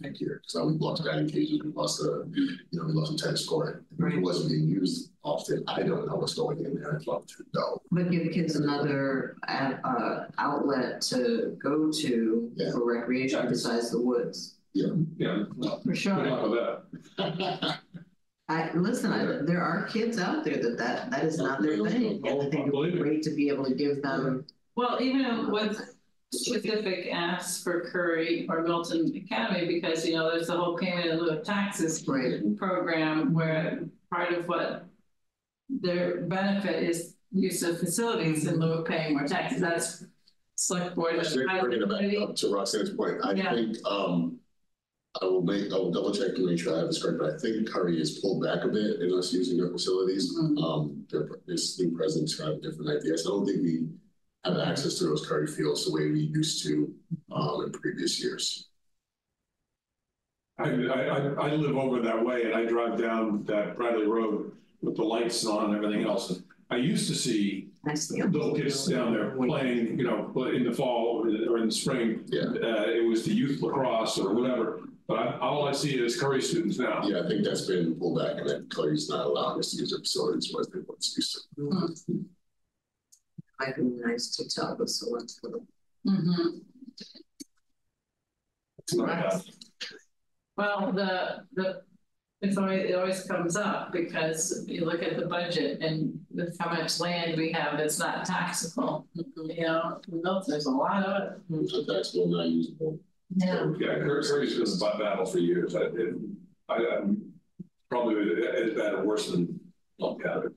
Thank 0.00 0.20
you. 0.22 0.38
So 0.46 0.64
we 0.64 0.72
lost 0.78 1.04
batting 1.04 1.28
cages, 1.28 1.60
we 1.62 1.70
lost 1.70 2.00
a, 2.00 2.24
you 2.34 2.56
know, 2.72 2.84
we 2.86 2.94
lost 2.94 3.12
a 3.12 3.16
tennis 3.22 3.44
court. 3.46 3.84
It 3.98 4.22
wasn't 4.22 4.50
being 4.50 4.66
used 4.66 5.10
often. 5.22 5.62
I 5.68 5.82
don't 5.82 6.06
know 6.06 6.16
what's 6.16 6.32
going 6.32 6.64
in 6.64 6.76
there. 6.76 6.96
I'd 6.96 7.06
love 7.06 7.26
to 7.26 7.44
know. 7.52 7.82
But 7.90 8.10
give 8.10 8.32
kids 8.32 8.56
another 8.56 9.36
uh, 9.46 9.74
uh, 9.84 10.26
outlet 10.38 11.02
to 11.02 11.58
go 11.62 11.92
to 11.92 12.50
Yeah. 12.56 12.70
for 12.72 12.86
recreation 12.86 13.46
besides 13.50 13.90
the 13.90 14.00
woods. 14.00 14.54
Yeah, 14.72 15.42
well, 15.58 15.80
For 15.82 15.88
good 15.88 15.98
sure. 15.98 16.82
luck 18.48 18.74
with 18.74 18.74
that. 18.74 18.74
I, 18.74 18.78
listen, 18.78 19.12
I, 19.12 19.42
there 19.44 19.62
are 19.62 19.86
kids 19.86 20.18
out 20.18 20.44
there 20.44 20.56
that 20.62 20.78
that, 20.78 21.10
that 21.10 21.24
is 21.24 21.38
not 21.38 21.62
their 21.62 21.76
thing. 21.78 22.26
And 22.26 22.42
I 22.42 22.50
think 22.50 22.68
it 22.68 22.74
would 22.74 22.92
be 22.92 22.98
great 22.98 23.22
to 23.24 23.30
be 23.34 23.48
able 23.48 23.64
to 23.64 23.74
give 23.74 24.02
them, 24.02 24.44
Well, 24.76 25.00
even 25.00 25.50
with 25.50 25.80
specific 26.32 27.08
asks 27.12 27.62
for 27.62 27.90
Curry 27.90 28.46
or 28.48 28.62
Milton 28.62 29.12
Academy, 29.16 29.66
because, 29.66 30.06
you 30.06 30.14
know, 30.14 30.30
there's 30.30 30.46
the 30.46 30.56
whole 30.56 30.76
payment 30.76 31.06
in 31.06 31.18
lieu 31.18 31.30
of 31.30 31.44
taxes 31.44 32.06
right, 32.08 32.40
program 32.56 33.34
where 33.34 33.84
part 34.10 34.32
of 34.32 34.48
what 34.48 34.86
their 35.68 36.22
benefit 36.22 36.82
is 36.82 37.16
use 37.32 37.62
of 37.62 37.78
facilities 37.78 38.46
in 38.46 38.58
lieu 38.58 38.72
of 38.72 38.86
paying 38.86 39.16
more 39.16 39.26
taxes. 39.26 39.60
That's 39.60 40.04
select 40.56 40.94
board. 40.94 41.18
I 41.18 41.22
think 41.22 41.50
bringing 41.60 41.82
it 41.82 41.88
back 41.88 42.28
up 42.28 42.36
to 42.36 42.52
Roxanne's 42.52 42.90
point, 42.90 43.18
I 43.24 43.32
Yeah. 43.32 43.54
think, 43.54 43.76
um. 43.86 44.38
I 45.20 45.26
will 45.26 45.42
make, 45.42 45.70
I 45.72 45.76
will 45.76 45.92
double 45.92 46.12
check 46.12 46.34
to 46.36 46.46
make 46.46 46.58
sure 46.58 46.74
I 46.74 46.78
have 46.78 46.86
this 46.86 47.02
correct, 47.02 47.18
but 47.20 47.34
I 47.34 47.38
think 47.38 47.68
Curry 47.70 47.98
has 47.98 48.18
pulled 48.18 48.42
back 48.42 48.64
a 48.64 48.68
bit 48.68 49.00
in 49.02 49.12
us 49.12 49.32
using 49.32 49.58
their 49.58 49.68
facilities. 49.70 50.34
Mhm. 50.38 50.62
Um, 50.62 51.04
their, 51.10 51.28
this 51.46 51.78
new 51.78 51.94
presidents 51.94 52.38
have 52.40 52.62
different 52.62 52.90
ideas. 52.98 53.26
I 53.26 53.30
don't 53.30 53.44
think 53.44 53.62
we 53.62 53.88
have 54.44 54.56
access 54.56 54.98
to 54.98 55.04
those 55.04 55.26
Curry 55.26 55.46
fields 55.46 55.84
the 55.84 55.92
way 55.92 56.10
we 56.10 56.20
used 56.20 56.64
to, 56.64 56.94
um, 57.30 57.64
in 57.66 57.72
previous 57.72 58.22
years. 58.22 58.68
I, 60.58 60.70
I, 60.70 61.00
I- 61.18 61.48
I 61.48 61.54
live 61.56 61.76
over 61.76 62.00
that 62.00 62.24
way 62.24 62.44
and 62.44 62.54
I 62.54 62.64
drive 62.64 62.98
down 62.98 63.44
that 63.44 63.76
Bradley 63.76 64.06
Road 64.06 64.52
with 64.80 64.96
the 64.96 65.02
lights 65.04 65.44
on 65.44 65.66
and 65.66 65.76
everything 65.76 66.06
else. 66.06 66.30
And 66.30 66.42
I 66.70 66.76
used 66.76 67.06
to 67.08 67.14
see 67.14 67.68
that's 67.84 68.10
little 68.10 68.54
kids 68.54 68.86
down 68.86 69.12
there 69.12 69.30
playing, 69.36 69.98
you 69.98 70.04
know, 70.04 70.30
but 70.34 70.54
in 70.54 70.64
the 70.64 70.72
fall 70.72 71.26
or 71.26 71.58
in 71.58 71.66
the 71.66 71.72
spring. 71.72 72.24
Yeah. 72.28 72.44
Uh, 72.44 72.84
it 72.88 73.04
was 73.06 73.24
the 73.24 73.32
youth 73.34 73.60
lacrosse 73.60 74.18
or 74.18 74.34
whatever, 74.34 74.80
but 75.08 75.18
I, 75.18 75.38
all 75.38 75.66
I 75.68 75.72
see 75.72 75.98
is 75.98 76.20
Curry 76.20 76.40
students 76.42 76.78
now. 76.78 77.02
Yeah, 77.04 77.22
I 77.24 77.28
think 77.28 77.44
that's 77.44 77.66
been 77.66 77.94
pulled 77.96 78.18
back 78.18 78.38
and 78.38 78.48
that 78.48 78.70
Curry's 78.70 79.08
not 79.08 79.26
allowing 79.26 79.58
us 79.58 79.70
to 79.72 79.76
use 79.78 79.90
their 79.90 80.00
facilities 80.00 80.54
as 80.58 80.68
they 80.68 80.80
once 80.86 81.14
used 81.16 81.46
to. 81.56 82.24
Might 83.60 83.76
be 83.76 83.82
nice 83.82 84.36
to 84.36 84.48
tell 84.48 84.76
the 84.76 84.86
select 84.88 85.40
board. 85.42 85.62
Mhm. 86.06 86.60
It's 88.78 88.94
not. 88.94 89.44
Well, 90.56 90.92
the, 90.92 91.44
the, 91.54 91.82
it's 92.40 92.56
always, 92.56 92.90
it 92.90 92.94
always 92.94 93.22
comes 93.24 93.56
up 93.56 93.92
because 93.92 94.64
you 94.66 94.84
look 94.84 95.02
at 95.02 95.16
the 95.16 95.26
budget 95.26 95.80
and 95.80 96.18
with 96.34 96.56
how 96.58 96.70
much 96.70 96.98
land 96.98 97.36
we 97.36 97.52
have 97.52 97.78
that's 97.78 97.98
not 98.00 98.24
taxable. 98.24 99.06
You 99.14 99.62
know, 99.62 100.00
Milton, 100.08 100.50
there's 100.50 100.66
a 100.66 100.70
lot 100.70 101.04
of 101.04 101.34
it. 101.50 101.70
So 101.70 101.82
that's 101.82 102.08
still 102.10 102.26
not 102.26 102.48
usable. 102.48 102.98
Yeah. 103.36 103.66
Yeah, 103.78 103.94
Cur- 103.98 104.22
Curry's 104.22 104.54
been 104.58 104.66
a 104.66 104.76
butt 104.78 104.98
battle 104.98 105.24
for 105.26 105.38
years. 105.38 105.74
I, 105.74 105.82
it, 105.82 106.14
I, 106.68 106.74
I'm 106.98 107.32
probably 107.90 108.14
as 108.44 108.74
bad 108.74 108.94
or 108.94 109.04
worse 109.04 109.30
than 109.30 109.58
Plum 109.98 110.18
County. 110.18 110.48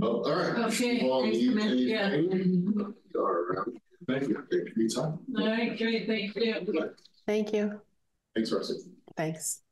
Oh, 0.00 0.22
all 0.22 0.36
right. 0.36 0.58
Okay, 0.72 1.00
Well, 1.06 1.22
thanks, 1.22 1.38
you- 1.38 1.50
Commissioner. 1.50 1.74
Yeah. 1.74 2.10
anything? 2.12 2.94
You 3.14 3.20
are 3.20 3.42
around. 3.44 3.78
Thank 4.06 4.28
you. 4.28 4.44
Thank 4.50 4.68
you 4.68 4.72
for 4.74 4.80
your 4.80 4.88
time. 4.90 5.18
All 5.36 5.46
right, 5.46 5.76
great, 5.76 6.06
thank 6.06 6.34
you. 6.36 6.94
Thank 7.26 7.52
you. 7.52 7.80
Thanks, 8.34 8.52
Rusty. 8.52 8.74
Thanks. 9.16 9.62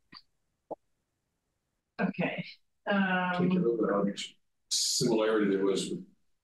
Okay. 2.00 2.44
Can't 2.88 3.36
Um, 3.40 3.48
get 3.48 3.64
over 3.64 3.92
how 3.94 4.02
much 4.04 4.36
similarity 4.70 5.50
there 5.56 5.64
was 5.64 5.92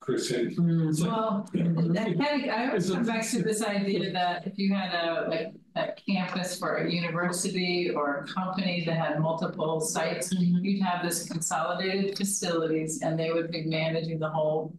with 0.07 0.29
Chris 0.29 0.31
Henry. 0.31 0.55
well, 1.03 1.49
I 1.55 2.05
think 2.15 2.49
I 2.49 2.69
always 2.69 2.91
come 2.91 3.05
back 3.05 3.27
to 3.31 3.43
this 3.43 3.63
idea 3.63 4.13
that 4.13 4.47
if 4.47 4.59
you 4.59 4.75
had 4.75 4.95
a, 4.95 5.29
like, 5.29 5.53
a 5.77 5.93
campus 6.07 6.59
for 6.59 6.77
a 6.77 6.91
university 6.91 7.91
or 7.95 8.19
a 8.19 8.27
company 8.27 8.85
that 8.87 8.95
had 8.97 9.21
multiple 9.21 9.81
sites, 9.81 10.33
you'd 10.33 10.83
have 10.83 11.05
this 11.05 11.27
consolidated 11.29 12.17
facilities 12.17 13.03
and 13.03 13.19
they 13.19 13.33
would 13.33 13.51
be 13.51 13.63
managing 13.65 14.19
the 14.19 14.29
whole, 14.29 14.75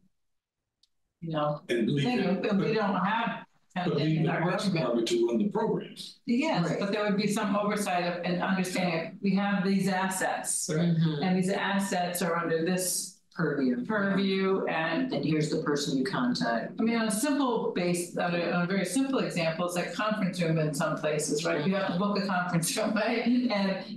you 1.21 1.31
know, 1.31 1.61
And 1.69 1.89
leave 1.89 2.03
thing, 2.05 2.19
it, 2.19 2.45
and 2.45 2.59
we 2.61 2.73
don't 2.73 2.95
have. 2.95 3.45
but 3.75 3.95
leave 3.95 4.17
in 4.17 4.23
the 4.23 4.29
our 4.29 4.41
Parks 4.41 4.65
to 4.69 5.27
run 5.27 5.37
the 5.39 5.49
programs. 5.49 6.19
Yes, 6.27 6.69
Right. 6.69 6.79
but 6.79 6.91
there 6.91 7.03
would 7.05 7.17
be 7.17 7.27
some 7.27 7.55
oversight 7.55 8.03
of 8.03 8.23
and 8.23 8.41
understanding, 8.41 9.17
we 9.21 9.35
have 9.35 9.63
these 9.65 9.87
assets. 9.87 10.69
Mhm. 10.71 11.23
And 11.23 11.35
these 11.37 11.49
assets 11.49 12.21
are 12.21 12.35
under 12.37 12.63
this 12.63 13.12
Purview. 13.35 13.83
purview 13.85 14.63
and 14.67 15.11
And 15.11 15.25
here's 15.25 15.49
the 15.49 15.63
person 15.63 15.97
you 15.97 16.03
contact. 16.03 16.73
I 16.79 16.83
mean, 16.83 16.97
on 16.97 17.07
a 17.07 17.11
simple 17.11 17.71
base, 17.75 18.15
on 18.15 18.35
a, 18.35 18.51
on 18.51 18.61
a 18.63 18.67
very 18.67 18.85
simple 18.85 19.19
example, 19.19 19.65
it's 19.65 19.75
like 19.75 19.91
conference 19.93 20.39
room 20.39 20.59
in 20.59 20.71
some 20.73 20.95
places, 20.97 21.43
right? 21.43 21.65
You 21.65 21.73
have 21.75 21.93
to 21.93 21.97
book 21.97 22.17
a 22.19 22.27
conference 22.27 22.75
room, 22.77 22.93
right? 22.95 23.25
And 23.25 23.49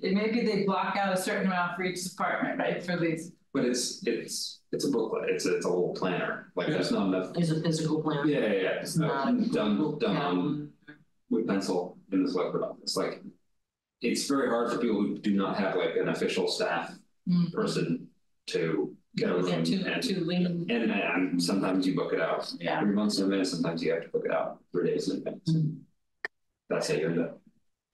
it 0.03 0.15
maybe 0.15 0.41
they 0.41 0.65
block 0.65 0.97
out 0.97 1.13
a 1.13 1.17
certain 1.21 1.47
amount 1.49 1.77
for 1.77 1.83
each 1.83 2.03
department, 2.03 2.59
right, 2.59 2.83
for 2.83 2.97
these. 2.97 3.33
But 3.53 3.67
it's, 3.67 4.07
it's, 4.07 4.61
it's 4.73 4.87
a 4.87 4.91
booklet, 4.91 5.29
it's, 5.29 5.45
a- 5.47 5.57
it's 5.57 5.67
a 5.67 5.69
little 5.69 5.95
planner, 5.95 6.51
like 6.57 6.69
there's 6.69 6.91
not 6.91 7.07
enough. 7.09 7.37
Is 7.37 7.51
a 7.51 7.61
physical 7.63 8.03
planner. 8.03 8.27
Yeah, 8.27 8.39
yeah, 8.41 8.53
yeah, 8.53 8.69
it's 8.81 8.97
Not 8.97 9.29
a 9.29 9.33
done, 9.49 9.77
Google 9.77 9.97
done 9.99 10.17
on 10.17 10.71
with 11.31 11.47
pencil 11.47 11.99
in 12.13 12.23
the 12.25 12.31
select 12.31 12.53
board 12.53 12.65
office, 12.65 12.97
like. 12.97 13.23
It's 14.03 14.29
very 14.29 14.51
hard 14.51 14.71
for 14.71 14.79
people 14.79 14.97
who 14.99 15.17
do 15.19 15.35
not 15.35 15.57
have 15.57 15.75
like 15.75 15.97
an 15.97 16.09
official 16.09 16.49
staff 16.49 16.93
Mm. 17.29 17.51
person 17.53 18.07
to 18.49 18.95
get 19.17 19.31
a 19.31 19.35
room 19.35 19.47
Yeah, 19.47 19.55
and. 19.55 20.03
to 20.03 20.25
lean, 20.25 20.67
And, 20.69 20.91
and 20.91 21.43
sometimes 21.43 21.87
you 21.87 21.95
book 21.95 22.13
it 22.13 22.21
out 22.21 22.53
yeah, 22.61 22.81
three 22.81 22.95
months 22.95 23.19
in 23.19 23.25
advance, 23.25 23.51
sometimes 23.51 23.83
you 23.83 23.93
have 23.93 24.03
to 24.03 24.09
book 24.09 24.25
it 24.27 24.31
out 24.31 24.59
three 24.73 24.91
days 24.91 25.09
in 25.09 25.19
advance. 25.19 25.53
Mm. 25.53 25.79
That's 26.69 26.89
how 26.89 26.95
you 26.95 27.07
end 27.07 27.21
up 27.21 27.41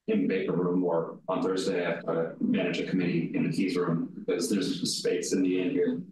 in 0.09 0.27
Baker 0.27 0.53
room 0.53 0.82
or 0.85 1.19
on 1.28 1.43
Thursday, 1.43 1.86
I 1.86 1.90
have 1.90 2.05
to 2.07 2.35
manage 2.40 2.81
a 2.81 2.86
committee 2.86 3.31
in 3.35 3.44
the 3.49 3.57
keys 3.57 3.77
room 3.77 4.11
because 4.19 4.51
there's 4.51 4.81
just 4.81 4.99
space 4.99 5.32
in 5.32 5.43
the 5.43 5.61
end 5.61 5.70
here. 5.73 6.03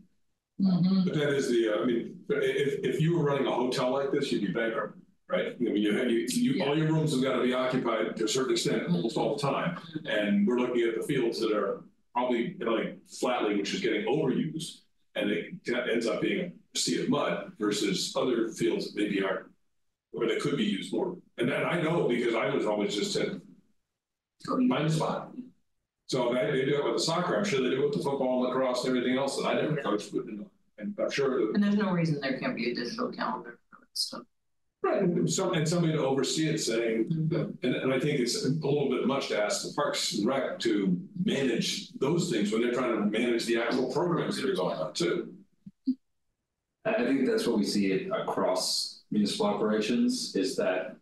mhm, 0.61 1.05
But 1.05 1.15
that 1.15 1.31
is 1.31 1.49
the, 1.49 1.75
uh, 1.75 1.83
I 1.83 1.87
mean, 1.87 2.17
i- 2.31 2.35
if, 2.35 2.85
if 2.85 3.01
you 3.01 3.17
were 3.19 3.25
running 3.25 3.47
a 3.49 3.53
hotel 3.53 3.91
like 3.91 4.13
this, 4.13 4.31
you'd 4.31 4.43
be 4.47 4.53
bankrupt, 4.53 4.97
right? 5.29 5.57
I 5.59 5.63
mean, 5.63 5.77
you 5.79 5.97
had, 5.97 6.09
you, 6.11 6.27
you, 6.31 6.65
all 6.65 6.79
your 6.79 6.87
rooms 6.87 7.13
have 7.13 7.23
got 7.23 7.37
to 7.37 7.43
be 7.43 7.53
occupied 7.53 8.17
to 8.17 8.25
a 8.25 8.29
certain 8.29 8.53
extent 8.53 8.85
almost 8.89 9.17
all 9.17 9.35
the 9.35 9.43
time. 9.43 9.77
And 10.05 10.47
we're 10.47 10.59
looking 10.61 10.83
at 10.83 10.95
the 10.97 11.03
fields 11.03 11.41
that 11.41 11.53
are 11.53 11.83
probably 12.13 12.57
like 12.61 12.99
Flatley, 13.09 13.57
which 13.59 13.75
is 13.75 13.81
getting 13.81 14.07
overused. 14.07 14.83
And 15.17 15.31
it 15.31 15.55
ends 15.69 16.07
up 16.07 16.21
being 16.21 16.53
a 16.75 16.79
sea 16.79 17.03
of 17.03 17.09
mud 17.09 17.53
versus 17.59 18.13
other 18.17 18.49
fields 18.51 18.93
that 18.93 19.03
maybe 19.03 19.23
aren't, 19.23 19.47
where 20.13 20.29
they 20.29 20.39
could 20.39 20.57
be 20.57 20.65
used 20.65 20.93
more. 20.93 21.17
And 21.39 21.49
then 21.49 21.65
I 21.65 21.81
know 21.81 22.09
because 22.09 22.35
I 22.35 22.55
was 22.55 22.67
always 22.67 22.95
just 22.95 23.13
said, 23.13 23.41
find 24.47 24.73
a 24.73 24.91
spot. 24.91 25.33
So 26.07 26.35
they, 26.35 26.51
they 26.51 26.65
do 26.65 26.77
it 26.77 26.85
with 26.85 26.95
the 26.95 27.01
soccer, 27.01 27.37
I'm 27.37 27.45
sure 27.45 27.63
they 27.63 27.71
do 27.71 27.83
it 27.83 27.87
with 27.87 27.97
the 27.97 28.03
football, 28.03 28.41
lacrosse, 28.41 28.85
and 28.85 28.97
everything 28.97 29.17
else 29.17 29.37
that 29.37 29.47
I 29.47 29.55
never 29.55 29.77
coached, 29.77 30.13
but, 30.13 30.25
and 30.25 30.95
I'm 30.99 31.11
sure 31.11 31.55
And 31.55 31.63
there's 31.63 31.77
no 31.77 31.93
reason 31.93 32.21
there 32.21 32.39
can't 32.39 32.57
be 32.57 32.73
a 32.73 32.75
digital 32.75 33.11
calendar 33.13 33.59
for 33.71 33.81
that 33.81 33.87
stuff. 33.95 34.23
Right, 34.83 35.03
and 35.03 35.31
some, 35.31 35.53
and 35.53 35.69
somebody 35.69 35.93
to 35.93 35.99
oversee 35.99 36.49
it 36.49 36.59
saying, 36.59 37.07
and, 37.63 37.75
and 37.75 37.93
I 37.93 38.01
think 38.01 38.19
it's 38.19 38.47
a 38.47 38.49
little 38.49 38.89
bit 38.89 39.07
much 39.07 39.29
to 39.29 39.39
ask 39.43 39.63
the 39.63 39.75
Parks 39.75 40.15
and 40.15 40.27
Rec 40.27 40.59
to 40.61 40.99
manage 41.23 41.91
those 41.99 42.31
things 42.31 42.51
when 42.51 42.63
they're 42.63 42.73
trying 42.73 42.97
to 42.97 43.05
manage 43.19 43.45
the 43.45 43.59
actual 43.59 43.93
programs 43.93 44.37
that 44.37 44.49
are 44.49 44.55
going 44.55 44.79
on 44.79 44.95
too. 44.95 45.35
I 46.87 46.95
I 46.95 47.05
think 47.05 47.27
that's 47.27 47.47
what 47.47 47.59
we 47.59 47.65
see 47.65 47.93
it 47.93 48.11
across 48.11 49.03
municipal 49.11 49.47
operations 49.47 50.35
is 50.35 50.57
that 50.57 50.97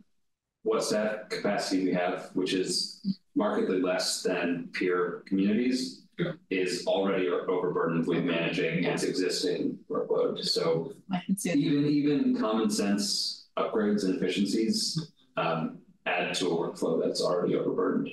what 0.64 0.82
staff 0.82 1.28
capacity 1.28 1.84
we 1.84 1.92
have, 1.92 2.30
which 2.34 2.54
is 2.54 3.18
markedly 3.36 3.80
less 3.80 4.22
than 4.24 4.70
peer 4.72 5.22
communities, 5.26 6.02
Yeah. 6.18 6.32
is 6.50 6.84
already 6.88 7.28
overburdened 7.28 8.08
with 8.08 8.24
managing 8.24 8.82
its 8.82 9.04
existing 9.04 9.78
workload. 9.88 10.44
So 10.44 10.94
I 11.12 11.20
can 11.24 11.36
see 11.36 11.50
it, 11.50 11.56
even 11.58 11.86
even 11.86 12.36
common 12.36 12.70
sense 12.70 13.37
upgrades 13.58 14.04
and 14.04 14.14
efficiencies 14.14 15.10
um, 15.36 15.78
add 16.06 16.34
to 16.34 16.46
a 16.46 16.50
workflow 16.50 17.02
that's 17.02 17.20
already 17.22 17.54
overburdened. 17.56 18.08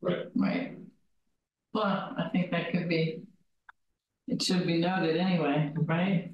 right? 0.00 0.26
Right. 0.34 0.76
Well, 1.72 2.14
I 2.16 2.28
think 2.32 2.50
that 2.52 2.70
could 2.70 2.88
be 2.88 3.22
it 4.26 4.42
should 4.42 4.66
be 4.66 4.78
noted 4.78 5.16
anyway, 5.16 5.72
right? 5.76 6.32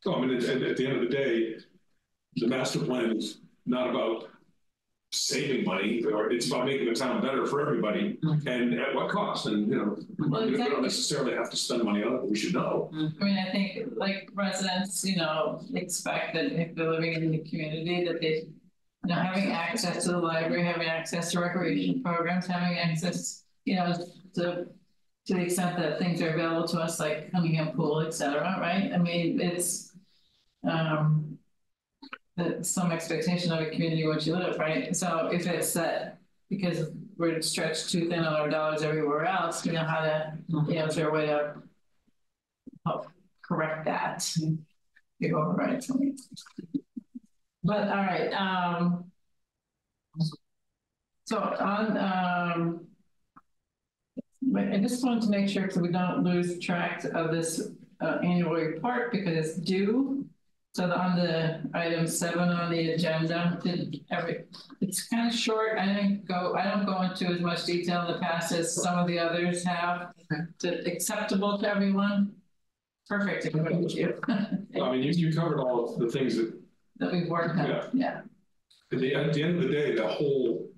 So 0.00 0.14
I 0.14 0.20
mean, 0.20 0.36
at, 0.36 0.62
at 0.62 0.76
the 0.76 0.86
end 0.86 0.96
of 0.96 1.02
the 1.02 1.16
day, 1.16 1.56
the 2.36 2.48
master 2.48 2.80
plan 2.80 3.16
is 3.16 3.40
not 3.64 3.88
about 3.88 4.28
saving 5.14 5.64
money, 5.64 6.02
or 6.04 6.30
it's 6.30 6.46
about 6.48 6.66
making 6.66 6.86
the 6.88 6.94
town 6.94 7.22
better 7.22 7.46
for 7.46 7.60
everybody, 7.60 8.18
and 8.46 8.74
at 8.74 8.94
what 8.94 9.08
cost, 9.10 9.46
and, 9.46 9.68
you 9.68 9.76
know, 9.76 9.96
Well, 10.18 10.46
we 10.46 10.56
don't 10.56 10.82
necessarily 10.82 11.34
have 11.34 11.50
to 11.50 11.56
spend 11.56 11.84
money 11.84 12.02
on 12.02 12.14
it, 12.14 12.16
but 12.16 12.30
we 12.30 12.36
should 12.36 12.54
know. 12.54 12.90
I 12.92 13.24
mean, 13.24 13.38
I 13.38 13.50
think 13.52 13.88
like 13.96 14.28
residents, 14.34 15.04
you 15.04 15.16
know, 15.16 15.62
expect 15.74 16.34
that 16.34 16.46
if 16.46 16.74
they're 16.74 16.90
living 16.90 17.12
in 17.14 17.30
the 17.30 17.38
community, 17.38 18.04
that 18.04 18.20
they, 18.20 18.46
you 19.06 19.08
know, 19.08 19.14
having 19.14 19.52
access 19.52 20.04
to 20.04 20.12
the 20.12 20.18
library, 20.18 20.64
having 20.64 20.88
access 20.88 21.30
to 21.32 21.40
recreation 21.40 22.02
programs, 22.02 22.46
having 22.46 22.78
access, 22.78 23.44
you 23.64 23.76
know, 23.76 23.94
to, 24.34 24.66
to 25.26 25.34
the 25.34 25.40
extent 25.40 25.78
that 25.78 25.98
things 25.98 26.20
are 26.20 26.34
available 26.34 26.66
to 26.68 26.78
us, 26.78 27.00
like 27.00 27.30
Cunningham 27.32 27.72
Pool, 27.76 28.00
et 28.00 28.12
cetera, 28.12 28.56
right? 28.60 28.90
I 28.92 28.98
mean, 28.98 29.40
it's, 29.40 29.92
um, 30.68 31.23
that 31.23 31.23
some 32.62 32.90
expectation 32.92 33.52
of 33.52 33.60
a 33.60 33.70
community 33.70 34.06
once 34.06 34.26
you 34.26 34.34
live, 34.34 34.58
right? 34.58 34.94
So 34.96 35.28
if 35.32 35.46
it's 35.46 35.72
that, 35.74 36.18
because 36.50 36.90
we're 37.16 37.40
stretched 37.42 37.90
too 37.90 38.08
thin 38.08 38.20
on 38.20 38.34
our 38.34 38.48
dollars 38.48 38.82
everywhere 38.82 39.24
else, 39.24 39.64
we 39.64 39.72
know 39.72 39.84
how 39.84 40.00
to, 40.00 40.34
you 40.48 40.74
know, 40.74 40.86
is 40.86 40.96
there 40.96 41.08
a 41.08 41.12
way 41.12 41.26
to 41.26 41.54
help 42.86 43.06
correct 43.42 43.84
that? 43.86 44.28
You 45.20 45.38
override 45.38 45.88
me. 45.94 46.14
But 47.62 47.88
all 47.88 47.96
right, 47.96 48.32
um. 48.32 49.10
So 51.24 51.38
on, 51.38 51.96
um. 51.96 52.86
I 54.56 54.78
just 54.78 55.04
wanted 55.04 55.22
to 55.22 55.30
make 55.30 55.48
sure 55.48 55.68
so 55.70 55.80
we 55.80 55.88
don't 55.88 56.22
lose 56.22 56.58
track 56.60 57.04
of 57.04 57.32
this 57.32 57.70
uh 58.00 58.18
annual 58.22 58.52
report 58.52 59.10
because 59.10 59.34
it's 59.36 59.56
due. 59.56 60.23
So 60.74 60.90
on 60.90 61.14
the 61.14 61.60
item 61.72 62.04
seven 62.08 62.48
on 62.48 62.72
the 62.72 62.90
agenda, 62.90 63.60
did 63.62 64.04
every, 64.10 64.42
it's 64.80 65.06
kind 65.06 65.28
of 65.28 65.34
short. 65.34 65.78
I 65.78 65.86
didn't 65.86 66.26
go, 66.26 66.56
I 66.56 66.64
don't 66.64 66.84
go 66.84 67.00
into 67.02 67.26
as 67.26 67.40
much 67.40 67.64
detail 67.64 68.00
in 68.06 68.14
the 68.14 68.18
past 68.18 68.50
as 68.50 68.74
some 68.74 68.98
of 68.98 69.06
the 69.06 69.16
others 69.16 69.62
have. 69.62 70.12
Acceptable 70.64 71.58
to 71.58 71.68
everyone? 71.68 72.32
Perfect, 73.08 73.52
thank 73.52 73.94
you. 73.94 74.20
I 74.28 74.90
mean, 74.90 75.04
you, 75.04 75.12
you 75.12 75.32
covered 75.32 75.60
all 75.60 75.94
of 75.94 76.00
the 76.00 76.08
things 76.10 76.36
that, 76.36 76.52
That 76.98 77.12
we've 77.12 77.28
worked 77.28 77.56
on, 77.56 77.90
yeah. 77.92 78.22
at 78.92 78.98
the, 78.98 79.14
at 79.14 79.32
the 79.32 79.44
end 79.44 79.62
of 79.62 79.62
the 79.62 79.68
day, 79.68 79.94
the 79.94 80.08
whole 80.08 80.70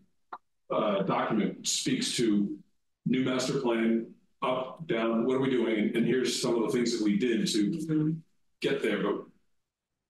uh, 0.70 1.05
document 1.05 1.66
speaks 1.66 2.14
to 2.16 2.59
new 3.06 3.24
master 3.24 3.60
plan, 3.60 4.12
up, 4.43 4.86
down, 4.86 5.24
what 5.24 5.36
are 5.36 5.40
we 5.40 5.48
doing? 5.48 5.93
And 5.94 6.05
here's 6.05 6.39
some 6.39 6.62
of 6.62 6.70
the 6.70 6.77
things 6.77 6.98
that 6.98 7.02
we 7.02 7.16
did 7.16 7.47
to 7.47 8.14
get 8.60 8.82
there, 8.82 9.02
but 9.02 9.24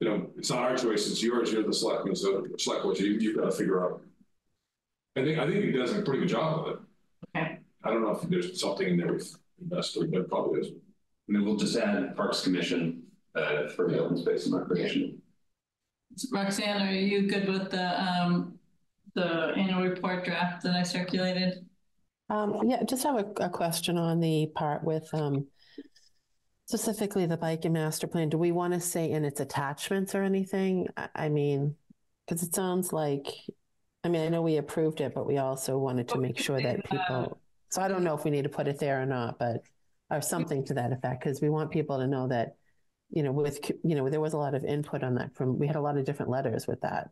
you 0.01 0.09
know, 0.09 0.31
it's 0.36 0.51
not 0.51 0.59
our 0.60 0.77
choice, 0.77 1.10
it's 1.10 1.23
yours, 1.23 1.52
you're 1.52 1.62
the 1.62 1.73
selectman, 1.73 2.14
so 2.14 2.47
select 2.59 2.85
what 2.85 3.01
you, 3.01 3.12
you've 3.12 3.36
got 3.36 3.47
to 3.47 3.51
figure 3.51 3.82
out. 3.85 4.02
I 5.16 5.24
think, 5.24 5.39
I 5.39 5.51
think 5.51 5.64
he 5.64 5.73
does 5.73 5.93
a 5.93 6.02
pretty 6.02 6.20
good 6.20 6.28
job 6.28 6.66
of 6.66 6.74
it. 6.74 6.78
Okay. 7.36 7.59
I 7.82 7.90
don't 7.90 8.02
know 8.02 8.10
if 8.10 8.28
there's 8.28 8.60
something 8.60 8.86
in 8.86 8.97
there 8.98 9.14
with 9.14 9.35
investor, 9.60 10.06
but 10.06 10.28
probably 10.28 10.60
is. 10.60 10.66
And 10.68 11.36
then 11.36 11.44
we'll 11.44 11.56
just 11.56 11.77
add 11.77 12.14
Parks 12.14 12.43
Commission, 12.43 13.02
uh, 13.35 13.68
for 13.68 13.89
the 13.89 13.98
open 13.98 14.18
space 14.18 14.47
and 14.47 14.55
recreation. 14.55 15.20
Roxanne, 16.32 16.82
are 16.82 16.93
you 16.93 17.28
good 17.28 17.48
with 17.48 17.70
the, 17.70 18.02
um, 18.02 18.59
the 19.14 19.52
annual 19.56 19.82
report 19.82 20.24
draft 20.24 20.62
that 20.62 20.74
I 20.74 20.82
circulated? 20.82 21.66
Um, 22.28 22.60
yeah, 22.64 22.82
just 22.85 23.02
have 23.02 23.16
a, 23.16 23.44
a 23.44 23.48
question 23.48 23.97
on 23.97 24.20
the 24.20 24.47
part 24.55 24.85
with, 24.85 25.09
um, 25.14 25.47
specifically 26.66 27.26
the 27.26 27.36
bike 27.36 27.64
and 27.64 27.74
master 27.74 28.06
plan. 28.06 28.28
Do 28.28 28.38
we 28.38 28.52
want 28.52 28.74
to 28.74 28.80
say 28.80 29.10
in 29.10 29.24
its 29.24 29.40
attachments 29.40 30.14
or 30.14 30.22
anything? 30.22 30.88
I, 30.97 31.09
I 31.14 31.28
mean, 31.28 31.76
because 32.26 32.43
it 32.43 32.55
sounds 32.55 32.93
like, 32.93 33.26
I 34.02 34.09
mean, 34.09 34.22
I 34.22 34.28
know 34.28 34.43
we 34.43 34.56
approved 34.56 35.01
it, 35.01 35.14
but 35.14 35.26
we 35.26 35.38
also 35.38 35.78
wanted 35.78 36.09
to 36.09 36.18
make 36.18 36.38
sure 36.38 36.60
that 36.60 36.84
people, 36.90 37.40
so 37.70 37.82
I 37.82 37.88
don't 37.88 38.02
know 38.02 38.14
if 38.14 38.24
we 38.24 38.30
need 38.30 38.43
to 38.43 38.48
put 38.48 38.68
it 38.68 38.78
there 38.78 39.01
or 39.01 39.06
not, 39.06 39.38
but, 39.38 39.62
or 40.10 40.20
something 40.20 40.64
to 40.66 40.74
that 40.74 40.93
effect, 40.93 41.24
because 41.24 41.40
we 41.40 41.48
want 41.48 41.70
people 41.70 41.98
to 41.98 42.06
know 42.06 42.28
that, 42.28 42.56
you 43.10 43.22
know, 43.22 43.32
with, 43.32 43.59
you 43.84 43.94
know, 43.94 44.10
there 44.10 44.20
was 44.20 44.32
a 44.32 44.38
lot 44.38 44.55
of 44.55 44.64
input 44.64 45.05
on 45.05 45.14
that 45.16 45.34
from, 45.34 45.59
we 45.59 45.68
had 45.68 45.76
a 45.76 45.80
lot 45.80 45.97
of 45.97 46.05
different 46.05 46.30
letters 46.30 46.66
with 46.66 46.80
that. 46.82 47.10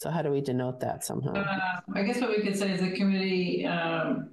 So 0.00 0.10
how 0.10 0.22
do 0.22 0.30
we 0.30 0.40
denote 0.40 0.80
that 0.80 1.04
somehow? 1.04 1.32
Uh, 1.34 1.80
I 1.94 2.02
guess 2.02 2.20
what 2.20 2.30
we 2.30 2.42
could 2.42 2.56
say 2.56 2.72
is 2.72 2.80
the 2.80 2.92
committee, 2.92 3.66
um, 3.66 4.30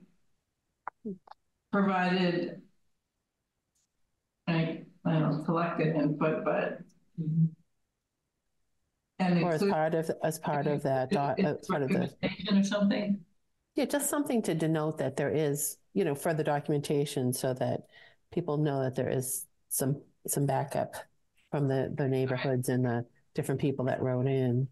provided 1.72 2.62
I, 5.06 5.20
know, 5.20 5.42
collected 5.46 5.96
input, 5.96 6.46
but 6.46 6.80
and 9.20 9.44
Or 9.44 9.52
as 9.52 9.62
include- 9.62 9.72
part 9.74 9.94
of, 9.96 10.12
as 10.24 10.40
part 10.40 10.68
of 10.68 10.84
that, 10.84 11.10
doc- 11.12 11.40
uh, 11.40 11.56
part 11.70 11.84
of 11.84 11.90
the, 11.90 12.00
Documentation 12.22 12.58
or 12.58 12.64
something? 12.64 13.20
yeah, 13.76 13.86
just 13.86 14.10
something 14.10 14.42
to 14.44 14.54
denote 14.56 14.98
that 15.00 15.16
there 15.18 15.30
is, 15.30 15.78
you 15.94 16.04
know, 16.06 16.16
further 16.16 16.44
documentation 16.44 17.34
so 17.34 17.54
that 17.56 17.82
people 18.32 18.58
know 18.58 18.82
that 18.84 18.96
there 18.96 19.10
is 19.10 19.46
some, 19.70 20.02
some 20.28 20.46
backup 20.46 20.96
from 21.52 21.68
the, 21.68 21.94
the 21.98 22.08
neighborhoods 22.08 22.70
and 22.70 22.86
the 22.86 23.06
different 23.34 23.60
people 23.62 23.86
that 23.86 24.02
wrote 24.02 24.28
in. 24.28 24.68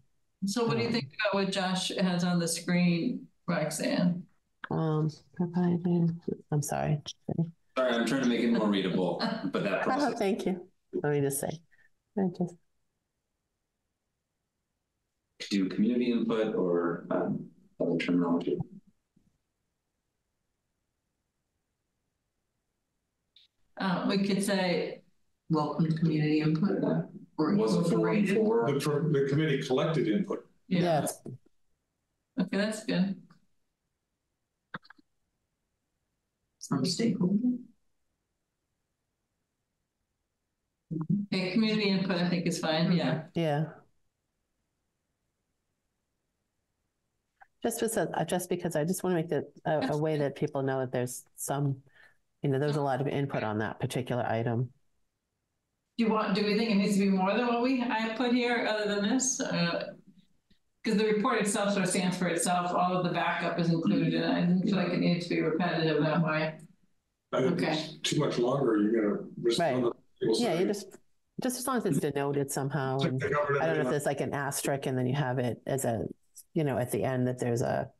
So 0.46 0.64
what 0.64 0.78
do 0.78 0.82
you 0.82 0.90
think 0.90 1.08
about 1.20 1.34
what 1.44 1.52
Josh 1.52 1.88
has 1.88 2.24
on 2.24 2.38
the 2.38 2.48
screen, 2.48 3.26
Roxanne? 3.46 4.24
Um, 4.70 5.10
provided, 5.36 6.18
I'm 6.50 6.62
sorry. 6.62 7.02
Sorry, 7.76 7.92
I'm 7.94 8.06
trying 8.06 8.22
to 8.22 8.28
make 8.28 8.40
it 8.40 8.52
more 8.52 8.68
readable, 8.68 9.18
but 9.52 9.62
that 9.64 9.80
Oh, 9.80 9.84
process. 9.84 10.18
thank 10.18 10.46
you. 10.46 10.66
Let 11.02 11.12
me 11.12 11.20
just 11.20 11.40
say. 11.40 11.50
I 12.18 12.22
just, 12.36 12.54
do 15.50 15.68
community 15.68 16.12
input 16.12 16.54
or 16.54 17.06
um, 17.10 17.46
other 17.80 17.96
terminology. 17.96 18.58
Uh, 23.78 24.06
we 24.08 24.18
could 24.26 24.42
say, 24.42 25.02
Welcome 25.48 25.86
to 25.90 25.96
community 25.96 26.40
input 26.42 26.78
or 27.36 27.54
Was 27.56 27.74
it 27.74 27.90
four 27.90 28.08
and 28.10 28.28
incorporated. 28.28 28.36
four? 28.36 28.72
The, 28.72 28.80
pro- 28.80 29.12
the 29.24 29.28
committee 29.28 29.62
collected 29.66 30.06
input. 30.06 30.46
yeah, 30.68 30.80
yeah, 30.80 30.98
it's- 30.98 31.20
okay, 32.40 32.56
that's 32.56 32.84
good. 32.84 33.20
From 36.68 36.84
stakeholder. 36.84 37.56
Okay, 41.32 41.52
community 41.52 41.88
input, 41.88 42.16
I 42.16 42.28
think 42.28 42.46
is 42.46 42.58
fine, 42.58 42.92
yeah. 42.92 43.22
yeah. 43.34 43.64
Just 47.62 47.80
because, 47.80 47.96
uh, 47.96 48.24
just 48.24 48.48
because 48.48 48.74
I 48.74 48.84
just 48.84 49.04
want 49.04 49.14
to 49.14 49.20
make 49.22 49.28
that 49.30 49.44
a, 49.66 49.92
a 49.92 49.98
way 49.98 50.16
that 50.16 50.34
people 50.34 50.62
know 50.62 50.80
that 50.80 50.92
there's 50.92 51.24
some, 51.36 51.76
you 52.42 52.48
know, 52.50 52.58
there's 52.58 52.76
a 52.76 52.82
lot 52.82 53.00
of 53.00 53.06
input 53.06 53.44
on 53.44 53.58
that 53.58 53.78
particular 53.78 54.24
item. 54.26 54.70
Do 55.98 56.04
you 56.04 56.10
want, 56.10 56.34
do 56.34 56.44
we 56.44 56.56
think 56.56 56.70
it 56.70 56.76
needs 56.76 56.94
to 56.94 57.00
be 57.00 57.10
more 57.10 57.36
than 57.36 57.46
what 57.46 57.62
we, 57.62 57.82
I 57.82 58.14
put 58.16 58.32
here, 58.32 58.66
other 58.66 58.92
than 58.94 59.08
this? 59.10 59.40
Because 60.82 60.98
the 60.98 61.04
report 61.04 61.42
itself 61.42 61.72
sort 61.72 61.84
of 61.84 61.90
stands 61.90 62.16
for 62.16 62.28
itself, 62.28 62.74
all 62.74 62.96
of 62.96 63.04
the 63.04 63.12
backup 63.12 63.58
is 63.58 63.68
included, 63.68 64.14
and 64.14 64.32
I 64.32 64.40
didn't 64.40 64.62
feel 64.62 64.76
like 64.76 64.88
it 64.88 64.98
needed 64.98 65.22
to 65.22 65.28
be 65.28 65.42
repetitive 65.42 66.02
that 66.02 66.24
way. 66.24 66.58
I 67.32 67.42
think 67.42 67.62
Okay. 67.62 67.72
it's 67.72 67.98
too 67.98 68.18
much 68.18 68.38
longer, 68.38 68.78
you're 68.78 69.02
gonna 69.02 69.28
respond 69.42 69.82
to 69.84 69.92
people's. 70.20 70.40
Yeah, 70.40 70.54
you 70.54 70.66
just, 70.66 70.96
just 71.42 71.58
as 71.58 71.66
long 71.66 71.76
as 71.78 71.86
it's 71.86 71.98
denoted 72.00 72.50
somehow. 72.50 72.98
Like 72.98 73.12
and 73.12 73.22
I 73.60 73.66
don't 73.66 73.76
know 73.76 73.82
if 73.82 73.88
everything. 73.88 73.90
there's 73.90 74.06
like 74.06 74.20
an 74.20 74.34
asterisk 74.34 74.86
and 74.86 74.96
then 74.98 75.06
you 75.06 75.14
have 75.14 75.38
it 75.38 75.60
as 75.66 75.84
a, 75.84 76.04
you 76.54 76.64
know, 76.64 76.78
at 76.78 76.90
the 76.90 77.04
end 77.04 77.26
that 77.28 77.38
there's 77.38 77.62
a, 77.62 77.90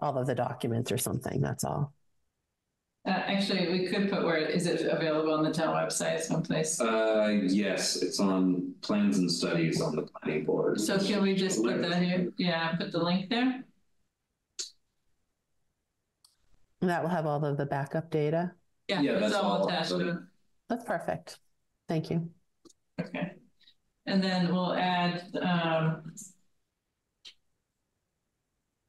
all 0.00 0.16
of 0.18 0.26
the 0.26 0.34
documents 0.34 0.90
or 0.92 0.98
something, 0.98 1.40
that's 1.40 1.64
all. 1.64 1.92
Uh, 3.06 3.10
actually, 3.10 3.68
we 3.70 3.86
could 3.86 4.10
put 4.10 4.24
where, 4.24 4.38
is 4.38 4.66
it 4.66 4.80
available 4.90 5.34
on 5.34 5.44
the 5.44 5.52
town 5.52 5.74
website 5.74 6.20
someplace? 6.20 6.80
Uh, 6.80 7.38
yes, 7.44 7.96
it's 7.96 8.18
on 8.18 8.74
plans 8.80 9.18
and 9.18 9.30
studies 9.30 9.80
on 9.82 9.94
the 9.94 10.02
planning 10.02 10.44
board. 10.46 10.80
So 10.80 10.98
can 10.98 11.20
we 11.22 11.34
just 11.34 11.62
put 11.62 11.82
that 11.82 12.02
here? 12.02 12.32
Yeah, 12.38 12.74
put 12.76 12.92
the 12.92 13.02
link 13.04 13.28
there? 13.28 13.62
And 16.80 16.90
that 16.90 17.02
will 17.02 17.10
have 17.10 17.26
all 17.26 17.44
of 17.44 17.56
the 17.56 17.66
backup 17.66 18.10
data. 18.10 18.52
Yeah, 18.88 19.00
Yeah, 19.02 19.18
that's 19.18 19.34
all 19.34 19.62
all. 19.62 19.68
attached 19.68 19.90
to 19.90 20.08
it. 20.08 20.16
That's 20.68 20.84
perfect. 20.84 21.38
Thank 21.88 22.10
you. 22.10 22.30
Okay. 23.00 23.32
And 24.06 24.22
then 24.22 24.52
we'll 24.52 24.74
add, 24.74 25.24
um. 25.40 26.12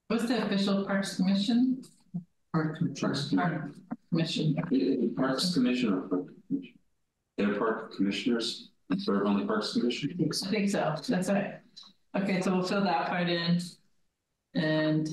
What's 0.08 0.28
the 0.28 0.46
official 0.46 0.86
Parks 0.86 1.16
Commission? 1.16 1.82
Park 2.54 2.78
Parks 3.00 3.34
Park 3.34 3.72
Commission. 4.12 4.56
Parks 5.18 5.54
Commission 5.54 5.94
or 5.94 6.02
Park 6.02 6.28
Commission? 6.48 6.74
They're 7.38 7.56
park 7.56 7.96
commissioners, 7.96 8.70
serve 8.98 9.26
on 9.26 9.40
the 9.40 9.46
Parks 9.46 9.74
Commission. 9.74 10.16
I 10.46 10.50
think 10.50 10.70
so, 10.70 10.96
that's 11.08 11.30
right. 11.30 11.56
Okay, 12.16 12.40
so 12.42 12.56
we'll 12.56 12.64
fill 12.64 12.84
that 12.84 13.08
part 13.10 13.28
in. 13.28 13.60
And 14.54 15.08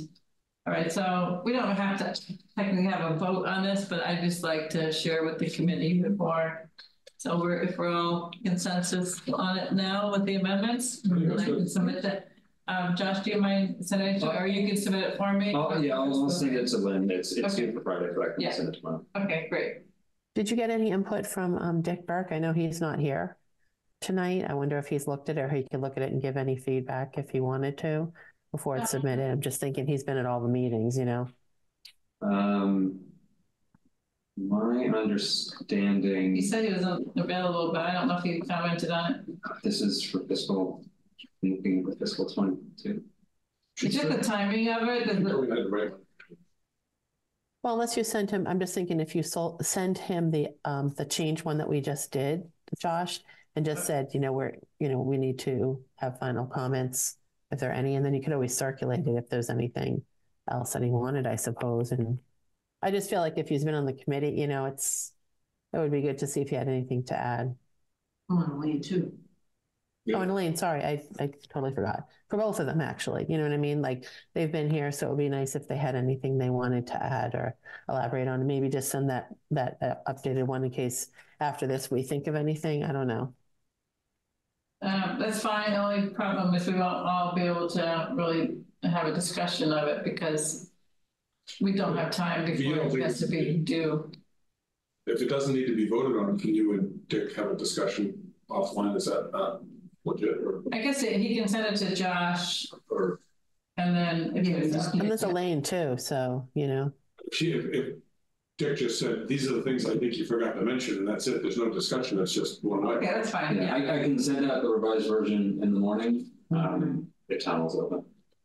All 0.65 0.73
right, 0.73 0.93
so 0.93 1.43
we 1.45 1.53
don't 1.53 1.75
have 1.75 1.99
to 1.99 2.39
technically 2.57 2.85
have 2.85 3.11
a 3.11 3.17
vote 3.17 3.47
on 3.47 3.65
this, 3.65 3.85
but 3.85 4.07
I'd 4.07 4.21
just 4.21 4.45
like 4.45 4.71
to 4.71 4.93
share 4.93 5.25
with 5.25 5.39
the 5.39 5.51
committee 5.51 6.01
before. 6.01 6.71
So 7.19 7.41
we're, 7.41 7.63
if 7.63 7.79
we're 7.79 7.93
all 7.93 8.33
consensus 8.45 9.21
on 9.33 9.59
it 9.59 9.73
now 9.73 10.13
with 10.13 10.25
the 10.25 10.37
amendments, 10.37 11.03
then 11.03 11.37
I 11.39 11.45
can 11.45 11.69
submit 11.69 12.03
that. 12.03 12.29
Um, 12.69 12.95
Josh, 12.95 13.25
do 13.25 13.31
you 13.33 13.41
mind 13.41 13.85
sending 13.85 14.15
it 14.15 14.21
to, 14.21 14.39
or 14.39 14.47
you 14.47 14.69
can 14.69 14.77
submit 14.77 15.03
it 15.03 15.17
for 15.17 15.33
me? 15.33 15.53
Oh, 15.53 15.77
yeah, 15.81 15.95
I'll, 15.95 16.23
I'll 16.23 16.31
send 16.31 16.55
it 16.55 16.69
to 16.69 16.77
Lynn. 16.77 17.11
It's, 17.11 17.33
it's 17.33 17.55
Okay. 17.55 17.67
due 17.67 17.73
for 17.73 17.83
Friday, 17.83 18.11
but 18.17 18.29
I 18.29 18.29
Yeah. 18.39 18.49
can 18.51 18.57
send 18.57 18.69
it 18.69 18.79
tomorrow. 18.79 19.05
Okay, 19.17 19.49
great. 19.51 19.79
Did 20.37 20.49
you 20.49 20.57
get 20.57 20.71
any 20.71 20.91
input 20.91 21.27
from 21.27 21.59
um, 21.59 21.83
Dick 21.83 22.07
Burke? 22.07 22.29
I 22.31 22.39
know 22.39 22.53
he's 22.53 22.81
not 22.81 23.01
here 23.01 23.37
tonight. 24.01 24.47
I 24.49 24.55
wonder 24.55 24.79
if 24.79 24.87
he's 24.87 25.09
looked 25.09 25.29
at 25.29 25.39
it 25.39 25.41
or 25.41 25.49
he 25.49 25.67
could 25.69 25.81
look 25.81 25.97
at 25.97 26.05
it 26.05 26.13
and 26.13 26.23
give 26.23 26.37
any 26.37 26.57
feedback 26.57 27.19
if 27.19 27.31
he 27.31 27.41
wanted 27.41 27.79
to 27.79 28.13
before 28.53 28.77
it's 28.77 28.85
Uh, 28.85 28.99
submitted. 28.99 29.31
I'm 29.31 29.41
just 29.41 29.59
thinking 29.61 29.87
he's 29.87 30.05
been 30.05 30.19
at 30.19 30.27
all 30.27 30.41
the 30.41 30.49
meetings, 30.49 30.97
you 30.97 31.05
know? 31.07 31.29
Um, 32.21 33.01
my 34.37 34.87
understanding, 34.95 36.35
He 36.37 36.43
said 36.43 36.65
he 36.65 36.73
was 36.73 36.85
available, 37.17 37.73
but 37.73 37.81
I 37.85 37.93
don't 37.93 38.09
know 38.09 38.17
if 38.19 38.23
he 38.23 38.41
commented 38.41 38.91
on 38.91 39.15
it. 39.15 39.63
this 39.63 39.81
is 39.81 40.03
for 40.03 40.21
fiscal, 40.21 40.85
looking 41.43 41.85
for 41.85 41.93
fiscal 41.97 42.29
twenty-two. 42.29 43.03
It's 43.83 43.95
just 43.97 44.09
the 44.09 44.19
timing 44.23 44.69
of 44.69 44.83
it, 44.89 45.07
We 45.09 45.25
the- 45.25 45.99
Well, 47.63 47.75
unless 47.75 47.97
you 47.97 48.05
send 48.05 48.31
him, 48.31 48.47
I'm 48.47 48.61
just 48.61 48.75
thinking 48.75 49.01
if 49.01 49.15
you 49.17 49.23
sol- 49.23 49.59
send 49.63 49.97
him 49.99 50.31
the 50.31 50.49
um 50.65 50.91
the 50.91 51.05
change 51.07 51.45
one 51.45 51.59
that 51.59 51.69
we 51.69 51.81
just 51.81 52.11
did, 52.13 52.51
Josh, 52.79 53.21
and 53.57 53.65
just 53.65 53.87
said, 53.87 54.09
you 54.15 54.21
know, 54.21 54.33
we're, 54.33 54.57
you 54.79 54.89
know, 54.89 55.01
we 55.01 55.17
need 55.19 55.39
to 55.41 55.83
have 55.97 56.19
final 56.19 56.47
comments 56.47 57.17
if 57.53 57.61
there 57.61 57.71
are 57.71 57.75
any, 57.75 57.95
and 57.95 58.05
then 58.05 58.15
you 58.15 58.23
could 58.23 58.33
always 58.33 58.57
circulate 58.57 59.07
it 59.07 59.17
if 59.17 59.29
there's 59.29 59.51
anything 59.51 60.03
else 60.51 60.73
that 60.73 60.83
he 60.83 60.91
wanted, 60.91 61.27
I 61.27 61.37
suppose. 61.37 61.93
And 61.93 62.19
I 62.81 62.91
just 62.91 63.11
feel 63.11 63.21
like 63.21 63.39
if 63.39 63.49
he's 63.49 63.65
been 63.65 63.75
on 63.75 63.87
the 63.87 63.93
committee, 63.93 64.31
you 64.31 64.47
know, 64.47 64.65
it's 64.65 65.13
it 65.73 65.79
would 65.79 65.93
be 65.93 66.03
good 66.03 66.19
to 66.19 66.27
see 66.27 66.41
if 66.41 66.49
he 66.49 66.57
had 66.57 66.69
anything 66.69 67.05
to 67.05 67.17
add. 67.17 67.55
Oh, 68.31 68.39
and 68.41 68.53
Elaine 68.53 68.83
too. 68.83 69.13
Yeah. 70.05 70.17
Oh, 70.17 70.21
and 70.23 70.31
Elaine, 70.31 70.57
sorry, 70.57 70.83
I 70.83 71.03
I 71.21 71.31
totally 71.53 71.75
forgot. 71.75 72.09
For 72.29 72.39
both 72.39 72.59
of 72.59 72.67
them, 72.67 72.81
actually. 72.81 73.27
You 73.29 73.37
know 73.37 73.45
what 73.45 73.53
I 73.53 73.59
mean? 73.59 73.83
Like 73.83 74.07
they've 74.35 74.51
been 74.51 74.71
here, 74.71 74.91
so 74.91 75.07
it 75.07 75.11
would 75.11 75.19
be 75.19 75.29
nice 75.29 75.55
if 75.55 75.69
they 75.69 75.77
had 75.77 75.95
anything 75.95 76.39
they 76.39 76.51
wanted 76.51 76.89
to 76.89 77.03
add 77.03 77.35
or 77.35 77.57
elaborate 77.89 78.27
on. 78.27 78.47
Maybe 78.47 78.69
just 78.69 78.91
send 78.91 79.11
that 79.11 79.29
that 79.53 79.79
uh, 79.81 79.95
updated 80.13 80.47
one 80.47 80.65
in 80.65 80.71
case 80.71 81.09
after 81.39 81.67
this 81.67 81.91
we 81.91 82.03
think 82.03 82.27
of 82.27 82.35
anything. 82.35 82.83
I 82.83 82.93
don't 82.93 83.07
know. 83.07 83.35
Um, 84.83 85.17
that's 85.19 85.41
fine. 85.41 85.71
The 85.73 85.77
only 85.83 86.11
problem 86.11 86.55
is 86.55 86.67
we 86.67 86.75
won't 86.75 86.83
all 87.07 87.35
be 87.35 87.43
able 87.43 87.69
to 87.71 88.11
really 88.15 88.59
have 88.83 89.07
a 89.07 89.15
discussion 89.15 89.73
of 89.73 89.87
it 89.89 90.05
because 90.05 90.71
we 91.61 91.73
don't 91.73 91.97
have 91.97 92.11
time 92.11 92.45
If 92.49 92.61
you 92.61 92.75
before 92.75 92.89
don't 92.89 93.01
it 93.01 93.05
has 93.05 93.19
to 93.21 93.27
be 93.29 93.45
think- 93.45 93.65
due. 93.65 94.11
If 95.07 95.21
it 95.21 95.29
doesn't 95.29 95.53
need 95.55 95.67
to 95.67 95.75
be 95.75 95.89
voted 95.89 96.17
on, 96.17 96.39
can 96.39 96.55
you 96.55 96.75
and 96.75 97.09
Dick 97.09 97.35
have 97.35 97.51
a 97.51 97.57
discussion 97.57 98.33
offline? 98.49 98.95
Is 98.97 99.07
that 99.07 99.31
not 99.33 99.63
legit 100.05 100.39
or, 100.39 100.63
I 100.73 100.81
guess 100.81 101.01
he 101.01 101.35
can 101.37 101.49
send 101.49 101.67
it 101.67 101.77
to 101.79 101.95
Josh 101.95 102.67
or 102.89 103.19
and 103.79 103.97
then 103.97 104.37
if 104.37 104.47
Yeah, 104.47 104.57
it's, 104.59 104.75
just- 104.75 104.95
And 104.95 105.11
there's 105.11 105.23
Elaine 105.25 105.61
too, 105.63 105.97
so 105.99 106.47
you 106.55 106.69
know. 106.69 106.93
if 107.25 107.35
she, 107.37 107.53
if, 107.53 107.65
if 107.67 107.95
Dick 108.59 108.77
just 108.77 108.99
said, 109.01 109.27
these 109.29 109.51
are 109.51 109.55
the 109.55 109.63
things 109.63 109.87
I 109.87 109.97
think 109.97 110.15
you 110.15 110.27
forgot 110.27 110.55
to 110.55 110.63
mention, 110.63 110.99
and 110.99 111.09
that's 111.09 111.27
it, 111.27 111.43
there's 111.43 111.57
no 111.57 111.71
discussion, 111.71 112.19
it's 112.21 112.33
just 112.33 112.63
one 112.63 112.85
okay, 112.87 113.07
that's 113.07 113.31
fine, 113.31 113.57
Yeah, 113.57 113.77
yeah. 113.77 113.93
I, 113.93 113.99
I 113.99 114.03
can 114.03 114.19
send 114.19 114.51
out 114.51 114.63
the 114.63 114.69
revised 114.69 115.09
version 115.09 115.59
in 115.63 115.73
the 115.73 115.81
morning, 115.81 116.31
um, 116.55 117.09
if 117.29 117.45
town 117.45 117.67
is 117.67 117.75
open. 117.75 118.05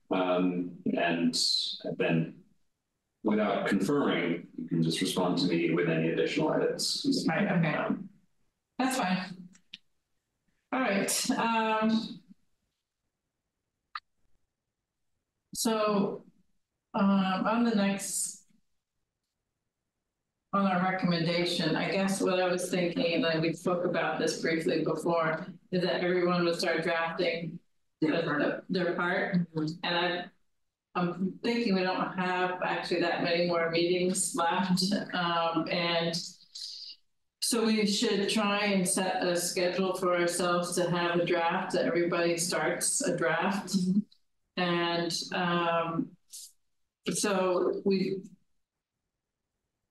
Um, 0.10 0.72
and 0.86 1.38
then 1.98 2.36
without 3.24 3.68
confirming, 3.68 4.48
you 4.58 4.68
can 4.70 4.82
just 4.82 5.02
respond 5.02 5.38
to 5.40 5.48
me 5.48 5.74
with 5.74 5.90
any 5.90 6.10
additional 6.10 6.54
edits. 6.54 7.26
Right, 7.28 7.52
okay. 7.52 7.74
Um, 7.76 8.10
That's 8.80 8.98
fine. 8.98 9.18
All 10.72 10.80
right, 10.80 11.32
um. 11.32 12.20
So, 15.54 16.24
um, 16.94 17.46
on 17.46 17.64
the 17.64 17.76
next. 17.76 18.37
On 20.54 20.66
our 20.66 20.82
recommendation, 20.92 21.76
I 21.76 21.92
guess 21.92 22.22
what 22.22 22.40
I 22.40 22.48
was 22.50 22.70
thinking, 22.70 23.16
and 23.16 23.24
then 23.24 23.42
we 23.42 23.52
spoke 23.54 23.84
about 23.84 24.18
this 24.18 24.42
briefly 24.42 24.84
before, 24.84 25.46
is 25.72 25.84
that 25.84 26.02
everyone 26.02 26.46
would 26.46 26.58
start 26.58 26.84
drafting. 26.84 27.60
the- 28.00 28.64
Their 28.70 28.94
part, 28.94 29.36
and 29.56 29.80
I. 29.84 30.26
I'm 30.96 31.34
thinking 31.44 31.76
we 31.76 31.84
don't 31.84 32.12
have 32.18 32.60
actually 32.64 33.02
that 33.02 33.24
many 33.24 33.46
more 33.48 33.70
meetings 33.70 34.36
left, 34.36 34.84
um, 35.14 35.68
and. 35.70 36.16
So 37.42 37.66
we 37.66 37.86
should 37.86 38.28
try 38.30 38.66
and 38.66 38.86
set 38.88 39.24
a 39.24 39.36
schedule 39.36 39.96
for 39.96 40.16
ourselves 40.20 40.76
to 40.76 40.90
have 40.90 41.20
a 41.20 41.26
draft, 41.26 41.74
that 41.74 41.86
everybody 41.86 42.38
starts 42.38 43.02
a 43.02 43.16
draft. 43.18 43.76
And 44.58 45.14
um. 45.34 46.10
So 47.14 47.82
we. 47.84 48.22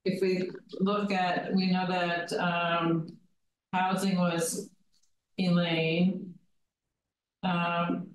If 0.06 0.22
we 0.22 0.50
look 0.80 1.12
at, 1.12 1.52
we 1.54 1.70
know 1.70 1.86
that 1.88 2.32
um 2.34 3.08
housing 3.72 4.16
was 4.18 4.70
Elaine. 5.38 6.34
Um, 7.42 8.08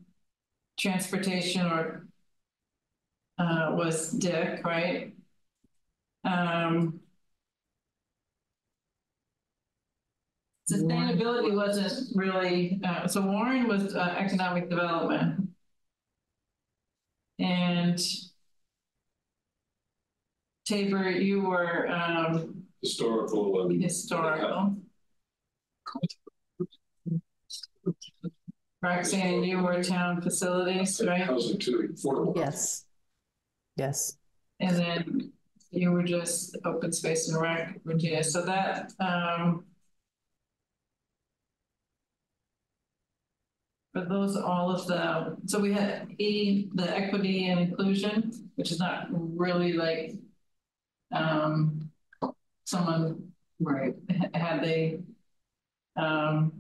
transportation 0.80 1.66
or. 1.66 2.08
Uh, 3.38 3.72
was 3.76 4.12
Dick, 4.12 4.64
right? 4.66 5.14
Um. 6.24 7.00
Sustainability 10.72 11.54
wasn't 11.54 12.16
really, 12.16 12.80
uh, 12.86 13.06
so 13.08 13.22
Warren 13.22 13.68
was, 13.68 13.94
uh, 13.96 14.16
economic 14.18 14.70
development. 14.70 15.50
And. 17.40 18.00
Tabor, 20.66 21.10
you 21.10 21.42
were, 21.42 21.88
um, 21.90 22.64
Historical 22.82 23.62
and. 23.62 23.84
historical. 23.84 24.76
Roxanne, 28.82 29.44
you 29.44 29.60
were 29.60 29.84
town 29.84 30.22
facilities, 30.22 31.00
right? 31.06 31.22
Housing 31.22 31.60
too, 31.60 31.94
affordable. 31.94 32.36
Yes. 32.36 32.86
Yes. 33.76 34.18
And 34.60 34.76
then 34.76 35.32
you 35.70 35.92
were 35.92 36.04
just 36.04 36.58
open 36.66 36.92
space 36.92 37.30
and 37.30 37.40
rec, 37.40 37.80
Regina, 37.84 38.24
so 38.24 38.42
that, 38.44 38.92
um. 39.00 39.66
But 43.94 44.08
those, 44.10 44.38
are 44.38 44.44
all 44.44 44.72
of 44.72 44.88
the, 44.88 45.38
so 45.46 45.60
we 45.60 45.74
had 45.74 46.08
E, 46.18 46.70
the 46.74 46.90
equity 46.90 47.50
and 47.50 47.60
inclusion, 47.60 48.32
which 48.56 48.72
is 48.72 48.80
not 48.80 49.08
really 49.12 49.74
like. 49.74 50.16
Um, 51.12 51.90
someone 52.66 53.32
Right. 53.60 53.96
had 54.34 54.64
the. 54.64 55.04
Um, 55.98 56.54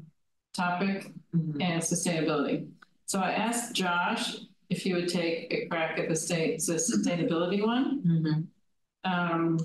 topic 0.53 1.13
Mhm. 1.33 1.61
and 1.61 1.81
sustainability. 1.81 2.69
So 3.05 3.21
I 3.21 3.31
asked 3.31 3.73
Josh 3.73 4.37
if 4.69 4.81
he 4.81 4.93
would 4.93 5.07
take 5.07 5.53
a 5.53 5.65
crack 5.67 5.97
at 5.97 6.09
the 6.09 6.15
state, 6.15 6.61
the 6.67 6.73
sustainability 6.73 7.65
one. 7.65 8.01
Mhm. 8.03 8.47
Um, 9.05 9.57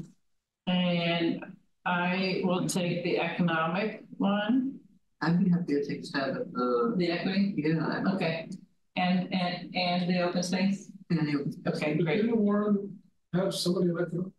and 0.69 1.45
I 1.85 2.41
will 2.45 2.67
take 2.69 3.03
the 3.03 3.19
economic 3.19 4.05
one, 4.19 4.79
I'd 5.21 5.43
be 5.43 5.51
happy 5.51 5.75
to 5.75 5.85
take 5.85 6.01
a 6.01 6.05
stab 6.05 6.37
at 6.37 6.53
the, 6.53 6.95
the 6.97 7.11
equity, 7.11 7.55
yeah, 7.57 7.85
I- 7.85 8.15
okay. 8.15 8.49
And, 8.95 9.33
and, 9.35 9.75
and 9.75 10.09
the 10.09 10.21
open 10.23 10.43
space, 10.45 10.93
and 11.11 11.19
then 11.19 11.29
it- 11.29 11.69
okay, 11.75 11.97
great. 11.99 12.23
Didn't 12.23 12.39
Warren 12.39 12.97
have 13.35 13.53
somebody 13.53 13.89
like 13.91 14.11
that? 14.13 14.33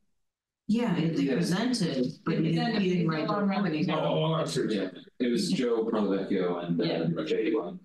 Yeah, 0.67 0.93
they 0.95 1.05
Yes. 1.23 1.33
presented, 1.35 2.05
but 2.25 2.37
you 2.43 2.51
didn't, 2.53 2.81
you 2.81 2.93
didn't 2.95 3.07
write 3.09 3.27
the 3.27 3.35
report 3.35 3.65
anymore. 3.67 3.99
Oh, 3.99 4.33
I'm 4.35 4.47
sure. 4.47 4.69
Yeah, 4.69 4.89
it 5.19 5.27
was 5.27 5.51
Joe 5.51 5.85
Provecchio 5.85 6.63
and 6.65 6.77
Yeah. 6.83 7.07
uh, 7.21 7.25
Jay 7.25 7.53
One. 7.53 7.79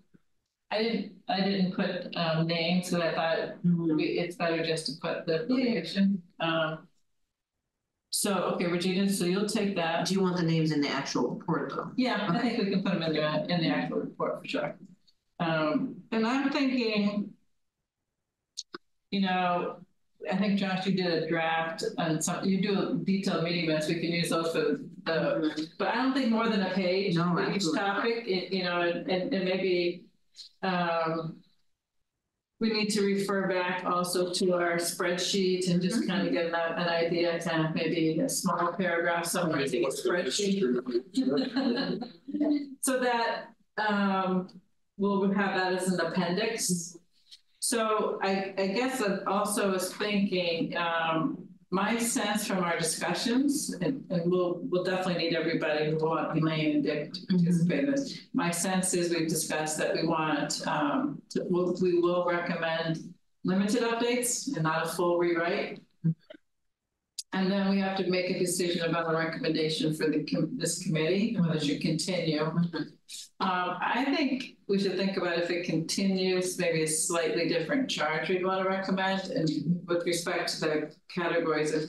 I 0.70 0.82
didn't, 0.82 1.12
I 1.28 1.40
didn't 1.42 1.72
put, 1.74 2.16
um, 2.16 2.46
names, 2.46 2.88
so 2.88 3.00
I 3.00 3.14
thought 3.14 3.62
Mhm. 3.64 3.96
we- 3.96 4.18
it's 4.18 4.36
better 4.36 4.64
just 4.64 4.86
to 4.86 4.92
put 5.00 5.26
the 5.26 5.44
affiliation, 5.44 6.22
um. 6.40 6.88
So, 8.14 8.34
okay, 8.54 8.66
Regina, 8.66 9.08
so 9.08 9.24
you'll 9.24 9.48
take 9.48 9.74
that. 9.76 10.06
Do 10.06 10.14
you 10.14 10.20
want 10.20 10.36
the 10.36 10.42
names 10.42 10.70
in 10.70 10.80
the 10.82 10.88
actual 10.88 11.30
report 11.36 11.72
though? 11.74 11.92
Yeah, 11.96 12.26
I 12.30 12.38
think 12.40 12.58
we 12.58 12.70
can 12.70 12.82
put 12.82 12.92
them 12.94 13.02
in 13.02 13.12
the, 13.14 13.44
in 13.54 13.60
the 13.62 13.68
actual 13.68 14.00
report 14.00 14.40
for 14.42 14.48
sure. 14.48 14.76
Um, 15.40 16.02
and 16.10 16.26
I'm 16.26 16.50
thinking. 16.50 17.32
You 19.10 19.20
know, 19.20 19.76
I 20.30 20.36
think 20.36 20.58
Josh, 20.58 20.86
you 20.86 20.94
did 20.94 21.06
a 21.06 21.28
draft 21.28 21.84
and 21.98 22.22
some, 22.22 22.44
you 22.44 22.60
do 22.60 22.78
a 22.80 22.94
detailed 22.94 23.44
meeting 23.44 23.66
minutes, 23.66 23.88
we 23.88 23.94
can 23.94 24.12
use 24.12 24.30
those 24.30 24.52
for 24.52 24.80
the, 25.04 25.68
but 25.78 25.88
I 25.88 25.96
don't 25.96 26.14
think 26.14 26.30
more 26.30 26.48
than 26.48 26.62
a 26.62 26.70
page. 26.70 27.16
No, 27.16 27.32
for 27.34 27.50
Each 27.50 27.64
topic, 27.74 28.24
it, 28.26 28.52
you 28.52 28.64
know, 28.64 28.80
and, 28.82 29.08
and 29.10 29.44
maybe, 29.44 30.04
um. 30.62 31.36
we 32.60 32.70
need 32.70 32.90
to 32.90 33.02
refer 33.02 33.48
back 33.48 33.84
also 33.84 34.32
to 34.32 34.54
our 34.54 34.76
spreadsheet 34.76 35.68
and 35.68 35.82
just 35.82 36.06
kind 36.06 36.24
of 36.24 36.32
get 36.32 36.46
an, 36.46 36.54
an 36.54 36.88
idea, 36.88 37.40
kind 37.40 37.66
of 37.66 37.74
maybe 37.74 38.20
a 38.20 38.28
small 38.28 38.72
paragraph 38.74 39.26
somewhere 39.26 39.62
in 39.62 39.70
the 39.70 39.86
spreadsheet. 39.90 40.62
So 42.80 42.98
that, 43.00 43.46
um, 43.78 44.48
we'll 44.96 45.32
have 45.32 45.56
that 45.56 45.72
as 45.72 45.88
an 45.92 46.00
appendix. 46.00 46.96
So 47.64 48.18
I, 48.24 48.54
I 48.58 48.66
guess 48.66 49.00
I 49.00 49.18
also 49.24 49.70
was 49.70 49.94
thinking, 49.94 50.76
um, 50.76 51.46
my 51.70 51.96
sense 51.96 52.44
from 52.44 52.58
our 52.58 52.76
discussions, 52.76 53.72
and, 53.80 54.04
and 54.10 54.28
we'll, 54.28 54.62
we'll 54.64 54.82
definitely 54.82 55.22
need 55.22 55.36
everybody, 55.36 55.90
we 55.90 55.94
want 55.94 56.36
Elaine 56.36 56.74
and 56.74 56.82
Dick 56.82 57.12
to 57.12 57.20
participate 57.28 57.84
in 57.84 57.92
this. 57.92 58.18
My 58.34 58.50
sense 58.50 58.94
is 58.94 59.14
we've 59.14 59.28
discussed 59.28 59.78
that 59.78 59.94
we 59.94 60.04
want, 60.04 60.66
um, 60.66 61.22
to, 61.30 61.46
we'll, 61.48 61.72
we 61.80 62.00
will 62.00 62.26
recommend 62.26 63.14
limited 63.44 63.82
updates 63.84 64.52
and 64.54 64.64
not 64.64 64.84
a 64.84 64.88
full 64.88 65.16
rewrite. 65.16 65.80
And 67.34 67.50
then 67.50 67.70
we 67.70 67.78
have 67.80 67.96
to 67.96 68.10
make 68.10 68.28
a 68.28 68.38
decision 68.38 68.88
about 68.88 69.12
a 69.12 69.16
recommendation 69.16 69.94
for 69.94 70.06
the, 70.08 70.22
com- 70.24 70.58
this 70.58 70.82
committee, 70.82 71.34
whether 71.38 71.54
it 71.54 71.64
should 71.64 71.80
continue. 71.80 72.42
Um, 72.42 72.60
I 73.40 74.04
think 74.14 74.58
we 74.68 74.78
should 74.78 74.96
think 74.96 75.16
about 75.16 75.38
if 75.38 75.50
it 75.50 75.64
continues, 75.64 76.58
maybe 76.58 76.82
a 76.82 76.86
slightly 76.86 77.48
different 77.48 77.88
charge 77.88 78.28
we'd 78.28 78.44
want 78.44 78.62
to 78.62 78.68
recommend, 78.68 79.30
and 79.30 79.48
with 79.86 80.04
respect 80.04 80.50
to 80.54 80.60
the 80.60 80.94
categories 81.12 81.72
of 81.74 81.82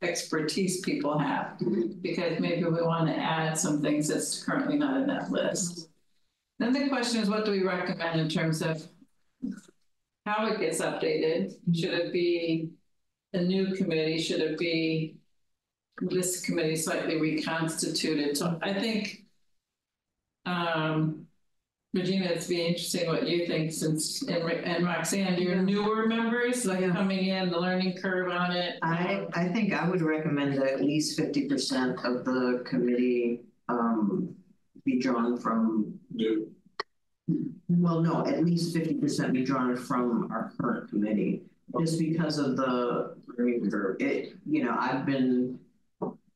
expertise 0.00 0.80
people 0.82 1.18
have, 1.18 1.58
because 2.00 2.38
maybe 2.38 2.62
we 2.62 2.80
want 2.80 3.08
to 3.08 3.16
add 3.16 3.58
some 3.58 3.82
things 3.82 4.06
that's 4.06 4.44
currently 4.44 4.78
not 4.78 4.96
in 4.96 5.08
that 5.08 5.30
list. 5.30 5.90
Then 6.60 6.72
the 6.72 6.88
question 6.88 7.20
is, 7.20 7.28
what 7.28 7.44
do 7.44 7.50
we 7.50 7.64
recommend 7.64 8.20
in 8.20 8.28
terms 8.28 8.62
of 8.62 8.80
how 10.24 10.46
it 10.46 10.60
gets 10.60 10.80
updated? 10.80 11.52
Should 11.74 11.94
it 11.94 12.12
be 12.12 12.70
a 13.32 13.40
new 13.40 13.74
committee? 13.74 14.18
Should 14.20 14.40
it 14.40 14.58
be 14.58 15.16
this 16.00 16.40
committee 16.40 16.76
slightly 16.76 17.20
reconstituted? 17.20 18.36
So 18.36 18.58
I 18.62 18.72
think 18.72 19.24
um, 20.46 21.26
Regina, 21.94 22.26
it'd 22.26 22.48
be 22.48 22.64
interesting 22.64 23.06
what 23.06 23.26
you 23.26 23.46
think 23.46 23.72
since, 23.72 24.22
and, 24.28 24.44
Ro- 24.44 24.50
and 24.64 24.84
Roxanne, 24.84 25.40
your 25.40 25.56
newer 25.56 26.06
members, 26.06 26.64
like 26.64 26.80
Yeah. 26.80 26.92
coming 26.92 27.26
in, 27.26 27.50
the 27.50 27.58
learning 27.58 27.96
curve 27.96 28.30
on 28.30 28.52
it. 28.52 28.78
I, 28.82 29.26
I 29.32 29.48
think 29.48 29.72
I 29.72 29.88
would 29.88 30.02
recommend 30.02 30.54
that 30.58 30.66
at 30.74 30.80
least 30.80 31.18
fifty 31.18 31.48
percent 31.48 31.98
of 32.04 32.24
the 32.24 32.62
committee, 32.66 33.40
um, 33.68 34.34
be 34.84 34.98
drawn 35.00 35.38
from, 35.38 35.98
New. 36.12 36.50
well, 37.68 38.00
no, 38.00 38.24
at 38.26 38.44
least 38.44 38.74
fifty 38.74 38.94
percent 38.94 39.32
be 39.32 39.44
drawn 39.44 39.76
from 39.76 40.30
our 40.30 40.52
current 40.60 40.88
committee. 40.90 41.42
Just 41.78 41.98
because 41.98 42.38
of 42.38 42.56
the 42.56 43.16
learning 43.36 43.70
curve, 43.70 43.96
it, 44.00 44.34
you 44.46 44.64
know, 44.64 44.74
I've 44.78 45.04
been, 45.04 45.58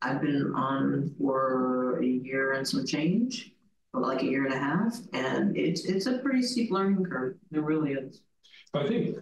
I've 0.03 0.21
been 0.21 0.53
on 0.55 1.15
for 1.19 2.01
a 2.01 2.07
year 2.07 2.53
and 2.53 2.69
some 2.69 2.85
change, 2.85 3.53
or 3.95 4.03
like 4.03 4.23
a 4.23 4.27
year 4.27 4.45
and 4.45 4.53
a 4.53 4.59
half, 4.59 4.99
and 5.15 5.57
it's, 5.57 5.85
it's 5.87 6.07
a 6.07 6.19
pretty 6.19 6.43
steep 6.43 6.71
learning 6.71 7.05
curve, 7.05 7.37
it 7.51 7.63
really 7.63 7.93
is. 7.93 8.21
I 8.75 8.87
think, 8.87 9.17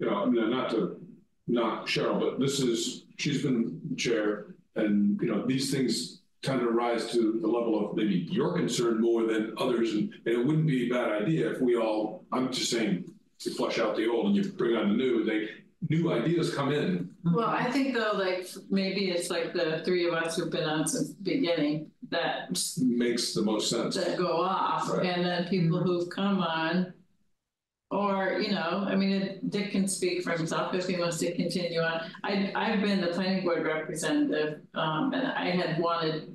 you 0.00 0.06
know, 0.10 0.16
I 0.16 0.26
mean, 0.26 0.50
not 0.50 0.70
to 0.70 1.00
knock 1.46 1.86
Cheryl, 1.86 2.18
but 2.18 2.40
this 2.40 2.60
is, 2.60 3.04
she's 3.16 3.42
been 3.42 3.80
chair 3.96 4.56
and, 4.74 5.20
you 5.22 5.28
know, 5.30 5.46
these 5.46 5.70
things 5.70 6.22
tend 6.42 6.60
to 6.60 6.70
rise 6.70 7.10
to 7.12 7.38
the 7.40 7.46
level 7.46 7.88
of 7.88 7.96
maybe 7.96 8.26
your 8.30 8.52
concern 8.52 9.00
more 9.00 9.24
than 9.26 9.54
others. 9.58 9.94
And, 9.94 10.12
and 10.26 10.34
it 10.34 10.44
wouldn't 10.44 10.66
be 10.66 10.90
a 10.90 10.92
bad 10.92 11.22
idea 11.22 11.50
if 11.52 11.60
we 11.60 11.76
all, 11.76 12.24
I'm 12.32 12.52
just 12.52 12.70
saying, 12.70 13.04
to 13.40 13.50
flush 13.50 13.78
out 13.78 13.96
the 13.96 14.08
old 14.08 14.26
and 14.26 14.36
you 14.36 14.50
bring 14.52 14.76
on 14.76 14.88
the 14.90 14.94
new, 14.94 15.24
they, 15.24 15.48
new 15.90 16.12
ideas 16.12 16.54
come 16.54 16.72
in. 16.72 17.10
Well, 17.24 17.48
I 17.48 17.70
think 17.70 17.94
though, 17.94 18.12
like, 18.12 18.46
maybe 18.70 19.10
it's 19.10 19.30
like 19.30 19.52
the 19.52 19.82
three 19.84 20.06
of 20.06 20.14
us 20.14 20.36
who've 20.36 20.50
been 20.50 20.64
on 20.68 20.86
since 20.86 21.08
the 21.14 21.22
beginning 21.22 21.90
that, 22.10 22.48
Makes 22.80 23.34
the 23.34 23.42
most 23.42 23.68
sense. 23.70 23.96
that 23.96 24.16
go 24.18 24.40
off, 24.40 24.88
Right. 24.90 25.06
and 25.06 25.24
then 25.24 25.48
people 25.48 25.78
who've 25.78 26.08
come 26.10 26.40
on. 26.40 26.92
Or, 27.90 28.40
you 28.40 28.50
know, 28.52 28.84
I 28.88 28.96
mean, 28.96 29.38
Dick 29.50 29.70
can 29.70 29.86
speak 29.86 30.22
for 30.22 30.32
himself 30.32 30.74
if 30.74 30.88
he 30.88 30.96
wants 30.96 31.18
to 31.18 31.32
continue 31.36 31.80
on. 31.80 32.00
I, 32.24 32.50
I've 32.56 32.80
been 32.80 33.00
the 33.00 33.08
planning 33.08 33.44
board 33.44 33.64
representative, 33.64 34.62
um, 34.74 35.12
and 35.12 35.26
I 35.28 35.50
had 35.50 35.78
wanted. 35.80 36.30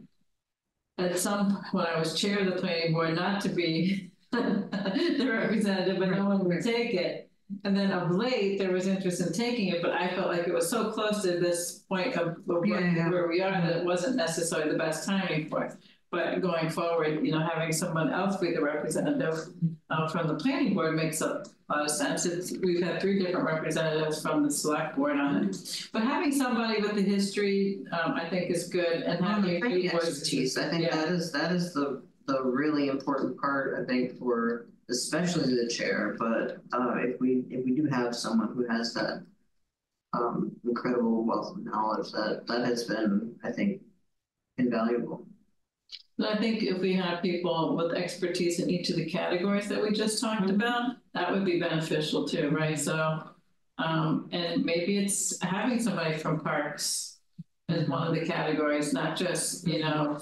At 0.98 1.18
some, 1.18 1.64
when 1.72 1.86
I 1.86 1.98
was 1.98 2.14
chair 2.20 2.40
of 2.40 2.46
the 2.54 2.62
planning 2.62 2.92
board, 2.94 3.16
not 3.16 3.40
to 3.42 3.50
be 3.50 4.09
the 4.32 5.28
representative, 5.32 6.00
but 6.00 6.10
no 6.12 6.26
one 6.26 6.44
would 6.46 6.62
take 6.64 6.94
it. 6.94 7.30
And 7.64 7.76
then 7.76 7.92
of 7.92 8.12
late, 8.12 8.60
there 8.60 8.72
was 8.72 8.86
interest 8.86 9.22
in 9.22 9.34
taking 9.34 9.70
it, 9.70 9.82
but 9.82 9.92
I 9.92 10.10
felt 10.10 10.28
like 10.28 10.48
it 10.48 10.54
was 10.54 10.70
so 10.70 10.92
close 10.92 11.24
to 11.24 11.40
this 11.40 11.80
point 11.90 12.16
of 12.16 12.38
where, 12.46 12.64
Yeah, 12.66 12.94
yeah. 12.96 13.10
where 13.10 13.28
we 13.28 13.42
are 13.42 13.50
that 13.52 13.78
it 13.78 13.86
wasn't 13.86 14.16
necessarily 14.18 14.72
the 14.72 14.78
best 14.78 15.04
timing 15.08 15.50
for 15.50 15.64
it. 15.64 15.74
But 16.12 16.42
going 16.42 16.70
forward, 16.70 17.24
you 17.26 17.32
know, 17.32 17.40
having 17.40 17.72
someone 17.72 18.12
else 18.12 18.38
be 18.38 18.52
the 18.52 18.62
representative 18.62 19.46
uh, 19.92 20.08
from 20.10 20.28
the 20.28 20.36
planning 20.36 20.74
board 20.76 20.96
makes 20.96 21.22
a 21.22 21.44
lot 21.70 21.82
of 21.84 21.90
sense. 21.92 22.26
It's, 22.26 22.52
we've 22.64 22.82
had 22.84 23.00
three 23.00 23.20
different 23.20 23.46
representatives 23.46 24.22
from 24.22 24.44
the 24.44 24.50
select 24.52 24.96
board 24.96 25.18
on 25.18 25.44
it. 25.46 25.88
But 25.94 26.04
having 26.04 26.32
somebody 26.32 26.82
with 26.82 26.96
the 26.96 27.04
history, 27.04 27.80
um, 27.92 28.14
I 28.14 28.28
think 28.30 28.50
is 28.50 28.70
good 28.70 29.04
and 29.04 29.22
Well, 29.24 29.42
the 29.42 29.54
having. 29.60 29.90
voices. 29.90 30.10
expertise, 30.22 30.58
I 30.58 30.70
think 30.70 30.84
Yeah. 30.84 30.96
that 30.96 31.10
is, 31.10 31.32
that 31.32 31.52
is 31.52 31.74
the, 31.74 32.02
the 32.30 32.44
really 32.44 32.88
important 32.88 33.40
part, 33.40 33.80
I 33.82 33.86
think, 33.86 34.18
for 34.20 34.68
especially 34.90 35.56
the 35.56 35.68
chair, 35.68 36.16
but 36.18 36.58
uh, 36.74 36.96
if 36.98 37.20
we, 37.20 37.44
if 37.50 37.64
we 37.66 37.76
do 37.76 37.86
have 37.86 38.16
someone 38.16 38.54
who 38.54 38.68
has 38.68 38.94
that 38.94 39.24
um, 40.14 40.52
incredible 40.66 41.26
wealth 41.26 41.56
of 41.56 41.64
knowledge, 41.64 42.12
that, 42.12 42.46
that 42.48 42.66
has 42.66 42.84
been, 42.86 43.36
I 43.44 43.52
think, 43.52 43.82
invaluable. 44.58 45.26
And 46.18 46.28
I 46.28 46.38
think 46.38 46.64
if 46.64 46.80
we 46.80 46.94
have 46.96 47.22
people 47.22 47.76
with 47.76 47.94
expertise 47.94 48.60
in 48.60 48.70
each 48.70 48.90
of 48.90 48.98
the 48.98 49.06
categories 49.06 49.70
that 49.70 49.82
we 49.82 49.92
just 49.92 50.20
talked 50.20 50.50
about, 50.50 50.98
that 51.14 51.32
would 51.32 51.46
be 51.46 51.60
beneficial 51.60 52.28
too, 52.28 52.50
right? 52.50 52.78
So, 52.78 53.24
um, 53.78 54.28
and 54.32 54.66
maybe 54.66 54.98
it's 54.98 55.42
having 55.42 55.80
somebody 55.80 56.18
from 56.18 56.40
parks 56.40 57.20
as 57.70 57.88
one 57.88 58.08
of 58.08 58.14
the 58.14 58.26
categories, 58.26 58.92
not 58.92 59.16
just, 59.16 59.68
you 59.68 59.80
know, 59.80 60.20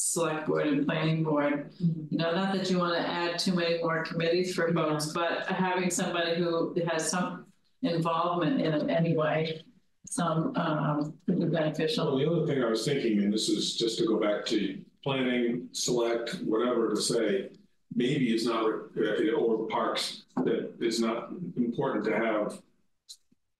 select 0.00 0.46
board 0.46 0.66
and 0.66 0.86
planning 0.86 1.22
board. 1.22 1.70
You 1.78 2.16
know, 2.16 2.34
not 2.34 2.54
that 2.54 2.70
you 2.70 2.78
want 2.78 2.94
to 2.94 3.06
add 3.06 3.38
too 3.38 3.52
many 3.54 3.82
more 3.82 4.02
committees 4.02 4.54
for 4.54 4.72
folks, 4.72 5.08
but 5.12 5.44
having 5.46 5.90
somebody 5.90 6.36
who 6.36 6.74
has 6.90 7.10
some 7.10 7.44
involvement 7.82 8.62
in 8.62 8.72
it 8.72 8.88
anyway, 8.90 9.60
some, 10.06 10.56
um, 10.56 11.12
would 11.28 11.38
be 11.38 11.44
Well, 11.44 11.50
beneficial. 11.50 12.16
the 12.16 12.30
other 12.30 12.46
thing 12.46 12.64
I 12.64 12.70
was 12.70 12.84
thinking, 12.84 13.18
and 13.22 13.30
this 13.32 13.50
is 13.50 13.76
just 13.76 13.98
to 13.98 14.06
go 14.06 14.18
back 14.18 14.46
to 14.46 14.80
planning, 15.04 15.68
select, 15.72 16.36
whatever 16.44 16.88
to 16.88 16.96
say, 16.96 17.50
maybe 17.94 18.32
it's 18.32 18.46
not, 18.46 18.64
or 18.64 19.66
parks, 19.68 20.22
that 20.44 20.72
it's 20.80 20.98
not 20.98 21.30
important 21.58 22.06
to 22.06 22.16
have 22.16 22.58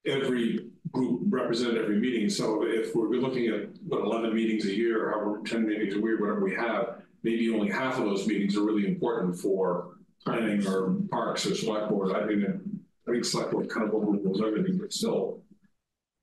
every 0.06 0.70
group 0.92 1.20
represented 1.24 1.78
every 1.78 1.98
meeting. 1.98 2.28
So 2.28 2.64
if 2.64 2.94
we're 2.94 3.08
looking 3.16 3.46
at, 3.48 3.68
what, 3.86 4.00
eleven 4.00 4.34
meetings 4.34 4.64
a 4.66 4.74
year, 4.74 5.08
or 5.08 5.12
however, 5.12 5.42
ten 5.44 5.66
meetings 5.66 5.94
a 5.94 6.00
week, 6.00 6.20
whatever 6.20 6.42
we 6.42 6.54
have, 6.54 7.02
maybe 7.22 7.50
only 7.50 7.70
half 7.70 7.98
of 7.98 8.04
those 8.04 8.26
meetings 8.26 8.56
are 8.56 8.64
really 8.64 8.86
important 8.86 9.38
for 9.38 9.98
planning 10.24 10.66
or 10.66 10.96
parks 11.10 11.46
or 11.46 11.54
select 11.54 11.88
board. 11.90 12.12
I 12.14 12.24
mean, 12.24 12.80
I 13.08 13.12
think 13.12 13.24
select 13.24 13.52
board 13.52 13.68
kind 13.68 13.86
of 13.86 13.94
overrules 13.94 14.42
everything, 14.42 14.78
but 14.78 14.92
still, 14.92 15.42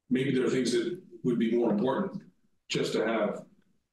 maybe 0.10 0.34
there 0.34 0.46
are 0.46 0.50
things 0.50 0.72
that 0.72 1.00
would 1.24 1.40
be 1.40 1.56
more 1.56 1.72
important 1.72 2.22
just 2.70 2.94
to 2.94 3.06
have 3.06 3.44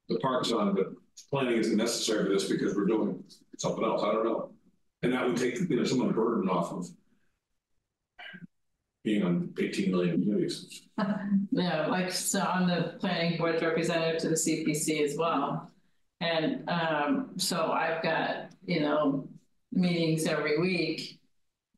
the 0.09 0.19
parks 0.19 0.53
on, 0.53 0.75
but 0.75 0.93
planning 1.31 1.57
isn't 1.57 1.77
necessary 1.77 2.25
for 2.25 2.31
this 2.31 2.49
because 2.49 2.75
we're 2.75 2.87
doing 2.87 3.23
something 3.59 3.85
else. 3.85 4.03
I 4.03 4.13
don't 4.13 4.25
know. 4.25 4.51
And 5.03 5.13
that 5.13 5.27
would 5.27 5.37
take, 5.37 5.59
you 5.59 5.77
know, 5.77 5.85
some 5.85 6.01
of 6.01 6.09
the 6.09 6.15
burden 6.15 6.49
off 6.49 6.73
of 6.73 6.89
being 9.05 9.23
on 9.23 9.55
eighteen 9.59 9.91
million 9.91 10.23
communities. 10.23 10.83
Yeah, 11.53 11.87
like, 11.89 12.11
so 12.11 12.41
I'm 12.41 12.67
the 12.67 12.95
planning 12.99 13.39
board 13.39 13.61
representative 13.63 14.21
to 14.23 14.29
the 14.31 14.35
CPC 14.35 15.05
as 15.05 15.17
well. 15.17 15.71
And, 16.21 16.69
um, 16.71 17.33
so 17.37 17.71
I've 17.73 18.03
got, 18.03 18.51
you 18.65 18.81
know, 18.81 19.29
meetings 19.73 20.27
every 20.27 20.59
week, 20.59 21.21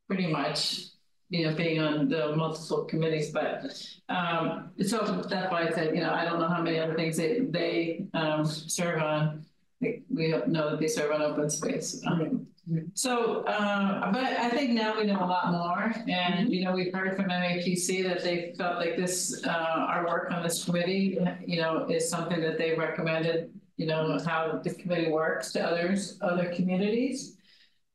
pretty 0.07 0.29
much, 0.29 0.85
you 1.31 1.47
know, 1.47 1.55
being 1.55 1.81
on 1.81 2.09
the 2.09 2.37
multiple 2.37 2.85
committees, 2.85 3.33
but, 3.33 3.65
um, 4.09 4.71
so 4.87 4.99
that's 5.29 5.51
why 5.51 5.67
I 5.67 5.71
said, 5.73 5.97
you 5.97 6.03
know, 6.03 6.13
I 6.13 6.25
don't 6.25 6.39
know 6.39 6.49
how 6.49 6.63
many 6.63 6.79
other 6.79 6.95
things 6.95 7.17
they, 7.17 7.41
they, 7.41 8.07
um, 8.15 8.45
serve 8.45 9.03
on. 9.03 9.45
We 9.81 10.35
know 10.47 10.71
that 10.71 10.81
they 10.81 10.89
serve 10.89 11.13
on 11.13 11.23
open 11.23 11.51
space. 11.51 12.03
Um, 12.07 12.47
so, 12.95 13.45
uh, 13.45 14.11
but 14.11 14.23
I 14.25 14.49
think 14.51 14.71
now 14.73 14.99
we 14.99 15.05
know 15.05 15.23
a 15.23 15.27
lot 15.27 15.53
more, 15.53 15.95
and, 16.09 16.51
you 16.53 16.65
know, 16.65 16.73
we've 16.73 16.93
heard 16.93 17.15
from 17.15 17.27
MAPC 17.27 18.03
that 18.09 18.25
they 18.25 18.55
felt 18.59 18.77
like 18.77 18.97
this, 18.97 19.45
uh, 19.47 19.51
our 19.51 20.07
work 20.07 20.33
on 20.33 20.43
this 20.43 20.65
committee, 20.65 21.19
you 21.47 21.61
know, 21.61 21.87
is 21.89 22.09
something 22.09 22.41
that 22.41 22.59
they 22.59 22.75
recommended, 22.75 23.53
you 23.77 23.87
know, 23.87 24.19
how 24.27 24.61
the 24.65 24.75
committee 24.75 25.11
works 25.11 25.53
to 25.53 25.63
others, 25.63 26.19
other 26.23 26.53
communities. 26.55 27.37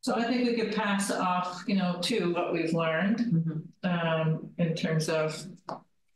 So 0.02 0.16
I 0.16 0.24
think 0.24 0.48
we 0.48 0.56
could 0.56 0.74
pass 0.74 1.12
off, 1.12 1.64
you 1.68 1.76
know, 1.76 1.98
to 2.04 2.34
what 2.34 2.54
we've 2.54 2.74
learned, 2.74 3.18
Mhm. 3.18 3.64
um, 3.84 4.50
in 4.58 4.74
terms 4.76 5.10
of. 5.10 5.44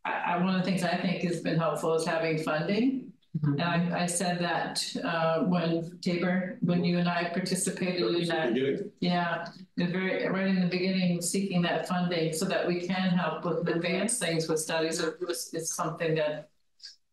I, 0.06 0.12
I, 0.34 0.38
one 0.38 0.56
of 0.56 0.64
the 0.64 0.70
things 0.70 0.84
I 0.84 0.96
think 0.98 1.24
has 1.24 1.42
been 1.42 1.58
helpful 1.58 1.94
is 1.96 2.06
having 2.06 2.38
funding. 2.38 3.05
And 3.44 3.62
I, 3.62 4.04
I 4.04 4.06
said 4.06 4.40
that, 4.40 4.84
uh, 5.04 5.44
when 5.44 5.98
Tabor, 6.02 6.58
when 6.62 6.84
you 6.84 7.00
and 7.00 7.10
I 7.10 7.30
participated 7.34 8.02
in 8.02 8.28
that 8.30 8.54
Beginning. 8.54 8.92
Yeah, 9.02 9.48
the 9.76 9.88
very, 9.88 10.28
right 10.30 10.48
in 10.48 10.62
the 10.62 10.68
beginning, 10.68 11.22
seeking 11.22 11.62
that 11.64 11.88
funding 11.88 12.34
so 12.34 12.46
that 12.46 12.66
we 12.66 12.88
can 12.88 13.10
help 13.10 13.44
with 13.44 13.68
advanced 13.68 14.22
things 14.22 14.48
with 14.48 14.60
studies 14.60 15.00
is, 15.00 15.50
is 15.54 15.74
something 15.74 16.16
that. 16.16 16.50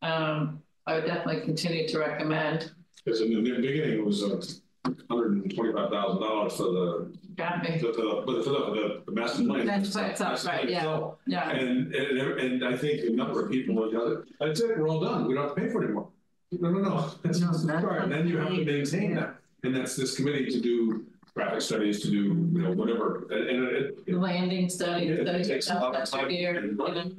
Um, 0.00 0.62
I 0.86 0.94
would 0.94 1.06
definitely 1.06 1.42
continue 1.42 1.86
to 1.88 1.98
recommend. 1.98 2.72
Because 3.04 3.20
in 3.20 3.30
the 3.32 3.40
beginning, 3.40 3.98
it 3.98 4.04
was 4.04 4.22
uh 4.24 4.44
hundred 4.84 5.32
and 5.32 5.54
twenty-five 5.54 5.90
thousand 5.90 6.20
dollars 6.20 6.56
for 6.56 6.64
the, 6.64 7.12
Got 7.36 7.64
for 7.64 7.72
the, 7.72 8.22
for 8.26 8.32
the, 8.32 8.42
for 8.42 8.50
the, 8.50 9.02
the 9.06 9.12
master 9.12 9.44
plan. 9.44 9.66
That's 9.66 9.94
what 9.94 10.04
it's 10.06 10.20
up, 10.20 10.30
Master 10.30 10.48
right, 10.48 10.60
plan 10.60 10.72
yeah. 10.72 10.78
itself. 10.78 11.14
Yeah, 11.26 11.50
And, 11.50 11.94
and, 11.94 12.18
and 12.40 12.64
I 12.64 12.76
think 12.76 13.04
a 13.04 13.10
number 13.10 13.44
of 13.44 13.50
people 13.50 13.90
the 13.90 14.00
other, 14.00 14.26
that's 14.40 14.60
it, 14.60 14.78
we're 14.78 14.88
all 14.88 15.00
done, 15.00 15.26
we 15.26 15.34
don't 15.34 15.44
have 15.44 15.54
to 15.54 15.60
pay 15.60 15.68
for 15.68 15.82
it 15.82 15.86
anymore. 15.86 16.09
No, 16.50 16.70
no, 16.70 16.80
no, 16.80 17.10
that's 17.22 17.40
No, 17.40 17.46
not 17.46 17.60
the 17.60 17.66
that's 17.66 18.02
and 18.04 18.12
then 18.12 18.28
you 18.28 18.36
have 18.38 18.48
to 18.50 18.64
maintain 18.64 19.14
that. 19.14 19.36
And 19.62 19.74
that's 19.74 19.96
this 19.96 20.16
committee 20.16 20.50
to 20.50 20.60
do 20.60 21.06
graphic 21.34 21.62
studies, 21.62 22.02
to 22.02 22.10
do, 22.10 22.16
you 22.18 22.62
know, 22.62 22.72
whatever, 22.72 23.26
and, 23.30 23.48
and 23.48 23.68
it. 23.76 24.06
the 24.06 24.12
landing 24.12 24.68
study, 24.68 25.06
it 25.09 25.26
study, 25.26 25.44
takes 25.44 25.70
a 25.70 25.74
lot 25.74 25.94
of 25.94 26.09
time 26.10 26.28
here, 26.28 26.56
and 26.59 26.76
money. 26.76 27.14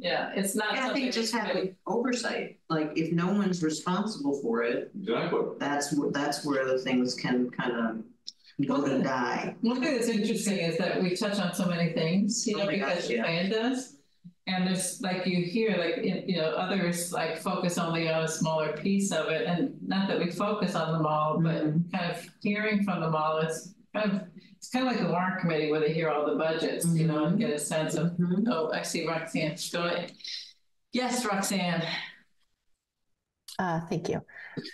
yeah, 0.00 0.32
it's 0.34 0.54
not 0.56 0.74
Yeah, 0.74 0.88
I 0.88 0.92
think 0.92 1.12
just 1.12 1.32
that's 1.32 1.46
really- 1.46 1.58
having 1.60 1.76
oversight, 1.86 2.58
like 2.68 2.90
if 2.96 3.12
no 3.12 3.28
one's 3.32 3.62
responsible 3.62 4.40
for 4.42 4.62
it, 4.64 4.90
Exactly. 5.00 5.40
that's 5.60 5.96
wh- 5.96 6.10
that's 6.10 6.44
where 6.44 6.66
the 6.66 6.78
things 6.78 7.14
can 7.14 7.50
kind 7.50 7.72
of 7.72 8.66
go 8.66 8.84
to 8.84 9.00
die. 9.02 9.54
One 9.60 9.80
thing 9.80 9.94
that's 9.94 10.08
interesting 10.08 10.58
is 10.58 10.76
that 10.78 11.00
we 11.00 11.14
touch 11.16 11.38
on 11.38 11.54
so 11.54 11.66
many 11.66 11.92
things, 11.92 12.44
you 12.46 12.56
oh 12.56 12.58
know, 12.58 12.62
Oh 12.64 12.66
my 12.66 12.72
because 12.72 12.94
gosh, 12.96 13.06
the 13.06 13.14
yeah. 13.14 13.22
plan 13.24 13.50
does. 13.50 13.96
And 14.48 14.66
there's 14.66 15.00
like 15.00 15.24
you 15.24 15.44
hear, 15.44 15.76
like, 15.76 16.04
you 16.04 16.36
know, 16.36 16.50
others 16.50 17.12
like 17.12 17.38
focus 17.38 17.78
only 17.78 18.10
on 18.10 18.24
a 18.24 18.28
smaller 18.28 18.72
piece 18.72 19.12
of 19.12 19.28
it, 19.28 19.46
and 19.46 19.76
not 19.86 20.08
that 20.08 20.18
we 20.18 20.30
focus 20.32 20.74
on 20.74 20.92
them 20.92 21.06
all, 21.06 21.40
but 21.40 21.62
Mm-hmm. 21.62 21.96
kind 21.96 22.10
of 22.10 22.28
hearing 22.42 22.82
from 22.82 23.00
them 23.00 23.14
all 23.14 23.38
it's 23.38 23.74
kind 23.94 24.10
of. 24.12 24.22
It's 24.56 24.70
kind 24.70 24.86
of 24.86 24.92
like 24.92 25.02
the 25.02 25.08
warrant 25.10 25.40
committee 25.40 25.72
where 25.72 25.80
they 25.80 25.92
hear 25.92 26.08
all 26.08 26.24
the 26.24 26.36
budgets, 26.36 26.86
you 26.94 27.08
know, 27.08 27.24
and 27.24 27.36
get 27.36 27.50
a 27.50 27.58
sense 27.58 27.96
of, 27.96 28.12
Mhm. 28.12 28.44
oh, 28.48 28.70
I 28.72 28.82
see 28.82 29.04
Roxanne, 29.04 29.56
go 29.72 29.86
ahead. 29.86 30.12
Yes, 30.92 31.24
Roxanne, 31.26 31.82
Uh, 33.58 33.80
thank 33.88 34.08
you. 34.08 34.20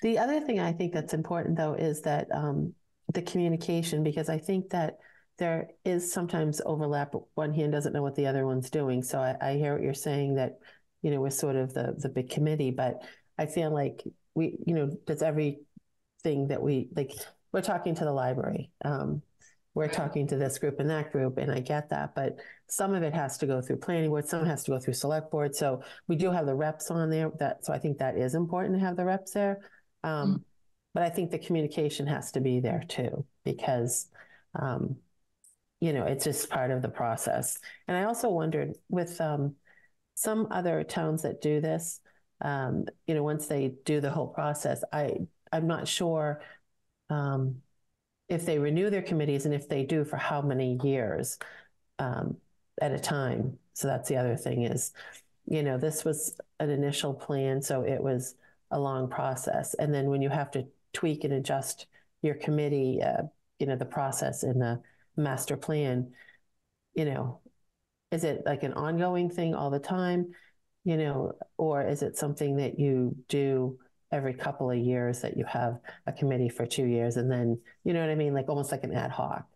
The 0.02 0.18
other 0.18 0.40
thing 0.40 0.60
I 0.60 0.72
think 0.72 0.92
that's 0.92 1.14
important 1.14 1.56
though 1.56 1.72
is 1.72 2.02
that 2.02 2.28
um, 2.32 2.74
the 3.14 3.22
communication, 3.22 4.02
because 4.02 4.28
I 4.28 4.36
think 4.36 4.68
that 4.70 4.98
there 5.38 5.68
is 5.84 6.12
sometimes 6.12 6.60
overlap. 6.64 7.14
One 7.34 7.54
hand 7.54 7.72
doesn't 7.72 7.92
know 7.92 8.02
what 8.02 8.16
the 8.16 8.26
other 8.26 8.44
one's 8.44 8.70
doing. 8.70 9.02
So 9.02 9.18
I, 9.18 9.36
I 9.40 9.54
hear 9.54 9.74
what 9.74 9.82
you're 9.82 9.94
saying 9.94 10.34
that, 10.34 10.58
you 11.02 11.10
know, 11.10 11.20
we're 11.20 11.30
sort 11.30 11.56
of 11.56 11.72
the 11.72 11.94
the 11.96 12.08
big 12.08 12.30
committee, 12.30 12.70
but 12.70 13.02
I 13.38 13.46
feel 13.46 13.72
like 13.72 14.02
we, 14.34 14.58
you 14.66 14.74
know, 14.74 14.90
does 15.06 15.22
everything 15.22 16.48
that 16.48 16.60
we 16.60 16.88
like. 16.94 17.12
We're 17.52 17.62
talking 17.62 17.94
to 17.94 18.04
the 18.04 18.12
library. 18.12 18.70
Um, 18.84 19.22
we're 19.74 19.88
talking 19.88 20.26
to 20.28 20.36
this 20.36 20.58
group 20.58 20.80
and 20.80 20.90
that 20.90 21.12
group, 21.12 21.38
and 21.38 21.52
I 21.52 21.60
get 21.60 21.90
that, 21.90 22.14
but 22.14 22.36
some 22.66 22.94
of 22.94 23.02
it 23.02 23.14
has 23.14 23.38
to 23.38 23.46
go 23.46 23.60
through 23.62 23.76
planning 23.76 24.10
board, 24.10 24.26
some 24.26 24.44
has 24.44 24.64
to 24.64 24.72
go 24.72 24.78
through 24.80 24.94
select 24.94 25.30
board. 25.30 25.54
So 25.54 25.82
we 26.08 26.16
do 26.16 26.30
have 26.32 26.46
the 26.46 26.54
reps 26.54 26.90
on 26.90 27.10
there. 27.10 27.30
That 27.38 27.64
so 27.64 27.72
I 27.72 27.78
think 27.78 27.98
that 27.98 28.18
is 28.18 28.34
important 28.34 28.74
to 28.74 28.80
have 28.80 28.96
the 28.96 29.04
reps 29.04 29.32
there. 29.32 29.60
Um, 30.02 30.44
But 30.94 31.02
I 31.02 31.10
think 31.10 31.30
the 31.30 31.38
communication 31.38 32.06
has 32.08 32.32
to 32.32 32.40
be 32.40 32.60
there 32.60 32.82
too, 32.88 33.24
because 33.44 34.08
um, 34.58 34.96
you 35.80 35.92
know 35.92 36.04
it's 36.04 36.24
just 36.24 36.50
part 36.50 36.70
of 36.70 36.82
the 36.82 36.88
process. 36.88 37.58
And 37.86 37.96
I 37.96 38.04
also 38.04 38.28
wondered 38.30 38.74
with 38.88 39.20
um, 39.20 39.54
some 40.14 40.48
other 40.50 40.82
towns 40.82 41.22
that 41.22 41.40
do 41.40 41.60
this, 41.60 42.00
um, 42.40 42.86
you 43.06 43.14
know, 43.14 43.22
once 43.22 43.46
they 43.46 43.74
do 43.84 44.00
the 44.00 44.10
whole 44.10 44.28
process, 44.28 44.82
I 44.92 45.14
I'm 45.52 45.66
not 45.66 45.88
sure 45.88 46.40
um, 47.10 47.62
if 48.28 48.44
they 48.44 48.58
renew 48.58 48.90
their 48.90 49.02
committees 49.02 49.46
and 49.46 49.54
if 49.54 49.68
they 49.68 49.84
do 49.84 50.04
for 50.04 50.16
how 50.16 50.42
many 50.42 50.78
years 50.82 51.38
um, 51.98 52.36
at 52.80 52.92
a 52.92 52.98
time. 52.98 53.58
So 53.74 53.88
that's 53.88 54.08
the 54.08 54.16
other 54.16 54.36
thing 54.36 54.64
is, 54.64 54.92
you 55.46 55.62
know, 55.62 55.78
this 55.78 56.04
was 56.04 56.38
an 56.60 56.70
initial 56.70 57.14
plan, 57.14 57.62
so 57.62 57.82
it 57.82 58.02
was 58.02 58.34
a 58.70 58.78
long 58.78 59.08
process, 59.08 59.74
and 59.74 59.94
then 59.94 60.06
when 60.06 60.20
you 60.20 60.28
have 60.28 60.50
to 60.50 60.66
tweak 60.92 61.24
and 61.24 61.32
adjust 61.32 61.86
your 62.22 62.34
committee, 62.34 63.00
uh, 63.02 63.22
you 63.58 63.66
know, 63.66 63.76
the 63.76 63.84
process 63.84 64.42
in 64.42 64.58
the 64.58 64.80
master 65.18 65.56
plan, 65.56 66.12
you 66.94 67.04
know, 67.04 67.40
is 68.10 68.24
it 68.24 68.42
like 68.46 68.62
an 68.62 68.72
ongoing 68.72 69.28
thing 69.28 69.54
all 69.54 69.70
the 69.70 69.78
time, 69.78 70.32
you 70.84 70.96
know, 70.96 71.32
or 71.58 71.82
is 71.82 72.02
it 72.02 72.16
something 72.16 72.56
that 72.56 72.78
you 72.78 73.14
do 73.28 73.78
every 74.10 74.32
couple 74.32 74.70
of 74.70 74.78
years 74.78 75.20
that 75.20 75.36
you 75.36 75.44
have 75.44 75.78
a 76.06 76.12
committee 76.12 76.48
for 76.48 76.64
two 76.64 76.86
years 76.86 77.16
and 77.18 77.30
then, 77.30 77.60
you 77.84 77.92
know 77.92 78.00
what 78.00 78.10
I 78.10 78.14
mean, 78.14 78.32
like 78.32 78.48
almost 78.48 78.72
like 78.72 78.84
an 78.84 78.94
ad 78.94 79.10
hoc? 79.10 79.46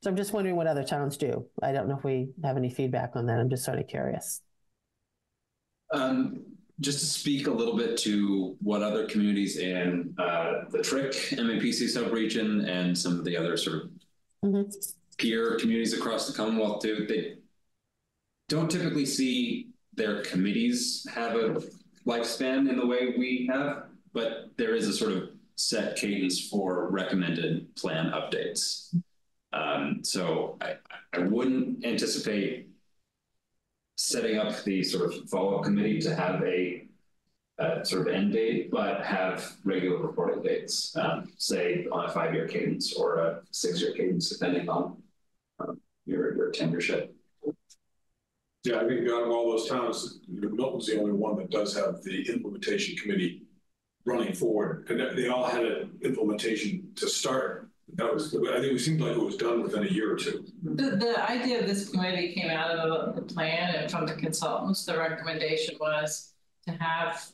So 0.00 0.10
I'm 0.10 0.16
just 0.16 0.32
wondering 0.32 0.56
what 0.56 0.66
other 0.66 0.82
towns 0.82 1.16
do. 1.16 1.46
I 1.62 1.70
don't 1.70 1.88
know 1.88 1.96
if 1.96 2.02
we 2.02 2.30
have 2.42 2.56
any 2.56 2.70
feedback 2.70 3.12
on 3.14 3.26
that. 3.26 3.38
I'm 3.38 3.48
just 3.48 3.64
sort 3.64 3.78
of 3.78 3.86
curious. 3.86 4.40
Um, 5.92 6.42
just 6.80 6.98
to 6.98 7.06
speak 7.06 7.46
a 7.46 7.50
little 7.50 7.76
bit 7.76 7.96
to 7.98 8.56
what 8.60 8.82
other 8.82 9.06
communities 9.06 9.58
in 9.58 10.14
uh, 10.18 10.64
the 10.70 10.82
TRIC 10.82 11.12
MAPC 11.38 11.84
subregion 11.84 12.68
and 12.68 12.96
some 12.98 13.18
of 13.18 13.24
the 13.24 13.36
other 13.36 13.56
sort 13.56 13.84
of 13.84 13.90
Mhm. 14.44 14.94
peer 15.18 15.56
communities 15.58 15.92
across 15.92 16.26
the 16.26 16.32
Commonwealth 16.32 16.82
do, 16.82 17.06
they 17.06 17.36
don't 18.48 18.70
typically 18.70 19.06
see 19.06 19.68
their 19.94 20.22
committees 20.22 21.06
have 21.14 21.36
a 21.36 21.62
lifespan 22.06 22.68
in 22.68 22.76
the 22.76 22.86
way 22.86 23.14
we 23.16 23.48
have, 23.50 23.84
but 24.12 24.50
there 24.56 24.74
is 24.74 24.88
a 24.88 24.92
sort 24.92 25.12
of 25.12 25.30
set 25.56 25.96
cadence 25.96 26.48
for 26.48 26.88
recommended 26.90 27.74
plan 27.76 28.10
updates. 28.10 28.94
Um, 29.52 30.02
so 30.02 30.56
I, 30.60 30.76
I 31.12 31.18
wouldn't 31.20 31.84
anticipate 31.84 32.68
setting 33.96 34.38
up 34.38 34.64
the 34.64 34.82
sort 34.82 35.12
of 35.12 35.28
follow-up 35.28 35.64
committee 35.64 36.00
to 36.00 36.14
have 36.14 36.42
a 36.42 36.88
uh, 37.62 37.84
sort 37.84 38.08
of 38.08 38.14
end 38.14 38.32
date, 38.32 38.70
but 38.70 39.02
have 39.04 39.56
regular 39.64 39.98
reporting 39.98 40.42
dates, 40.42 40.96
um, 40.96 41.32
say 41.36 41.86
on 41.92 42.06
a 42.06 42.12
five-year 42.12 42.48
cadence 42.48 42.94
or 42.94 43.18
a 43.18 43.40
six-year 43.50 43.92
cadence, 43.92 44.28
depending 44.28 44.68
on 44.68 45.00
um, 45.60 45.80
your 46.04 46.34
your 46.36 46.50
tenureship. 46.50 47.10
Yeah, 48.64 48.80
I 48.80 48.86
think 48.86 49.08
out 49.08 49.24
of 49.24 49.30
all 49.30 49.50
those 49.50 49.68
towns, 49.68 50.20
Milton's 50.28 50.86
the 50.86 51.00
only 51.00 51.12
one 51.12 51.36
that 51.36 51.50
does 51.50 51.74
have 51.74 52.02
the 52.02 52.28
implementation 52.32 52.96
committee 52.96 53.42
running 54.04 54.34
forward, 54.34 54.86
and 54.88 55.18
they 55.18 55.28
all 55.28 55.44
had 55.44 55.64
an 55.64 55.98
implementation 56.02 56.88
to 56.96 57.08
start. 57.08 57.68
That 57.94 58.12
was, 58.14 58.34
I 58.34 58.60
think 58.60 58.72
it 58.72 58.80
seemed 58.80 59.00
like 59.00 59.16
it 59.16 59.20
was 59.22 59.36
done 59.36 59.62
within 59.62 59.82
a 59.86 59.90
year 59.90 60.12
or 60.14 60.16
two. 60.16 60.44
The, 60.62 60.96
the 60.96 61.30
idea 61.30 61.60
of 61.60 61.66
this 61.66 61.90
committee 61.90 62.32
came 62.32 62.50
out 62.50 62.70
of 62.70 63.14
the, 63.14 63.20
the 63.20 63.34
plan 63.34 63.74
and 63.74 63.90
from 63.90 64.06
the 64.06 64.14
consultants, 64.14 64.86
the 64.86 64.96
recommendation 64.96 65.76
was 65.78 66.32
to 66.66 66.72
have 66.72 67.26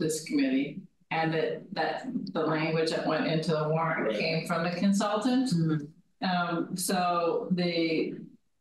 this 0.00 0.24
committee. 0.24 0.80
And 1.12 1.32
that, 1.34 1.62
that 1.72 2.06
the 2.32 2.40
language 2.40 2.90
that 2.90 3.06
went 3.06 3.26
into 3.26 3.50
the 3.52 3.68
warrant 3.68 4.16
came 4.16 4.46
from 4.46 4.64
the 4.64 4.70
consultant. 4.70 5.50
Mhm. 5.50 5.88
Um, 6.22 6.76
so 6.76 7.48
the, 7.52 8.14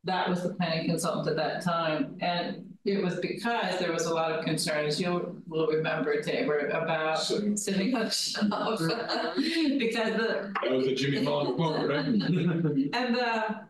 that 0.06 0.30
was 0.30 0.44
the 0.44 0.54
planning 0.56 0.88
consultant 0.88 1.28
at 1.28 1.36
that 1.36 1.62
time, 1.62 2.16
and 2.22 2.70
it 2.86 3.04
was 3.04 3.20
because 3.20 3.78
there 3.80 3.92
was 3.92 4.06
a 4.06 4.14
lot 4.14 4.32
of 4.32 4.46
concerns. 4.46 5.00
you 5.00 5.44
will 5.48 5.68
remember, 5.68 6.22
Tabor, 6.22 6.68
about 6.70 7.20
So 7.20 7.56
sitting 7.56 7.94
on 7.96 8.10
shelf. 8.10 8.50
Because 8.80 10.14
the, 10.14 10.54
that 10.64 10.72
was 10.72 10.86
the 10.86 10.96
Jimmy 10.96 11.24
Fallon 11.26 11.56
quote, 11.56 11.90
right? 11.90 12.06
and 12.06 13.16
the, 13.16 13.62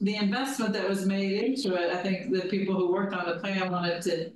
the 0.00 0.16
investment 0.16 0.72
that 0.74 0.88
was 0.88 1.06
made 1.06 1.42
into 1.42 1.74
it, 1.74 1.90
I 1.92 2.02
think 2.02 2.32
the 2.32 2.42
people 2.48 2.74
who 2.74 2.92
worked 2.92 3.14
on 3.14 3.26
the 3.26 3.40
plan 3.40 3.72
wanted 3.72 4.02
to. 4.02 4.32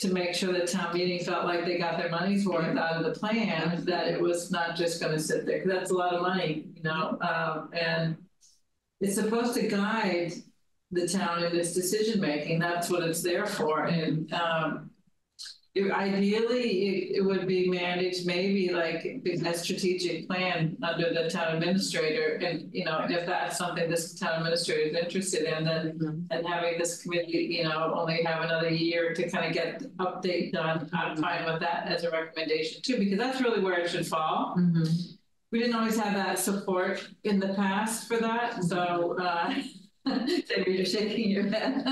To 0.00 0.12
make 0.12 0.34
sure 0.34 0.52
that 0.52 0.68
town 0.68 0.94
meeting 0.94 1.24
felt 1.24 1.44
like 1.44 1.64
they 1.64 1.78
got 1.78 1.96
their 1.98 2.10
money's 2.10 2.46
worth 2.46 2.76
out 2.76 2.96
of 2.96 3.04
the 3.04 3.18
plan, 3.18 3.84
that 3.84 4.08
it 4.08 4.20
was 4.20 4.50
not 4.50 4.76
just 4.76 5.00
gonna 5.00 5.18
sit 5.18 5.46
there, 5.46 5.62
that's 5.66 5.90
a 5.90 5.94
lot 5.94 6.14
of 6.14 6.22
money, 6.22 6.66
you 6.74 6.82
know, 6.82 7.18
um, 7.20 7.70
and. 7.72 8.16
It's 9.04 9.16
supposed 9.16 9.54
to 9.54 9.66
guide 9.66 10.32
the 10.92 11.08
town 11.08 11.42
in 11.42 11.56
its 11.56 11.74
decision 11.74 12.20
making, 12.20 12.60
that's 12.60 12.88
what 12.88 13.02
it's 13.02 13.20
there 13.20 13.46
for, 13.46 13.86
and 13.86 14.32
um. 14.32 14.91
It- 15.74 15.90
Ideally, 15.90 16.68
it, 16.88 17.16
it 17.16 17.20
would 17.22 17.46
be 17.46 17.68
managed 17.68 18.26
maybe 18.26 18.70
like 18.70 19.04
a 19.24 19.54
strategic 19.54 20.26
plan 20.28 20.76
under 20.82 21.12
the 21.14 21.30
town 21.30 21.56
administrator, 21.56 22.34
and, 22.44 22.68
you 22.74 22.84
know, 22.84 23.06
if 23.08 23.24
that's 23.26 23.56
something 23.56 23.88
this 23.88 24.14
town 24.18 24.38
administrator 24.40 24.82
is 24.90 24.94
interested 25.04 25.44
in, 25.44 25.64
then. 25.64 26.26
And 26.30 26.46
having 26.46 26.78
this 26.78 27.02
committee, 27.02 27.56
you 27.58 27.64
know, 27.64 27.94
only 27.96 28.22
have 28.22 28.42
another 28.44 28.68
year 28.68 29.14
to 29.14 29.30
kind 29.30 29.46
of 29.46 29.52
get 29.54 29.78
the 29.80 29.88
update 30.04 30.52
done, 30.52 30.90
I'm 30.92 31.16
fine 31.16 31.44
with 31.46 31.60
that 31.60 31.86
as 31.88 32.04
a 32.04 32.10
recommendation 32.10 32.82
too, 32.82 32.98
because 32.98 33.18
that's 33.18 33.40
really 33.40 33.60
where 33.62 33.78
it 33.80 33.88
should 33.90 34.06
fall. 34.06 34.54
Mhm. 34.58 35.16
we 35.52 35.58
didn't 35.58 35.74
always 35.74 35.98
have 35.98 36.14
that 36.14 36.38
support 36.38 37.06
in 37.24 37.38
the 37.38 37.52
past 37.54 38.08
for 38.08 38.16
that, 38.18 38.62
so, 38.64 39.16
uh, 39.20 39.54
David, 40.06 40.66
you're 40.66 40.84
shaking 40.84 41.30
your 41.30 41.46
head. 41.48 41.82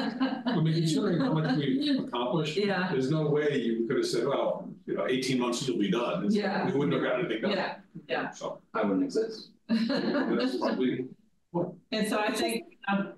I 0.46 0.56
mean, 0.60 0.74
considering 0.74 1.20
how 1.20 1.32
much 1.32 1.56
we've 1.56 2.00
accomplished, 2.00 2.56
Yeah, 2.56 2.88
there's 2.90 3.10
no 3.10 3.28
way 3.28 3.56
you 3.58 3.86
could 3.86 3.98
have 3.98 4.06
said, 4.06 4.26
well, 4.26 4.68
you 4.86 4.94
know, 4.94 5.06
eighteen 5.06 5.38
months 5.38 5.66
you'll 5.66 5.78
be 5.78 5.90
done. 5.90 6.24
It's- 6.24 6.34
Yeah. 6.34 6.66
We 6.66 6.72
wouldn't 6.72 6.92
have 6.94 7.02
got 7.02 7.20
anything 7.20 7.42
done. 7.42 7.50
yeah, 7.52 7.76
yeah. 8.08 8.30
So 8.30 8.60
I 8.74 8.82
wouldn't 8.82 9.04
exist. 9.04 9.50
that's 9.68 10.56
probably, 10.56 11.06
And 11.92 12.08
so 12.08 12.18
I 12.18 12.32
think, 12.32 12.64
um, 12.88 13.12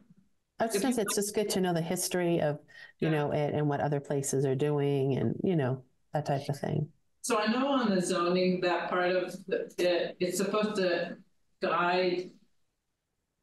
I 0.60 0.64
was 0.66 0.72
just 0.74 0.82
gonna 0.82 0.94
say, 0.94 1.02
it's 1.02 1.14
just 1.16 1.34
good 1.34 1.48
to 1.50 1.60
know 1.62 1.72
the 1.72 1.80
history 1.80 2.40
of, 2.42 2.58
you 2.98 3.08
Yeah. 3.08 3.14
know, 3.14 3.32
it 3.32 3.54
and 3.54 3.68
what 3.68 3.80
other 3.80 3.98
places 4.00 4.44
are 4.44 4.54
doing 4.54 5.16
and, 5.16 5.40
you 5.42 5.56
know, 5.56 5.82
that 6.12 6.26
type 6.26 6.48
of 6.50 6.58
thing. 6.58 6.88
so 7.22 7.38
I 7.38 7.46
know 7.50 7.68
on 7.68 7.88
the 7.94 8.00
zoning, 8.02 8.60
that 8.60 8.90
part 8.90 9.12
of 9.12 9.34
the- 9.46 9.72
it, 9.78 10.16
it's 10.20 10.36
supposed 10.36 10.74
to 10.76 11.16
guide. 11.62 12.30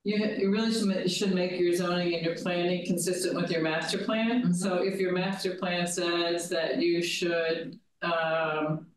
You, 0.09 0.17
you 0.39 0.51
really 0.51 0.73
should, 0.73 1.11
should 1.11 1.35
make 1.35 1.59
your 1.59 1.75
zoning 1.75 2.15
and 2.15 2.25
your 2.25 2.35
planning 2.35 2.83
consistent 2.83 3.35
with 3.35 3.51
your 3.51 3.61
master 3.61 3.99
plan. 3.99 4.41
Mhm. 4.41 4.55
So 4.55 4.81
if 4.81 4.99
your 4.99 5.13
master 5.13 5.53
plan 5.53 5.85
says 5.85 6.49
that 6.49 6.81
you 6.81 7.03
should, 7.03 7.79
um, 8.01 8.87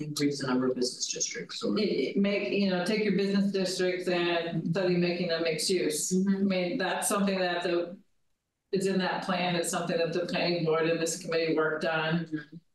Increase 0.00 0.40
the 0.40 0.46
number 0.46 0.66
of 0.66 0.74
business 0.74 1.06
districts 1.06 1.62
or. 1.62 1.72
make, 1.72 2.52
you 2.52 2.68
know, 2.70 2.84
take 2.84 3.04
your 3.04 3.16
business 3.16 3.52
districts 3.52 4.08
and 4.08 4.66
study 4.70 4.96
making 4.96 5.28
them 5.28 5.42
mixed 5.44 5.70
use. 5.70 6.12
I 6.12 6.38
mean, 6.38 6.76
that's 6.76 7.08
something 7.08 7.38
that 7.38 7.62
the, 7.62 7.96
it's 8.72 8.86
in 8.86 8.98
that 8.98 9.24
plan, 9.24 9.56
it's 9.56 9.70
something 9.70 9.96
that 9.96 10.12
the 10.12 10.26
planning 10.26 10.64
board 10.66 10.88
and 10.88 11.00
this 11.00 11.18
committee 11.22 11.54
worked 11.54 11.86
on. 11.86 12.26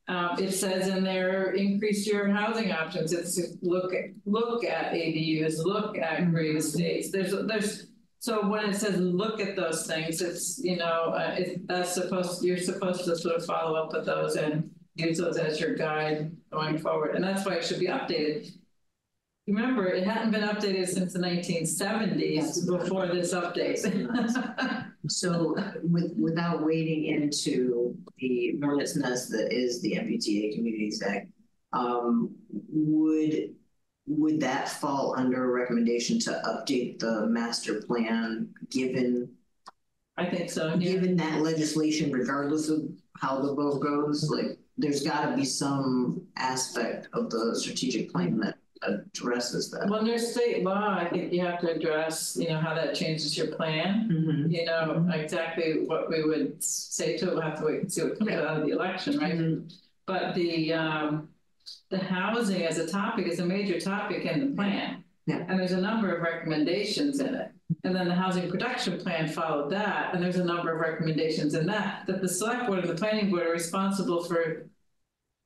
Um, 0.08 0.38
it 0.40 0.52
says 0.52 0.88
in 0.88 1.04
there, 1.04 1.54
increase 1.54 2.06
your 2.06 2.28
housing 2.28 2.72
options, 2.72 3.12
it's 3.12 3.36
to 3.38 3.58
look 3.64 3.94
at, 3.94 4.12
look 4.26 4.64
at 4.64 4.94
ADUs, 4.94 5.64
look 5.66 5.98
at 5.98 6.30
great 6.30 6.56
estates, 6.56 7.12
there's, 7.12 7.34
there's. 7.48 7.88
So 8.20 8.48
when 8.48 8.70
it 8.70 8.76
says 8.76 9.00
look 9.00 9.40
at 9.40 9.56
those 9.56 9.86
things, 9.88 10.22
it's, 10.22 10.60
you 10.64 10.78
know, 10.78 11.14
uh, 11.16 11.36
it, 11.38 11.68
that's 11.68 11.94
supposed, 11.94 12.44
you're 12.44 12.58
supposed 12.58 13.06
to 13.06 13.16
sort 13.16 13.36
of 13.36 13.46
follow 13.46 13.76
up 13.76 13.94
with 13.94 14.06
those 14.06 14.36
and 14.36 14.70
use 14.96 15.18
those 15.18 15.38
as 15.38 15.60
your 15.60 15.76
guide 15.76 16.36
going 16.52 16.78
forward, 16.78 17.16
and 17.16 17.24
that's 17.24 17.46
why 17.46 17.56
it 17.56 17.66
should 17.66 17.80
be 17.80 17.88
updated. 17.88 18.52
Remember, 19.48 19.88
it 19.88 20.06
hadn't 20.08 20.32
been 20.32 20.42
updated 20.42 20.88
since 20.88 21.14
the 21.14 21.20
nineteen 21.20 21.66
seventies 21.66 22.66
before 22.66 23.08
this 23.08 23.34
update. 23.34 23.82
So 25.08 25.56
with, 25.84 26.14
without 26.18 26.66
wading 26.66 27.06
into 27.06 27.96
the 28.18 28.60
hornet's 28.62 28.94
that 28.94 29.48
is 29.52 29.82
the 29.82 29.94
MBTA 29.94 30.56
Communities 30.56 31.02
Act, 31.02 31.28
um, 31.74 32.36
would, 32.70 33.56
would 34.08 34.40
that 34.40 34.70
fall 34.70 35.16
under 35.18 35.44
a 35.44 35.48
recommendation 35.48 36.20
to 36.22 36.42
update 36.46 37.00
the 37.00 37.28
master 37.28 37.82
plan, 37.82 38.50
given, 38.70 39.30
I 40.18 40.26
think 40.26 40.50
so, 40.50 40.70
yeah. 40.70 40.78
given 40.78 41.16
that 41.18 41.42
legislation 41.42 42.12
regardless 42.12 42.70
of 42.70 42.84
how 43.18 43.42
the 43.42 43.54
vote 43.54 43.82
goes? 43.82 44.30
Like, 44.30 44.58
there's 44.78 45.04
gotta 45.04 45.36
be 45.36 45.46
some 45.46 46.22
aspect 46.36 47.08
of 47.14 47.30
the 47.30 47.56
strategic 47.58 48.12
plan 48.12 48.38
that 48.40 48.58
addresses 48.88 49.72
that. 49.72 49.90
Well, 49.90 50.04
there's 50.04 50.32
state 50.32 50.64
law, 50.64 50.98
I 51.00 51.10
think 51.10 51.32
you 51.34 51.42
have 51.46 51.60
to 51.62 51.72
address, 51.72 52.38
you 52.40 52.50
know, 52.50 52.60
how 52.60 52.74
that 52.74 52.96
changes 52.96 53.38
your 53.38 53.48
plan. 53.48 54.10
Mhm. 54.10 54.52
You 54.52 54.66
know, 54.66 55.10
exactly 55.14 55.86
what 55.86 56.10
we 56.10 56.24
would 56.24 56.64
say 56.64 57.18
to 57.18 57.28
it, 57.28 57.34
we'll 57.34 57.42
have 57.42 57.60
to 57.60 57.66
wait 57.66 57.82
and 57.82 57.92
see 57.92 58.04
what 58.04 58.18
comes 58.18 58.32
out 58.32 58.58
of 58.58 58.66
the 58.66 58.72
election, 58.72 59.18
right? 59.18 59.38
Mhm. 59.38 59.72
But 60.06 60.36
the, 60.36 60.74
um, 60.74 61.30
the 61.90 61.98
housing 61.98 62.64
as 62.64 62.78
a 62.78 62.88
topic 62.88 63.28
is 63.28 63.40
a 63.40 63.46
major 63.46 63.80
topic 63.80 64.26
in 64.26 64.50
the 64.50 64.56
plan. 64.56 65.04
Yeah. 65.26 65.44
And 65.48 65.60
there's 65.60 65.72
a 65.72 65.82
number 65.82 66.16
of 66.16 66.22
recommendations 66.22 67.20
in 67.20 67.34
it. 67.34 67.50
And 67.84 67.96
then 67.96 68.08
the 68.08 68.14
housing 68.14 68.50
production 68.50 69.00
plan 69.00 69.28
followed 69.28 69.72
that, 69.72 70.14
and 70.14 70.24
there's 70.24 70.36
a 70.36 70.46
number 70.46 70.72
of 70.72 70.80
recommendations 70.80 71.56
in 71.56 71.66
that, 71.66 72.06
that 72.06 72.22
the 72.22 72.30
select 72.30 72.68
board 72.68 72.80
and 72.80 72.90
the 72.90 72.96
planning 72.96 73.32
board 73.32 73.48
are 73.48 73.52
responsible 73.52 74.24
for 74.24 74.68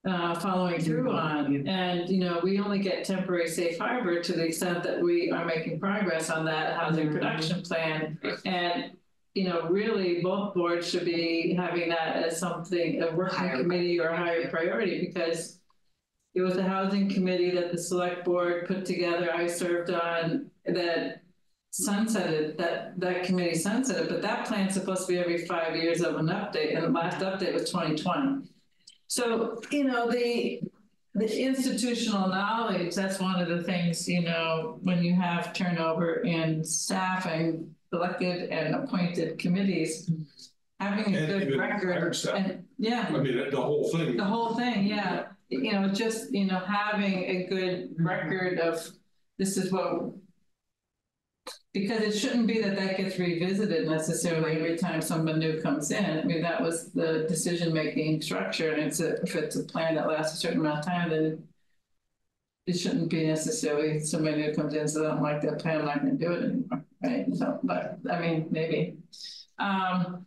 uh, 0.09 0.35
following 0.39 0.81
through 0.81 1.11
on. 1.11 1.67
And, 1.67 2.09
you 2.09 2.19
know, 2.19 2.39
we 2.43 2.59
only 2.59 2.79
get 2.79 3.05
temporary 3.05 3.47
safe 3.47 3.77
harbor 3.77 4.21
to 4.21 4.33
the 4.33 4.45
extent 4.45 4.83
that 4.83 5.01
we 5.01 5.31
are 5.31 5.45
making 5.45 5.79
progress 5.79 6.29
on 6.29 6.45
that 6.45 6.77
housing 6.77 7.07
Mhm. 7.09 7.13
production 7.13 7.61
plan. 7.61 8.19
And, 8.45 8.91
you 9.35 9.45
know, 9.47 9.67
really, 9.69 10.21
both 10.21 10.53
boards 10.55 10.89
should 10.89 11.05
be 11.05 11.53
having 11.53 11.89
that 11.89 12.23
as 12.25 12.39
something, 12.39 13.01
a 13.03 13.15
working 13.15 13.37
Higher 13.37 13.57
committee 13.61 13.99
or 13.99 14.07
a 14.09 14.17
higher 14.17 14.49
priority, 14.49 15.05
because 15.05 15.59
it 16.33 16.41
was 16.41 16.55
the 16.55 16.63
housing 16.63 17.09
committee 17.09 17.51
that 17.51 17.71
the 17.71 17.77
select 17.77 18.25
board 18.25 18.67
put 18.67 18.85
together, 18.85 19.33
I 19.33 19.47
served 19.47 19.91
on, 19.91 20.49
that 20.65 21.21
sunsetted, 21.71 22.57
that, 22.57 22.99
that 22.99 23.23
committee 23.23 23.57
sunsetted, 23.57 24.09
but 24.09 24.21
that 24.23 24.45
plan's 24.47 24.73
supposed 24.73 25.05
to 25.07 25.13
be 25.13 25.19
every 25.19 25.45
five 25.45 25.75
years 25.75 26.01
of 26.01 26.15
an 26.15 26.27
update, 26.27 26.75
and 26.75 26.83
the 26.83 26.89
last 26.89 27.19
update 27.19 27.53
was 27.53 27.69
twenty 27.69 27.95
twenty. 27.95 28.47
So, 29.09 29.59
you 29.71 29.85
know, 29.85 30.09
the, 30.09 30.61
the 31.15 31.41
institutional 31.41 32.27
knowledge, 32.27 32.93
that's 32.93 33.19
one 33.19 33.41
of 33.41 33.49
the 33.49 33.63
things, 33.63 34.07
you 34.07 34.21
know, 34.21 34.77
when 34.83 35.01
you 35.03 35.15
have 35.15 35.51
turnover 35.51 36.21
in 36.21 36.63
staffing, 36.63 37.73
elected 37.91 38.51
and 38.51 38.75
appointed 38.75 39.39
committees, 39.39 40.11
having 40.79 41.15
a 41.15 41.17
And 41.17 41.27
good 41.27 41.57
record, 41.57 42.15
and, 42.35 42.63
yeah. 42.77 43.07
I 43.09 43.17
mean, 43.17 43.49
the 43.49 43.57
whole 43.57 43.89
thing. 43.89 44.15
The 44.15 44.23
whole 44.23 44.53
thing, 44.53 44.85
yeah, 44.85 45.25
you 45.49 45.73
know, 45.73 45.89
just, 45.89 46.31
you 46.31 46.45
know, 46.45 46.59
having 46.59 47.23
a 47.23 47.47
good 47.49 47.95
record 47.97 48.59
of, 48.59 48.87
this 49.39 49.57
is 49.57 49.71
what. 49.71 50.13
Because 51.71 52.01
it 52.01 52.17
shouldn't 52.17 52.47
be 52.47 52.61
that 52.61 52.75
that 52.77 52.97
gets 52.97 53.19
revisited 53.19 53.87
necessarily 53.87 54.53
every 54.53 54.75
time 54.75 55.01
someone 55.01 55.37
new 55.37 55.61
comes 55.61 55.91
in, 55.91 56.19
I 56.19 56.23
mean, 56.23 56.41
that 56.41 56.61
was 56.61 56.91
the 56.93 57.25
decision-making 57.27 58.21
structure, 58.23 58.71
and 58.73 58.81
it's 58.81 58.99
a, 58.99 59.21
if 59.21 59.35
it's 59.35 59.55
a 59.55 59.63
plan 59.63 59.93
that 59.95 60.07
lasts 60.07 60.33
a 60.35 60.37
certain 60.37 60.59
amount 60.61 60.79
of 60.79 60.85
time, 60.85 61.09
then. 61.09 61.43
It 62.65 62.77
shouldn't 62.77 63.09
be 63.09 63.25
necessarily 63.25 63.99
somebody 63.99 64.43
who 64.43 64.53
comes 64.53 64.75
in, 64.75 64.87
so 64.87 65.03
I 65.03 65.09
don't 65.09 65.23
like 65.23 65.41
that 65.41 65.59
plan, 65.59 65.79
I'm 65.79 65.85
not 65.85 65.99
gonna 65.99 66.11
do 66.13 66.31
it 66.33 66.43
anymore, 66.43 66.85
right, 67.03 67.25
so, 67.35 67.59
but, 67.63 67.97
I 68.11 68.19
mean, 68.19 68.47
maybe. 68.51 68.97
Um. 69.57 70.25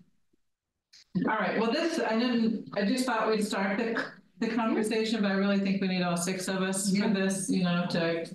All 1.29 1.37
right, 1.37 1.61
well, 1.61 1.71
this, 1.71 2.01
I 2.01 2.19
didn't, 2.19 2.69
I 2.75 2.85
just 2.85 3.05
thought 3.05 3.29
we'd 3.29 3.45
start 3.47 3.79
the, 3.79 4.03
the 4.41 4.49
conversation, 4.49 5.23
but 5.23 5.31
I 5.31 5.35
really 5.35 5.61
think 5.61 5.81
we 5.81 5.89
need 5.89 6.03
all 6.03 6.17
six 6.17 6.49
of 6.49 6.63
us 6.63 6.97
for 6.97 7.09
this, 7.11 7.49
you 7.51 7.63
know, 7.65 7.87
to. 7.91 8.27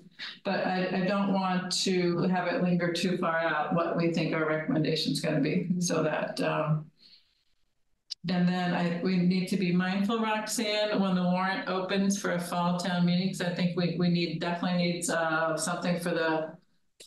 But 0.44 0.66
I, 0.66 1.02
I 1.04 1.06
don't 1.06 1.34
want 1.34 1.72
to 1.84 2.22
have 2.24 2.48
it 2.48 2.64
linger 2.64 2.92
too 2.92 3.18
far 3.18 3.38
out, 3.38 3.76
what 3.76 3.98
we 3.98 4.12
think 4.14 4.34
our 4.34 4.48
recommendation 4.48 5.12
is 5.14 5.22
gonna 5.22 5.42
be, 5.42 5.68
so 5.80 6.04
that, 6.04 6.40
um. 6.42 6.86
And 8.30 8.46
then 8.46 8.74
I, 8.74 9.00
we 9.04 9.16
need 9.16 9.48
to 9.50 9.58
be 9.58 9.72
mindful, 9.72 10.20
Roxanne, 10.20 11.00
when 11.00 11.16
the 11.16 11.24
warrant 11.24 11.70
opens 11.70 12.20
for 12.20 12.32
a 12.32 12.40
fall 12.40 12.78
town 12.78 13.06
meeting, 13.06 13.28
because 13.28 13.42
I 13.42 13.54
think 13.54 13.78
we, 13.78 13.96
we 13.98 14.10
need, 14.10 14.42
definitely 14.42 14.80
needs, 14.80 15.10
uh, 15.10 15.56
something 15.56 16.00
for 16.00 16.10
the. 16.10 16.58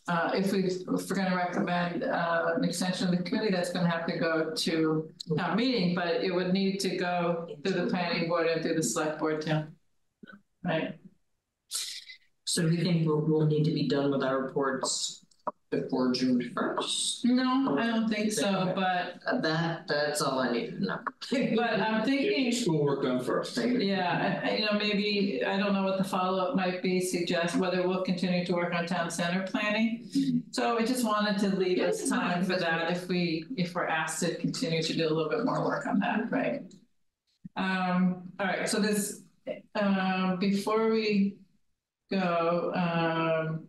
Uh, 0.08 0.30
if 0.34 0.52
we, 0.52 0.64
if 0.64 0.86
we're 0.86 1.16
gonna 1.16 1.34
recommend, 1.36 2.04
uh, 2.04 2.52
an 2.56 2.64
extension 2.64 3.08
of 3.08 3.18
the 3.18 3.22
committee, 3.24 3.50
that's 3.50 3.70
gonna 3.70 3.90
have 3.90 4.06
to 4.06 4.16
go 4.18 4.54
to 4.54 5.10
town 5.36 5.56
meeting, 5.56 5.94
but 5.94 6.22
it 6.24 6.32
would 6.32 6.52
need 6.52 6.78
to 6.80 6.96
go 6.96 7.48
through 7.64 7.72
the 7.72 7.86
planning 7.88 8.28
board 8.28 8.46
and 8.46 8.62
through 8.62 8.76
the 8.76 8.82
select 8.82 9.18
board 9.18 9.42
too. 9.42 9.64
Right, 10.64 10.94
So 12.50 12.68
do 12.68 12.74
you 12.74 12.82
think 12.82 13.06
we'll, 13.06 13.20
we'll 13.20 13.46
need 13.46 13.62
to 13.66 13.70
be 13.70 13.86
done 13.86 14.10
with 14.10 14.24
our 14.24 14.42
reports 14.42 15.24
before 15.70 16.12
June 16.12 16.50
first? 16.52 17.24
no, 17.24 17.78
I 17.78 17.86
don't 17.86 18.08
think 18.08 18.32
so, 18.32 18.72
but, 18.74 19.20
That, 19.40 19.86
that's 19.86 20.20
all 20.20 20.40
I 20.40 20.50
need 20.50 20.70
to 20.70 20.84
know. 20.84 20.98
but 21.30 21.80
I'm 21.80 21.98
Get 21.98 22.06
thinking. 22.06 22.44
your 22.46 22.52
schoolwork 22.52 23.04
done 23.04 23.20
first. 23.20 23.56
Yeah, 23.56 24.40
I, 24.44 24.48
I, 24.48 24.56
you 24.56 24.64
know, 24.64 24.72
maybe, 24.72 25.44
I 25.46 25.58
don't 25.58 25.74
know 25.74 25.84
what 25.84 25.98
the 25.98 26.02
follow-up 26.02 26.56
might 26.56 26.82
be, 26.82 27.00
suggest 27.00 27.54
whether 27.54 27.86
we'll 27.86 28.02
continue 28.02 28.44
to 28.44 28.52
work 28.52 28.74
on 28.74 28.84
town 28.84 29.12
center 29.12 29.46
planning. 29.46 30.10
So 30.50 30.76
I 30.76 30.84
just 30.84 31.04
wanted 31.04 31.38
to 31.38 31.54
leave 31.54 31.78
us 31.78 32.08
time 32.08 32.42
for 32.44 32.56
that 32.56 32.90
if 32.90 33.06
we, 33.06 33.44
if 33.56 33.76
we're 33.76 33.86
asked 33.86 34.24
to 34.24 34.34
continue 34.38 34.82
to 34.82 34.92
do 34.92 35.06
a 35.06 35.12
little 35.14 35.30
bit 35.30 35.44
more 35.44 35.64
work 35.64 35.86
on 35.86 36.00
that, 36.00 36.32
right? 36.32 36.62
Um, 37.54 38.22
all 38.40 38.46
right, 38.48 38.68
so 38.68 38.80
this, 38.80 39.22
um, 39.76 40.36
before 40.40 40.90
we 40.90 41.36
go, 42.10 42.72
um, 42.74 43.66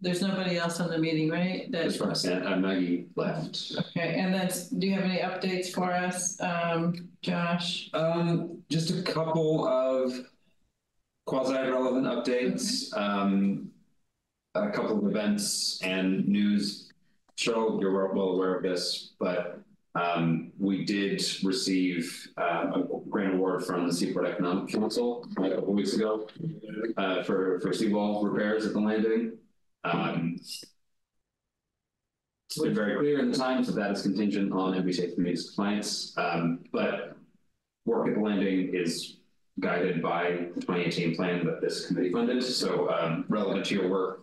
there's 0.00 0.20
nobody 0.20 0.58
else 0.58 0.80
on 0.80 0.90
the 0.90 0.98
meeting, 0.98 1.30
right? 1.30 1.70
That's 1.70 1.98
right. 1.98 2.08
far 2.08 2.10
as 2.12 2.26
uh, 2.26 2.56
Maggie 2.56 3.06
left. 3.16 3.72
okay, 3.78 4.18
and 4.18 4.34
that's, 4.34 4.68
do 4.68 4.86
you 4.86 4.94
have 4.94 5.04
any 5.04 5.18
updates 5.18 5.72
for 5.72 5.92
us, 5.92 6.38
um, 6.40 7.08
Josh? 7.22 7.90
Um, 7.94 8.62
just 8.68 8.90
a 8.90 9.02
couple 9.02 9.66
of 9.66 10.12
quasi-relevant 11.26 12.06
updates. 12.06 12.94
Um, 12.96 13.70
a 14.54 14.70
couple 14.70 14.98
of 14.98 15.06
events 15.10 15.80
and 15.82 16.26
news. 16.28 16.92
Cheryl, 17.36 17.80
you're 17.80 17.92
well- 17.92 18.14
well 18.14 18.34
aware 18.36 18.54
of 18.54 18.62
this, 18.62 19.14
but 19.18 19.60
Um, 19.94 20.50
we 20.58 20.84
did 20.84 21.22
receive 21.44 22.26
uh, 22.36 22.72
a 22.74 22.82
grant 23.08 23.34
award 23.34 23.64
from 23.64 23.86
the 23.86 23.94
Seaport 23.94 24.26
Economic 24.26 24.72
Council 24.72 25.24
a 25.38 25.50
couple 25.50 25.72
weeks 25.72 25.92
ago 25.92 26.26
uh, 26.96 27.22
for, 27.22 27.60
for 27.60 27.72
seawall 27.72 28.24
repairs 28.26 28.66
at 28.66 28.72
the 28.72 28.80
landing. 28.80 29.38
Um, 29.84 30.36
it's 30.40 30.64
been 32.60 32.74
very 32.74 32.96
clear 32.96 33.20
in 33.20 33.30
the 33.30 33.36
times 33.36 33.68
that 33.68 33.76
that 33.76 33.92
is 33.92 34.02
contingent 34.02 34.52
on 34.52 34.74
MBTA 34.74 35.14
Communities 35.14 35.46
compliance, 35.50 36.12
um, 36.18 36.64
but 36.72 37.16
work 37.84 38.08
at 38.08 38.14
the 38.14 38.20
landing 38.20 38.74
is 38.74 39.18
guided 39.60 40.02
by 40.02 40.48
the 40.54 40.60
twenty 40.60 40.84
eighteen 40.84 41.14
plan 41.14 41.44
that 41.46 41.60
this 41.60 41.86
committee 41.86 42.10
funded, 42.10 42.42
so 42.42 42.90
um, 42.90 43.24
relevant 43.28 43.66
to 43.66 43.74
your 43.74 43.88
work. 43.88 44.20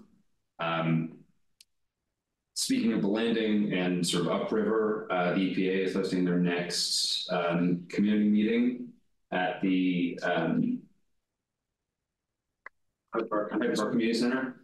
Speaking 2.62 2.94
of 2.94 3.02
the 3.02 3.08
landing 3.08 3.74
and 3.74 4.06
sort 4.06 4.28
of 4.28 4.40
upriver, 4.40 5.08
uh, 5.10 5.34
the 5.34 5.40
EPA 5.40 5.86
is 5.86 5.96
hosting 5.96 6.24
their 6.24 6.38
next 6.38 7.28
um, 7.32 7.88
community 7.90 8.30
meeting 8.30 8.90
at 9.32 9.60
the 9.64 10.20
um, 10.22 10.80
Hyde 13.16 13.28
Park 13.30 13.50
Community 13.50 14.14
Center. 14.14 14.58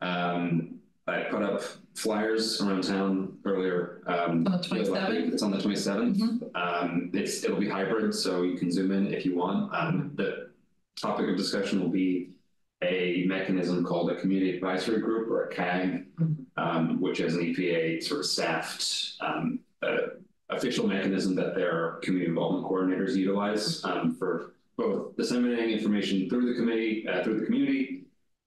Um, 0.00 0.76
I 1.08 1.22
put 1.22 1.42
up 1.42 1.62
flyers 1.96 2.60
around 2.60 2.84
town 2.84 3.36
earlier. 3.44 4.04
Um, 4.06 4.46
On 4.46 4.52
the 4.52 4.58
27th? 4.58 5.32
It's 5.32 5.42
on 5.42 5.50
the 5.50 5.60
twenty 5.60 5.74
seventh. 5.74 6.44
Um, 6.54 7.10
it's 7.12 7.42
it'll 7.42 7.58
be 7.58 7.68
hybrid, 7.68 8.14
so 8.14 8.42
you 8.42 8.56
can 8.56 8.70
zoom 8.70 8.92
in 8.92 9.12
if 9.12 9.26
you 9.26 9.34
want. 9.34 9.74
Um, 9.74 10.12
the 10.14 10.50
topic 10.96 11.28
of 11.28 11.36
discussion 11.36 11.80
will 11.80 11.88
be 11.88 12.31
a 12.82 13.24
mechanism 13.26 13.84
called 13.84 14.10
a 14.10 14.20
community 14.20 14.54
advisory 14.54 15.00
group 15.00 15.30
or 15.30 15.44
a 15.44 15.54
CAG, 15.54 16.06
um, 16.56 17.00
which 17.00 17.20
is 17.20 17.34
an 17.34 17.40
EPA 17.40 18.02
sort 18.02 18.20
of 18.20 18.26
staffed 18.26 19.14
um, 19.20 19.60
uh, 19.82 19.96
official 20.50 20.86
mechanism 20.86 21.34
that 21.36 21.54
their 21.54 21.98
community 22.02 22.28
involvement 22.28 22.66
coordinators 22.66 23.14
utilize 23.14 23.84
um, 23.84 24.14
for 24.16 24.54
both 24.76 25.16
disseminating 25.16 25.70
information 25.70 26.28
through 26.28 26.52
the 26.52 26.58
committee, 26.58 27.06
uh, 27.08 27.22
through 27.22 27.38
the 27.38 27.46
community, 27.46 28.04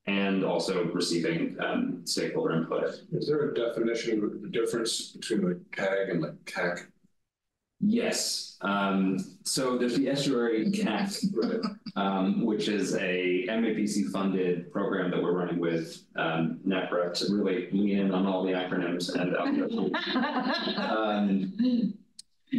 and 0.08 0.44
also 0.44 0.86
receiving 0.86 1.56
um, 1.60 2.02
stakeholder 2.06 2.56
input. 2.56 3.02
Is 3.12 3.28
there 3.28 3.50
a 3.50 3.54
definition 3.54 4.24
of 4.24 4.42
the 4.42 4.50
difference 4.50 5.12
between 5.12 5.42
the 5.42 5.60
CAG 5.72 6.10
and 6.10 6.24
the 6.24 6.36
CAC? 6.46 6.88
Yes. 7.88 8.58
Um, 8.62 9.20
so 9.44 9.78
there's 9.78 9.96
the 9.96 10.10
estuary 10.10 10.72
CAC, 10.72 11.24
um, 11.96 12.46
which 12.46 12.68
is 12.68 12.96
a 12.96 13.46
MAPC 13.48 14.12
funded 14.12 14.72
program 14.72 15.12
that 15.12 15.22
we're 15.22 15.38
running 15.38 15.60
with 15.60 16.04
um, 16.16 16.60
NEPRA 16.66 17.14
to 17.16 17.34
really 17.34 17.70
lean 17.72 18.00
in 18.00 18.12
on 18.12 18.26
all 18.26 18.44
the 18.44 18.54
acronyms 18.54 19.14
and 19.14 19.36
um, 20.80 21.94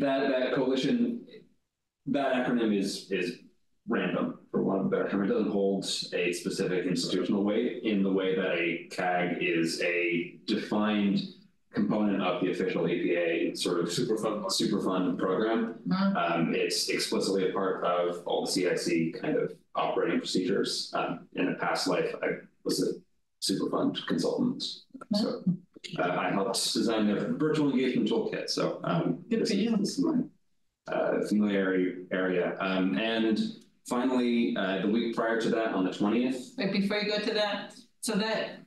that 0.01 0.29
that 0.29 0.55
coalition 0.55 1.27
that 2.07 2.35
acronym 2.35 2.79
is 2.79 3.11
is 3.11 3.39
random 3.89 4.39
for 4.51 4.63
one 4.63 4.81
of 4.81 4.87
a 4.87 4.89
better 4.89 5.09
term. 5.09 5.25
It 5.25 5.29
doesn't 5.29 5.51
hold 5.51 5.85
a 6.13 6.33
specific 6.33 6.87
institutional 6.87 7.45
weight 7.45 7.83
in 7.85 8.03
the 8.03 8.13
way 8.13 8.35
that 8.37 8.55
a 8.55 8.89
CAG 8.91 9.39
is 9.41 9.81
a 9.83 10.39
defined 10.47 11.21
component 11.75 12.23
of 12.23 12.43
the 12.43 12.51
official 12.51 12.85
EPA 12.85 13.57
sort 13.57 13.81
of 13.81 13.87
Superfund. 13.87 14.45
Superfund 14.47 15.19
program. 15.19 15.75
Mhm. 15.87 16.17
Um, 16.17 16.55
it's 16.55 16.89
explicitly 16.89 17.51
a 17.51 17.53
part 17.53 17.85
of 17.85 18.23
all 18.27 18.45
the 18.47 18.51
CIC 18.51 19.13
kind 19.21 19.37
of 19.37 19.53
operating 19.75 20.19
procedures. 20.19 20.91
Um, 20.95 21.29
in 21.35 21.49
a 21.49 21.55
past 21.55 21.87
life, 21.87 22.15
I 22.23 22.29
was 22.65 22.83
a 22.83 22.93
Superfund 23.43 23.99
consultant. 24.07 24.63
So 25.15 25.43
uh, 25.99 26.03
I 26.03 26.31
helped 26.31 26.73
design 26.73 27.07
the 27.09 27.35
virtual 27.39 27.71
engagement 27.71 28.09
toolkit. 28.09 28.49
So 28.49 28.81
um, 28.85 29.25
Good 29.29 29.41
this 29.43 29.51
is- 29.51 29.57
you. 29.59 29.77
This 29.77 29.99
is 29.99 30.05
my 30.05 30.21
uh, 30.89 31.27
familiarity 31.29 32.07
area. 32.13 32.57
Um, 32.61 32.97
and 32.97 33.39
finally, 33.89 34.57
uh, 34.57 34.83
the 34.83 34.89
week 34.89 35.15
prior 35.15 35.41
to 35.41 35.51
that, 35.51 35.75
on 35.75 35.85
the 35.85 35.93
twentieth, 35.93 36.55
Wait, 36.57 36.73
before 36.73 36.99
you 36.99 37.11
go 37.11 37.19
to 37.19 37.35
that, 37.35 37.75
so 38.01 38.13
that, 38.15 38.61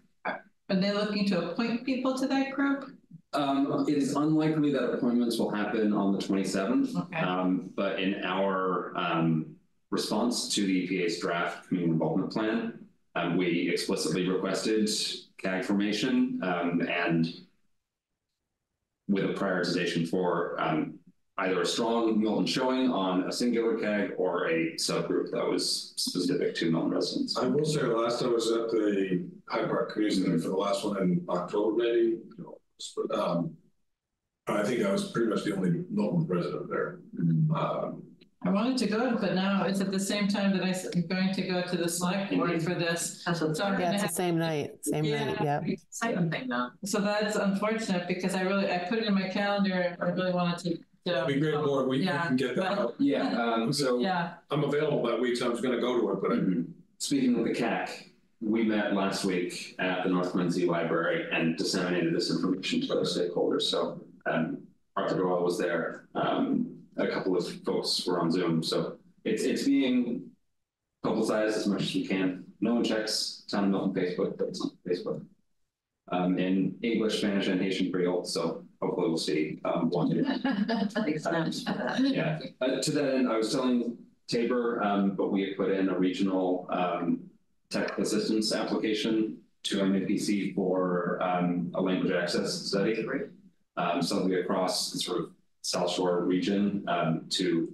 are 0.69 0.75
they 0.75 0.91
looking 0.91 1.25
to 1.27 1.51
appoint 1.51 1.85
people 1.85 2.17
to 2.17 2.27
that 2.27 2.51
group? 2.51 2.91
um, 3.33 3.85
it 3.87 3.97
is 3.97 4.15
unlikely 4.15 4.71
that 4.71 4.91
appointments 4.91 5.37
will 5.37 5.51
happen 5.51 5.93
on 5.93 6.13
the 6.13 6.21
twenty 6.21 6.43
seventh. 6.43 6.95
Okay. 6.95 7.19
Um, 7.19 7.69
but 7.75 7.99
in 7.99 8.23
our 8.23 8.97
um, 8.97 9.55
response 9.91 10.53
to 10.55 10.65
the 10.65 10.87
EPA's 10.87 11.19
draft 11.19 11.67
community 11.67 11.93
involvement 11.93 12.31
plan, 12.31 12.79
um, 13.15 13.37
we 13.37 13.69
explicitly 13.69 14.27
requested 14.27 14.89
CAG 15.37 15.63
formation 15.63 16.39
um, 16.43 16.81
and 16.81 17.27
with 19.07 19.25
a 19.25 19.33
prioritization 19.33 20.07
for 20.07 20.59
um, 20.59 20.98
either 21.39 21.61
a 21.61 21.65
strong 21.65 22.19
Milton 22.19 22.45
showing 22.45 22.91
on 22.91 23.23
a 23.23 23.31
singular 23.31 23.77
CAG 23.77 24.11
or 24.17 24.49
a 24.49 24.73
subgroup 24.75 25.31
that 25.31 25.45
was 25.45 25.93
specific 25.95 26.55
to 26.55 26.71
Milton 26.71 26.91
residents. 26.91 27.37
I 27.37 27.47
will 27.47 27.65
say, 27.65 27.81
the 27.81 27.87
last 27.87 28.19
time 28.19 28.29
I 28.29 28.33
was 28.33 28.51
at 28.51 28.69
the 28.69 29.25
Hyde 29.47 29.69
Park 29.69 29.93
Community 29.93 30.21
Center 30.21 30.39
for 30.39 30.49
the 30.49 30.55
last 30.55 30.85
one 30.85 30.97
in 31.01 31.25
October, 31.29 31.77
maybe, 31.77 31.99
you 31.99 32.35
know, 32.39 32.57
but, 32.95 33.17
um, 33.17 33.55
I 34.47 34.63
think 34.63 34.83
I 34.83 34.91
was 34.91 35.11
pretty 35.11 35.29
much 35.29 35.43
the 35.43 35.55
only 35.55 35.83
Milton 35.91 36.25
resident 36.25 36.69
there. 36.69 36.99
Um, 37.55 38.01
I 38.41 38.51
wanted 38.51 38.77
to 38.77 38.87
go, 38.87 39.17
but 39.19 39.35
now 39.35 39.65
it's 39.65 39.81
at 39.81 39.91
the 39.91 39.99
same 39.99 40.27
time 40.27 40.57
that 40.57 40.63
I 40.63 40.69
am 40.69 41.07
going 41.07 41.33
to 41.33 41.41
go 41.41 41.61
to 41.61 41.77
the 41.77 41.89
select 41.89 42.31
board 42.31 42.63
for 42.63 42.73
this. 42.73 43.21
That's 43.25 43.41
a 43.41 43.53
So 43.53 43.77
Yeah, 43.77 43.93
it's 43.93 44.03
the 44.03 44.09
same 44.09 44.39
night, 44.39 44.71
same 44.81 45.03
night, 45.03 45.37
yeah. 45.41 45.59
exciting 45.65 46.31
thing 46.31 46.47
now. 46.47 46.71
so 46.85 46.99
that's 47.01 47.35
unfortunate 47.35 48.07
because 48.07 48.35
I 48.35 48.41
really, 48.41 48.71
I 48.71 48.77
put 48.79 48.99
it 48.99 49.05
in 49.05 49.13
my 49.13 49.27
calendar. 49.27 49.95
I 49.99 50.05
really 50.05 50.31
wanted 50.31 50.57
to. 50.59 50.77
To- 51.05 51.25
Be 51.27 51.39
great, 51.39 51.55
board, 51.55 51.87
we 51.87 51.99
we 51.99 52.05
Yeah, 52.05 52.27
can 52.27 52.35
get 52.35 52.55
that 52.55 52.69
but- 52.77 52.79
out. 52.79 52.95
Yeah, 52.99 53.41
um, 53.41 53.73
so 53.73 53.99
Yeah, 54.09 54.33
I'm 54.51 54.63
available 54.63 55.03
that 55.07 55.19
week, 55.19 55.37
so 55.37 55.45
I 55.47 55.49
was 55.49 55.61
gonna 55.61 55.79
go 55.79 55.99
to 55.99 56.11
it, 56.11 56.21
but 56.21 56.31
I 56.31 56.35
Mhm. 56.35 56.67
Speaking 57.01 57.39
of 57.39 57.45
the 57.45 57.51
CAC, 57.53 58.09
we 58.41 58.63
met 58.63 58.93
last 58.93 59.23
week 59.23 59.75
at 59.79 60.03
the 60.03 60.09
North 60.09 60.31
Quincy 60.31 60.65
Library 60.65 61.27
and 61.31 61.55
disseminated 61.57 62.13
this 62.13 62.29
information 62.29 62.81
to 62.81 62.91
other 62.93 63.03
stakeholders. 63.05 63.63
So 63.63 64.01
um, 64.25 64.57
Arthur 64.97 65.17
Doyle 65.17 65.43
was 65.43 65.57
there. 65.57 66.07
Um, 66.15 66.77
a 66.97 67.07
couple 67.07 67.37
of 67.37 67.47
folks 67.63 68.05
were 68.05 68.19
on 68.19 68.29
Zoom. 68.31 68.61
So 68.63 68.97
it's 69.23 69.43
it's 69.43 69.63
being 69.63 70.29
publicized 71.03 71.55
as 71.55 71.67
much 71.67 71.83
as 71.83 71.95
we 71.95 72.05
can. 72.05 72.43
No 72.59 72.73
one 72.75 72.83
checks 72.83 73.45
Town 73.49 73.63
of 73.65 73.69
Milton 73.71 73.93
Facebook, 73.93 74.37
but 74.37 74.49
it's 74.49 74.59
on 74.61 74.71
Facebook. 74.85 75.25
Um, 76.11 76.37
in 76.37 76.77
English, 76.81 77.19
Spanish, 77.19 77.47
and 77.47 77.61
Haitian 77.61 77.91
Creole. 77.93 78.25
So 78.25 78.65
hopefully 78.81 79.07
we'll 79.09 79.17
see 79.17 79.59
um, 79.65 79.89
one 79.89 80.09
day. 80.09 80.21
Yeah, 81.99 82.39
uh, 82.61 82.81
to 82.81 82.91
that 82.91 83.15
end, 83.15 83.29
I 83.29 83.37
was 83.37 83.51
telling 83.51 83.97
Tabor, 84.27 84.81
um, 84.83 85.11
but 85.11 85.31
we 85.31 85.41
had 85.41 85.57
put 85.57 85.71
in 85.71 85.89
a 85.89 85.97
regional, 85.97 86.67
um, 86.69 87.19
technical 87.69 88.03
assistance 88.03 88.53
application 88.53 89.37
to 89.63 89.77
MAPC 89.79 90.55
for, 90.55 91.21
um, 91.21 91.71
a 91.75 91.81
language 91.81 92.11
access 92.11 92.53
study. 92.53 93.05
Um, 93.77 94.01
something 94.01 94.33
across 94.33 94.91
the 94.91 94.99
sort 94.99 95.19
of 95.19 95.31
South 95.61 95.91
Shore 95.91 96.25
region, 96.25 96.83
um, 96.87 97.25
to 97.29 97.71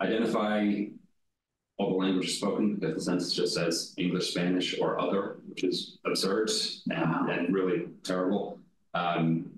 identify 0.00 0.84
all 1.76 1.90
the 1.90 1.96
languages 1.96 2.36
spoken, 2.36 2.74
because 2.74 2.94
the 2.96 3.00
census 3.00 3.32
just 3.32 3.54
says 3.54 3.94
English, 3.98 4.30
Spanish, 4.30 4.78
or 4.80 4.98
other, 4.98 5.36
which 5.48 5.62
is 5.62 5.98
absurd 6.04 6.50
and, 6.90 7.30
and 7.30 7.54
really 7.54 7.86
terrible. 8.02 8.58
Um, 8.94 9.57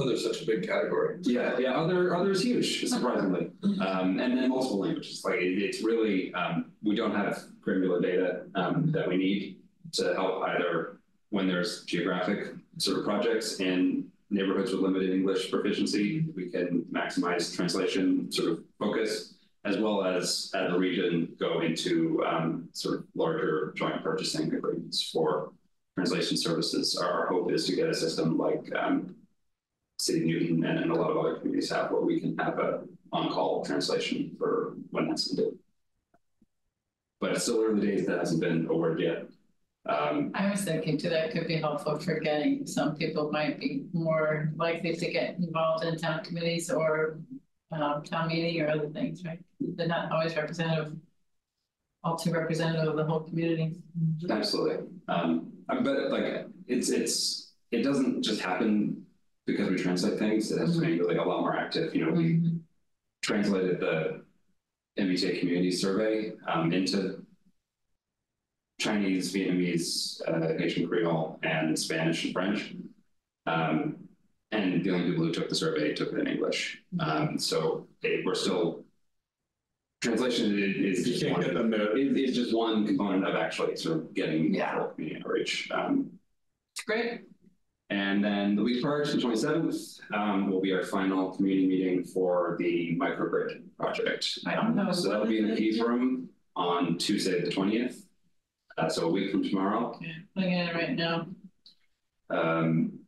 Oh, 0.00 0.08
there's 0.08 0.24
such 0.24 0.40
a 0.42 0.46
big 0.46 0.66
category. 0.66 1.18
yeah, 1.22 1.58
yeah, 1.58 1.72
other 1.72 2.16
other 2.16 2.30
is 2.30 2.42
huge, 2.42 2.88
surprisingly. 2.88 3.50
Um, 3.62 4.18
and 4.18 4.38
then 4.38 4.48
multiple 4.48 4.78
languages. 4.80 5.22
Like 5.24 5.40
it, 5.40 5.62
it's 5.62 5.82
really 5.82 6.32
um, 6.32 6.72
we 6.82 6.94
don't 6.96 7.14
have 7.14 7.42
granular 7.60 8.00
data 8.00 8.46
um, 8.54 8.90
that 8.92 9.06
we 9.06 9.16
need 9.18 9.58
to 9.92 10.14
help 10.14 10.42
either 10.44 11.00
when 11.28 11.46
there's 11.46 11.84
geographic 11.84 12.54
sort 12.78 12.98
of 12.98 13.04
projects 13.04 13.60
in 13.60 14.06
neighborhoods 14.30 14.72
with 14.72 14.80
limited 14.80 15.10
English 15.10 15.50
proficiency, 15.50 16.24
we 16.34 16.50
can 16.50 16.84
maximize 16.92 17.54
translation 17.54 18.30
sort 18.32 18.52
of 18.52 18.64
focus, 18.78 19.34
as 19.64 19.76
well 19.76 20.04
as 20.04 20.50
as 20.54 20.72
a 20.72 20.78
region 20.78 21.34
go 21.38 21.60
into 21.60 22.24
um, 22.24 22.68
sort 22.72 23.00
of 23.00 23.04
larger 23.14 23.74
joint 23.76 24.02
purchasing 24.02 24.52
agreements 24.54 25.10
for 25.10 25.52
translation 25.94 26.36
services. 26.36 26.96
Our, 26.96 27.10
our 27.10 27.26
hope 27.26 27.52
is 27.52 27.66
to 27.66 27.76
get 27.76 27.88
a 27.88 27.94
system 27.94 28.38
like 28.38 28.72
um, 28.74 29.14
City 30.00 30.20
of 30.20 30.26
Newton 30.26 30.64
and, 30.64 30.78
and 30.78 30.90
a 30.90 30.94
lot 30.94 31.10
of 31.10 31.18
other 31.18 31.34
communities 31.36 31.70
have 31.70 31.90
where 31.90 32.00
we 32.00 32.20
can 32.20 32.36
have 32.38 32.58
a 32.58 32.84
on-call 33.12 33.64
translation 33.64 34.34
for 34.38 34.74
when 34.90 35.08
that's 35.08 35.30
needed. 35.30 35.58
But 37.20 37.32
it's 37.32 37.42
still 37.42 37.62
early 37.62 37.86
days, 37.86 38.06
that 38.06 38.18
hasn't 38.18 38.40
been 38.40 38.66
a 38.70 38.74
word 38.74 38.98
yet. 38.98 39.26
Um, 39.86 40.30
I 40.34 40.50
was 40.50 40.62
thinking 40.62 40.96
too, 40.96 41.10
that 41.10 41.32
could 41.32 41.46
be 41.46 41.56
helpful 41.56 41.98
for 41.98 42.18
getting, 42.18 42.66
some 42.66 42.96
people 42.96 43.30
might 43.30 43.60
be 43.60 43.84
more 43.92 44.52
likely 44.56 44.96
to 44.96 45.10
get 45.10 45.36
involved 45.36 45.84
in 45.84 45.98
town 45.98 46.24
committees 46.24 46.70
or 46.70 47.18
um, 47.72 48.02
town 48.02 48.28
meeting 48.28 48.62
or 48.62 48.68
other 48.68 48.88
things, 48.88 49.22
right? 49.24 49.40
They're 49.60 49.86
not 49.86 50.10
always 50.12 50.34
representative, 50.34 50.94
all 52.02 52.16
too 52.16 52.32
representative 52.32 52.88
of 52.88 52.96
the 52.96 53.04
whole 53.04 53.20
community. 53.20 53.76
absolutely. 54.30 54.86
Um, 55.08 55.52
but 55.66 56.10
like, 56.10 56.46
it's, 56.66 56.88
it's, 56.88 57.52
it 57.70 57.82
doesn't 57.82 58.22
just 58.22 58.40
happen 58.40 59.04
because 59.52 59.70
we 59.70 59.76
translate 59.76 60.18
things, 60.18 60.50
it 60.50 60.58
has 60.58 60.74
to 60.74 60.80
be 60.80 60.98
really 61.00 61.16
a 61.16 61.22
lot 61.22 61.40
more 61.40 61.56
active, 61.56 61.94
you 61.94 62.04
know, 62.04 62.12
we 62.12 62.40
translated 63.22 63.80
the 63.80 64.22
MBTA 64.98 65.40
community 65.40 65.70
survey 65.70 66.32
um, 66.46 66.72
into 66.72 67.24
Chinese, 68.78 69.32
Vietnamese, 69.32 70.20
uh, 70.26 70.58
Haitian 70.58 70.88
Creole, 70.88 71.38
and 71.42 71.78
Spanish 71.78 72.24
and 72.24 72.32
French. 72.32 72.74
Um, 73.46 73.96
and 74.52 74.82
the 74.84 74.90
only 74.90 75.10
people 75.10 75.24
who 75.24 75.32
took 75.32 75.48
the 75.48 75.54
survey 75.54 75.94
took 75.94 76.12
it 76.12 76.18
in 76.18 76.26
English. 76.26 76.82
Um, 76.98 77.38
so 77.38 77.86
it, 78.02 78.24
we're 78.24 78.34
still 78.34 78.84
translation 80.00 80.58
is, 80.58 81.00
is 81.00 81.20
just 81.20 81.30
one, 81.30 81.42
get 81.42 81.54
them 81.54 81.74
is, 81.74 82.30
is 82.30 82.34
just 82.36 82.56
one 82.56 82.86
component 82.86 83.26
of 83.26 83.34
actually 83.36 83.76
sort 83.76 83.98
of 83.98 84.14
getting 84.14 84.54
Yeah. 84.54 84.78
full 84.78 84.88
community 84.88 85.22
outreach. 85.22 85.70
Um, 85.70 86.10
Great. 86.86 87.22
And 87.90 88.24
then 88.24 88.56
the 88.56 88.62
week 88.62 88.82
prior 88.82 89.04
to 89.04 89.12
the 89.12 89.20
twenty 89.20 89.36
seventh 89.36 89.76
um, 90.14 90.50
will 90.50 90.60
be 90.60 90.72
our 90.72 90.84
final 90.84 91.32
community 91.34 91.66
meeting 91.66 92.04
for 92.04 92.56
the 92.58 92.96
microgrid 92.98 93.62
project. 93.78 94.38
I 94.46 94.54
don't 94.54 94.74
know. 94.74 94.92
So 94.92 95.10
that'll 95.10 95.26
be 95.26 95.38
in 95.38 95.48
the 95.48 95.56
Keys 95.56 95.80
room 95.80 96.28
on 96.56 96.98
Tuesday, 96.98 97.42
the 97.42 97.50
twentieth. 97.50 98.06
Uh, 98.78 98.88
so 98.88 99.08
a 99.08 99.10
week 99.10 99.30
from 99.30 99.42
tomorrow. 99.42 99.92
Okay, 99.96 100.14
looking 100.36 100.54
at 100.54 100.70
it 100.70 100.74
right 100.74 100.96
now. 100.96 101.26
Um, 102.30 103.00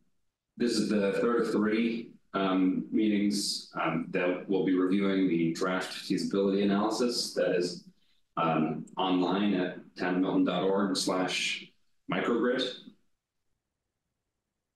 this 0.57 0.73
is 0.73 0.89
the 0.89 1.13
third 1.13 1.41
of 1.41 1.51
three 1.51 2.11
um, 2.33 2.85
meetings 2.91 3.71
um, 3.81 4.07
that 4.11 4.47
will 4.49 4.65
be 4.65 4.75
reviewing 4.75 5.27
the 5.27 5.53
draft 5.53 5.93
feasibility 5.93 6.63
analysis 6.63 7.33
that 7.33 7.55
is 7.55 7.85
um, 8.37 8.85
online 8.97 9.53
at 9.53 9.77
townmilton.org 9.95 10.97
slash 10.97 11.71
microgrid. 12.11 12.67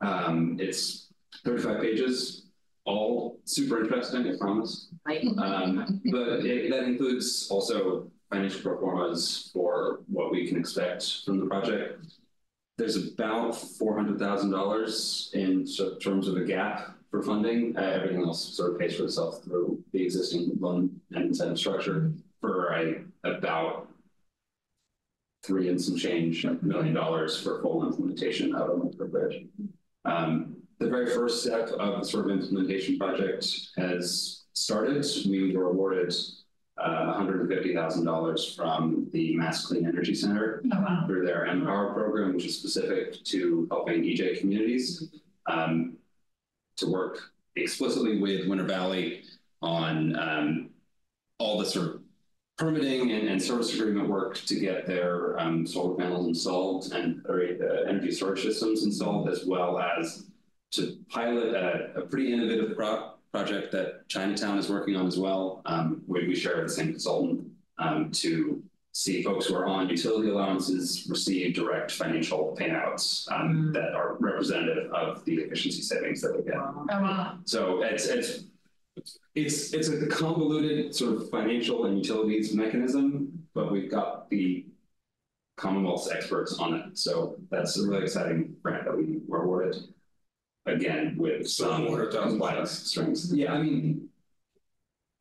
Um, 0.02 0.58
it's 0.60 1.08
35 1.46 1.82
pages, 1.82 2.46
all 2.86 3.40
super 3.46 3.82
interesting, 3.84 4.28
I 4.28 4.38
promise. 4.38 4.88
Um, 5.38 6.02
but 6.12 6.46
it, 6.46 6.70
that 6.72 6.84
includes 6.84 7.48
also 7.50 8.10
financial 8.30 8.62
performance 8.62 9.50
for 9.54 10.02
what 10.08 10.32
we 10.32 10.48
can 10.48 10.58
expect 10.58 11.26
from 11.26 11.40
the 11.40 11.46
project. 11.46 12.06
There's 12.78 12.96
about 12.96 13.54
four 13.56 13.96
hundred 13.96 14.20
thousand 14.20 14.52
dollars 14.52 15.32
in 15.34 15.66
terms 16.00 16.28
of 16.28 16.38
a 16.38 16.44
gap 16.44 16.96
for 17.10 17.24
funding. 17.24 17.76
Uh, 17.76 17.82
everything 17.82 18.22
else 18.22 18.56
sort 18.56 18.74
of 18.74 18.80
pays 18.80 18.96
for 18.96 19.06
itself 19.06 19.44
through 19.44 19.84
the 19.94 20.04
existing 20.04 20.52
loan 20.60 21.00
and 21.12 21.26
incentive 21.26 21.58
structure 21.58 22.12
for 22.40 22.72
a 22.74 23.04
about 23.24 23.88
three 25.44 25.70
and 25.70 25.82
some 25.82 25.96
change 25.98 26.46
million 26.62 26.94
dollars 26.94 27.42
for 27.42 27.62
full 27.62 27.88
implementation 27.88 28.56
out 28.56 28.70
of 28.70 28.80
the 28.80 28.86
microgrid. 28.86 29.48
Um, 30.06 30.58
the 30.80 30.90
very 30.90 31.08
first 31.08 31.44
step 31.44 31.70
of 31.70 32.00
the 32.00 32.06
sort 32.08 32.26
of 32.26 32.32
implementation 32.32 32.98
project 32.98 33.48
has 33.78 34.44
started. 34.54 35.06
We 35.28 35.56
were 35.56 35.70
awarded 35.72 36.14
uh, 36.78 37.14
$150,000 37.20 38.56
from 38.56 39.08
the 39.12 39.36
Mass 39.36 39.66
Clean 39.66 39.86
Energy 39.86 40.14
Center 40.14 40.62
Oh, 40.72 40.80
wow. 40.80 41.04
through 41.08 41.26
their 41.26 41.46
Empower 41.48 41.94
program, 41.94 42.36
which 42.36 42.46
is 42.46 42.60
specific 42.60 43.24
to 43.26 43.68
helping 43.72 44.04
EJ 44.04 44.40
communities 44.40 45.10
um, 45.48 45.98
to 46.78 46.86
work 46.92 47.18
explicitly 47.56 48.20
with 48.20 48.48
Winter 48.48 48.64
Valley 48.66 49.24
on 49.64 50.16
um, 50.20 50.70
all 51.40 51.58
the 51.58 51.66
sort 51.66 51.88
of 51.88 52.02
permitting 52.58 53.12
and, 53.12 53.28
and 53.28 53.42
service 53.42 53.74
agreement 53.74 54.10
work 54.10 54.36
to 54.46 54.60
get 54.60 54.88
their 54.88 55.40
um, 55.40 55.66
solar 55.66 55.96
panels 55.96 56.28
installed 56.28 56.92
and 56.92 57.24
or, 57.28 57.42
uh, 57.42 57.90
energy 57.90 58.12
storage 58.12 58.42
systems 58.42 58.84
installed, 58.84 59.30
as 59.30 59.46
well 59.46 59.80
as 59.80 60.26
to 60.72 60.98
pilot 61.10 61.54
a, 61.54 62.00
a 62.00 62.02
pretty 62.02 62.34
innovative 62.34 62.76
pro- 62.76 63.12
project 63.32 63.72
that 63.72 64.08
Chinatown 64.10 64.58
is 64.58 64.70
working 64.70 64.96
on 64.96 65.06
as 65.06 65.18
well. 65.18 65.62
Um, 65.66 66.02
we, 66.08 66.28
we 66.28 66.36
share 66.36 66.62
the 66.64 66.70
same 66.70 66.88
consultant 66.88 67.48
um, 67.78 68.12
to 68.14 68.64
see 68.92 69.22
folks 69.22 69.46
who 69.46 69.56
are 69.56 69.68
on 69.68 69.88
utility 69.90 70.30
allowances 70.30 71.06
receive 71.08 71.54
direct 71.54 71.92
financial 71.92 72.58
payouts 72.60 73.32
um, 73.32 73.72
that 73.72 73.94
are 73.94 74.18
representative 74.20 74.92
of 74.92 75.24
the 75.26 75.36
efficiency 75.36 75.84
savings 75.84 76.20
that 76.22 76.34
they 76.34 76.52
get. 76.52 76.58
Oh, 76.58 76.86
wow. 76.90 77.38
So 77.46 77.84
it's 77.84 78.08
it's 78.08 78.46
it's 79.36 79.74
it's 79.74 79.90
a 79.90 80.08
convoluted 80.08 80.94
sort 80.96 81.16
of 81.16 81.30
financial 81.30 81.86
and 81.86 81.98
utilities 81.98 82.54
mechanism, 82.54 83.48
but 83.54 83.72
we've 83.72 83.92
got 83.92 84.30
the 84.30 84.66
Commonwealth's 85.58 86.12
experts 86.12 86.60
on 86.60 86.76
it. 86.76 86.98
So 86.98 87.36
that's 87.50 87.78
a 87.78 87.88
really 87.88 88.04
exciting 88.04 88.56
grant 88.62 88.86
that 88.86 88.96
we 88.96 89.20
were 89.28 89.44
awarded. 89.44 89.76
Again, 90.68 91.16
with 91.18 91.50
some 91.50 91.88
$100,000. 91.88 92.12
compliance 92.12 92.72
strings. 92.72 93.34
Yeah, 93.34 93.54
I 93.54 93.62
mean, 93.62 94.10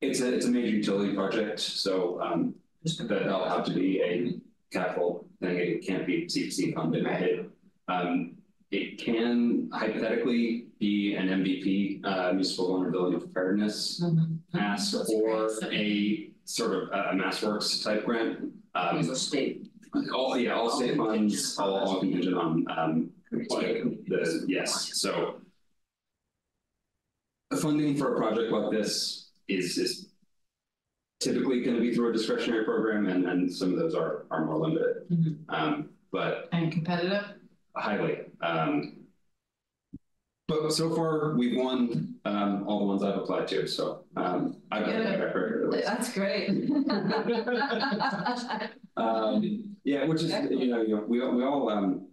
it's 0.00 0.20
a 0.20 0.34
it's 0.34 0.44
a 0.44 0.50
major 0.50 0.76
utility 0.76 1.14
project, 1.14 1.60
so 1.60 2.20
um, 2.20 2.54
that'll 2.98 3.48
have 3.48 3.64
to 3.64 3.72
be 3.72 4.02
a 4.02 4.34
capital 4.76 5.26
thing. 5.40 5.56
It 5.56 5.86
can't 5.86 6.06
be 6.06 6.26
CPC 6.26 6.74
funded. 6.74 7.50
Um, 7.88 8.35
it 8.70 8.98
can 8.98 9.70
hypothetically 9.72 10.66
be 10.80 11.14
an 11.14 11.28
MVP, 11.28 12.04
uh, 12.04 12.32
municipal 12.32 12.68
vulnerability 12.68 13.18
preparedness 13.18 14.02
ask 14.54 14.94
or 15.10 15.48
a 15.72 16.30
sort 16.44 16.72
of 16.74 16.88
a 16.90 17.14
Mass 17.14 17.42
Works 17.42 17.80
type 17.80 18.04
grant. 18.04 18.52
Um, 18.74 19.02
state. 19.14 19.70
all, 20.14 20.36
yeah, 20.36 20.54
all 20.54 20.68
state 20.70 20.96
funds, 20.96 21.56
all, 21.58 21.76
all 21.78 22.00
contingent 22.00 22.36
on, 22.36 22.66
um, 22.76 23.10
like 23.50 23.82
the, 24.06 24.44
yes, 24.46 24.90
so. 25.00 25.40
Funding 27.60 27.96
for 27.96 28.14
a 28.14 28.18
project 28.18 28.52
like 28.52 28.70
this 28.72 29.30
is, 29.48 29.78
is 29.78 30.08
typically 31.20 31.62
gonna 31.62 31.80
be 31.80 31.94
through 31.94 32.10
a 32.10 32.12
discretionary 32.12 32.64
program 32.64 33.06
and, 33.06 33.24
and 33.26 33.50
some 33.52 33.72
of 33.72 33.78
those 33.78 33.94
are, 33.94 34.26
are 34.30 34.44
more 34.44 34.58
limited. 34.58 35.08
Mhm. 35.10 35.36
Um, 35.48 35.88
but 36.10 36.48
And 36.52 36.70
competitive? 36.72 37.24
highly, 37.76 38.25
um. 38.42 38.96
But 40.48 40.72
so 40.72 40.94
far, 40.94 41.34
we've 41.36 41.58
won, 41.58 42.14
um, 42.24 42.62
all 42.68 42.78
the 42.78 42.84
ones 42.84 43.02
I've 43.02 43.16
applied 43.16 43.48
to, 43.48 43.66
so, 43.66 44.04
um, 44.16 44.58
I've 44.70 44.86
got 44.86 44.94
a 44.94 45.02
track 45.02 45.18
record. 45.18 45.82
That's 45.84 46.12
great. 46.12 46.48
Um, 48.96 49.76
yeah, 49.84 50.06
which 50.06 50.22
is, 50.22 50.30
you 50.30 50.68
know, 50.68 50.80
you 50.80 50.96
know, 50.96 51.04
we, 51.06 51.18
we 51.18 51.44
all, 51.44 51.68
um, 51.68 52.06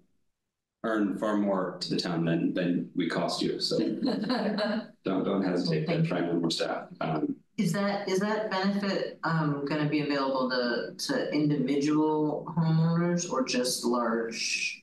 earn 0.84 1.18
far 1.18 1.38
more 1.38 1.78
to 1.80 1.90
the 1.92 1.96
town 1.98 2.26
than, 2.26 2.54
than 2.54 2.90
we 2.94 3.08
cost 3.08 3.42
you, 3.42 3.62
so 3.62 3.80
don't, 5.06 5.24
don't 5.24 5.44
hesitate 5.46 5.86
to 5.86 6.04
try 6.04 6.18
and 6.18 6.30
earn 6.30 6.42
more 6.42 6.52
staff. 6.52 6.88
Um, 7.00 7.38
Is 7.58 7.72
that, 7.72 8.10
is 8.10 8.20
that 8.20 8.52
benefit, 8.52 9.18
um, 9.24 9.64
gonna 9.66 9.88
be 9.88 10.02
available 10.02 10.50
to, 10.50 10.94
to 11.08 11.32
individual 11.32 12.54
homeowners 12.58 13.32
or 13.32 13.46
just 13.46 13.86
large? 13.86 14.83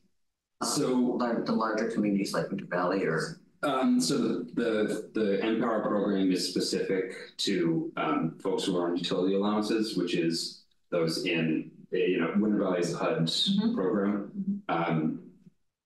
So- 0.62 0.94
lar- 1.18 1.42
the 1.42 1.52
larger 1.52 1.90
communities 1.90 2.32
like 2.34 2.50
Winter 2.50 2.66
Valley 2.66 3.04
or? 3.04 3.40
Um, 3.62 4.00
so 4.00 4.16
the, 4.54 5.10
the, 5.14 5.38
Empower 5.46 5.80
program 5.82 6.30
is 6.32 6.48
specific 6.48 7.14
to, 7.38 7.92
um, 7.96 8.38
folks 8.42 8.64
who 8.64 8.76
are 8.78 8.90
on 8.90 8.96
utility 8.96 9.34
allowances, 9.34 9.96
which 9.96 10.14
is 10.16 10.62
those 10.90 11.26
in, 11.26 11.70
eh, 11.92 11.96
you 12.06 12.20
know, 12.20 12.32
Winter 12.38 12.58
Valley 12.58 12.80
is 12.80 12.92
a 12.94 12.96
HUD 12.96 13.26
Mhm. 13.26 13.74
program. 13.74 14.62
Um, 14.68 15.22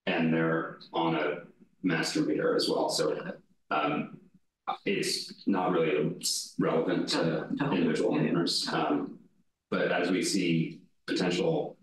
and 0.05 0.33
they're 0.33 0.79
on 0.93 1.15
a 1.15 1.43
master 1.83 2.21
meter 2.21 2.55
as 2.55 2.69
well, 2.69 2.89
so, 2.89 3.17
um, 3.71 4.17
it's 4.85 5.45
not 5.47 5.71
really 5.71 6.17
relevant 6.57 7.07
to 7.09 7.17
To- 7.17 7.55
to 7.59 7.71
individual. 7.71 8.15
Um, 8.73 9.19
but 9.69 9.91
as 9.91 10.11
we 10.11 10.21
see 10.23 10.79
potential 11.07 11.77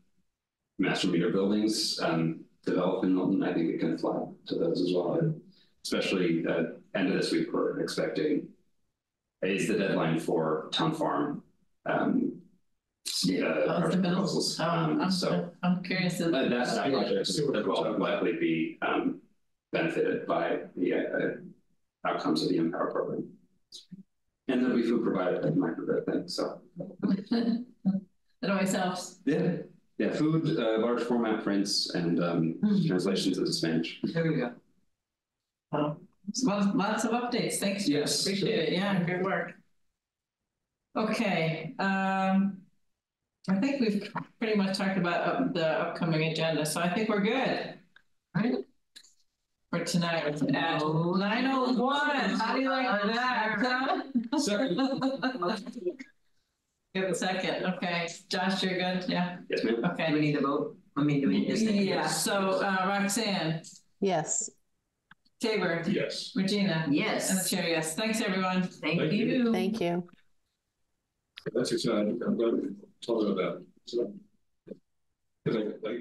master 0.78 1.08
meter 1.08 1.30
buildings, 1.30 2.00
um, 2.00 2.41
develop 2.64 3.04
in 3.04 3.14
Milton, 3.14 3.42
I 3.42 3.52
think 3.52 3.70
it 3.70 3.80
can 3.80 3.94
apply 3.94 4.26
to 4.46 4.54
those 4.56 4.80
as 4.80 4.92
well. 4.94 5.34
Especially 5.84 6.44
at 6.48 6.78
end 6.94 7.08
of 7.08 7.14
this 7.14 7.32
week, 7.32 7.52
we're 7.52 7.80
expecting 7.80 8.48
is 9.42 9.66
the 9.66 9.76
deadline 9.76 10.20
for 10.20 10.68
town 10.72 10.94
farm. 10.94 11.42
Um, 11.86 12.38
yeah, 13.24 13.64
Oh, 13.66 13.88
proposals. 13.90 14.58
Oh, 14.60 14.64
Um, 14.64 15.00
I'm, 15.00 15.10
so 15.10 15.50
I'm 15.64 15.82
curious. 15.82 16.20
uh, 16.20 16.30
that's 16.48 16.74
that 16.76 16.92
project 16.92 17.66
well 17.66 17.98
likely 17.98 18.32
be 18.34 18.78
um 18.82 19.20
benefited 19.72 20.26
by 20.26 20.60
the 20.76 20.94
uh 20.94 22.08
outcomes 22.08 22.42
of 22.44 22.50
the 22.50 22.56
Empower 22.58 22.92
program. 22.92 23.28
And 24.48 24.62
there'll 24.62 24.76
be 24.76 24.82
food 24.82 25.02
provided 25.02 25.42
the 25.42 25.48
microgrid 25.50 26.04
thing, 26.06 26.28
so. 26.28 26.60
It 28.44 28.50
always 28.50 28.72
helps. 28.72 29.20
Yeah, 29.24 29.58
yeah, 29.98 30.10
food, 30.12 30.58
uh, 30.58 30.78
large 30.78 31.02
format 31.02 31.42
prints 31.44 31.90
and 31.94 32.22
um 32.22 32.58
translations 32.86 33.38
into 33.38 33.52
Spanish. 33.52 34.00
There 34.02 34.24
we 34.30 34.36
go. 34.36 34.52
Well, 35.70 36.00
lots, 36.44 36.66
lots 36.74 37.04
of 37.04 37.10
updates. 37.12 37.54
Thanks. 37.54 37.84
Jeff. 37.86 38.00
Yes. 38.00 38.22
Appreciate 38.26 38.58
it. 38.68 38.72
Yeah, 38.72 39.02
good 39.04 39.22
work. 39.24 39.52
Okay, 40.94 41.74
um, 41.78 42.58
I 43.48 43.54
think 43.60 43.80
we've 43.80 44.12
pretty 44.38 44.56
much 44.56 44.76
talked 44.76 44.98
about 44.98 45.20
up- 45.26 45.54
the 45.54 45.66
upcoming 45.66 46.30
agenda, 46.30 46.66
so 46.66 46.80
I 46.80 46.92
think 46.92 47.08
we're 47.08 47.20
good. 47.22 47.78
Right. 48.34 48.54
for 49.70 49.84
tonight 49.84 50.24
at 50.26 50.42
nine 50.42 50.80
oh 50.82 51.72
one. 51.74 52.16
How 52.38 52.54
do 52.54 52.60
you 52.60 52.68
like 52.68 53.02
that? 53.14 54.02
huh? 54.32 55.56
Second. 56.94 57.06
Give 57.08 57.10
a 57.10 57.14
second, 57.14 57.64
okay. 57.74 58.08
Josh, 58.28 58.62
you're 58.62 58.74
good, 58.78 59.08
yeah, 59.08 59.38
Yes, 59.48 59.64
ma'am. 59.64 59.76
Do 59.76 59.80
we 59.82 59.88
okay. 59.88 60.12
need 60.20 60.36
a 60.36 60.40
vote? 60.42 60.76
I 60.96 61.02
mean, 61.02 61.22
do 61.22 61.28
we 61.28 61.46
just? 61.46 61.64
Yeah, 61.64 62.06
so 62.06 62.60
uh, 62.60 62.84
Roxanne, 62.86 63.62
Yes. 64.00 64.50
Tabor, 65.40 65.82
Yes. 65.88 66.32
Regina, 66.36 66.86
Yes. 66.90 67.30
and 67.30 67.38
the 67.38 67.42
Yes. 67.42 67.50
chair, 67.50 67.68
yes. 67.68 67.94
Thanks, 67.94 68.20
everyone. 68.20 68.62
Thank 68.64 69.00
Thank 69.00 69.12
you. 69.12 69.26
you. 69.26 69.52
Thank 69.52 69.80
you. 69.80 70.06
That's 71.54 71.72
exciting. 71.72 72.20
I'm 72.24 72.36
glad 72.36 72.52
we 72.54 72.68
talked 73.00 73.24
about 73.30 73.62
that. 73.88 74.14
Cause 75.44 75.56
I, 75.56 75.60
like, 75.82 75.98